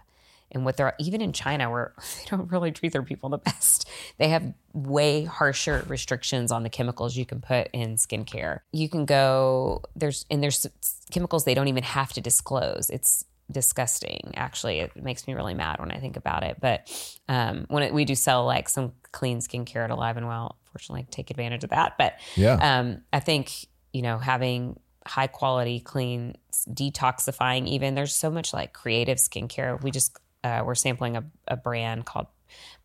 and 0.53 0.65
what 0.65 0.77
they're 0.77 0.95
even 1.01 1.21
in 1.21 1.33
China 1.33 1.71
where 1.71 1.95
they 2.19 2.25
don't 2.31 2.51
really 2.53 2.71
treat 2.73 2.93
their 2.93 3.03
people 3.03 3.31
the 3.31 3.39
best. 3.39 3.89
They 4.19 4.29
have 4.29 4.53
way 4.73 5.25
harsher 5.25 5.85
restrictions 5.89 6.53
on 6.53 6.63
the 6.63 6.71
chemicals 6.71 7.17
you 7.17 7.27
can 7.27 7.41
put 7.41 7.69
in 7.73 7.97
skincare. 7.97 8.61
You 8.73 8.89
can 8.89 9.07
go 9.07 9.83
there's 9.97 10.27
and 10.31 10.43
there's 10.43 10.67
chemicals 11.11 11.45
they 11.45 11.55
don't 11.55 11.69
even 11.69 11.85
have 11.85 12.13
to 12.13 12.21
disclose. 12.21 12.91
It's 12.91 13.25
disgusting 13.53 14.33
actually 14.37 14.81
it 14.81 14.97
makes 14.97 15.27
me 15.27 15.35
really 15.35 15.53
mad 15.53 15.79
when 15.79 15.91
i 15.91 15.99
think 16.01 16.17
about 16.17 16.43
it 16.43 16.57
but 16.63 16.91
um 17.29 17.67
when 17.69 17.83
it, 17.83 17.93
we 17.93 18.07
do 18.07 18.15
sell 18.15 18.47
like 18.47 18.71
some 18.71 18.91
clean 19.13 19.39
skincare 19.41 19.85
at 19.85 19.91
alive 19.91 20.17
and 20.17 20.27
well 20.27 20.57
fortunately 20.73 21.07
take 21.11 21.31
advantage 21.31 21.63
of 21.63 21.69
that 21.69 21.93
but 21.99 22.15
Yeah. 22.37 22.55
um 22.79 23.03
i 23.13 23.21
think 23.21 23.53
you 23.93 24.01
know 24.01 24.17
having 24.17 24.81
high 25.07 25.27
quality 25.27 25.81
clean 25.81 26.35
detoxifying 26.71 27.67
even 27.67 27.95
there's 27.95 28.15
so 28.15 28.31
much 28.31 28.53
like 28.55 28.73
creative 28.73 29.19
skincare 29.19 29.81
we 29.83 29.91
just 29.91 30.19
uh, 30.45 30.63
we're 30.65 30.75
sampling 30.75 31.17
a, 31.17 31.25
a 31.49 31.57
brand 31.57 32.07
called 32.07 32.27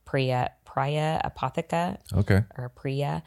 priya 0.06 0.52
priya 0.66 1.22
apotheca 1.24 1.98
Okay. 2.14 2.44
or 2.58 2.70
priya 2.70 3.24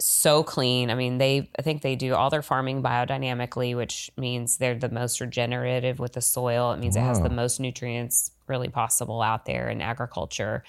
so 0.00 0.44
clean. 0.44 0.90
I 0.90 0.94
mean, 0.94 1.18
they 1.18 1.50
I 1.58 1.62
think 1.62 1.82
they 1.82 1.96
do 1.96 2.14
all 2.14 2.30
their 2.30 2.40
farming 2.42 2.84
biodynamically, 2.84 3.74
which 3.76 4.12
means 4.16 4.56
they're 4.56 4.76
the 4.78 4.88
most 4.88 5.20
regenerative 5.20 5.98
with 5.98 6.12
the 6.12 6.20
soil. 6.20 6.70
It 6.70 6.78
means 6.78 6.94
it 6.94 7.00
has 7.00 7.20
the 7.20 7.30
most 7.30 7.58
nutrients 7.58 8.30
really 8.48 8.68
possible 8.68 9.22
out 9.22 9.44
there 9.44 9.68
in 9.68 9.80
agriculture. 9.80 10.62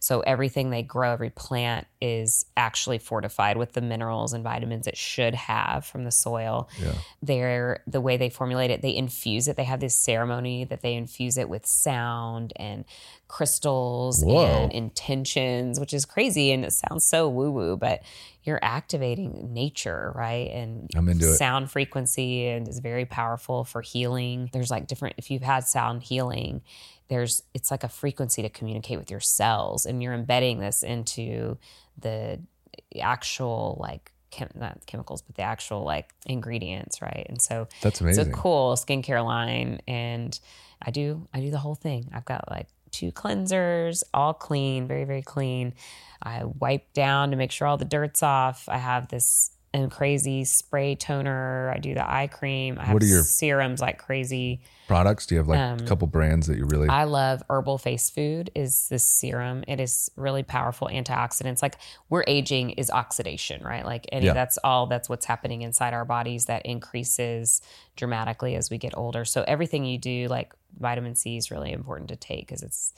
So 0.00 0.20
everything 0.20 0.70
they 0.70 0.82
grow, 0.82 1.12
every 1.12 1.30
plant 1.30 1.86
is 2.00 2.46
actually 2.56 2.98
fortified 2.98 3.56
with 3.56 3.72
the 3.72 3.80
minerals 3.80 4.32
and 4.32 4.44
vitamins 4.44 4.86
it 4.86 4.96
should 4.96 5.34
have 5.34 5.84
from 5.84 6.04
the 6.04 6.10
soil. 6.10 6.68
Yeah. 6.80 6.92
They're 7.22 7.82
the 7.86 8.00
way 8.00 8.16
they 8.16 8.30
formulate 8.30 8.70
it, 8.70 8.82
they 8.82 8.94
infuse 8.94 9.48
it. 9.48 9.56
They 9.56 9.64
have 9.64 9.80
this 9.80 9.94
ceremony 9.94 10.64
that 10.64 10.82
they 10.82 10.94
infuse 10.94 11.38
it 11.38 11.48
with 11.48 11.66
sound 11.66 12.52
and 12.56 12.84
crystals 13.28 14.22
Whoa. 14.24 14.46
and 14.46 14.72
intentions, 14.72 15.80
which 15.80 15.92
is 15.92 16.04
crazy 16.04 16.52
and 16.52 16.64
it 16.64 16.72
sounds 16.72 17.06
so 17.06 17.28
woo 17.28 17.50
woo, 17.50 17.76
but 17.76 18.02
you're 18.46 18.60
activating 18.62 19.52
nature, 19.52 20.12
right? 20.14 20.48
And 20.52 20.88
I'm 20.94 21.08
into 21.08 21.32
it. 21.32 21.36
sound 21.36 21.68
frequency 21.70 22.46
and 22.46 22.68
is 22.68 22.78
very 22.78 23.04
powerful 23.04 23.64
for 23.64 23.82
healing. 23.82 24.48
There's 24.52 24.70
like 24.70 24.86
different 24.86 25.16
if 25.18 25.32
you've 25.32 25.42
had 25.42 25.64
sound 25.66 26.04
healing, 26.04 26.62
there's 27.08 27.42
it's 27.54 27.70
like 27.70 27.84
a 27.84 27.88
frequency 27.88 28.42
to 28.42 28.48
communicate 28.48 28.98
with 28.98 29.10
your 29.10 29.20
cells 29.20 29.86
and 29.86 30.02
you're 30.02 30.14
embedding 30.14 30.58
this 30.58 30.82
into 30.82 31.56
the 31.98 32.40
actual 33.00 33.78
like 33.80 34.12
chem- 34.30 34.50
not 34.54 34.84
chemicals 34.86 35.22
but 35.22 35.36
the 35.36 35.42
actual 35.42 35.82
like 35.82 36.14
ingredients, 36.26 37.00
right? 37.00 37.26
And 37.28 37.40
so 37.40 37.68
That's 37.82 38.00
amazing 38.00 38.26
it's 38.28 38.36
a 38.36 38.40
cool 38.40 38.74
skincare 38.74 39.24
line 39.24 39.80
and 39.86 40.38
i 40.82 40.90
do 40.90 41.26
i 41.32 41.40
do 41.40 41.50
the 41.50 41.58
whole 41.58 41.74
thing. 41.74 42.10
I've 42.12 42.24
got 42.24 42.50
like 42.50 42.68
two 42.90 43.12
cleansers 43.12 44.02
all 44.14 44.34
clean 44.34 44.86
very 44.86 45.04
very 45.04 45.22
clean. 45.22 45.74
I 46.22 46.44
wipe 46.44 46.92
down 46.92 47.30
to 47.30 47.36
make 47.36 47.52
sure 47.52 47.66
all 47.66 47.76
the 47.76 47.84
dirt's 47.84 48.22
off. 48.22 48.68
I 48.68 48.78
have 48.78 49.08
this 49.08 49.50
um, 49.74 49.90
crazy 49.90 50.44
spray 50.44 50.94
toner 50.94 51.72
i 51.74 51.78
do 51.78 51.92
the 51.94 52.08
eye 52.10 52.26
cream 52.28 52.78
i 52.78 52.84
have 52.84 52.94
What 52.94 53.02
are 53.02 53.06
your- 53.06 53.22
serums 53.22 53.80
like 53.80 53.98
crazy 53.98 54.60
Products? 54.88 55.26
Do 55.26 55.34
you 55.34 55.40
have 55.40 55.48
like 55.48 55.58
Um, 55.58 55.80
a 55.80 55.82
couple 55.82 56.06
brands 56.06 56.46
that 56.46 56.56
you 56.58 56.64
really? 56.64 56.88
I 56.88 57.02
love 57.02 57.42
herbal 57.50 57.76
face 57.78 58.08
food 58.08 58.52
is 58.54 58.86
this 58.88 59.02
serum. 59.02 59.64
It 59.66 59.80
is 59.80 60.12
really 60.14 60.44
powerful 60.44 60.86
antioxidants. 60.86 61.60
Like 61.60 61.74
we're 62.08 62.22
aging 62.28 62.70
is 62.70 62.88
oxidation, 62.88 63.64
right? 63.64 63.84
Like 63.84 64.06
any 64.12 64.26
Yeah. 64.26 64.32
that's 64.34 64.58
all 64.62 64.86
that's 64.86 65.08
what's 65.08 65.26
happening 65.26 65.62
inside 65.62 65.92
our 65.92 66.04
bodies 66.04 66.44
that 66.44 66.64
increases 66.64 67.62
dramatically 67.96 68.54
as 68.54 68.70
we 68.70 68.78
get 68.78 68.96
older. 68.96 69.24
So 69.24 69.44
everything 69.48 69.84
you 69.84 69.98
do 69.98 70.28
like 70.28 70.54
vitamin 70.78 71.16
C 71.16 71.36
is 71.36 71.50
really 71.50 71.72
important 71.72 72.08
to 72.10 72.16
take 72.16 72.46
because 72.46 72.62
it's 72.62 72.92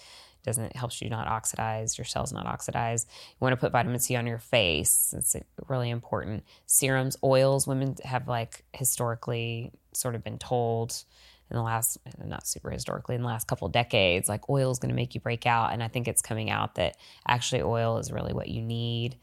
doesn't 0.49 0.65
it 0.65 0.77
helps 0.77 1.01
you 1.03 1.09
not 1.09 1.29
oxidize 1.29 1.99
your 1.99 2.05
cells 2.05 2.33
not 2.33 2.47
oxidize. 2.47 3.07
You 3.09 3.37
want 3.41 3.53
to 3.53 3.57
put 3.57 3.73
vitamin 3.73 4.01
c 4.01 4.17
on 4.17 4.27
your 4.27 4.39
face 4.39 5.15
it's 5.17 5.37
really 5.69 5.91
important. 5.91 6.45
Serums 6.67 7.17
oils 7.23 7.67
women 7.67 7.97
have 8.05 8.27
like 8.29 8.65
historically 8.73 9.73
sort 9.93 10.15
of 10.15 10.25
been 10.25 10.39
told 10.39 11.05
in 11.51 11.57
the 11.57 11.63
last 11.63 11.99
not 12.25 12.47
super 12.47 12.71
historically 12.71 13.15
in 13.15 13.23
the 13.23 13.27
last 13.27 13.47
couple 13.47 13.67
of 13.67 13.73
decades 13.73 14.29
like 14.29 14.49
oil 14.51 14.71
is 14.71 14.79
going 14.79 14.91
to 14.91 14.95
make 14.95 15.15
you 15.15 15.21
break 15.21 15.47
out 15.47 15.73
and 15.73 15.83
i 15.83 15.89
think 15.89 16.07
it's 16.07 16.21
coming 16.21 16.51
out 16.51 16.75
that 16.75 16.95
actually 17.27 17.63
oil 17.63 17.97
is 17.97 18.13
really 18.13 18.35
what 18.35 18.49
you 18.49 18.63
need. 18.63 19.17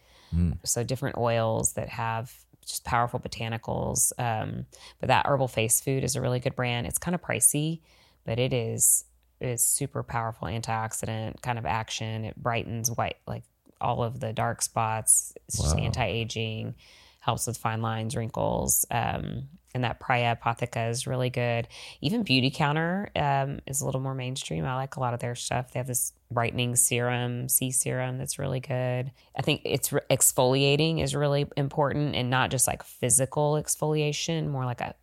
So 0.63 0.83
different 0.83 1.17
oils 1.17 1.73
that 1.73 1.89
have 1.89 2.33
just 2.65 2.83
powerful 2.83 3.19
botanicals 3.19 4.11
um, 4.17 4.65
but 4.99 5.07
that 5.07 5.27
herbal 5.27 5.47
face 5.47 5.79
food 5.79 6.03
is 6.03 6.15
a 6.15 6.21
really 6.21 6.39
good 6.39 6.55
brand. 6.55 6.87
It's 6.87 6.97
kind 6.97 7.13
of 7.15 7.21
pricey 7.21 7.81
but 8.25 8.39
it 8.39 8.53
is 8.53 9.05
is 9.39 9.65
super 9.65 10.03
powerful 10.03 10.47
antioxidant 10.47 11.41
kind 11.41 11.57
of 11.57 11.65
action 11.65 12.25
it 12.25 12.35
brightens 12.35 12.89
white 12.91 13.17
like 13.27 13.43
all 13.81 14.03
of 14.03 14.19
the 14.19 14.31
dark 14.33 14.61
spots 14.61 15.33
it's 15.47 15.57
just 15.57 15.77
anti-aging 15.77 16.73
helps 17.19 17.47
with 17.47 17.57
fine 17.57 17.81
lines 17.81 18.15
wrinkles 18.15 18.85
um, 18.91 19.47
and 19.75 19.83
that 19.83 19.99
Praia 19.99 20.37
Apotheca 20.37 20.89
is 20.89 21.05
really 21.05 21.29
good. 21.29 21.67
Even 21.99 22.23
Beauty 22.23 22.49
Counter 22.49 23.09
um, 23.13 23.59
is 23.67 23.81
a 23.81 23.85
little 23.85 23.99
more 23.99 24.15
mainstream. 24.15 24.63
I 24.63 24.75
like 24.75 24.95
a 24.95 25.01
lot 25.01 25.13
of 25.13 25.19
their 25.19 25.35
stuff. 25.35 25.73
They 25.73 25.79
have 25.79 25.85
this 25.85 26.13
brightening 26.31 26.77
serum, 26.77 27.49
C 27.49 27.71
serum, 27.71 28.17
that's 28.17 28.39
really 28.39 28.61
good. 28.61 29.11
I 29.37 29.41
think 29.41 29.63
it's 29.65 29.91
re- 29.91 29.99
exfoliating 30.09 31.03
is 31.03 31.13
really 31.13 31.45
important, 31.57 32.15
and 32.15 32.29
not 32.29 32.51
just 32.51 32.67
like 32.67 32.83
physical 32.83 33.61
exfoliation, 33.61 34.47
more 34.47 34.63
like 34.63 34.79
a 34.79 34.95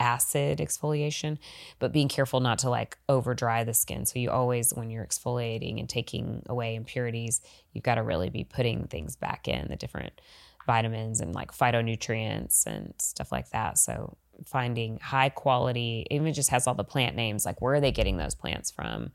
acid 0.00 0.58
exfoliation, 0.58 1.38
but 1.78 1.92
being 1.92 2.08
careful 2.08 2.40
not 2.40 2.58
to 2.60 2.70
like 2.70 2.98
over 3.08 3.34
dry 3.34 3.64
the 3.64 3.74
skin. 3.74 4.06
So 4.06 4.18
you 4.18 4.30
always, 4.30 4.72
when 4.72 4.90
you're 4.90 5.04
exfoliating 5.04 5.80
and 5.80 5.88
taking 5.88 6.42
away 6.48 6.74
impurities, 6.74 7.40
you've 7.72 7.84
got 7.84 7.96
to 7.96 8.02
really 8.02 8.30
be 8.30 8.44
putting 8.44 8.86
things 8.86 9.16
back 9.16 9.48
in 9.48 9.68
the 9.68 9.76
different 9.76 10.20
vitamins 10.66 11.20
and 11.20 11.34
like 11.34 11.52
phytonutrients 11.52 12.66
and 12.66 12.94
stuff 12.98 13.30
like 13.30 13.50
that. 13.50 13.78
So 13.78 14.16
finding 14.46 14.98
high 14.98 15.28
quality, 15.28 16.06
even 16.10 16.32
just 16.32 16.50
has 16.50 16.66
all 16.66 16.74
the 16.74 16.84
plant 16.84 17.16
names, 17.16 17.44
like 17.44 17.60
where 17.60 17.74
are 17.74 17.80
they 17.80 17.92
getting 17.92 18.16
those 18.16 18.34
plants 18.34 18.70
from? 18.70 19.12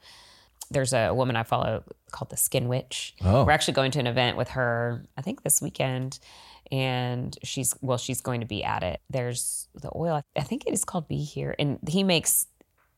There's 0.72 0.94
a 0.94 1.12
woman 1.14 1.36
I 1.36 1.44
follow 1.44 1.84
called 2.12 2.30
the 2.30 2.38
Skin 2.38 2.68
Witch. 2.68 3.16
Oh. 3.24 3.44
We're 3.44 3.52
actually 3.52 3.74
going 3.74 3.92
to 3.92 4.00
an 4.00 4.08
event 4.08 4.38
with 4.38 4.50
her, 4.50 5.04
I 5.18 5.22
think 5.22 5.42
this 5.42 5.62
weekend. 5.62 6.20
And 6.72 7.38
she's, 7.44 7.74
well, 7.82 7.98
she's 7.98 8.22
going 8.22 8.42
to 8.42 8.46
be 8.48 8.64
at 8.64 8.84
it. 8.84 9.02
There's 9.10 9.68
the 9.74 9.92
oil, 9.96 10.22
I 10.36 10.42
think 10.42 10.66
it 10.68 10.74
is 10.74 10.84
called 10.86 11.08
Be 11.08 11.24
Here. 11.24 11.56
And 11.58 11.80
he 11.88 12.04
makes, 12.04 12.46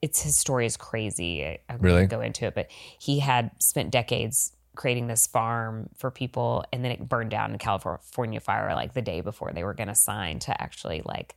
it's 0.01 0.21
his 0.21 0.35
story 0.37 0.65
is 0.65 0.75
crazy. 0.77 1.45
I, 1.45 1.59
I'm 1.69 1.79
Really? 1.79 2.05
go 2.07 2.21
into 2.21 2.45
it, 2.45 2.55
but 2.55 2.67
he 2.99 3.19
had 3.19 3.51
spent 3.59 3.91
decades 3.91 4.51
creating 4.75 5.07
this 5.07 5.27
farm 5.27 5.89
for 5.97 6.09
people 6.11 6.63
and 6.71 6.83
then 6.83 6.91
it 6.93 7.07
burned 7.07 7.29
down 7.29 7.51
in 7.51 7.57
California 7.57 8.39
fire 8.39 8.73
like 8.73 8.93
the 8.93 9.01
day 9.01 9.19
before 9.21 9.51
they 9.53 9.63
were 9.65 9.73
going 9.73 9.89
to 9.89 9.95
sign 9.95 10.39
to 10.39 10.61
actually 10.61 11.01
like 11.05 11.35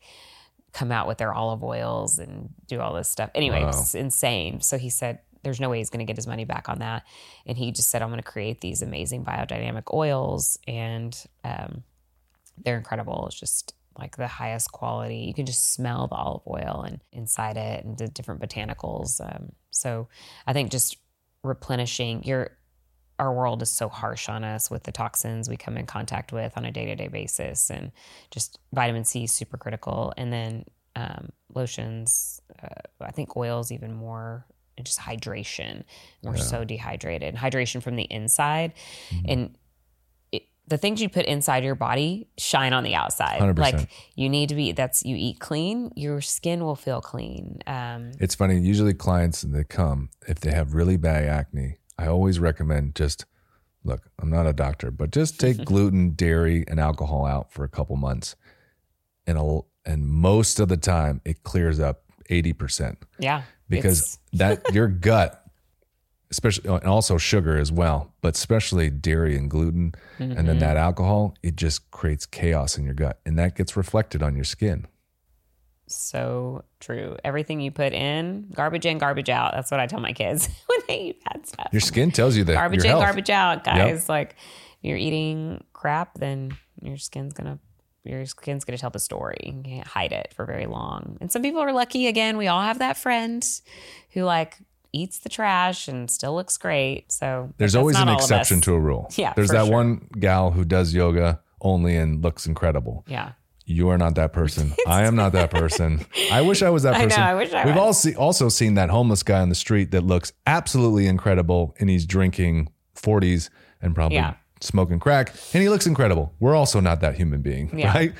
come 0.72 0.90
out 0.92 1.06
with 1.08 1.18
their 1.18 1.32
olive 1.34 1.62
oils 1.62 2.18
and 2.18 2.48
do 2.68 2.80
all 2.80 2.94
this 2.94 3.08
stuff. 3.08 3.30
Anyway, 3.34 3.60
Wow. 3.62 3.68
it's 3.70 3.94
insane. 3.94 4.60
So 4.60 4.78
he 4.78 4.88
said 4.88 5.18
there's 5.42 5.60
no 5.60 5.68
way 5.68 5.78
he's 5.78 5.90
going 5.90 6.04
to 6.04 6.04
get 6.10 6.16
his 6.16 6.26
money 6.26 6.44
back 6.44 6.68
on 6.68 6.78
that. 6.78 7.04
And 7.44 7.58
he 7.58 7.70
just 7.70 7.90
said, 7.90 8.02
I'm 8.02 8.08
going 8.08 8.22
to 8.22 8.28
create 8.28 8.60
these 8.60 8.82
amazing 8.82 9.24
biodynamic 9.24 9.92
oils 9.92 10.58
and 10.66 11.14
um, 11.44 11.82
they're 12.62 12.76
incredible. 12.76 13.26
It's 13.26 13.38
just 13.38 13.74
like 13.98 14.16
the 14.16 14.26
highest 14.26 14.72
quality. 14.72 15.18
You 15.18 15.34
can 15.34 15.46
just 15.46 15.72
smell 15.72 16.08
the 16.08 16.16
olive 16.16 16.42
oil 16.48 16.84
and 16.86 17.00
inside 17.12 17.56
it 17.56 17.84
and 17.84 17.96
the 17.96 18.08
different 18.08 18.40
botanicals. 18.40 19.20
Um, 19.20 19.52
so 19.70 20.08
I 20.46 20.52
think 20.52 20.70
just 20.70 20.96
replenishing 21.42 22.24
your 22.24 22.56
our 23.18 23.32
world 23.32 23.62
is 23.62 23.70
so 23.70 23.88
harsh 23.88 24.28
on 24.28 24.42
us 24.42 24.70
with 24.70 24.82
the 24.82 24.90
toxins 24.90 25.48
we 25.48 25.56
come 25.56 25.76
in 25.76 25.86
contact 25.86 26.32
with 26.32 26.52
on 26.56 26.64
a 26.64 26.72
day-to-day 26.72 27.06
basis 27.06 27.70
and 27.70 27.92
just 28.32 28.58
vitamin 28.72 29.04
c 29.04 29.24
is 29.24 29.30
super 29.30 29.56
critical 29.56 30.12
and 30.16 30.32
then 30.32 30.64
um, 30.96 31.28
lotions 31.54 32.40
uh, 32.60 32.80
i 33.00 33.12
think 33.12 33.36
oils 33.36 33.70
even 33.70 33.94
more 33.94 34.44
and 34.76 34.84
just 34.84 34.98
hydration 34.98 35.84
we're 36.24 36.36
so 36.36 36.64
dehydrated 36.64 37.28
and 37.28 37.38
hydration 37.38 37.80
from 37.80 37.94
the 37.94 38.04
inside 38.04 38.72
and 39.28 39.40
it, 39.40 39.50
the 40.66 40.78
things 40.78 41.02
you 41.02 41.08
put 41.08 41.26
inside 41.26 41.62
your 41.64 41.74
body 41.74 42.26
shine 42.38 42.72
on 42.72 42.84
the 42.84 42.94
outside 42.94 43.40
100%. 43.40 43.58
like 43.58 43.90
you 44.14 44.28
need 44.28 44.48
to 44.48 44.54
be 44.54 44.72
that's 44.72 45.04
you 45.04 45.14
eat 45.16 45.38
clean 45.38 45.90
your 45.94 46.20
skin 46.20 46.64
will 46.64 46.76
feel 46.76 47.00
clean 47.00 47.58
um, 47.66 48.12
It's 48.18 48.34
funny. 48.34 48.58
Usually, 48.58 48.94
clients 48.94 49.42
that 49.42 49.68
come 49.68 50.10
if 50.26 50.40
they 50.40 50.50
have 50.52 50.74
really 50.74 50.96
bad 50.96 51.24
acne, 51.24 51.78
I 51.98 52.06
always 52.06 52.38
recommend 52.38 52.94
just 52.94 53.26
look. 53.84 54.02
I'm 54.20 54.30
not 54.30 54.46
a 54.46 54.52
doctor, 54.52 54.90
but 54.90 55.10
just 55.10 55.38
take 55.38 55.64
gluten, 55.70 56.10
dairy, 56.10 56.64
and 56.68 56.80
alcohol 56.80 57.26
out 57.26 57.52
for 57.52 57.64
a 57.64 57.68
couple 57.68 57.96
months, 57.96 58.36
and 59.26 59.38
a, 59.38 59.60
and 59.84 60.06
most 60.06 60.60
of 60.60 60.68
the 60.68 60.76
time 60.76 61.20
it 61.24 61.42
clears 61.42 61.80
up 61.80 62.02
eighty 62.30 62.52
percent 62.52 62.98
yeah 63.18 63.42
because 63.68 64.18
that 64.32 64.62
your 64.74 64.88
gut, 64.88 65.43
especially 66.34 66.68
and 66.68 66.84
also 66.84 67.16
sugar 67.18 67.56
as 67.56 67.70
well, 67.70 68.12
but 68.20 68.34
especially 68.34 68.90
dairy 68.90 69.36
and 69.36 69.48
gluten, 69.50 69.94
and 70.18 70.32
Mm-hmm. 70.32 70.46
then 70.46 70.58
that 70.58 70.76
alcohol, 70.76 71.34
it 71.42 71.54
just 71.56 71.90
creates 71.90 72.26
chaos 72.26 72.76
in 72.78 72.84
your 72.84 72.94
gut, 72.94 73.20
and 73.24 73.38
that 73.38 73.54
gets 73.56 73.76
reflected 73.76 74.22
on 74.22 74.34
your 74.34 74.44
skin. 74.44 74.86
so 75.86 76.64
true. 76.80 77.16
Everything 77.24 77.60
you 77.60 77.70
put 77.70 77.92
in, 77.92 78.50
garbage 78.54 78.86
in, 78.86 78.98
garbage 78.98 79.28
out. 79.28 79.52
That's 79.54 79.70
what 79.70 79.80
I 79.80 79.86
tell 79.86 80.00
my 80.00 80.12
kids 80.12 80.48
when 80.66 80.78
they 80.88 81.00
eat 81.00 81.22
bad 81.24 81.46
stuff. 81.46 81.68
Your 81.72 81.80
skin 81.80 82.10
tells 82.10 82.36
you 82.36 82.44
that 82.44 82.54
garbage 82.54 82.84
in, 82.84 82.90
health. 82.90 83.02
garbage 83.02 83.30
out, 83.30 83.64
guys. 83.64 84.08
Like 84.08 84.36
you're 84.82 84.96
eating 84.96 85.62
crap, 85.72 86.18
then 86.18 86.56
your 86.82 86.96
skin's 86.96 87.32
gonna 87.34 87.58
your 88.02 88.26
skin's 88.26 88.64
gonna 88.64 88.78
tell 88.78 88.90
the 88.90 88.98
story. 88.98 89.38
You 89.44 89.62
can't 89.62 89.86
hide 89.86 90.12
it 90.12 90.32
for 90.34 90.44
very 90.46 90.66
long. 90.66 91.16
And 91.20 91.30
some 91.30 91.42
people 91.42 91.60
are 91.60 91.72
lucky. 91.72 92.06
Again, 92.06 92.36
we 92.36 92.48
all 92.48 92.60
have 92.62 92.78
that 92.80 92.96
friend 92.96 93.42
who 94.12 94.22
like 94.24 94.58
eats 94.94 95.18
the 95.18 95.28
trash 95.28 95.88
and 95.88 96.10
still 96.10 96.34
looks 96.34 96.56
great. 96.56 97.10
So 97.12 97.52
There's 97.58 97.74
always 97.74 97.96
an 97.98 98.08
exception 98.08 98.60
to 98.62 98.74
a 98.74 98.78
rule. 98.80 99.10
Yeah, 99.16 99.32
There's 99.34 99.50
that 99.50 99.66
sure. 99.66 99.74
one 99.74 100.08
gal 100.18 100.50
who 100.52 100.64
does 100.64 100.94
yoga 100.94 101.40
only 101.60 101.96
and 101.96 102.22
looks 102.22 102.46
incredible. 102.46 103.04
Yeah. 103.08 103.32
You 103.66 103.88
are 103.88 103.96
not 103.98 104.14
that 104.16 104.32
person. 104.34 104.74
I 104.86 105.04
am 105.04 105.16
not 105.16 105.32
that 105.32 105.50
person. 105.50 106.04
I 106.30 106.42
wish 106.42 106.62
I 106.62 106.68
was 106.70 106.82
that 106.84 106.94
I 106.96 106.98
know, 106.98 107.04
person. 107.06 107.22
I 107.22 107.34
wish 107.34 107.52
I 107.52 107.64
We've 107.64 107.74
was. 107.74 107.82
all 107.82 107.92
see, 107.94 108.14
also 108.14 108.48
seen 108.48 108.74
that 108.74 108.90
homeless 108.90 109.22
guy 109.22 109.40
on 109.40 109.48
the 109.48 109.54
street 109.54 109.90
that 109.92 110.02
looks 110.04 110.32
absolutely 110.46 111.06
incredible 111.06 111.74
and 111.80 111.88
he's 111.90 112.04
drinking 112.06 112.68
40s 112.94 113.48
and 113.82 113.94
probably 113.94 114.16
Yeah. 114.16 114.34
smoking 114.60 115.00
crack 115.00 115.30
and 115.54 115.62
he 115.62 115.68
looks 115.70 115.86
incredible. 115.86 116.34
We're 116.40 116.54
also 116.54 116.78
not 116.80 117.00
that 117.00 117.14
human 117.16 117.40
being, 117.42 117.76
Yeah. 117.78 117.92
right? 117.94 118.12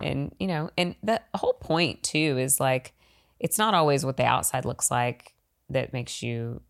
and 0.00 0.34
you 0.40 0.48
know 0.48 0.68
and 0.76 0.96
the 1.04 1.20
whole 1.36 1.52
point 1.54 2.02
too 2.02 2.36
is 2.36 2.58
like 2.58 2.92
it's 3.38 3.58
not 3.58 3.74
always 3.74 4.04
what 4.04 4.16
the 4.16 4.24
outside 4.24 4.64
looks 4.64 4.90
like 4.90 5.32
that 5.70 5.92
makes 5.92 6.22
you 6.22 6.60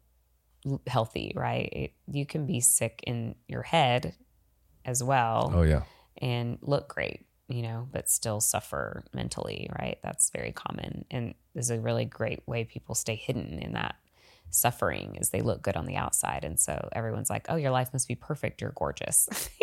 healthy 0.87 1.33
right? 1.37 1.69
It, 1.73 1.93
you 2.11 2.25
can 2.27 2.47
be 2.47 2.61
sick 2.61 3.01
in 3.07 3.35
your 3.49 3.63
head 3.63 4.15
as 4.85 5.03
well 5.03 5.53
Oh 5.55 5.63
yeah. 5.63 5.83
and 6.19 6.59
look 6.63 6.89
great 6.89 7.27
you 7.49 7.61
know 7.63 7.87
but 7.93 8.09
still 8.09 8.41
suffer 8.41 9.05
mentally 9.13 9.69
right? 9.79 9.99
That's 10.03 10.31
very 10.31 10.53
common 10.53 11.05
and 11.11 11.35
is 11.55 11.71
a 11.71 11.79
really 11.79 12.05
great 12.07 12.41
way 12.47 12.65
people 12.65 12.95
stay 12.95 13.15
hidden 13.17 13.59
in 13.59 13.73
that 13.73 13.97
suffering 14.51 15.17
is 15.21 15.31
they 15.31 15.41
look 15.41 15.63
good 15.63 15.77
on 15.77 15.85
the 15.85 15.97
outside 15.97 16.45
and 16.45 16.59
so 16.61 16.89
everyone's 16.93 17.29
like 17.29 17.47
oh 17.49 17.57
your 17.57 17.71
life 17.73 17.91
must 17.93 18.09
be 18.09 18.15
perfect. 18.15 18.61
You're 18.61 18.73
gorgeous. 18.75 19.29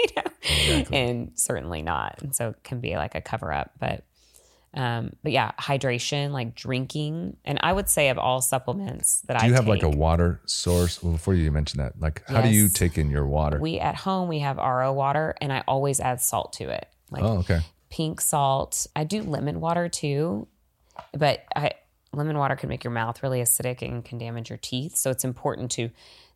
You 0.68 0.78
know? 0.78 0.84
And 0.92 1.32
certainly 1.36 1.84
not. 1.84 2.20
And 2.24 2.36
so 2.36 2.50
it 2.50 2.64
can 2.64 2.80
be 2.80 2.96
like 2.98 3.14
a 3.14 3.22
cover 3.22 3.54
up 3.54 3.72
but 3.80 4.04
um 4.74 5.12
but 5.22 5.32
yeah 5.32 5.52
hydration 5.60 6.32
like 6.32 6.56
drinking 6.56 7.36
and 7.44 7.60
i 7.62 7.74
would 7.74 7.90
say 7.90 8.08
of 8.10 8.18
all 8.18 8.42
supplements 8.42 9.22
that 9.28 9.38
Do 9.38 9.46
i 9.46 9.48
you 9.48 9.54
have 9.54 9.68
like 9.68 9.84
a 9.84 9.90
water 9.90 10.40
source? 10.46 11.04
Well, 11.04 11.12
before 11.12 11.34
you 11.34 11.52
mention 11.52 11.80
that, 11.80 12.00
like 12.00 12.24
how 12.28 12.42
do 12.42 12.50
you 12.50 12.70
take 12.70 12.98
in 12.98 13.10
your 13.12 13.26
water? 13.26 13.60
we 13.60 13.80
at 13.80 13.96
home 13.96 14.30
we 14.30 14.40
have 14.40 14.58
ro 14.58 14.94
water 14.94 15.36
and 15.42 15.52
i 15.52 15.64
always 15.68 16.00
add 16.00 16.22
salt 16.22 16.54
to 16.54 16.70
it 16.70 16.88
like 17.12 17.24
oh, 17.24 17.40
okay. 17.40 17.60
pink 17.90 18.22
salt. 18.22 18.88
I 18.96 19.04
do 19.04 19.22
lemon 19.22 19.60
water 19.60 19.90
too, 19.90 20.48
but 21.14 21.44
I, 21.56 21.72
lemon 22.14 22.38
water 22.38 22.56
can 22.56 22.70
make 22.70 22.84
your 22.84 22.92
mouth 22.92 23.22
really 23.22 23.42
acidic 23.42 23.82
and 23.82 24.04
can 24.04 24.18
damage 24.18 24.50
your 24.50 24.58
teeth. 24.58 24.96
So 24.96 25.12
it's 25.12 25.26
important 25.26 25.72
to 25.72 25.92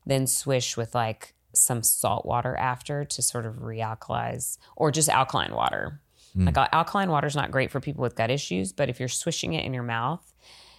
then 0.05 0.27
swish 0.27 0.77
with 0.77 0.93
like 0.93 1.33
some 1.53 1.81
salt 1.81 2.25
water 2.25 2.55
after 2.55 3.05
to 3.05 3.21
sort 3.21 3.45
of 3.45 3.55
realkalize 3.55 4.57
or 4.75 4.91
just 4.91 5.09
alkaline 5.09 5.53
water. 5.53 6.01
Like 6.35 6.57
alkaline 6.73 7.09
water 7.09 7.27
is 7.27 7.35
not 7.35 7.51
great 7.51 7.71
for 7.71 7.79
people 7.79 8.01
with 8.01 8.15
gut 8.15 8.29
issues, 8.29 8.73
but 8.73 8.89
if 8.89 8.99
you're 8.99 9.07
swishing 9.09 9.53
it 9.53 9.63
in 9.65 9.73
your 9.73 9.83
mouth, 9.83 10.33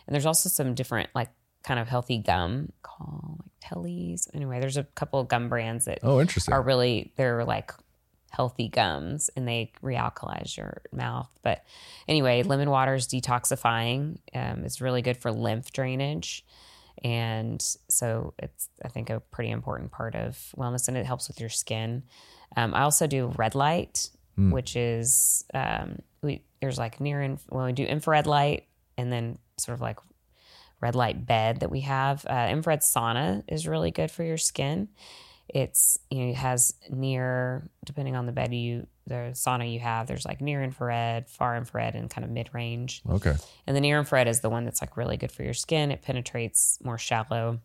and 0.06 0.14
there's 0.14 0.26
also 0.26 0.48
some 0.48 0.74
different 0.74 1.08
like 1.14 1.30
kind 1.64 1.80
of 1.80 1.88
healthy 1.88 2.18
gum 2.18 2.70
called 2.82 3.40
like 3.42 3.52
Telly's. 3.60 4.28
Anyway, 4.34 4.60
there's 4.60 4.76
a 4.76 4.84
couple 4.84 5.18
of 5.18 5.28
gum 5.28 5.48
brands 5.48 5.86
that 5.86 6.00
Oh, 6.02 6.20
interesting. 6.20 6.52
are 6.54 6.62
really 6.62 7.12
they're 7.16 7.44
like 7.44 7.72
healthy 8.30 8.68
gums 8.68 9.30
and 9.34 9.48
they 9.48 9.72
realkalize 9.82 10.56
your 10.58 10.82
mouth. 10.92 11.30
But 11.42 11.64
anyway, 12.06 12.42
lemon 12.42 12.68
water 12.68 12.94
is 12.94 13.06
detoxifying. 13.08 14.18
Um, 14.34 14.62
it's 14.64 14.80
really 14.82 15.00
good 15.00 15.16
for 15.16 15.32
lymph 15.32 15.72
drainage. 15.72 16.44
And 17.04 17.62
so 17.88 18.34
it's, 18.38 18.68
I 18.84 18.88
think, 18.88 19.10
a 19.10 19.20
pretty 19.20 19.50
important 19.50 19.90
part 19.90 20.14
of 20.14 20.38
wellness 20.56 20.88
and 20.88 20.96
it 20.96 21.06
helps 21.06 21.28
with 21.28 21.40
your 21.40 21.48
skin. 21.50 22.02
Um, 22.56 22.74
I 22.74 22.82
also 22.82 23.06
do 23.06 23.32
red 23.36 23.54
light, 23.54 24.10
which 24.36 24.76
is, 24.76 25.44
um, 25.54 25.98
we, 26.22 26.42
there's 26.60 26.78
like 26.78 27.00
near, 27.00 27.22
in, 27.22 27.38
when 27.48 27.64
we 27.66 27.72
do 27.72 27.84
infrared 27.84 28.26
light 28.26 28.66
and 28.98 29.12
then 29.12 29.38
sort 29.58 29.74
of 29.74 29.80
like 29.80 29.98
red 30.80 30.94
light 30.94 31.26
bed 31.26 31.60
that 31.60 31.70
we 31.70 31.80
have. 31.80 32.24
Uh, 32.28 32.48
infrared 32.50 32.80
sauna 32.80 33.42
is 33.48 33.66
really 33.66 33.90
good 33.90 34.10
for 34.10 34.22
your 34.22 34.36
skin. 34.36 34.88
It's 35.48 35.98
you 36.10 36.24
know 36.24 36.30
it 36.30 36.36
has 36.36 36.74
near 36.90 37.70
depending 37.84 38.16
on 38.16 38.26
the 38.26 38.32
bed 38.32 38.52
you 38.52 38.86
the 39.06 39.30
sauna 39.32 39.72
you 39.72 39.78
have. 39.78 40.08
There's 40.08 40.24
like 40.24 40.40
near 40.40 40.62
infrared, 40.62 41.28
far 41.28 41.56
infrared, 41.56 41.94
and 41.94 42.10
kind 42.10 42.24
of 42.24 42.30
mid 42.30 42.50
range. 42.52 43.02
okay. 43.08 43.34
And 43.66 43.76
the 43.76 43.80
near 43.80 43.98
infrared 43.98 44.26
is 44.26 44.40
the 44.40 44.50
one 44.50 44.64
that's 44.64 44.80
like 44.80 44.96
really 44.96 45.16
good 45.16 45.30
for 45.30 45.44
your 45.44 45.54
skin. 45.54 45.92
It 45.92 46.02
penetrates 46.02 46.78
more 46.82 46.98
shallow. 46.98 47.60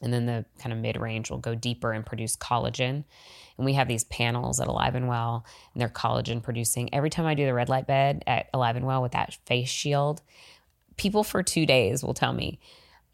And 0.00 0.12
then 0.12 0.26
the 0.26 0.44
kind 0.60 0.72
of 0.72 0.78
mid 0.78 0.96
range 0.96 1.30
will 1.30 1.38
go 1.38 1.56
deeper 1.56 1.92
and 1.92 2.06
produce 2.06 2.36
collagen. 2.36 3.02
And 3.58 3.64
we 3.66 3.74
have 3.74 3.88
these 3.88 4.04
panels 4.04 4.60
at 4.60 4.68
Alive 4.68 4.94
and 4.94 5.08
Well, 5.08 5.44
and 5.74 5.80
they're 5.80 5.88
collagen 5.88 6.42
producing. 6.42 6.94
Every 6.94 7.10
time 7.10 7.26
I 7.26 7.34
do 7.34 7.44
the 7.44 7.52
red 7.52 7.68
light 7.68 7.86
bed 7.86 8.22
at 8.26 8.46
Alive 8.54 8.76
and 8.76 8.86
Well 8.86 9.02
with 9.02 9.12
that 9.12 9.36
face 9.46 9.68
shield, 9.68 10.22
people 10.96 11.24
for 11.24 11.42
two 11.42 11.66
days 11.66 12.02
will 12.02 12.14
tell 12.14 12.32
me, 12.32 12.58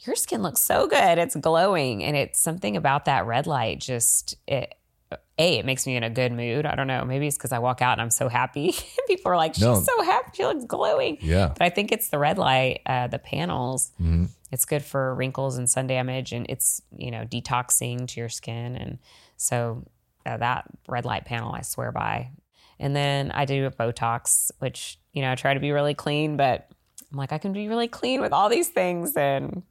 Your 0.01 0.15
skin 0.16 0.43
looks 0.43 0.61
so 0.61 0.87
good. 0.87 1.19
It's 1.19 1.35
glowing. 1.37 2.05
And 2.05 2.16
it's 2.16 2.39
something 2.41 2.77
about 2.77 3.07
that 3.07 3.27
red 3.27 3.47
light 3.47 3.81
just, 3.81 4.37
it, 4.47 4.75
a, 5.39 5.59
it 5.59 5.65
makes 5.65 5.87
me 5.87 5.97
in 5.97 6.03
a 6.03 6.11
good 6.11 6.31
mood. 6.33 6.66
I 6.66 6.75
don't 6.75 6.87
know. 6.87 7.05
Maybe 7.05 7.27
it's 7.27 7.37
because 7.39 7.53
I 7.53 7.59
walk 7.59 7.81
out 7.81 7.93
and 7.93 8.03
I'm 8.03 8.11
so 8.11 8.29
happy. 8.29 8.75
People 9.09 9.33
are 9.33 9.37
like, 9.37 9.55
she's 9.55 9.65
No. 9.65 9.81
so 9.81 10.03
happy. 10.03 10.31
She 10.35 10.45
looks 10.45 10.65
glowing. 10.66 11.19
Yeah. 11.23 11.49
But 11.49 11.62
I 11.62 11.71
think 11.71 11.91
it's 11.91 12.09
the 12.11 12.19
red 12.19 12.37
light, 12.39 12.83
uh, 12.87 13.07
the 13.07 13.19
panels. 13.19 13.93
It's 14.53 14.65
good 14.66 14.85
for 14.85 15.15
wrinkles 15.16 15.57
and 15.57 15.69
sun 15.69 15.87
damage, 15.89 16.33
and 16.33 16.47
it's 16.49 16.81
you 16.97 17.11
know 17.11 17.25
detoxing 17.25 18.07
to 18.07 18.21
your 18.21 18.29
skin, 18.29 18.77
and 18.77 18.99
so 19.37 19.83
Uh, 20.27 20.37
that 20.39 20.65
red 20.89 21.05
light 21.05 21.25
panel 21.25 21.53
I 21.53 21.63
swear 21.63 21.93
by. 21.93 22.31
And 22.79 22.95
then 22.95 23.31
I 23.31 23.45
do 23.45 23.69
Botox, 23.71 24.51
which 24.59 24.99
you 25.13 25.23
know 25.23 25.31
I 25.31 25.35
try 25.35 25.55
to 25.55 25.61
be 25.61 25.73
really 25.73 25.95
clean, 25.95 26.37
but 26.37 26.69
I'm 27.13 27.19
like 27.19 27.33
I 27.33 27.39
can 27.39 27.53
be 27.53 27.69
really 27.69 27.89
clean 27.89 28.21
with 28.21 28.33
all 28.33 28.49
these 28.49 28.69
things, 28.69 29.17
and 29.17 29.63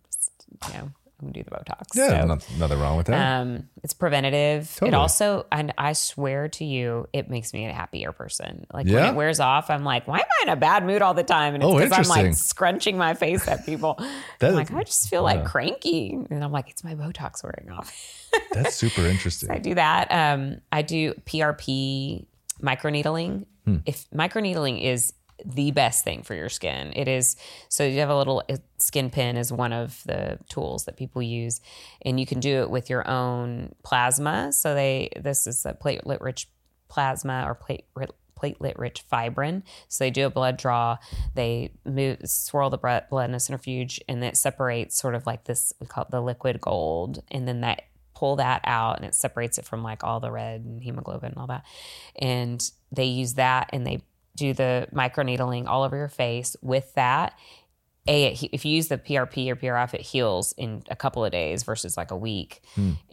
you 0.68 0.74
know 0.74 0.92
I'm 1.26 1.32
do 1.32 1.44
the 1.44 1.52
Botox. 1.52 1.84
Yeah, 1.96 2.22
So, 2.22 2.26
no- 2.28 2.38
nothing 2.60 2.80
wrong 2.80 2.98
with 2.98 3.08
that. 3.08 3.40
um, 3.42 3.70
it's 3.84 3.94
preventative. 3.94 4.78
It 4.82 4.94
also, 4.94 5.46
and 5.52 5.74
I 5.78 5.94
swear 5.94 6.50
to 6.50 6.66
you, 6.66 7.08
it 7.14 7.30
makes 7.30 7.54
me 7.54 7.66
a 7.66 7.74
happier 7.74 8.12
person. 8.12 8.66
Like 8.74 8.88
Yeah? 8.88 9.02
when 9.06 9.14
it 9.14 9.16
wears 9.16 9.40
off, 9.40 9.70
I'm 9.70 9.84
like, 9.84 10.08
why 10.08 10.18
am 10.20 10.26
I 10.42 10.44
in 10.44 10.50
a 10.50 10.56
bad 10.56 10.86
mood 10.86 11.02
all 11.02 11.14
the 11.14 11.24
time? 11.24 11.54
And 11.56 11.64
it's 11.64 11.72
Oh, 11.74 11.78
because 11.80 11.98
I'm 11.98 12.08
like 12.26 12.34
scrunching 12.36 12.98
my 12.98 13.14
face 13.14 13.48
at 13.48 13.66
people. 13.66 13.96
I'm 14.42 14.54
like, 14.54 14.74
I 14.74 14.84
just 14.84 15.10
feel 15.10 15.24
like 15.24 15.46
cranky, 15.46 16.18
and 16.30 16.44
I'm 16.44 16.52
like, 16.52 16.70
it's 16.70 16.84
my 16.84 16.96
Botox 16.96 17.44
wearing 17.44 17.72
off. 17.72 17.92
That's 18.52 18.76
super 18.84 19.02
interesting. 19.02 19.52
I 19.52 19.60
do 19.60 19.76
that. 19.76 20.12
Um, 20.12 20.62
I 20.72 20.82
do 20.82 21.14
PRP 21.26 22.26
microneedling. 22.62 23.46
Hmm. 23.66 23.78
If 23.86 24.10
microneedling 24.12 24.84
is 24.84 25.14
the 25.46 25.72
best 25.72 26.04
thing 26.04 26.24
for 26.24 26.36
your 26.36 26.50
skin, 26.50 26.94
it 26.96 27.08
is. 27.08 27.36
So 27.70 27.84
you 27.84 28.00
have 28.00 28.10
a 28.10 28.18
little 28.18 28.44
skin 28.78 29.10
pin 29.10 29.38
is 29.38 29.52
one 29.52 29.74
of 29.74 30.02
the 30.06 30.40
tools 30.50 30.86
that 30.86 30.98
people 30.98 31.22
use, 31.22 31.62
and 32.02 32.20
you 32.20 32.26
can 32.26 32.40
do 32.40 32.62
it 32.62 32.70
with 32.70 32.90
your 32.90 33.08
own 33.08 33.74
plasma. 33.84 34.52
So 34.52 34.74
they 34.74 35.10
this 35.20 35.48
is 35.48 35.66
a 35.66 35.74
platelet 35.74 36.22
rich 36.22 36.48
plasma 36.88 37.44
or 37.46 37.56
plate 37.56 37.86
platelet 38.40 38.78
rich 38.78 39.04
fibrin. 39.12 39.64
So 39.88 40.04
they 40.04 40.12
do 40.12 40.26
a 40.26 40.30
blood 40.30 40.58
draw, 40.58 40.98
they 41.36 41.74
move 41.86 42.20
swirl 42.26 42.70
the 42.70 42.78
blood 42.78 43.06
blood 43.10 43.30
in 43.30 43.36
a 43.36 43.40
centrifuge, 43.40 44.00
and 44.08 44.24
it 44.24 44.38
separates 44.38 44.98
sort 44.98 45.16
of 45.16 45.26
like 45.26 45.46
this 45.46 45.74
we 45.80 45.88
call 45.88 46.04
it 46.04 46.12
the 46.12 46.22
liquid 46.22 46.62
gold, 46.62 47.24
and 47.32 47.48
then 47.48 47.62
that 47.62 47.84
pull 48.16 48.36
that 48.38 48.62
out 48.64 48.96
and 48.98 49.06
it 49.06 49.16
separates 49.16 49.58
it 49.58 49.66
from 49.66 49.84
like 49.84 50.04
all 50.04 50.20
the 50.20 50.32
red 50.32 50.62
and 50.62 50.82
hemoglobin 50.82 51.32
and 51.32 51.38
all 51.38 51.48
that. 51.48 51.66
And 52.16 52.64
they 52.92 53.06
use 53.06 53.34
that 53.34 53.70
and 53.74 53.86
they 53.86 54.02
do 54.36 54.54
the 54.54 54.88
microneedling 54.94 55.68
all 55.68 55.84
over 55.84 55.96
your 55.96 56.08
face 56.10 56.56
with 56.62 56.94
that. 56.96 57.38
A, 58.08 58.34
it, 58.34 58.44
if 58.52 58.66
you 58.66 58.76
use 58.76 58.90
the 58.90 58.98
PRP 58.98 59.50
or 59.50 59.56
PRF, 59.56 59.94
it 59.94 60.02
heals 60.02 60.54
in 60.58 60.84
a 60.90 60.96
couple 60.96 61.24
of 61.24 61.32
days 61.32 61.64
versus 61.64 61.96
like 61.96 62.12
a 62.12 62.18
week. 62.18 62.62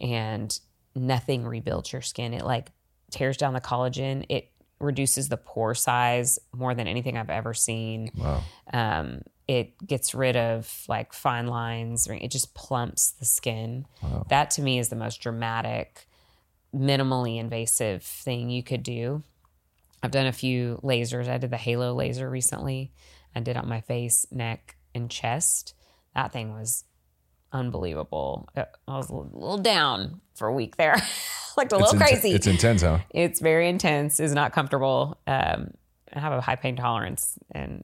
And 0.01 0.59
nothing 0.95 1.45
rebuilds 1.45 1.93
your 1.93 2.01
skin. 2.01 2.33
It 2.33 2.43
like 2.43 2.71
tears 3.11 3.37
down 3.37 3.53
the 3.53 3.61
collagen. 3.61 4.25
It 4.29 4.51
reduces 4.79 5.29
the 5.29 5.37
pore 5.37 5.75
size 5.75 6.39
more 6.53 6.73
than 6.73 6.87
anything 6.87 7.17
I've 7.17 7.29
ever 7.29 7.53
seen. 7.53 8.09
Wow. 8.17 8.43
Um, 8.73 9.21
it 9.47 9.77
gets 9.85 10.15
rid 10.15 10.35
of 10.35 10.83
like 10.87 11.13
fine 11.13 11.47
lines. 11.47 12.07
It 12.09 12.31
just 12.31 12.53
plumps 12.55 13.11
the 13.11 13.25
skin. 13.25 13.85
That 14.29 14.49
to 14.51 14.61
me 14.61 14.79
is 14.79 14.89
the 14.89 14.95
most 14.95 15.21
dramatic, 15.21 16.07
minimally 16.73 17.37
invasive 17.37 18.01
thing 18.03 18.49
you 18.49 18.63
could 18.63 18.81
do. 18.83 19.23
I've 20.03 20.11
done 20.11 20.25
a 20.27 20.31
few 20.31 20.79
lasers. 20.83 21.27
I 21.27 21.37
did 21.37 21.51
the 21.51 21.57
halo 21.57 21.93
laser 21.93 22.29
recently. 22.29 22.91
I 23.35 23.39
did 23.39 23.55
on 23.57 23.67
my 23.69 23.81
face, 23.81 24.25
neck, 24.31 24.75
and 24.95 25.09
chest. 25.09 25.73
That 26.15 26.31
thing 26.33 26.53
was 26.53 26.83
unbelievable. 27.51 28.47
Uh, 28.55 28.65
I 28.87 28.97
was 28.97 29.09
a 29.09 29.15
little 29.15 29.57
down 29.57 30.21
for 30.35 30.47
a 30.47 30.53
week 30.53 30.77
there. 30.77 30.95
Looked 31.57 31.73
a 31.73 31.75
It's 31.75 31.81
little 31.83 31.99
inten- 31.99 32.07
crazy. 32.07 32.31
it's 32.31 32.47
intense, 32.47 32.81
huh? 32.81 32.99
it's 33.09 33.41
very 33.41 33.67
intense. 33.67 34.19
Is 34.19 34.33
not 34.33 34.53
comfortable. 34.53 35.19
Um, 35.27 35.71
I 36.13 36.19
have 36.19 36.33
a 36.33 36.41
high 36.41 36.55
pain 36.55 36.75
tolerance, 36.75 37.37
and 37.51 37.83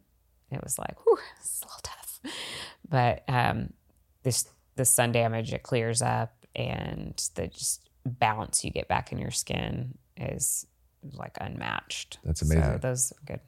it 0.51 0.61
was 0.63 0.77
like, 0.79 0.95
whew, 1.05 1.17
it's 1.39 1.61
a 1.61 1.65
little 1.65 1.79
tough. 1.83 2.19
But 2.89 3.23
um, 3.27 3.73
this 4.23 4.47
the 4.75 4.85
sun 4.85 5.11
damage 5.11 5.53
it 5.53 5.63
clears 5.63 6.01
up, 6.01 6.45
and 6.55 7.21
the 7.35 7.47
just 7.47 7.89
balance 8.05 8.63
you 8.63 8.71
get 8.71 8.87
back 8.87 9.11
in 9.11 9.17
your 9.17 9.31
skin 9.31 9.97
is 10.15 10.65
like 11.13 11.37
unmatched. 11.39 12.19
That's 12.23 12.41
amazing. 12.41 12.63
So 12.63 12.77
those 12.81 13.11
are 13.11 13.25
good. 13.25 13.39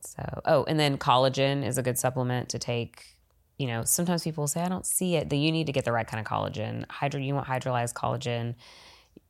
So 0.00 0.40
oh, 0.44 0.64
and 0.64 0.78
then 0.78 0.98
collagen 0.98 1.66
is 1.66 1.78
a 1.78 1.82
good 1.82 1.98
supplement 1.98 2.48
to 2.50 2.58
take. 2.58 3.16
You 3.58 3.68
know, 3.68 3.84
sometimes 3.84 4.24
people 4.24 4.48
say 4.48 4.62
I 4.62 4.68
don't 4.68 4.86
see 4.86 5.14
it. 5.14 5.30
That 5.30 5.36
you 5.36 5.52
need 5.52 5.66
to 5.66 5.72
get 5.72 5.84
the 5.84 5.92
right 5.92 6.06
kind 6.06 6.24
of 6.24 6.26
collagen. 6.26 6.84
Hydro, 6.90 7.20
you 7.20 7.34
want 7.34 7.46
hydrolyzed 7.46 7.94
collagen 7.94 8.54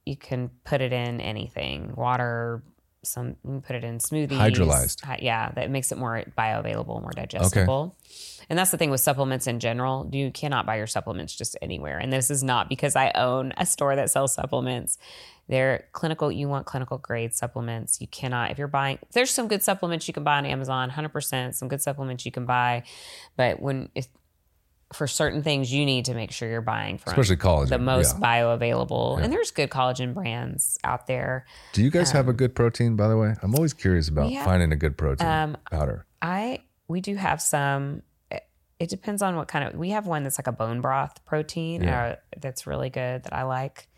you 0.05 0.17
can 0.17 0.51
put 0.65 0.81
it 0.81 0.93
in 0.93 1.21
anything 1.21 1.93
water 1.97 2.63
some 3.05 3.29
you 3.29 3.51
can 3.51 3.61
put 3.63 3.77
it 3.77 3.85
in 3.85 3.99
smoothies. 3.99 4.29
Hydrolyzed. 4.29 5.23
Yeah 5.23 5.51
that 5.53 5.71
makes 5.71 5.93
it 5.93 5.99
more 5.99 6.25
bioavailable 6.39 7.01
more 7.01 7.13
digestible. 7.15 7.97
Okay. 7.97 8.45
and 8.49 8.59
that's 8.59 8.71
the 8.71 8.79
thing 8.79 8.91
with 8.91 9.01
supplements 9.01 9.47
in 9.47 9.61
general. 9.61 10.09
You 10.13 10.31
cannot 10.31 10.67
buy 10.67 10.77
your 10.77 10.87
supplements 10.87 11.35
just 11.35 11.57
anywhere. 11.61 11.99
And 11.99 12.13
this 12.13 12.31
is 12.31 12.43
not 12.43 12.69
because 12.69 12.97
i 12.97 13.11
own 13.15 13.53
a 13.57 13.67
store 13.67 13.97
that 13.97 14.11
sells 14.11 14.35
supplements. 14.35 14.99
They're 15.49 15.87
clinical 15.93 16.31
you 16.31 16.49
want 16.49 16.67
clinical 16.67 16.99
grade 16.99 17.35
supplements. 17.35 18.01
You 18.01 18.07
cannot 18.07 18.51
if 18.51 18.59
you're 18.59 18.69
buying 18.69 18.99
there's 19.13 19.31
some 19.31 19.49
good 19.49 19.63
supplements 19.63 20.07
you 20.07 20.15
can 20.15 20.25
buy 20.25 20.39
on 20.39 20.47
amazon 20.47 20.91
100% 20.91 21.55
some 21.55 21.69
good 21.69 21.83
supplements 21.83 22.25
you 22.25 22.33
can 22.33 22.47
buy. 22.47 22.85
But 23.37 23.61
when 23.61 23.89
if 23.95 24.07
for 24.93 25.07
certain 25.07 25.43
things 25.43 25.73
you 25.73 25.85
need 25.87 26.05
to 26.07 26.15
make 26.15 26.31
sure 26.33 26.49
you're 26.49 26.61
buying 26.61 26.99
from 26.99 27.13
Especially 27.13 27.37
collagen, 27.37 27.69
the 27.71 27.79
most 27.79 28.17
yeah. 28.21 28.21
bioavailable 28.43 29.23
and 29.23 29.33
there's 29.33 29.51
good 29.51 29.71
collagen 29.71 30.15
brands 30.15 30.79
out 30.85 31.07
there 31.07 31.47
Do 31.73 31.83
you 31.83 31.91
guys 31.91 32.11
have 32.13 32.29
a 32.29 32.33
good 32.33 32.55
protein, 32.55 32.97
by 32.97 33.09
the 33.09 33.17
way? 33.17 33.35
I'm 33.43 33.55
always 33.55 33.73
curious 33.73 34.09
about 34.09 34.27
Um, 34.27 34.33
have- 34.33 34.45
finding 34.45 34.73
a 34.73 34.77
good 34.77 34.97
protein 34.99 35.27
Um, 35.29 35.57
powder. 35.71 36.07
i 36.21 36.61
we 36.89 37.01
do 37.01 37.15
have 37.17 37.41
some 37.41 38.03
it- 38.31 38.89
depends 38.89 39.23
on 39.23 39.37
what 39.37 39.49
kind 39.49 39.67
of 39.69 39.75
we 39.79 39.91
have 39.91 40.07
one 40.07 40.25
that's 40.25 40.39
like 40.39 40.47
a 40.49 40.53
bone 40.53 40.81
broth 40.81 41.25
protein 41.25 41.83
Yeah. 41.85 42.05
uh, 42.05 42.17
that's 42.39 42.67
really 42.67 42.91
good 42.91 43.23
that 43.25 43.33
i 43.33 43.45
like 43.45 43.89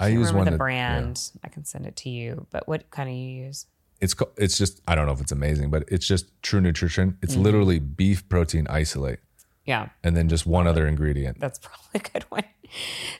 I 0.00 0.06
i 0.06 0.08
use 0.08 0.28
remember 0.28 0.36
one 0.38 0.44
the 0.46 0.50
that- 0.52 0.58
brand 0.58 1.30
i 1.44 1.48
can 1.48 1.64
send 1.64 1.86
it 1.86 1.96
to 1.96 2.10
you 2.10 2.46
but 2.50 2.66
what 2.68 2.90
kind 2.90 3.08
of 3.08 3.14
you 3.14 3.30
use 3.46 3.66
It's 4.00 4.14
it's 4.36 4.56
just 4.58 4.80
I 4.86 4.94
don't 4.94 5.06
know 5.06 5.12
if 5.12 5.20
it's 5.20 5.32
amazing, 5.32 5.70
but 5.70 5.82
it's 5.88 6.06
just 6.06 6.26
True 6.42 6.60
Nutrition. 6.60 7.18
It's 7.22 7.34
Mm-hmm. 7.34 7.42
literally 7.42 7.78
beef 7.80 8.28
protein 8.28 8.66
isolate, 8.70 9.18
yeah 9.68 9.88
and 10.02 10.16
then 10.16 10.28
just 10.28 10.46
one 10.46 10.66
other 10.66 10.86
ingredient. 10.86 11.38
that's 11.38 11.58
probably 11.62 11.88
a 11.94 11.98
good 11.98 12.24
one 12.30 12.44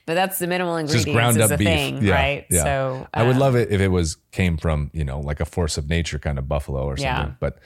but 0.05 0.15
that's 0.15 0.39
the 0.39 0.47
minimal 0.47 0.77
ingredients. 0.77 1.05
Just 1.07 1.15
ground 1.15 1.37
is 1.39 1.51
up 1.51 1.59
beef, 1.59 1.69
thing 1.69 2.03
yeah, 2.03 2.15
right 2.15 2.47
yeah. 2.51 2.65
so 2.65 3.07
I 3.15 3.23
would 3.23 3.37
um, 3.37 3.41
love 3.41 3.55
it 3.55 3.71
if 3.71 3.81
it 3.81 3.89
was 3.89 4.17
came 4.33 4.57
from 4.57 4.91
you 4.93 5.05
know 5.05 5.21
like 5.21 5.41
a 5.41 5.47
force 5.47 5.79
of 5.79 5.89
nature 5.89 6.19
kind 6.19 6.39
of 6.39 6.49
buffalo 6.49 6.85
or 6.85 6.97
something. 6.97 7.29
Yeah. 7.29 7.35
But 7.41 7.59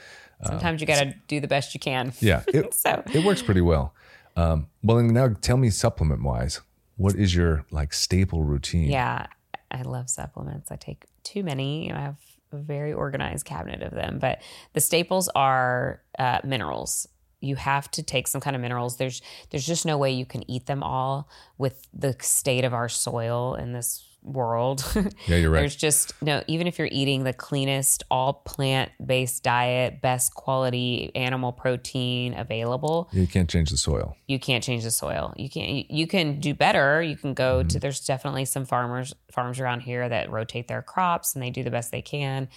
sometimes 0.45 0.81
you 0.81 0.87
got 0.87 1.03
to 1.03 1.15
do 1.29 1.41
the 1.41 1.49
best 1.49 1.75
you 1.75 1.81
can 1.81 2.13
yeah, 2.21 2.43
it, 2.49 2.75
so 2.85 3.03
it 3.13 3.25
works 3.25 3.43
pretty 3.43 3.61
well. 3.61 3.95
Um, 4.37 4.69
well, 4.83 4.97
then 4.97 5.09
now 5.09 5.29
tell 5.41 5.57
me 5.57 5.71
supplement 5.71 6.23
wise, 6.23 6.61
what 6.97 7.15
is 7.15 7.35
your 7.35 7.65
like 7.71 7.93
staple 7.93 8.43
routine? 8.43 8.91
Yeah, 8.91 9.27
I 9.71 9.83
love 9.83 10.09
supplements. 10.09 10.71
I 10.71 10.77
take 10.77 11.07
too 11.23 11.43
many. 11.43 11.93
I 11.93 12.01
have 12.01 12.17
a 12.53 12.57
very 12.57 12.93
organized 12.93 13.45
cabinet 13.45 13.83
of 13.83 13.93
them. 13.93 14.19
But 14.19 14.43
the 14.73 14.81
staples 14.81 15.29
are 15.35 16.03
uh, 16.19 16.41
minerals. 16.45 17.09
You 17.43 17.56
have 17.56 17.90
to 17.93 18.02
take 18.02 18.28
some 18.28 18.40
kind 18.40 18.55
of 18.56 18.62
minerals. 18.62 18.97
There's 18.97 19.20
there's 19.51 19.66
just 19.66 19.85
no 19.85 19.98
way 19.98 20.10
you 20.12 20.24
can 20.27 20.48
eat 20.51 20.66
them 20.66 20.82
all 20.82 21.28
with 21.59 21.86
the 21.93 22.16
state 22.20 22.64
of 22.64 22.73
our 22.73 22.89
soil 22.89 23.55
in 23.55 23.73
this 23.73 24.05
world. 24.23 24.85
Yeah, 25.27 25.36
you're 25.36 25.51
right. 25.51 25.60
There's 25.60 25.74
just 25.77 26.14
no. 26.23 26.43
Even 26.47 26.66
if 26.66 26.78
you're 26.78 26.89
eating 26.93 27.24
the 27.24 27.32
cleanest, 27.32 28.05
all 28.10 28.32
plant 28.35 28.90
based 29.05 29.43
diet, 29.43 30.01
best 30.01 30.35
quality 30.35 31.10
animal 31.16 31.52
protein 31.52 32.35
available, 32.36 33.09
You 33.12 33.27
can't 33.27 33.48
change 33.51 33.70
the 33.70 33.77
soil. 33.77 34.16
you 34.27 34.39
can't 34.39 34.62
change 34.62 34.85
the 34.85 34.90
soil. 34.90 35.32
You 35.36 35.48
can't. 35.51 35.69
You, 35.70 35.85
you 35.89 36.06
can 36.06 36.39
do 36.40 36.55
better. 36.55 37.02
You 37.02 37.16
can 37.16 37.35
go 37.35 37.62
to. 37.64 37.78
There's 37.81 38.05
definitely 38.05 38.44
some 38.44 38.64
farmers 38.64 39.12
farms 39.32 39.59
around 39.60 39.81
here 39.81 40.09
that 40.09 40.31
rotate 40.31 40.69
their 40.69 40.82
crops 40.82 41.35
and 41.35 41.43
they 41.43 41.51
do 41.51 41.62
the 41.64 41.70
best 41.70 41.90
they 41.90 42.02
can. 42.02 42.48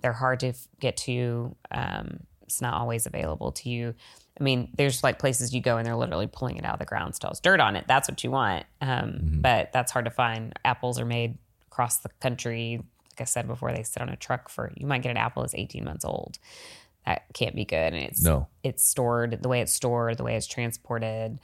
They're 0.00 0.12
hard 0.14 0.40
to 0.40 0.52
get 0.80 0.96
to. 0.98 1.54
Um, 1.70 2.20
it's 2.42 2.60
not 2.60 2.74
always 2.74 3.06
available 3.06 3.52
to 3.52 3.68
you. 3.70 3.94
I 4.40 4.42
mean, 4.42 4.70
there's 4.76 5.02
like 5.02 5.18
places 5.18 5.54
you 5.54 5.60
go 5.60 5.76
and 5.76 5.86
they're 5.86 5.94
literally 5.96 6.26
pulling 6.26 6.56
it 6.56 6.64
out 6.64 6.74
of 6.74 6.78
the 6.78 6.84
ground 6.86 7.14
still. 7.14 7.30
It's 7.30 7.40
dirt 7.40 7.60
on 7.60 7.76
it. 7.76 7.84
That's 7.86 8.08
what 8.08 8.22
you 8.24 8.30
want. 8.30 8.64
Um, 8.80 9.18
But 9.40 9.72
that's 9.72 9.92
hard 9.92 10.06
to 10.06 10.10
find. 10.10 10.52
Apples 10.64 10.98
are 10.98 11.04
made 11.04 11.36
across 11.70 11.98
the 11.98 12.08
country. 12.20 12.78
Like 13.12 13.20
I 13.20 13.24
said 13.24 13.46
before, 13.46 13.72
they 13.72 13.82
sit 13.82 14.00
on 14.00 14.08
a 14.08 14.16
truck 14.16 14.48
for. 14.48 14.72
You 14.76 14.86
might 14.86 15.02
get 15.02 15.10
an 15.10 15.18
apple 15.18 15.42
that's 15.42 15.54
18 15.54 15.84
months 15.84 16.04
old. 16.04 16.38
That 17.04 17.24
can't 17.34 17.54
be 17.54 17.64
good. 17.66 17.92
And 17.92 17.96
it's 17.96 18.22
No. 18.22 18.48
it's 18.62 18.82
stored 18.82 19.42
the 19.42 19.48
way 19.48 19.60
it's 19.60 19.72
stored 19.72 20.16
the 20.16 20.24
way 20.24 20.36
it's 20.36 20.46
transported 20.46 21.38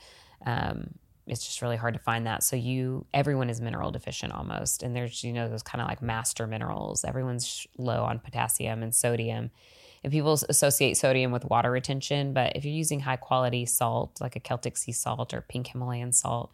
um, 0.47 0.94
it's 1.27 1.44
just 1.44 1.60
really 1.60 1.77
hard 1.77 1.93
to 1.94 2.01
find 2.01 2.27
that 2.27 2.43
so 2.44 2.55
you 2.56 3.05
everyone 3.12 3.51
is 3.51 3.60
mineral 3.60 3.90
deficient 3.90 4.32
almost 4.32 4.82
and 4.85 4.94
there's 4.97 5.23
you 5.24 5.32
know 5.32 5.48
those 5.48 5.62
kind 5.65 5.82
of 5.82 5.89
like 5.89 6.01
master 6.01 6.47
minerals 6.47 7.05
everyone's 7.05 7.66
low 7.77 8.05
on 8.05 8.19
potassium 8.20 8.82
and 8.85 8.94
sodium 8.94 9.51
and 10.05 10.12
people 10.12 10.33
associate 10.49 10.97
sodium 10.97 11.33
with 11.33 11.45
water 11.45 11.70
retention 11.70 12.33
but 12.33 12.57
if 12.57 12.65
you're 12.65 12.75
using 12.75 13.01
high 13.01 13.16
quality 13.16 13.66
salt 13.66 14.20
like 14.20 14.37
a 14.37 14.41
celtic 14.41 14.77
sea 14.77 14.93
salt 14.93 15.33
or 15.35 15.41
pink 15.43 15.69
himalayan 15.69 16.12
salt 16.12 16.51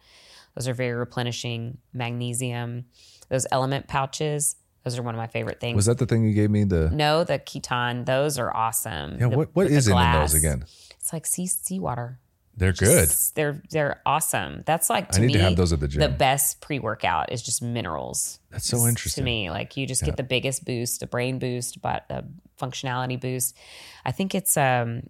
those 0.55 0.67
are 0.67 0.73
very 0.73 0.93
replenishing 0.93 1.77
magnesium 1.93 2.85
those 3.29 3.45
LMNT 3.51 3.87
pouches 3.87 4.55
those 4.83 4.99
are 4.99 5.03
one 5.03 5.15
of 5.15 5.17
my 5.19 5.27
favorite 5.27 5.59
things 5.59 5.75
Was 5.75 5.87
that 5.87 5.97
the 5.97 6.05
thing 6.05 6.23
you 6.23 6.33
gave 6.33 6.51
me? 6.51 6.63
The 6.63 6.91
no 6.91 7.23
the 7.23 7.39
Quinton 7.39 8.05
those 8.05 8.37
are 8.37 8.55
awesome 8.55 9.17
yeah. 9.19 9.29
The- 9.29 9.37
What 9.37 9.49
what 9.53 9.67
is 9.67 9.87
in 9.87 9.95
those 9.95 10.33
again? 10.35 10.65
It's 10.99 11.11
like 11.13 11.25
sea 11.25 11.47
seawater. 11.47 12.19
They're 12.57 12.71
good. 12.71 13.09
They're 13.33 13.61
they're 13.69 14.01
awesome. 14.05 14.63
That's 14.65 14.89
like 14.89 15.11
to 15.11 15.17
I 15.17 15.21
need 15.21 15.27
me 15.27 15.33
to 15.33 15.39
have 15.39 15.55
those 15.57 15.73
at 15.73 15.79
the 15.81 15.87
gym. 15.87 15.99
the 15.99 16.07
best 16.09 16.61
pre 16.61 16.79
workout 16.79 17.31
is 17.31 17.41
just 17.41 17.61
minerals. 17.61 18.39
That's 18.49 18.65
so 18.65 18.87
interesting. 18.87 19.21
to 19.23 19.25
me. 19.25 19.49
Like 19.49 19.75
you 19.75 19.85
just 19.85 20.03
get 20.03 20.15
the 20.17 20.23
biggest 20.23 20.63
boost, 20.65 21.03
a 21.03 21.07
brain 21.07 21.37
boost, 21.37 21.81
but 21.81 22.05
a 22.09 22.23
functionality 22.59 23.19
boost. 23.19 23.55
I 24.05 24.11
think 24.11 24.35
it's 24.35 24.57
um 24.57 25.03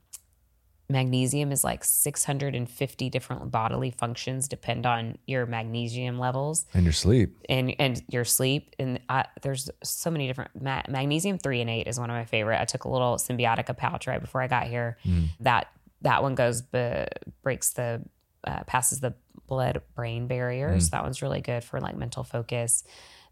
magnesium 0.88 1.52
is 1.52 1.64
like 1.64 1.84
650 1.84 3.10
different 3.10 3.50
bodily 3.52 3.90
functions 3.90 4.48
depend 4.48 4.86
on 4.86 5.18
your 5.26 5.48
magnesium 5.48 6.20
levels. 6.20 6.66
And 6.74 6.84
your 6.84 6.94
sleep. 6.94 7.36
and 7.50 7.74
and 7.80 8.04
your 8.08 8.24
sleep. 8.24 8.76
And 8.78 9.00
I, 9.10 9.26
there's 9.42 9.70
so 9.84 10.12
many 10.12 10.28
different 10.28 10.52
ma- 10.62 10.84
magnesium 10.88 11.40
threonate 11.40 11.88
is 11.88 12.00
one 12.00 12.10
of 12.12 12.16
my 12.16 12.26
favorite. 12.26 12.62
I 12.62 12.66
took 12.66 12.84
a 12.84 12.90
little 12.90 13.16
Cymbiotika 13.16 13.76
pouch 13.76 14.06
right 14.08 14.22
before 14.22 14.42
i 14.42 14.48
got 14.48 14.68
here. 14.68 14.98
That 15.40 15.68
that 16.02 16.22
one 16.22 16.36
goes 16.36 16.62
b- 16.62 17.06
breaks 17.42 17.72
the 17.72 18.04
uh, 18.44 18.64
passes 18.68 19.00
the 19.00 19.16
blood 19.48 19.82
brain 19.96 20.28
barriers 20.28 20.90
that 20.92 21.04
one's 21.04 21.22
really 21.22 21.42
good 21.42 21.64
for 21.64 21.80
like 21.80 21.96
mental 21.96 22.24
focus 22.24 22.84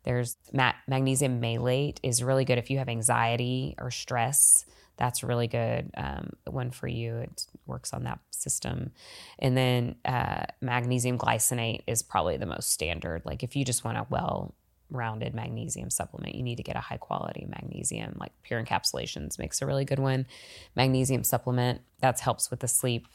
there's 0.04 0.38
ma- 0.52 0.74
magnesium 0.88 1.40
malate 1.40 2.00
is 2.04 2.24
really 2.24 2.46
good 2.46 2.58
if 2.58 2.70
you 2.70 2.78
have 2.78 2.90
anxiety 2.90 3.76
or 3.80 3.92
stress. 3.92 4.66
That's 4.98 5.24
really 5.24 5.48
good 5.48 5.92
um, 5.98 6.32
one 6.46 6.72
for 6.72 6.88
you. 6.88 7.18
It 7.18 7.48
works 7.66 7.94
on 7.94 8.04
that 8.04 8.20
system. 8.32 8.92
And 9.40 9.58
then 9.58 9.96
uh, 10.06 10.44
magnesium 10.62 11.18
glycinate 11.18 11.82
is 11.88 12.04
probably 12.04 12.38
the 12.38 12.46
most 12.46 12.70
standard. 12.72 13.24
Like 13.26 13.44
if 13.44 13.56
you 13.56 13.66
just 13.66 13.84
want 13.84 13.98
a 13.98 14.06
well 14.10 14.54
rounded 14.90 15.34
magnesium 15.34 15.90
supplement 15.90 16.36
you 16.36 16.44
need 16.44 16.58
to 16.58 16.62
get 16.64 16.76
a 16.76 16.80
high 16.80 16.98
quality 16.98 17.48
magnesium. 17.50 18.16
Like 18.20 18.32
pure 18.44 18.64
encapsulations 18.64 19.40
makes 19.40 19.62
a 19.62 19.66
really 19.66 19.86
good 19.86 20.00
one. 20.00 20.28
Magnesium 20.76 21.24
supplement 21.24 21.82
that 22.02 22.20
helps 22.20 22.52
with 22.52 22.60
the 22.60 22.68
sleep 22.68 23.08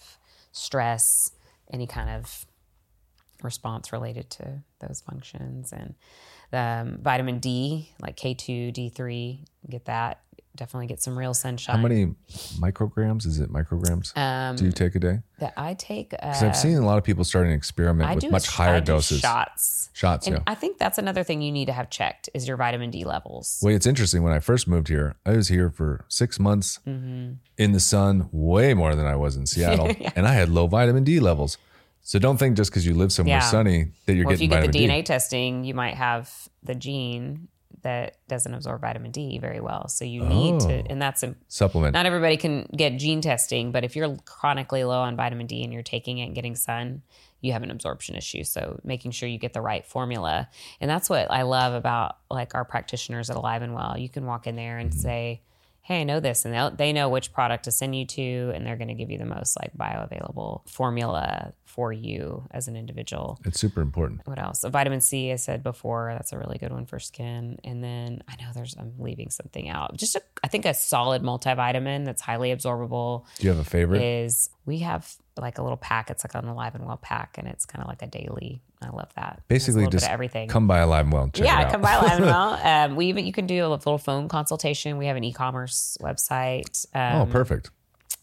stress 0.51 1.31
any 1.71 1.87
kind 1.87 2.11
of 2.11 2.47
response 3.43 3.93
related 3.93 4.31
to 4.31 4.63
those 4.81 5.01
functions. 5.01 5.73
And 5.73 5.95
um, 6.53 6.99
vitamin 7.03 7.39
d 7.39 7.91
like 8.01 8.17
k2 8.17 8.73
d3 8.73 9.39
get 9.71 9.85
that 9.87 10.21
definitely 10.57 10.87
get 10.89 11.01
some 11.01 11.17
real 11.17 11.35
sunshine 11.35 11.77
How 11.77 11.83
many 11.83 12.07
micrograms? 12.59 13.25
Is 13.27 13.39
it 13.39 13.49
micrograms? 13.53 14.17
um, 14.17 14.57
do 14.57 14.65
you 14.65 14.73
take 14.73 14.95
a 14.97 14.99
day? 14.99 15.21
that 15.39 15.53
i 15.57 15.75
take 15.75 16.13
uh, 16.15 16.17
Because 16.21 16.43
I've 16.43 16.57
seen 16.57 16.77
a 16.79 16.85
lot 16.85 16.99
of 16.99 17.05
people 17.05 17.23
starting 17.23 17.53
to 17.53 17.57
experiment 17.57 18.11
I 18.11 18.17
with 18.17 18.29
much 18.33 18.49
higher 18.49 18.75
I 18.77 18.81
do 18.81 18.87
doses. 18.95 19.21
shots 19.21 19.91
Shots, 19.93 20.27
and 20.27 20.37
yeah. 20.37 20.43
i 20.49 20.57
think 20.57 20.79
that's 20.79 20.99
another 20.99 21.23
thing 21.23 21.43
you 21.43 21.53
need 21.53 21.67
to 21.67 21.73
have 21.73 21.91
checked 21.91 22.29
is 22.35 22.49
your 22.49 22.57
vitamin 22.57 22.91
d 22.91 23.05
levels 23.05 23.61
Well, 23.63 23.73
it's 23.75 23.87
interesting. 23.87 24.23
When 24.25 24.33
I 24.33 24.41
first 24.41 24.67
moved 24.67 24.89
here, 24.89 25.15
I 25.25 25.33
was 25.37 25.47
here 25.49 25.71
for 25.71 26.05
six 26.09 26.41
months 26.41 26.81
Mm-hmm. 26.89 27.35
in 27.57 27.73
the 27.73 27.81
sun, 27.81 28.29
way 28.33 28.75
more 28.75 28.95
than 28.97 29.07
I 29.07 29.15
was 29.15 29.37
in 29.37 29.47
Seattle, 29.47 29.91
and 30.17 30.27
I 30.27 30.33
had 30.35 30.49
low 30.49 30.67
vitamin 30.67 31.05
D 31.05 31.21
levels. 31.21 31.57
So 32.09 32.19
don't 32.19 32.39
think 32.39 32.57
just 32.57 32.71
because 32.71 32.87
you 32.87 32.95
live 32.95 33.13
somewhere 33.13 33.37
Yeah. 33.37 33.41
sunny 33.41 33.89
that 34.07 34.15
you're 34.15 34.27
Or 34.27 34.33
if 34.33 34.41
you 34.41 34.49
getting 34.49 34.71
get 34.71 34.73
the 34.73 34.87
DNA 34.87 34.97
D. 35.01 35.03
testing, 35.03 35.65
you 35.65 35.75
might 35.75 35.95
have 35.95 36.49
the 36.63 36.75
gene 36.75 37.49
that 37.83 38.17
doesn't 38.29 38.55
absorb 38.55 38.81
vitamin 38.81 39.11
D 39.11 39.37
very 39.37 39.61
well. 39.61 39.89
So 39.89 40.07
you 40.07 40.25
need 40.25 40.59
to, 40.61 40.79
Oh. 40.81 40.87
and 40.89 41.03
that's 41.03 41.23
a, 41.23 41.35
Supplement. 41.49 41.93
not 41.93 42.07
everybody 42.07 42.39
can 42.39 42.67
get 42.75 42.97
gene 42.97 43.21
testing, 43.21 43.73
but 43.73 43.85
if 43.85 43.95
you're 43.95 44.17
chronically 44.25 44.85
low 44.85 45.03
on 45.03 45.17
vitamin 45.17 45.47
D 45.47 45.63
and 45.63 45.71
you're 45.71 45.83
taking 45.83 46.17
it 46.17 46.25
and 46.25 46.35
getting 46.35 46.57
sun, 46.57 47.03
you 47.43 47.53
have 47.53 47.63
an 47.63 47.71
absorption 47.71 48.15
issue. 48.15 48.43
So 48.43 48.81
making 48.85 49.11
sure 49.11 49.29
you 49.29 49.37
get 49.39 49.53
the 49.53 49.61
right 49.61 49.85
formula. 49.85 50.49
And 50.81 50.91
that's 50.91 51.11
what 51.11 51.31
I 51.31 51.43
love 51.43 51.75
about 51.75 52.17
like 52.31 52.55
our 52.55 52.65
practitioners 52.65 53.29
at 53.29 53.37
Alive 53.37 53.61
and 53.61 53.75
Well. 53.75 53.99
You 53.99 54.09
can 54.09 54.25
walk 54.25 54.47
in 54.47 54.57
there 54.57 54.79
and 54.79 54.93
mm-hmm. 54.93 54.99
say, 54.99 55.43
Hey, 55.89 56.03
I 56.03 56.05
know 56.05 56.21
this, 56.21 56.45
and 56.45 56.53
they'll, 56.53 56.71
they 56.71 56.93
know 56.93 57.09
which 57.09 57.33
product 57.33 57.65
to 57.65 57.71
send 57.71 57.97
you 57.97 58.05
to, 58.05 58.53
and 58.55 58.67
they're 58.67 58.77
going 58.77 58.89
to 58.89 58.95
give 58.95 59.11
you 59.11 59.17
the 59.17 59.25
most 59.25 59.57
like 59.59 59.75
bioavailable 59.75 60.69
formula 60.69 61.55
for 61.65 61.95
you 61.95 62.47
as 62.51 62.69
an 62.69 62.77
individual 62.77 63.39
it's 63.47 63.59
super 63.59 63.81
important. 63.81 64.21
what 64.27 64.39
else? 64.39 64.61
So 64.61 64.69
vitamin 64.69 65.01
C, 65.01 65.33
I 65.33 65.37
said 65.37 65.63
before, 65.63 66.13
that's 66.13 66.35
a 66.35 66.39
really 66.39 66.59
good 66.59 66.73
one 66.73 66.85
for 66.85 66.99
skin. 66.99 67.59
And 67.65 67.83
then 67.83 68.23
I 68.29 68.37
know 68.37 68.51
there's, 68.55 68.77
I'm 68.79 68.93
leaving 68.99 69.31
something 69.31 69.71
out. 69.71 69.97
Just, 69.97 70.15
a, 70.15 70.23
I 70.45 70.49
think 70.49 70.67
a 70.67 70.75
solid 70.75 71.23
multivitamin 71.23 72.05
that's 72.05 72.21
highly 72.21 72.55
absorbable 72.55 73.25
Do 73.39 73.45
you 73.47 73.51
have 73.55 73.59
a 73.59 73.65
favorite? 73.65 74.03
is 74.03 74.51
we 74.67 74.81
have 74.81 75.11
like 75.41 75.59
a 75.59 75.63
little 75.63 75.77
pack. 75.77 76.11
It's 76.11 76.25
like 76.25 76.35
an 76.35 76.49
Alive 76.49 76.75
and 76.75 76.85
Well 76.87 76.97
pack, 76.97 77.37
and 77.39 77.47
it's 77.49 77.65
kind 77.67 77.83
of 77.83 77.89
like 77.89 78.03
a 78.03 78.07
daily. 78.07 78.61
I 78.83 78.91
love 78.91 79.09
that. 79.17 79.23
It 79.23 79.27
has 79.27 79.39
a 79.39 79.43
Basically, 79.49 79.87
just 79.89 80.09
everything. 80.09 80.49
come 80.49 80.67
by 80.67 80.79
Alive 80.79 81.05
and 81.07 81.13
Well. 81.13 81.23
and 81.25 81.35
Check 81.35 81.47
yeah, 81.47 81.71
come 81.71 81.81
by 81.81 81.93
Alive 81.95 82.17
and 82.19 82.27
Well. 82.27 82.61
Um, 82.65 82.97
we 82.97 83.07
even 83.07 83.27
you 83.27 83.33
can 83.33 83.47
do 83.47 83.67
a 83.67 83.69
little 83.69 83.99
phone 83.99 84.29
consultation. 84.29 84.99
We 84.99 85.07
have 85.07 85.17
an 85.17 85.25
e-commerce 85.25 85.97
website. 86.01 86.87
Um, 86.95 87.23
oh, 87.23 87.27
perfect. 87.27 87.71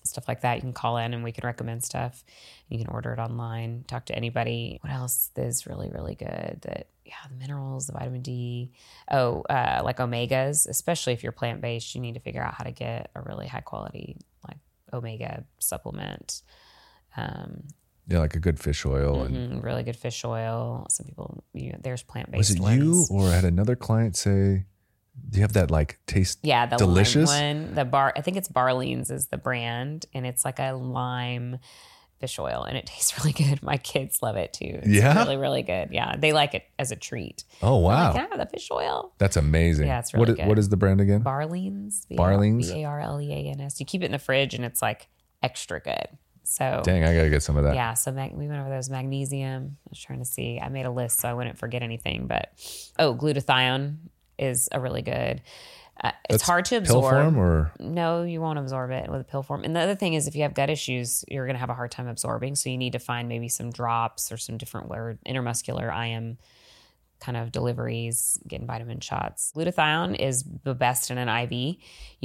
stuff 0.04 0.28
like 0.28 0.42
that. 0.42 0.56
You 0.56 0.62
can 0.62 0.74
call 0.74 0.98
in 0.98 1.14
and 1.14 1.24
we 1.24 1.32
can 1.32 1.46
recommend 1.46 1.84
stuff. 1.84 2.24
You 2.70 2.78
can 2.80 2.88
order 2.88 3.14
it 3.14 3.20
online, 3.20 3.84
talk 3.88 4.06
to 4.08 4.16
anybody. 4.16 4.80
What 4.82 4.92
else 4.94 5.30
is 5.36 5.68
really, 5.68 5.90
really 5.90 6.16
good? 6.16 6.60
That 6.62 6.88
yeah, 7.06 7.14
the 7.30 7.36
minerals, 7.36 7.86
the 7.88 7.94
vitamin 7.94 8.22
D. 8.24 8.72
Oh, 9.12 9.42
uh, 9.44 9.82
like 9.84 9.98
omegas, 9.98 10.68
especially 10.68 11.14
if 11.14 11.22
you're 11.22 11.32
plant 11.32 11.62
based, 11.62 11.94
you 11.94 12.02
need 12.02 12.16
to 12.16 12.20
figure 12.20 12.42
out 12.42 12.56
how 12.56 12.64
to 12.64 12.72
get 12.72 13.12
a 13.14 13.22
really 13.22 13.46
high 13.48 13.62
quality 13.62 14.18
like 14.48 14.58
omega 14.92 15.44
supplement. 15.60 16.42
Um, 17.18 17.64
Yeah, 18.08 18.20
like 18.20 18.36
a 18.36 18.40
good 18.40 18.60
fish 18.60 18.86
oil. 18.86 19.24
And 19.24 19.36
mhm, 19.36 19.64
really 19.64 19.82
good 19.84 19.96
fish 19.96 20.24
oil. 20.24 20.86
Some 20.90 21.06
people, 21.08 21.44
you 21.54 21.72
know, 21.72 21.80
there's 21.82 22.04
plant 22.04 22.30
based. 22.32 22.38
was 22.38 22.52
it 22.52 22.60
ones. 22.60 23.10
you 23.10 23.16
or 23.16 23.30
had 23.32 23.46
another 23.46 23.76
client 23.76 24.16
say, 24.16 24.66
"Do 25.30 25.38
you 25.40 25.42
have 25.42 25.54
that 25.54 25.72
like 25.72 26.00
taste?" 26.06 26.40
Yeah, 26.44 26.68
the 26.68 26.78
Delicious? 26.78 27.30
lime 27.30 27.66
one. 27.66 27.74
The 27.76 27.86
bar, 27.86 28.14
I 28.16 28.22
think 28.22 28.38
it's 28.38 28.48
Barleans 28.50 29.10
is 29.10 29.28
the 29.28 29.38
brand, 29.38 30.06
and 30.14 30.26
it's 30.28 30.46
like 30.46 30.60
a 30.60 30.74
lime 30.74 31.58
fish 32.20 32.38
oil, 32.38 32.64
and 32.64 32.78
it 32.78 32.86
tastes 32.94 33.18
really 33.18 33.32
good. 33.34 33.64
My 33.64 33.78
kids 33.78 34.22
love 34.22 34.36
it 34.36 34.54
too. 34.54 34.66
It's 34.84 34.88
Yeah? 34.88 35.18
really, 35.24 35.38
really 35.38 35.64
good. 35.64 35.90
Yeah, 35.92 36.16
they 36.16 36.32
like 36.32 36.54
it 36.54 36.64
as 36.78 36.92
a 36.92 36.96
treat. 36.96 37.44
Oh 37.64 37.78
wow, 37.78 38.04
like, 38.14 38.14
Can 38.18 38.26
I 38.26 38.30
have 38.30 38.38
the 38.38 38.46
fish 38.56 38.70
oil? 38.72 39.14
that's 39.18 39.36
amazing. 39.36 39.88
Yeah, 39.88 40.00
it's 40.00 40.14
really 40.14 40.34
is- 40.34 40.38
what 40.40 40.46
good. 40.50 40.60
is 40.60 40.70
the 40.70 40.78
brand 40.78 41.02
again? 41.02 41.24
Barleans. 41.24 42.06
Barleans? 42.12 42.72
B 42.72 42.84
A 42.84 42.86
R 42.86 43.00
L 43.00 43.20
E 43.20 43.32
A 43.34 43.50
N 43.52 43.62
S. 43.62 43.80
You 43.80 43.86
keep 43.88 44.04
it 44.04 44.06
in 44.06 44.12
the 44.12 44.20
fridge, 44.20 44.54
and 44.54 44.64
it's 44.64 44.82
like 44.84 45.08
extra 45.42 45.80
good. 45.80 46.08
So 46.48 46.82
Dang, 46.84 47.04
I 47.04 47.16
gotta 47.16 47.30
get 47.30 47.44
some 47.44 47.58
of 47.58 47.64
that. 47.64 47.76
yeah, 47.76 47.96
so 47.96 48.12
mag- 48.12 48.34
we 48.34 48.48
went 48.48 48.62
over 48.62 48.70
those 48.70 48.90
magnesium. 48.90 49.78
I 49.86 49.90
was 49.90 50.00
trying 50.00 50.20
to 50.20 50.26
see. 50.26 50.60
I 50.62 50.70
made 50.70 50.86
a 50.86 50.92
list 50.92 51.20
so 51.20 51.28
I 51.28 51.34
wouldn't 51.34 51.58
forget 51.58 51.82
anything. 51.82 52.28
But 52.28 52.52
oh, 53.00 53.16
glutathione 53.16 53.98
is 54.38 54.70
a 54.72 54.80
really 54.80 55.02
good. 55.02 55.42
Uh, 56.04 56.12
it's 56.30 56.44
hard 56.44 56.66
to 56.66 56.82
Pill 56.82 56.98
absorb. 56.98 57.34
form 57.34 57.38
or 57.38 57.72
No, 57.80 58.24
you 58.24 58.42
won't 58.42 58.60
absorb 58.60 58.92
it 58.92 59.10
with 59.10 59.22
a 59.22 59.24
pill 59.24 59.44
form. 59.44 59.64
And 59.64 59.74
the 59.76 59.80
other 59.80 59.96
thing 59.96 60.14
is, 60.14 60.28
if 60.28 60.36
you 60.36 60.42
have 60.44 60.54
gut 60.54 60.70
issues, 60.70 61.24
you're 61.30 61.46
going 61.46 61.56
to 61.56 61.60
have 61.60 61.70
a 61.70 61.74
hard 61.74 61.90
time 61.90 62.08
absorbing. 62.08 62.56
So 62.56 62.70
you 62.70 62.78
need 62.78 62.94
to 62.94 63.00
find 63.00 63.30
maybe 63.30 63.48
some 63.48 63.72
drops 63.72 64.30
or 64.32 64.36
some 64.38 64.58
different 64.58 64.90
where 64.90 65.18
intermuscular 65.26 65.90
IM 66.06 66.38
kind 67.20 67.38
of 67.38 67.52
deliveries, 67.52 68.40
getting 68.48 68.68
vitamin 68.68 69.00
shots. 69.00 69.52
Glutathione 69.56 70.16
is 70.20 70.44
the 70.64 70.76
best 70.76 71.12
in 71.12 71.18
an 71.18 71.30
IV. 71.30 71.52
You 71.52 71.78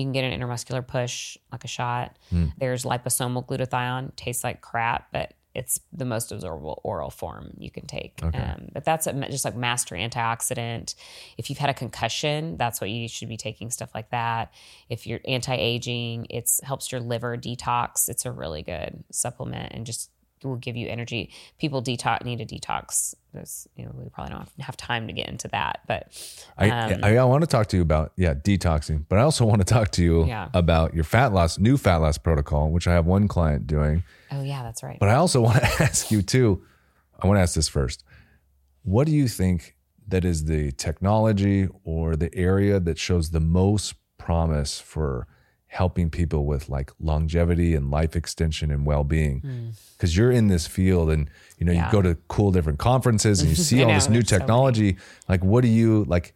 can 0.05 0.13
get 0.13 0.25
an 0.25 0.39
intermuscular 0.39 0.87
push, 0.87 1.37
like 1.53 1.65
a 1.65 1.69
shot. 1.69 2.19
There's 2.59 2.85
liposomal 2.85 3.47
glutathione, 3.47 4.15
tastes 4.17 4.45
like 4.45 4.61
crap, 4.61 5.13
but 5.13 5.35
it's 5.53 5.81
the 5.93 6.05
most 6.05 6.31
absorbable 6.31 6.81
oral 6.85 7.11
form 7.11 7.55
you 7.59 7.73
can 7.73 7.85
take. 7.87 8.21
Um, 8.39 8.69
but 8.73 8.85
that's 8.85 9.09
a, 9.09 9.13
just 9.29 9.45
like 9.45 9.57
master 9.57 9.97
antioxidant. 9.97 10.95
If 11.39 11.51
you've 11.51 11.59
had 11.59 11.71
a 11.71 11.75
concussion, 11.75 12.57
that's 12.57 12.81
what 12.81 12.89
you 12.89 13.09
should 13.09 13.29
be 13.29 13.37
taking 13.37 13.71
stuff 13.73 13.91
like 13.93 14.11
that. 14.11 14.53
If 14.89 15.09
you're 15.09 15.19
anti-aging, 15.27 16.29
it's 16.31 16.61
helps 16.63 16.93
your 16.93 17.01
liver 17.01 17.37
detox. 17.37 18.09
It's 18.09 18.27
a 18.27 18.31
really 18.31 18.63
good 18.63 19.03
supplement 19.11 19.73
and 19.73 19.85
just 19.85 20.11
will 20.49 20.57
give 20.57 20.77
you 20.77 20.89
energy. 20.89 21.31
People 21.59 21.83
detox 21.83 22.25
need 22.25 22.41
a 22.41 22.47
detox. 22.47 23.15
There's, 23.33 23.69
you 23.77 23.85
know, 23.85 23.93
we 23.95 24.09
probably 24.09 24.35
don't 24.35 24.49
have 24.61 24.77
time 24.77 25.07
to 25.07 25.13
get 25.13 25.29
into 25.29 25.49
that, 25.49 25.81
but 25.87 26.13
I, 26.59 26.71
um, 26.71 27.01
I, 27.05 27.17
I 27.19 27.25
want 27.25 27.43
to 27.43 27.47
talk 27.47 27.69
to 27.69 27.77
you 27.77 27.83
about 27.83 28.13
yeah 28.17 28.35
detoxing, 28.35 29.05
but 29.09 29.19
I 29.19 29.23
also 29.23 29.45
want 29.45 29.61
to 29.61 29.65
talk 29.65 29.91
to 29.93 30.03
you 30.03 30.25
Yeah. 30.27 30.49
about 30.55 30.95
your 30.95 31.05
fat 31.05 31.33
loss, 31.33 31.59
new 31.59 31.77
fat 31.77 31.97
loss 31.99 32.19
protocol, 32.19 32.71
which 32.71 32.87
I 32.89 32.93
have 32.95 33.07
one 33.07 33.29
client 33.29 33.67
doing. 33.67 34.03
oh 34.33 34.43
yeah, 34.43 34.63
that's 34.63 34.83
right. 34.83 34.99
But 34.99 35.09
I 35.11 35.15
also 35.15 35.41
want 35.49 35.59
to 35.59 35.83
ask 35.83 36.11
you 36.11 36.23
too. 36.23 36.63
I 37.21 37.27
want 37.27 37.37
to 37.39 37.43
ask 37.43 37.55
this 37.55 37.69
first. 37.69 38.03
What 38.83 39.07
do 39.07 39.13
you 39.13 39.29
think 39.29 39.77
that 40.09 40.25
is 40.25 40.47
the 40.47 40.73
technology 40.73 41.69
or 41.85 42.17
the 42.17 42.35
area 42.35 42.81
that 42.81 42.99
shows 42.99 43.31
the 43.31 43.41
most 43.41 43.95
promise 44.19 44.81
for 44.81 45.29
helping 45.73 46.11
people 46.11 46.45
with 46.47 46.69
like 46.69 46.91
longevity 47.01 47.75
and 47.77 47.91
life 47.91 48.17
extension 48.17 48.71
and 48.71 48.85
well-being? 48.85 49.73
Because 49.97 50.17
you're 50.17 50.33
in 50.33 50.49
this 50.49 50.67
field 50.67 51.11
and 51.11 51.31
you 51.59 51.65
know 51.67 51.73
Hmm. 51.73 51.79
Yeah. 51.79 51.87
you 51.87 51.93
go 51.93 52.03
to 52.03 52.15
cool 52.29 52.51
different 52.51 52.79
conferences 52.81 53.41
and 53.41 53.49
you 53.51 53.55
see 53.69 53.81
all 53.83 53.89
know, 53.89 53.95
this 53.95 54.09
new 54.09 54.15
there's 54.21 54.29
so 54.31 54.39
technology. 54.39 54.97
like, 55.29 55.43
what 55.45 55.63
do 55.63 55.69
you 55.69 56.05
like? 56.05 56.35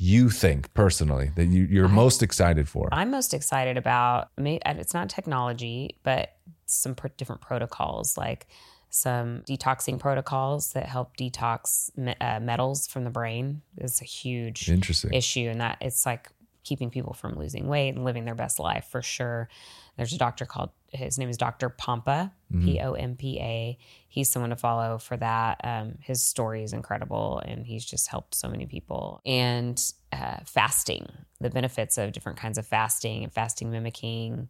You 0.00 0.30
think 0.30 0.72
personally 0.74 1.32
that 1.34 1.46
you, 1.46 1.64
you're 1.64 1.88
most 1.88 2.22
excited 2.22 2.68
for? 2.68 2.88
I'm 2.92 3.10
most 3.10 3.34
excited 3.34 3.76
about. 3.76 4.30
may- 4.38 4.60
and 4.64 4.78
It's 4.78 4.94
not 4.94 5.08
technology, 5.08 5.96
but 6.04 6.36
some 6.66 6.94
pr- 6.94 7.08
different 7.16 7.40
protocols, 7.40 8.16
like 8.16 8.46
some 8.90 9.42
detoxing 9.48 9.98
protocols 9.98 10.72
that 10.74 10.86
help 10.86 11.16
detox 11.16 11.90
me- 11.98 12.14
uh, 12.20 12.38
metals 12.38 12.86
from 12.86 13.02
the 13.02 13.10
brain. 13.10 13.62
Is 13.76 14.00
a 14.00 14.04
huge 14.04 14.68
Interesting. 14.70 15.12
issue, 15.12 15.48
and 15.50 15.60
that 15.60 15.78
it's 15.80 16.06
like 16.06 16.28
keeping 16.68 16.90
people 16.90 17.14
from 17.14 17.38
losing 17.38 17.66
weight 17.66 17.94
and 17.94 18.04
living 18.04 18.26
their 18.26 18.34
best 18.34 18.58
life 18.58 18.86
for 18.90 19.00
sure. 19.00 19.48
There's 19.96 20.12
a 20.12 20.18
doctor 20.18 20.44
called 20.44 20.70
his 20.90 21.18
name 21.18 21.28
is 21.28 21.36
Dr. 21.36 21.68
Pompa, 21.70 22.30
P 22.62 22.80
O 22.80 22.92
M 22.92 23.16
P 23.16 23.38
A. 23.40 23.78
He's 24.08 24.30
someone 24.30 24.50
to 24.50 24.56
follow 24.56 24.98
for 24.98 25.16
that. 25.16 25.60
Um, 25.64 25.98
his 26.00 26.22
story 26.22 26.62
is 26.62 26.72
incredible, 26.72 27.42
and 27.44 27.66
he's 27.66 27.84
just 27.84 28.08
helped 28.08 28.34
so 28.34 28.48
many 28.48 28.66
people. 28.66 29.20
And 29.26 29.82
uh, 30.12 30.38
fasting, 30.46 31.08
the 31.40 31.50
benefits 31.50 31.98
of 31.98 32.12
different 32.12 32.38
kinds 32.38 32.58
of 32.58 32.66
fasting 32.66 33.24
and 33.24 33.32
fasting 33.32 33.70
mimicking, 33.70 34.48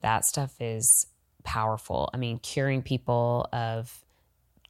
that 0.00 0.24
stuff 0.24 0.54
is 0.60 1.06
powerful. 1.42 2.08
I 2.14 2.16
mean, 2.16 2.38
curing 2.38 2.82
people 2.82 3.48
of 3.52 4.04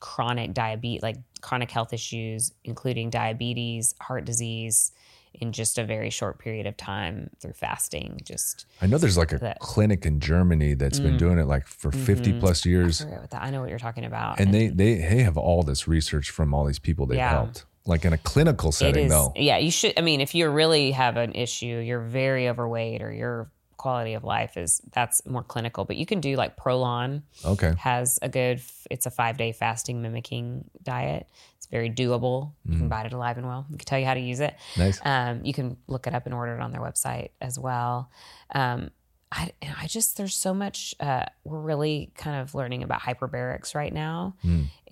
chronic 0.00 0.52
diabetes, 0.52 1.02
like 1.02 1.16
chronic 1.40 1.70
health 1.70 1.92
issues, 1.92 2.52
including 2.64 3.10
diabetes, 3.10 3.94
heart 4.00 4.24
disease, 4.24 4.92
in 5.40 5.52
just 5.52 5.78
a 5.78 5.84
very 5.84 6.10
short 6.10 6.38
period 6.38 6.66
of 6.66 6.76
time 6.76 7.30
through 7.40 7.52
fasting. 7.52 8.20
Just 8.24 8.66
I 8.80 8.86
know 8.86 8.98
there's 8.98 9.16
like 9.18 9.32
a 9.32 9.38
that- 9.38 9.60
clinic 9.60 10.06
in 10.06 10.20
Germany 10.20 10.74
that's 10.74 11.00
been 11.00 11.14
mm. 11.14 11.18
doing 11.18 11.38
it 11.38 11.46
like 11.46 11.66
for 11.66 11.90
50 11.90 12.30
mm-hmm. 12.30 12.40
plus 12.40 12.64
years. 12.64 13.00
that. 13.00 13.34
I 13.34 13.50
know 13.50 13.60
what 13.60 13.70
you're 13.70 13.78
talking 13.78 14.04
about. 14.04 14.40
And 14.40 14.52
they, 14.52 14.68
they 14.68 14.94
they 14.94 15.22
have 15.22 15.36
all 15.36 15.62
this 15.62 15.88
research 15.88 16.30
from 16.30 16.54
all 16.54 16.64
these 16.64 16.78
people 16.78 17.06
they've 17.06 17.16
Yeah. 17.16 17.30
helped. 17.30 17.64
Like 17.86 18.04
in 18.06 18.12
a 18.14 18.18
clinical 18.18 18.72
setting 18.72 19.06
is, 19.06 19.10
though. 19.10 19.32
yeah, 19.36 19.58
you 19.58 19.70
should. 19.70 19.92
I 19.98 20.00
mean, 20.00 20.22
if 20.22 20.34
you 20.34 20.48
really 20.48 20.92
have 20.92 21.18
an 21.18 21.32
issue, 21.32 21.66
you're 21.66 22.00
very 22.00 22.48
overweight, 22.48 23.02
or 23.02 23.12
your 23.12 23.50
quality 23.76 24.14
of 24.14 24.24
life 24.24 24.56
is 24.56 24.80
that's 24.92 25.26
more 25.26 25.42
clinical. 25.42 25.84
But 25.84 25.96
you 25.96 26.06
can 26.06 26.20
do 26.20 26.36
like 26.36 26.56
Prolon 26.56 27.22
Okay. 27.44 27.74
has 27.78 28.18
a 28.22 28.30
good. 28.30 28.62
It's 28.90 29.04
a 29.04 29.10
five 29.10 29.36
day 29.36 29.52
fasting 29.52 30.00
mimicking 30.00 30.64
diet. 30.82 31.28
Very 31.74 31.90
doable. 31.90 32.52
You 32.64 32.78
can 32.78 32.88
buy 32.88 33.02
it 33.02 33.12
Alive 33.12 33.36
and 33.36 33.48
Well. 33.48 33.66
We 33.68 33.78
can 33.78 33.84
tell 33.84 33.98
you 33.98 34.06
how 34.06 34.14
to 34.14 34.20
use 34.20 34.38
it. 34.38 34.54
Nice. 34.78 35.00
Um, 35.04 35.44
you 35.44 35.52
can 35.52 35.76
look 35.88 36.06
it 36.06 36.14
up 36.14 36.24
and 36.24 36.32
order 36.32 36.54
it 36.54 36.60
on 36.60 36.70
their 36.70 36.80
website 36.80 37.30
as 37.40 37.58
well. 37.58 38.12
Um, 38.54 38.90
I, 39.32 39.50
and 39.60 39.74
I 39.82 39.88
just 39.88 40.16
there's 40.16 40.36
so 40.36 40.54
much. 40.54 40.94
Uh, 41.00 41.24
we're 41.42 41.58
really 41.58 42.12
kind 42.14 42.40
of 42.40 42.54
learning 42.54 42.84
about 42.84 43.00
hyperbarics 43.00 43.74
right 43.74 43.92
now, 43.92 44.36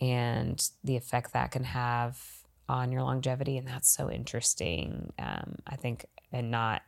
and 0.01 0.71
the 0.83 0.97
effect 0.97 1.35
that 1.35 1.53
can 1.53 1.63
have 1.63 2.19
on 2.69 2.91
your 2.91 3.03
longevity, 3.03 3.59
and 3.59 3.69
that's 3.69 3.89
so 3.89 4.11
interesting. 4.11 5.13
Um, 5.21 5.55
I 5.69 5.77
think, 5.77 6.07
and 6.33 6.51
not 6.51 6.83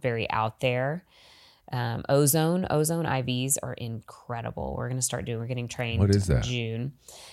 very 0.00 0.26
out 0.30 0.60
there. 0.60 1.04
Um, 1.74 2.04
ozone, 2.08 2.68
ozone 2.70 3.04
IVs 3.04 3.56
are 3.60 3.72
incredible. 3.72 4.76
We're 4.78 4.88
going 4.88 5.00
to 5.00 5.02
start 5.02 5.24
doing. 5.24 5.40
We're 5.40 5.48
getting 5.48 5.66
trained. 5.66 5.98
What 5.98 6.14
is 6.14 6.28
in 6.28 6.36
that? 6.36 6.44
June. 6.44 6.92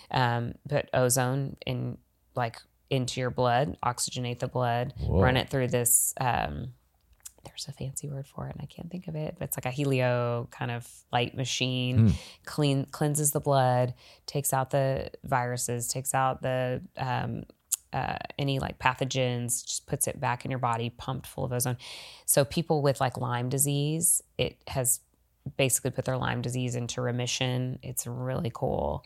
Um, 0.09 0.53
put 0.67 0.89
ozone 0.95 1.57
in 1.67 1.99
like 2.35 2.57
into 2.89 3.19
your 3.19 3.29
blood, 3.29 3.77
oxygenate 3.85 4.39
the 4.39 4.47
blood, 4.47 4.95
Whoa. 4.97 5.21
run 5.21 5.37
it 5.37 5.49
through 5.49 5.67
this. 5.67 6.15
Um, 6.19 6.73
there's 7.45 7.67
a 7.67 7.71
fancy 7.71 8.07
word 8.09 8.25
for 8.25 8.47
it, 8.47 8.53
and 8.53 8.61
I 8.63 8.65
can't 8.65 8.89
think 8.89 9.07
of 9.07 9.15
it. 9.15 9.35
But 9.37 9.49
it's 9.49 9.57
like 9.57 9.67
a 9.67 9.71
helio 9.71 10.47
kind 10.49 10.71
of 10.71 10.87
light 11.13 11.37
machine. 11.37 12.13
Clean 12.45 12.85
cleanses 12.85 13.31
the 13.31 13.39
blood, 13.39 13.93
takes 14.25 14.53
out 14.53 14.71
the 14.71 15.11
viruses, 15.23 15.87
takes 15.87 16.15
out 16.15 16.41
the 16.41 16.81
um, 16.97 17.43
uh, 17.93 18.17
any 18.37 18.59
like 18.59 18.79
pathogens, 18.79 19.65
just 19.65 19.87
puts 19.87 20.07
it 20.07 20.19
back 20.19 20.45
in 20.45 20.51
your 20.51 20.59
body, 20.59 20.89
pumped 20.89 21.27
full 21.27 21.45
of 21.45 21.51
ozone. 21.51 21.77
So 22.25 22.45
people 22.45 22.81
with 22.81 23.01
like 23.01 23.17
Lyme 23.17 23.49
disease, 23.49 24.21
it 24.37 24.57
has 24.67 24.99
basically 25.57 25.89
put 25.91 26.05
their 26.05 26.17
Lyme 26.17 26.41
disease 26.41 26.75
into 26.75 27.01
remission. 27.01 27.79
It's 27.81 28.05
really 28.05 28.51
cool. 28.53 29.03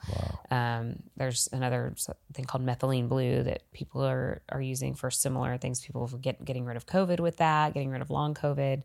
Um, 0.52 0.98
there's 1.16 1.48
another 1.52 1.94
thing 2.34 2.46
called 2.46 2.66
methylene 2.66 3.08
blue 3.08 3.44
that 3.44 3.72
people 3.72 4.04
are 4.04 4.42
are 4.50 4.62
using 4.62 4.96
for 4.96 5.10
similar 5.10 5.58
things. 5.58 5.80
People 5.80 6.06
get, 6.08 6.44
getting 6.44 6.66
rid 6.66 6.78
of 6.78 6.86
COVID 6.86 7.20
with 7.20 7.38
that, 7.38 7.74
getting 7.74 7.90
rid 7.90 8.02
of 8.02 8.10
long 8.10 8.34
COVID. 8.34 8.84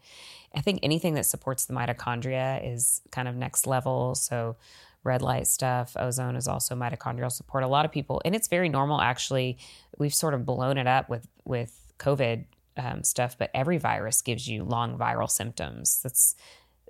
I 0.55 0.61
think 0.61 0.81
anything 0.83 1.15
that 1.15 1.27
supports 1.27 1.67
the 1.67 1.75
mitochondria 1.75 2.73
is 2.73 3.03
kind 3.11 3.27
of 3.27 3.35
next 3.35 3.67
level. 3.67 4.15
So 4.15 4.57
red 5.03 5.23
light 5.23 5.47
stuff, 5.47 5.97
ozone 5.99 6.37
is 6.37 6.47
also 6.47 6.75
mitochondrial 6.75 7.33
support. 7.33 7.65
A 7.65 7.69
lot 7.69 7.85
of 7.85 7.91
people, 7.93 8.21
and 8.25 8.35
it's 8.35 8.49
very 8.49 8.69
normal 8.69 9.01
actually. 9.01 9.59
We've 9.99 10.15
sort 10.15 10.35
of 10.35 10.45
blown 10.45 10.79
it 10.79 10.87
up 10.87 11.09
with 11.09 11.27
with 11.45 11.79
COVID 11.99 12.45
um, 12.77 13.03
stuff, 13.05 13.37
but 13.39 13.51
every 13.55 13.79
virus 13.79 14.23
gives 14.23 14.47
you 14.49 14.65
long 14.65 14.99
viral 14.99 15.31
symptoms. 15.31 16.01
That's 16.03 16.35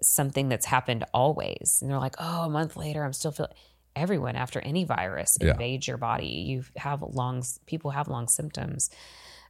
something 0.03 0.49
that's 0.49 0.67
happened 0.67 1.05
always. 1.13 1.79
And 1.81 1.91
they're 1.91 1.99
like, 1.99 2.17
oh, 2.19 2.43
a 2.45 2.49
month 2.49 2.77
later, 2.77 3.05
I'm 3.05 3.13
still 3.13 3.33
feeling. 3.33 3.53
Everyone 3.97 4.37
after 4.37 4.61
any 4.61 4.85
virus 4.85 5.37
Yeah. 5.41 5.51
invades 5.51 5.89
your 5.89 5.97
body, 5.97 6.29
you 6.29 6.65
have 6.77 7.03
long. 7.03 7.43
People 7.67 7.91
have 7.91 8.07
long 8.09 8.29
symptoms. 8.29 8.89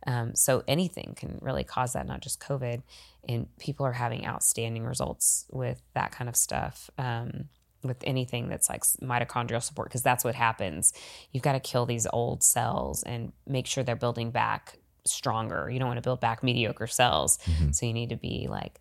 Um, 0.06 0.34
so 0.34 0.64
anything 0.66 1.12
can 1.14 1.38
really 1.42 1.62
cause 1.62 1.92
that, 1.92 2.06
not 2.06 2.22
just 2.22 2.40
COVID. 2.40 2.82
And 3.28 3.54
people 3.58 3.84
are 3.84 3.92
having 3.92 4.26
outstanding 4.26 4.86
results 4.86 5.44
with 5.50 5.82
that 5.92 6.10
kind 6.10 6.28
of 6.28 6.36
stuff. 6.36 6.88
Um, 6.96 7.48
with 7.82 7.98
anything 8.04 8.48
that's 8.48 8.68
like 8.68 8.82
mitochondrial 9.02 9.62
support, 9.62 9.88
because 9.88 10.02
that's 10.02 10.24
what 10.24 10.34
happens. 10.34 10.92
You've 11.32 11.42
got 11.42 11.52
to 11.52 11.60
kill 11.60 11.86
these 11.86 12.06
old 12.12 12.42
cells 12.42 13.02
and 13.02 13.32
make 13.46 13.66
sure 13.66 13.84
they're 13.84 13.96
building 13.96 14.30
back 14.30 14.78
stronger. 15.04 15.70
You 15.70 15.78
don't 15.78 15.88
want 15.88 15.98
to 15.98 16.02
build 16.02 16.20
back 16.20 16.42
mediocre 16.42 16.86
cells. 16.86 17.38
Mm-hmm. 17.38 17.72
So 17.72 17.86
you 17.86 17.92
need 17.92 18.10
to 18.10 18.16
be 18.16 18.46
like 18.48 18.80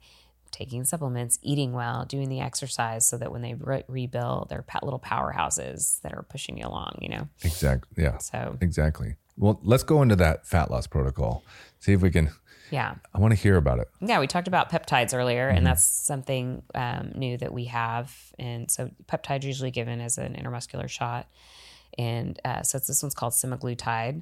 taking 0.51 0.83
supplements, 0.83 1.39
eating 1.41 1.73
well, 1.73 2.05
doing 2.05 2.29
the 2.29 2.39
exercise 2.39 3.07
so 3.07 3.17
that 3.17 3.31
when 3.31 3.41
they 3.41 3.53
re- 3.53 3.83
rebuild, 3.87 4.49
they're 4.49 4.65
little 4.83 4.99
powerhouses 4.99 6.01
that 6.01 6.13
are 6.13 6.23
pushing 6.23 6.57
you 6.57 6.65
along, 6.65 6.97
you 7.01 7.09
know? 7.09 7.27
Exactly. 7.43 8.03
Yeah. 8.03 8.17
So, 8.17 8.57
Exactly. 8.61 9.15
Well, 9.37 9.59
let's 9.63 9.83
go 9.83 10.01
into 10.01 10.17
that 10.17 10.45
fat 10.45 10.69
loss 10.69 10.87
protocol. 10.87 11.43
See 11.79 11.93
if 11.93 12.01
we 12.01 12.11
can. 12.11 12.31
Yeah. 12.71 12.95
I 13.13 13.19
want 13.19 13.31
to 13.33 13.39
hear 13.39 13.57
about 13.57 13.79
it. 13.79 13.89
Yeah, 13.99 14.19
we 14.19 14.27
talked 14.27 14.47
about 14.47 14.71
peptides 14.71 15.13
earlier, 15.13 15.47
and 15.47 15.65
that's 15.65 15.83
something 15.83 16.63
um, 16.75 17.11
new 17.15 17.37
that 17.37 17.53
we 17.53 17.65
have. 17.65 18.15
And 18.37 18.69
so, 18.69 18.91
peptides 19.05 19.43
usually 19.43 19.71
given 19.71 20.01
as 20.01 20.17
an 20.17 20.35
intermuscular 20.35 20.89
shot, 20.89 21.27
and 21.97 22.39
uh, 22.45 22.61
so 22.63 22.77
it's, 22.77 22.87
this 22.87 23.01
one's 23.01 23.15
called 23.15 23.33
semaglutide, 23.33 24.21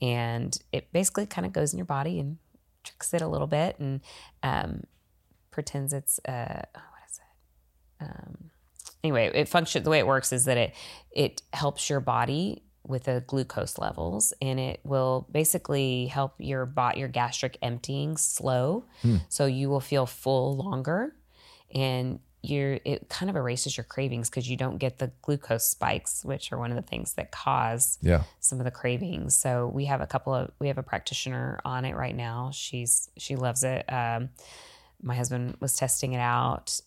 and 0.00 0.58
it 0.72 0.92
basically 0.92 1.26
kind 1.26 1.46
of 1.46 1.52
goes 1.52 1.72
in 1.72 1.78
your 1.78 1.86
body 1.86 2.20
and 2.20 2.38
tricks 2.84 3.12
it 3.14 3.22
a 3.22 3.28
little 3.28 3.46
bit 3.46 3.78
and 3.78 4.00
um, 4.42 4.84
pretends 5.50 5.92
it's 5.92 6.20
uh, 6.26 6.62
oh, 6.74 6.80
what 6.90 7.10
is 7.10 7.20
it? 7.20 8.04
Um, 8.04 8.50
anyway, 9.02 9.30
it 9.34 9.48
functions. 9.48 9.84
The 9.84 9.90
way 9.90 9.98
it 9.98 10.06
works 10.06 10.32
is 10.32 10.44
that 10.44 10.56
it 10.56 10.74
it 11.10 11.42
helps 11.52 11.90
your 11.90 12.00
body 12.00 12.62
with 12.88 13.04
the 13.04 13.22
glucose 13.26 13.78
levels 13.78 14.32
and 14.42 14.58
it 14.58 14.80
will 14.82 15.26
basically 15.30 16.06
help 16.06 16.34
your 16.38 16.66
bot 16.66 16.96
your 16.96 17.08
gastric 17.08 17.58
emptying 17.62 18.16
slow. 18.16 18.84
So 19.28 19.46
you 19.46 19.68
will 19.70 19.80
feel 19.80 20.06
full 20.06 20.56
longer 20.56 21.14
and 21.74 22.18
you're 22.40 22.78
it 22.84 23.08
kind 23.08 23.28
of 23.28 23.36
erases 23.36 23.76
your 23.76 23.84
cravings 23.84 24.30
because 24.30 24.48
you 24.48 24.56
don't 24.56 24.78
get 24.78 24.98
the 24.98 25.10
glucose 25.22 25.66
spikes 25.66 26.24
which 26.24 26.52
are 26.52 26.58
one 26.58 26.70
of 26.70 26.76
the 26.76 26.82
things 26.88 27.14
that 27.14 27.30
cause 27.32 27.98
Yeah. 28.00 28.22
some 28.40 28.58
of 28.60 28.64
the 28.64 28.70
cravings. 28.70 29.36
So 29.36 29.66
we 29.66 29.86
have 29.86 30.00
a 30.00 30.06
couple 30.06 30.32
of 30.34 30.50
we 30.60 30.68
have 30.68 30.78
a 30.78 30.82
practitioner 30.82 31.60
on 31.64 31.84
it 31.84 31.94
right 31.96 32.14
now. 32.16 32.50
She's 32.52 33.10
she 33.18 33.34
loves 33.36 33.64
it. 33.64 33.84
Um, 33.92 34.30
my 35.02 35.14
husband 35.16 35.56
was 35.60 35.76
testing 35.76 36.12
it 36.12 36.20
out 36.20 36.80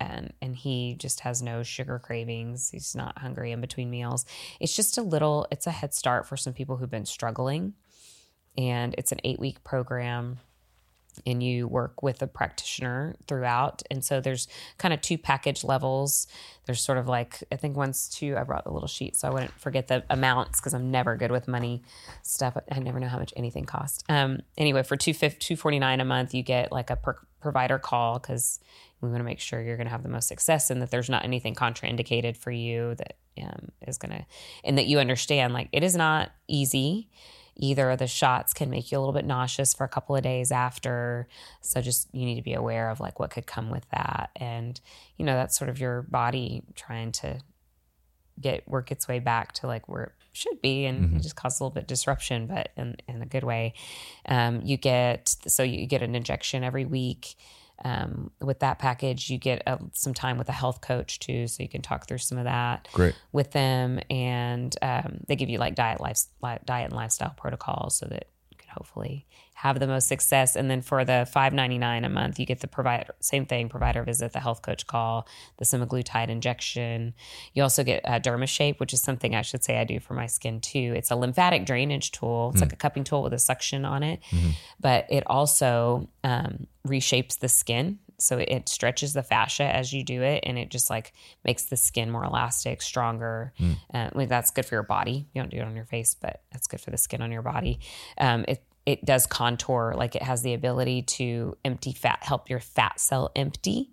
and 0.00 0.32
and 0.42 0.56
he 0.56 0.94
just 0.98 1.20
has 1.20 1.42
no 1.42 1.62
sugar 1.62 1.98
cravings. 1.98 2.70
He's 2.70 2.94
not 2.94 3.18
hungry 3.18 3.52
in 3.52 3.60
between 3.60 3.90
meals. 3.90 4.24
It's 4.60 4.74
just 4.74 4.98
a 4.98 5.02
little 5.02 5.46
it's 5.50 5.66
a 5.66 5.70
head 5.70 5.94
start 5.94 6.26
for 6.26 6.36
some 6.36 6.52
people 6.52 6.76
who've 6.76 6.90
been 6.90 7.06
struggling. 7.06 7.74
And 8.58 8.94
it's 8.96 9.12
an 9.12 9.20
eight 9.24 9.38
week 9.38 9.62
program 9.64 10.38
and 11.24 11.42
you 11.42 11.66
work 11.66 12.02
with 12.02 12.20
a 12.20 12.26
practitioner 12.26 13.14
throughout. 13.26 13.82
And 13.90 14.04
so 14.04 14.20
there's 14.20 14.48
kind 14.78 14.92
of 14.92 15.00
two 15.00 15.16
package 15.16 15.64
levels. 15.64 16.26
There's 16.66 16.80
sort 16.80 16.98
of 16.98 17.06
like 17.06 17.44
i 17.52 17.56
think 17.56 17.76
one's 17.76 18.08
two 18.08 18.36
i 18.36 18.42
brought 18.42 18.64
the 18.64 18.72
little 18.72 18.88
sheet 18.88 19.14
so 19.14 19.28
i 19.28 19.30
wouldn't 19.30 19.52
forget 19.52 19.86
the 19.86 20.02
amounts 20.10 20.60
because 20.60 20.74
i'm 20.74 20.90
never 20.90 21.14
good 21.16 21.30
with 21.30 21.46
money 21.46 21.82
stuff. 22.22 22.56
I 22.70 22.80
never 22.80 22.98
know 22.98 23.06
how 23.06 23.18
much 23.18 23.32
anything 23.36 23.64
costs. 23.64 24.02
Um, 24.08 24.40
anyway 24.58 24.82
for 24.82 24.96
249 24.96 26.00
a 26.00 26.04
month 26.04 26.34
you 26.34 26.42
get 26.42 26.72
like 26.72 26.90
a 26.90 26.96
per- 26.96 27.18
provider 27.40 27.78
call 27.78 28.18
because 28.18 28.58
we 29.00 29.08
want 29.08 29.20
to 29.20 29.24
make 29.24 29.40
sure 29.40 29.60
you're 29.60 29.76
going 29.76 29.86
to 29.86 29.92
have 29.92 30.02
the 30.02 30.08
most 30.08 30.28
success 30.28 30.70
and 30.70 30.80
that 30.80 30.90
there's 30.90 31.10
not 31.10 31.24
anything 31.24 31.54
contraindicated 31.54 32.36
for 32.36 32.50
you 32.50 32.94
that 32.94 33.16
um, 33.42 33.68
is 33.86 33.98
going 33.98 34.12
to 34.12 34.24
and 34.64 34.78
that 34.78 34.86
you 34.86 34.98
understand 34.98 35.52
like 35.52 35.68
it 35.72 35.82
is 35.82 35.96
not 35.96 36.30
easy. 36.48 37.08
Either 37.58 37.90
of 37.90 37.98
the 37.98 38.06
shots 38.06 38.52
can 38.52 38.68
make 38.68 38.92
you 38.92 38.98
a 38.98 39.00
little 39.00 39.14
bit 39.14 39.24
nauseous 39.24 39.72
for 39.72 39.84
a 39.84 39.88
couple 39.88 40.14
of 40.14 40.22
days 40.22 40.52
after. 40.52 41.26
So 41.62 41.80
just 41.80 42.08
you 42.12 42.24
need 42.24 42.36
to 42.36 42.42
be 42.42 42.54
aware 42.54 42.90
of 42.90 43.00
like 43.00 43.18
what 43.18 43.30
could 43.30 43.46
come 43.46 43.70
with 43.70 43.88
that. 43.90 44.30
And 44.36 44.80
you 45.16 45.24
know 45.24 45.34
that's 45.34 45.58
sort 45.58 45.70
of 45.70 45.78
your 45.78 46.02
body 46.02 46.62
trying 46.74 47.12
to 47.12 47.40
get 48.40 48.68
work 48.68 48.90
its 48.90 49.08
way 49.08 49.18
back 49.18 49.52
to 49.52 49.66
like 49.66 49.88
where 49.88 50.04
it 50.04 50.12
should 50.32 50.60
be 50.60 50.84
and 50.84 51.16
it 51.16 51.22
just 51.22 51.36
causes 51.36 51.58
a 51.58 51.64
little 51.64 51.74
bit 51.74 51.88
disruption 51.88 52.46
but 52.46 52.68
in, 52.76 52.96
in 53.08 53.22
a 53.22 53.26
good 53.26 53.44
way. 53.44 53.74
Um, 54.26 54.60
you 54.62 54.76
get 54.76 55.36
so 55.46 55.62
you 55.62 55.86
get 55.86 56.02
an 56.02 56.14
injection 56.14 56.64
every 56.64 56.84
week 56.84 57.36
um, 57.84 58.30
with 58.40 58.60
that 58.60 58.78
package 58.78 59.30
you 59.30 59.38
get 59.38 59.62
uh, 59.66 59.78
some 59.92 60.14
time 60.14 60.38
with 60.38 60.48
a 60.48 60.52
health 60.52 60.80
coach 60.80 61.18
too 61.18 61.46
so 61.46 61.62
you 61.62 61.68
can 61.68 61.82
talk 61.82 62.08
through 62.08 62.18
some 62.18 62.38
of 62.38 62.44
that 62.44 62.88
Great. 62.92 63.14
with 63.32 63.52
them 63.52 64.00
and 64.10 64.74
um, 64.82 65.18
they 65.28 65.36
give 65.36 65.48
you 65.48 65.58
like 65.58 65.74
diet 65.74 66.00
life 66.00 66.20
li- 66.42 66.58
diet 66.64 66.86
and 66.86 66.94
lifestyle 66.94 67.34
protocols 67.36 67.98
so 67.98 68.06
that 68.06 68.28
hopefully 68.76 69.26
have 69.54 69.80
the 69.80 69.86
most 69.86 70.06
success. 70.06 70.54
And 70.54 70.70
then 70.70 70.82
for 70.82 71.04
the 71.04 71.26
599 71.30 72.04
a 72.04 72.08
month 72.08 72.38
you 72.38 72.46
get 72.46 72.60
the 72.60 72.68
provider 72.68 73.14
same 73.20 73.46
thing 73.46 73.68
provider 73.68 74.02
visit 74.02 74.32
the 74.32 74.40
health 74.40 74.62
coach 74.62 74.86
call 74.86 75.26
the 75.56 75.64
semaglutide 75.64 76.28
injection. 76.28 77.14
You 77.54 77.62
also 77.62 77.82
get 77.82 78.02
uh, 78.04 78.20
dermashape 78.20 78.78
which 78.78 78.92
is 78.92 79.00
something 79.00 79.34
i 79.34 79.42
should 79.42 79.64
say 79.64 79.78
i 79.78 79.84
do 79.84 79.98
for 80.00 80.14
my 80.14 80.26
skin 80.26 80.60
too. 80.60 80.92
It's 80.96 81.10
a 81.10 81.16
lymphatic 81.16 81.64
drainage 81.64 82.12
tool. 82.12 82.50
It's 82.52 82.60
like 82.60 82.72
a 82.72 82.76
cupping 82.76 83.04
tool 83.04 83.22
with 83.22 83.32
a 83.32 83.38
suction 83.38 83.84
on 83.84 84.02
it. 84.02 84.20
But 84.78 85.06
it 85.10 85.24
also 85.26 86.08
um, 86.22 86.66
reshapes 86.86 87.38
the 87.38 87.48
skin 87.48 87.98
so 88.18 88.38
it 88.38 88.68
stretches 88.68 89.12
the 89.12 89.22
fascia 89.22 89.64
as 89.64 89.92
you 89.92 90.02
do 90.04 90.22
it, 90.22 90.44
and 90.46 90.58
it 90.58 90.70
just 90.70 90.90
like 90.90 91.12
makes 91.44 91.64
the 91.64 91.76
skin 91.76 92.10
more 92.10 92.24
elastic, 92.24 92.82
stronger. 92.82 93.52
Hmm. 93.58 93.72
Uh, 93.92 94.10
well, 94.14 94.26
that's 94.26 94.50
good 94.50 94.64
for 94.66 94.74
your 94.74 94.82
body. 94.82 95.26
You 95.34 95.42
don't 95.42 95.50
do 95.50 95.58
it 95.58 95.62
on 95.64 95.76
your 95.76 95.84
face, 95.84 96.14
but 96.20 96.42
that's 96.52 96.66
good 96.66 96.80
for 96.80 96.90
the 96.90 96.96
skin 96.98 97.22
on 97.22 97.30
your 97.32 97.42
body. 97.42 97.80
Um, 98.18 98.44
it 98.48 98.62
it 98.86 99.04
does 99.04 99.26
contour, 99.26 99.94
like 99.96 100.14
it 100.14 100.22
has 100.22 100.42
the 100.42 100.54
ability 100.54 101.02
to 101.02 101.56
empty 101.64 101.92
fat, 101.92 102.18
help 102.22 102.48
your 102.48 102.60
fat 102.60 103.00
cell 103.00 103.30
empty, 103.34 103.90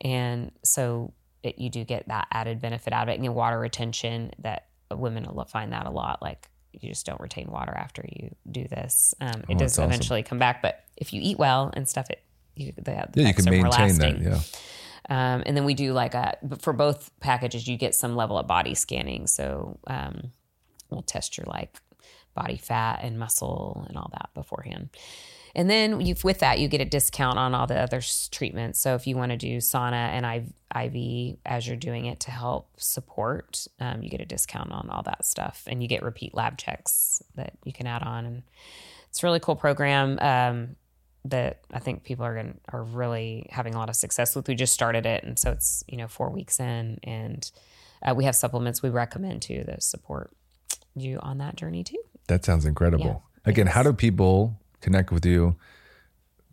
and 0.00 0.50
so 0.64 1.12
it, 1.42 1.58
you 1.58 1.70
do 1.70 1.84
get 1.84 2.08
that 2.08 2.26
added 2.32 2.60
benefit 2.60 2.92
out 2.92 3.04
of 3.04 3.08
it. 3.10 3.14
And 3.14 3.24
your 3.24 3.34
water 3.34 3.58
retention 3.58 4.32
that 4.40 4.66
women 4.90 5.26
will 5.34 5.44
find 5.44 5.72
that 5.72 5.86
a 5.86 5.90
lot, 5.90 6.20
like 6.22 6.48
you 6.72 6.88
just 6.88 7.06
don't 7.06 7.20
retain 7.20 7.48
water 7.50 7.72
after 7.76 8.04
you 8.10 8.34
do 8.50 8.66
this. 8.66 9.14
Um, 9.20 9.42
it 9.48 9.54
Oh, 9.54 9.58
does 9.58 9.74
awesome. 9.78 9.84
eventually 9.90 10.22
come 10.22 10.38
back, 10.38 10.62
but 10.62 10.82
if 10.96 11.12
you 11.12 11.20
eat 11.22 11.38
well 11.38 11.70
and 11.74 11.88
stuff, 11.88 12.10
it 12.10 12.22
you, 12.56 12.72
Yeah, 13.14 13.28
you 13.28 13.34
can 13.34 13.44
maintain 13.50 13.98
that. 13.98 14.20
Yeah. 14.20 14.40
Um, 15.08 15.42
and 15.44 15.56
then 15.56 15.64
we 15.64 15.74
do 15.74 15.92
like 15.92 16.14
a 16.14 16.38
for 16.60 16.72
both 16.72 17.10
packages, 17.20 17.68
you 17.68 17.76
get 17.76 17.94
some 17.94 18.16
level 18.16 18.38
of 18.38 18.46
body 18.46 18.74
scanning. 18.74 19.26
So 19.26 19.78
um, 19.86 20.32
we'll 20.90 21.02
test 21.02 21.36
your 21.36 21.46
like 21.46 21.78
body 22.34 22.56
fat 22.56 23.00
and 23.02 23.18
muscle 23.18 23.84
and 23.88 23.96
all 23.96 24.10
that 24.12 24.30
beforehand. 24.34 24.90
And 25.54 25.70
then 25.70 25.98
with 26.24 26.40
that, 26.40 26.58
you 26.58 26.66
get 26.66 26.80
a 26.80 26.84
discount 26.84 27.38
on 27.38 27.54
all 27.54 27.66
the 27.66 27.78
other 27.78 28.00
treatments. 28.32 28.80
So 28.80 28.96
if 28.96 29.06
you 29.06 29.16
want 29.16 29.30
to 29.30 29.36
do 29.36 29.58
sauna 29.58 29.92
and 29.92 30.52
IV 30.74 31.38
as 31.46 31.66
you're 31.66 31.76
doing 31.76 32.06
it 32.06 32.18
to 32.20 32.32
help 32.32 32.68
support, 32.76 33.66
um, 33.78 34.02
you 34.02 34.10
get 34.10 34.20
a 34.20 34.26
discount 34.26 34.72
on 34.72 34.90
all 34.90 35.04
that 35.04 35.24
stuff, 35.24 35.62
and 35.68 35.80
you 35.80 35.88
get 35.88 36.02
repeat 36.02 36.34
lab 36.34 36.58
checks 36.58 37.22
that 37.36 37.52
you 37.64 37.72
can 37.72 37.86
add 37.86 38.02
on. 38.02 38.26
And 38.26 38.42
it's 39.08 39.22
a 39.22 39.26
really 39.26 39.38
cool 39.38 39.54
program 39.54 40.18
um, 40.20 40.74
that 41.24 41.60
I 41.72 41.78
think 41.78 42.04
people 42.04 42.24
are 42.24 42.34
going 42.34 42.58
are 42.72 42.82
really 42.82 43.46
having 43.50 43.74
a 43.74 43.78
lot 43.78 43.88
of 43.88 43.96
success 43.96 44.36
with. 44.36 44.48
We 44.48 44.54
just 44.54 44.74
started 44.74 45.06
it, 45.06 45.24
and 45.24 45.38
so 45.38 45.50
it's 45.50 45.84
you 45.88 45.96
know 45.96 46.08
four 46.08 46.30
weeks 46.30 46.60
in, 46.60 46.98
and 47.02 47.50
uh, 48.02 48.14
we 48.14 48.24
have 48.24 48.34
supplements 48.34 48.82
we 48.82 48.90
recommend 48.90 49.42
too 49.42 49.64
that 49.66 49.82
support 49.82 50.30
you 50.94 51.18
on 51.20 51.38
that 51.38 51.56
journey 51.56 51.82
too. 51.82 52.02
That 52.28 52.44
sounds 52.44 52.64
incredible. 52.66 53.22
Again, 53.44 53.66
how 53.66 53.82
do 53.82 53.92
people 53.92 54.58
connect 54.80 55.12
with 55.12 55.26
you 55.26 55.56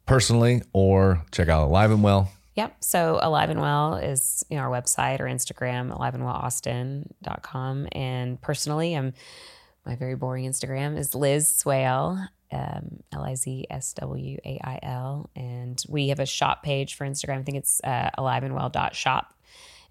personally 0.06 0.62
or 0.74 1.24
check 1.32 1.48
out 1.48 1.68
Alive 1.68 1.92
and 1.92 2.04
Well? 2.04 2.32
Yep. 2.56 2.84
So 2.84 3.20
Alive 3.22 3.50
and 3.50 3.62
Well 3.62 3.96
is 3.96 4.44
you 4.50 4.58
know, 4.58 4.64
our 4.64 4.70
website 4.70 5.22
or 5.22 5.26
Instagram, 5.26 5.96
aliveandwellaustin.com. 5.98 7.88
And 7.94 8.42
personally, 8.42 8.94
I'm 8.94 9.14
my 9.86 9.96
very 9.96 10.16
boring 10.16 10.46
Instagram 10.46 10.98
is 10.98 11.16
Liz 11.16 11.48
Swail, 11.48 12.28
um, 12.52 13.02
L 13.14 13.24
I 13.24 13.36
Z 13.36 13.68
S 13.70 13.94
W 13.94 14.38
A 14.46 14.60
I 14.64 14.80
L. 14.84 15.30
And 15.36 15.82
we 15.88 16.10
have 16.10 16.20
a 16.20 16.26
shop 16.26 16.64
page 16.64 16.96
for 16.96 17.06
Instagram. 17.06 17.40
I 17.40 17.44
think 17.44 17.58
it's 17.58 17.82
uh, 17.84 18.10
aliveandwell.shop. 18.18 19.34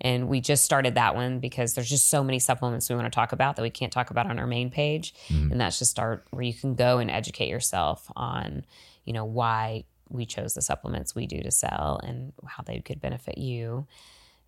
And 0.02 0.28
we 0.28 0.40
just 0.40 0.64
started 0.64 0.94
that 0.94 1.14
one 1.14 1.40
because 1.40 1.74
there's 1.74 1.90
just 1.90 2.08
so 2.08 2.24
many 2.24 2.38
supplements 2.38 2.88
we 2.88 2.96
want 2.96 3.06
to 3.06 3.14
talk 3.14 3.32
about 3.32 3.56
that 3.56 3.62
we 3.62 3.70
can't 3.70 3.92
talk 3.92 4.10
about 4.10 4.26
on 4.26 4.38
our 4.38 4.46
main 4.46 4.70
page. 4.70 5.14
And 5.52 5.60
that's 5.60 5.78
just 5.78 5.98
our 5.98 6.22
where 6.30 6.42
you 6.42 6.54
can 6.54 6.74
go 6.74 6.98
and 6.98 7.10
educate 7.10 7.48
yourself 7.48 8.10
on, 8.16 8.64
you 9.04 9.12
know, 9.12 9.26
why 9.26 9.84
we 10.08 10.24
chose 10.24 10.54
the 10.54 10.62
supplements 10.62 11.14
we 11.14 11.26
do 11.26 11.42
to 11.42 11.50
sell 11.50 12.00
and 12.02 12.32
how 12.46 12.62
they 12.62 12.80
could 12.80 13.00
benefit 13.00 13.36
you. 13.38 13.86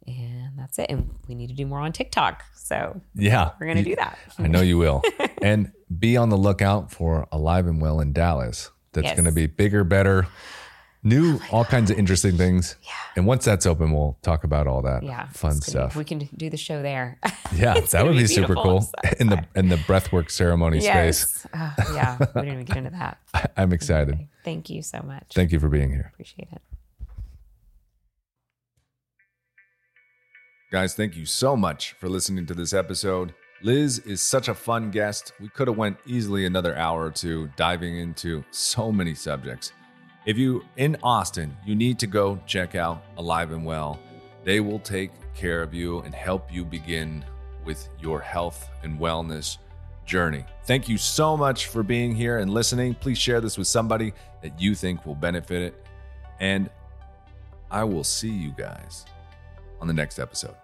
And 0.07 0.59
that's 0.59 0.79
it. 0.79 0.87
And 0.91 1.11
we 1.29 1.35
need 1.35 1.49
to 1.49 1.55
do 1.55 1.67
more 1.67 1.81
on 1.81 1.93
TikTok. 1.93 2.45
So 2.55 3.01
Yeah. 3.15 3.51
we're 3.61 3.67
going 3.67 3.79
to 3.79 3.85
do 3.85 3.97
that. 3.97 4.19
I 4.39 4.47
know 4.49 4.61
you 4.61 4.79
will. 4.79 5.03
and 5.43 5.73
be 5.99 6.17
on 6.17 6.29
the 6.29 6.37
lookout 6.37 6.91
for 6.91 7.27
Alive 7.31 7.67
and 7.67 7.81
Well 7.81 8.01
in 8.01 8.13
Dallas. 8.13 8.71
That's 8.93 9.07
Yes. 9.07 9.17
going 9.17 9.27
to 9.27 9.33
be 9.33 9.47
bigger, 9.47 9.85
better, 9.85 10.27
new, 11.05 11.37
oh 11.37 11.47
all 11.51 11.65
kinds 11.65 11.91
of 11.91 11.99
interesting 11.99 12.37
things. 12.37 12.77
Yeah. 12.83 12.91
And 13.17 13.27
once 13.27 13.45
that's 13.45 13.65
open, 13.67 13.93
we'll 13.93 14.17
talk 14.23 14.45
about 14.45 14.67
all 14.67 14.83
that 14.83 15.03
Yeah. 15.03 15.27
fun 15.29 15.51
gonna 15.53 15.61
be- 15.61 15.71
stuff. 15.71 15.97
we 15.97 16.05
can 16.05 16.29
do 16.37 16.51
the 16.51 16.57
show 16.57 16.83
there. 16.83 17.19
yeah, 17.55 17.79
that 17.81 18.05
would 18.05 18.13
be, 18.13 18.19
be 18.19 18.27
super 18.27 18.55
cool. 18.55 18.91
In 19.21 19.29
the 19.29 19.45
in 19.55 19.69
the 19.69 19.77
breathwork 19.77 20.31
ceremony 20.31 20.81
space. 20.81 20.93
yes. 20.93 21.47
Oh, 21.55 21.93
yeah. 21.95 22.17
We 22.19 22.27
didn't 22.43 22.49
even 22.55 22.65
get 22.65 22.77
into 22.79 22.91
that. 22.91 23.19
I'm 23.57 23.73
excited. 23.73 24.29
Thank 24.45 24.71
you 24.71 24.83
so 24.83 25.01
much. 25.03 25.33
Thank 25.35 25.53
you 25.53 25.59
for 25.61 25.69
being 25.69 25.91
here. 25.91 26.11
Appreciate 26.13 26.49
it. 26.53 26.63
Guys, 30.73 30.95
thank 30.95 31.15
you 31.15 31.27
so 31.27 31.55
much 31.55 31.93
for 31.99 32.09
listening 32.09 32.47
to 32.47 32.55
this 32.55 32.73
episode. 32.73 33.35
Liz 33.61 33.99
is 33.99 34.23
such 34.23 34.49
a 34.49 34.55
fun 34.55 34.91
guest. 34.91 35.35
We 35.39 35.51
could 35.51 35.69
have 35.69 35.77
went 35.77 35.99
easily 36.07 36.47
another 36.47 36.75
hour 36.79 37.05
or 37.05 37.11
two 37.11 37.51
diving 37.57 37.99
into 37.99 38.43
so 38.53 38.91
many 38.91 39.15
subjects. 39.15 39.75
If 40.25 40.39
you 40.39 40.65
in 40.79 40.97
Austin, 41.03 41.55
you 41.67 41.75
need 41.75 41.99
to 41.99 42.07
go 42.07 42.41
check 42.47 42.75
out 42.75 43.05
Alive 43.19 43.53
and 43.53 43.67
Well. 43.67 44.01
They 44.45 44.61
will 44.61 44.79
take 44.79 45.11
care 45.35 45.61
of 45.61 45.75
you 45.75 45.99
and 46.01 46.15
help 46.15 46.51
you 46.51 46.65
begin 46.65 47.23
with 47.67 47.91
your 48.01 48.19
health 48.19 48.71
and 48.83 48.99
wellness 48.99 49.59
journey. 50.07 50.47
Thank 50.65 50.89
you 50.89 50.97
so 50.97 51.37
much 51.37 51.67
for 51.67 51.83
being 51.83 52.15
here 52.15 52.39
and 52.39 52.51
listening. 52.51 52.95
Please 52.95 53.19
share 53.19 53.43
this 53.43 53.59
with 53.59 53.67
somebody 53.67 54.15
that 54.43 54.59
you 54.59 54.75
think 54.75 55.05
will 55.05 55.17
benefit 55.17 55.61
it. 55.61 55.87
And 56.41 56.71
I 57.71 57.85
will 57.85 58.05
see 58.05 58.31
you 58.31 58.55
guys 58.57 59.05
on 59.83 59.87
the 59.87 59.93
next 59.93 60.19
episode. 60.19 60.55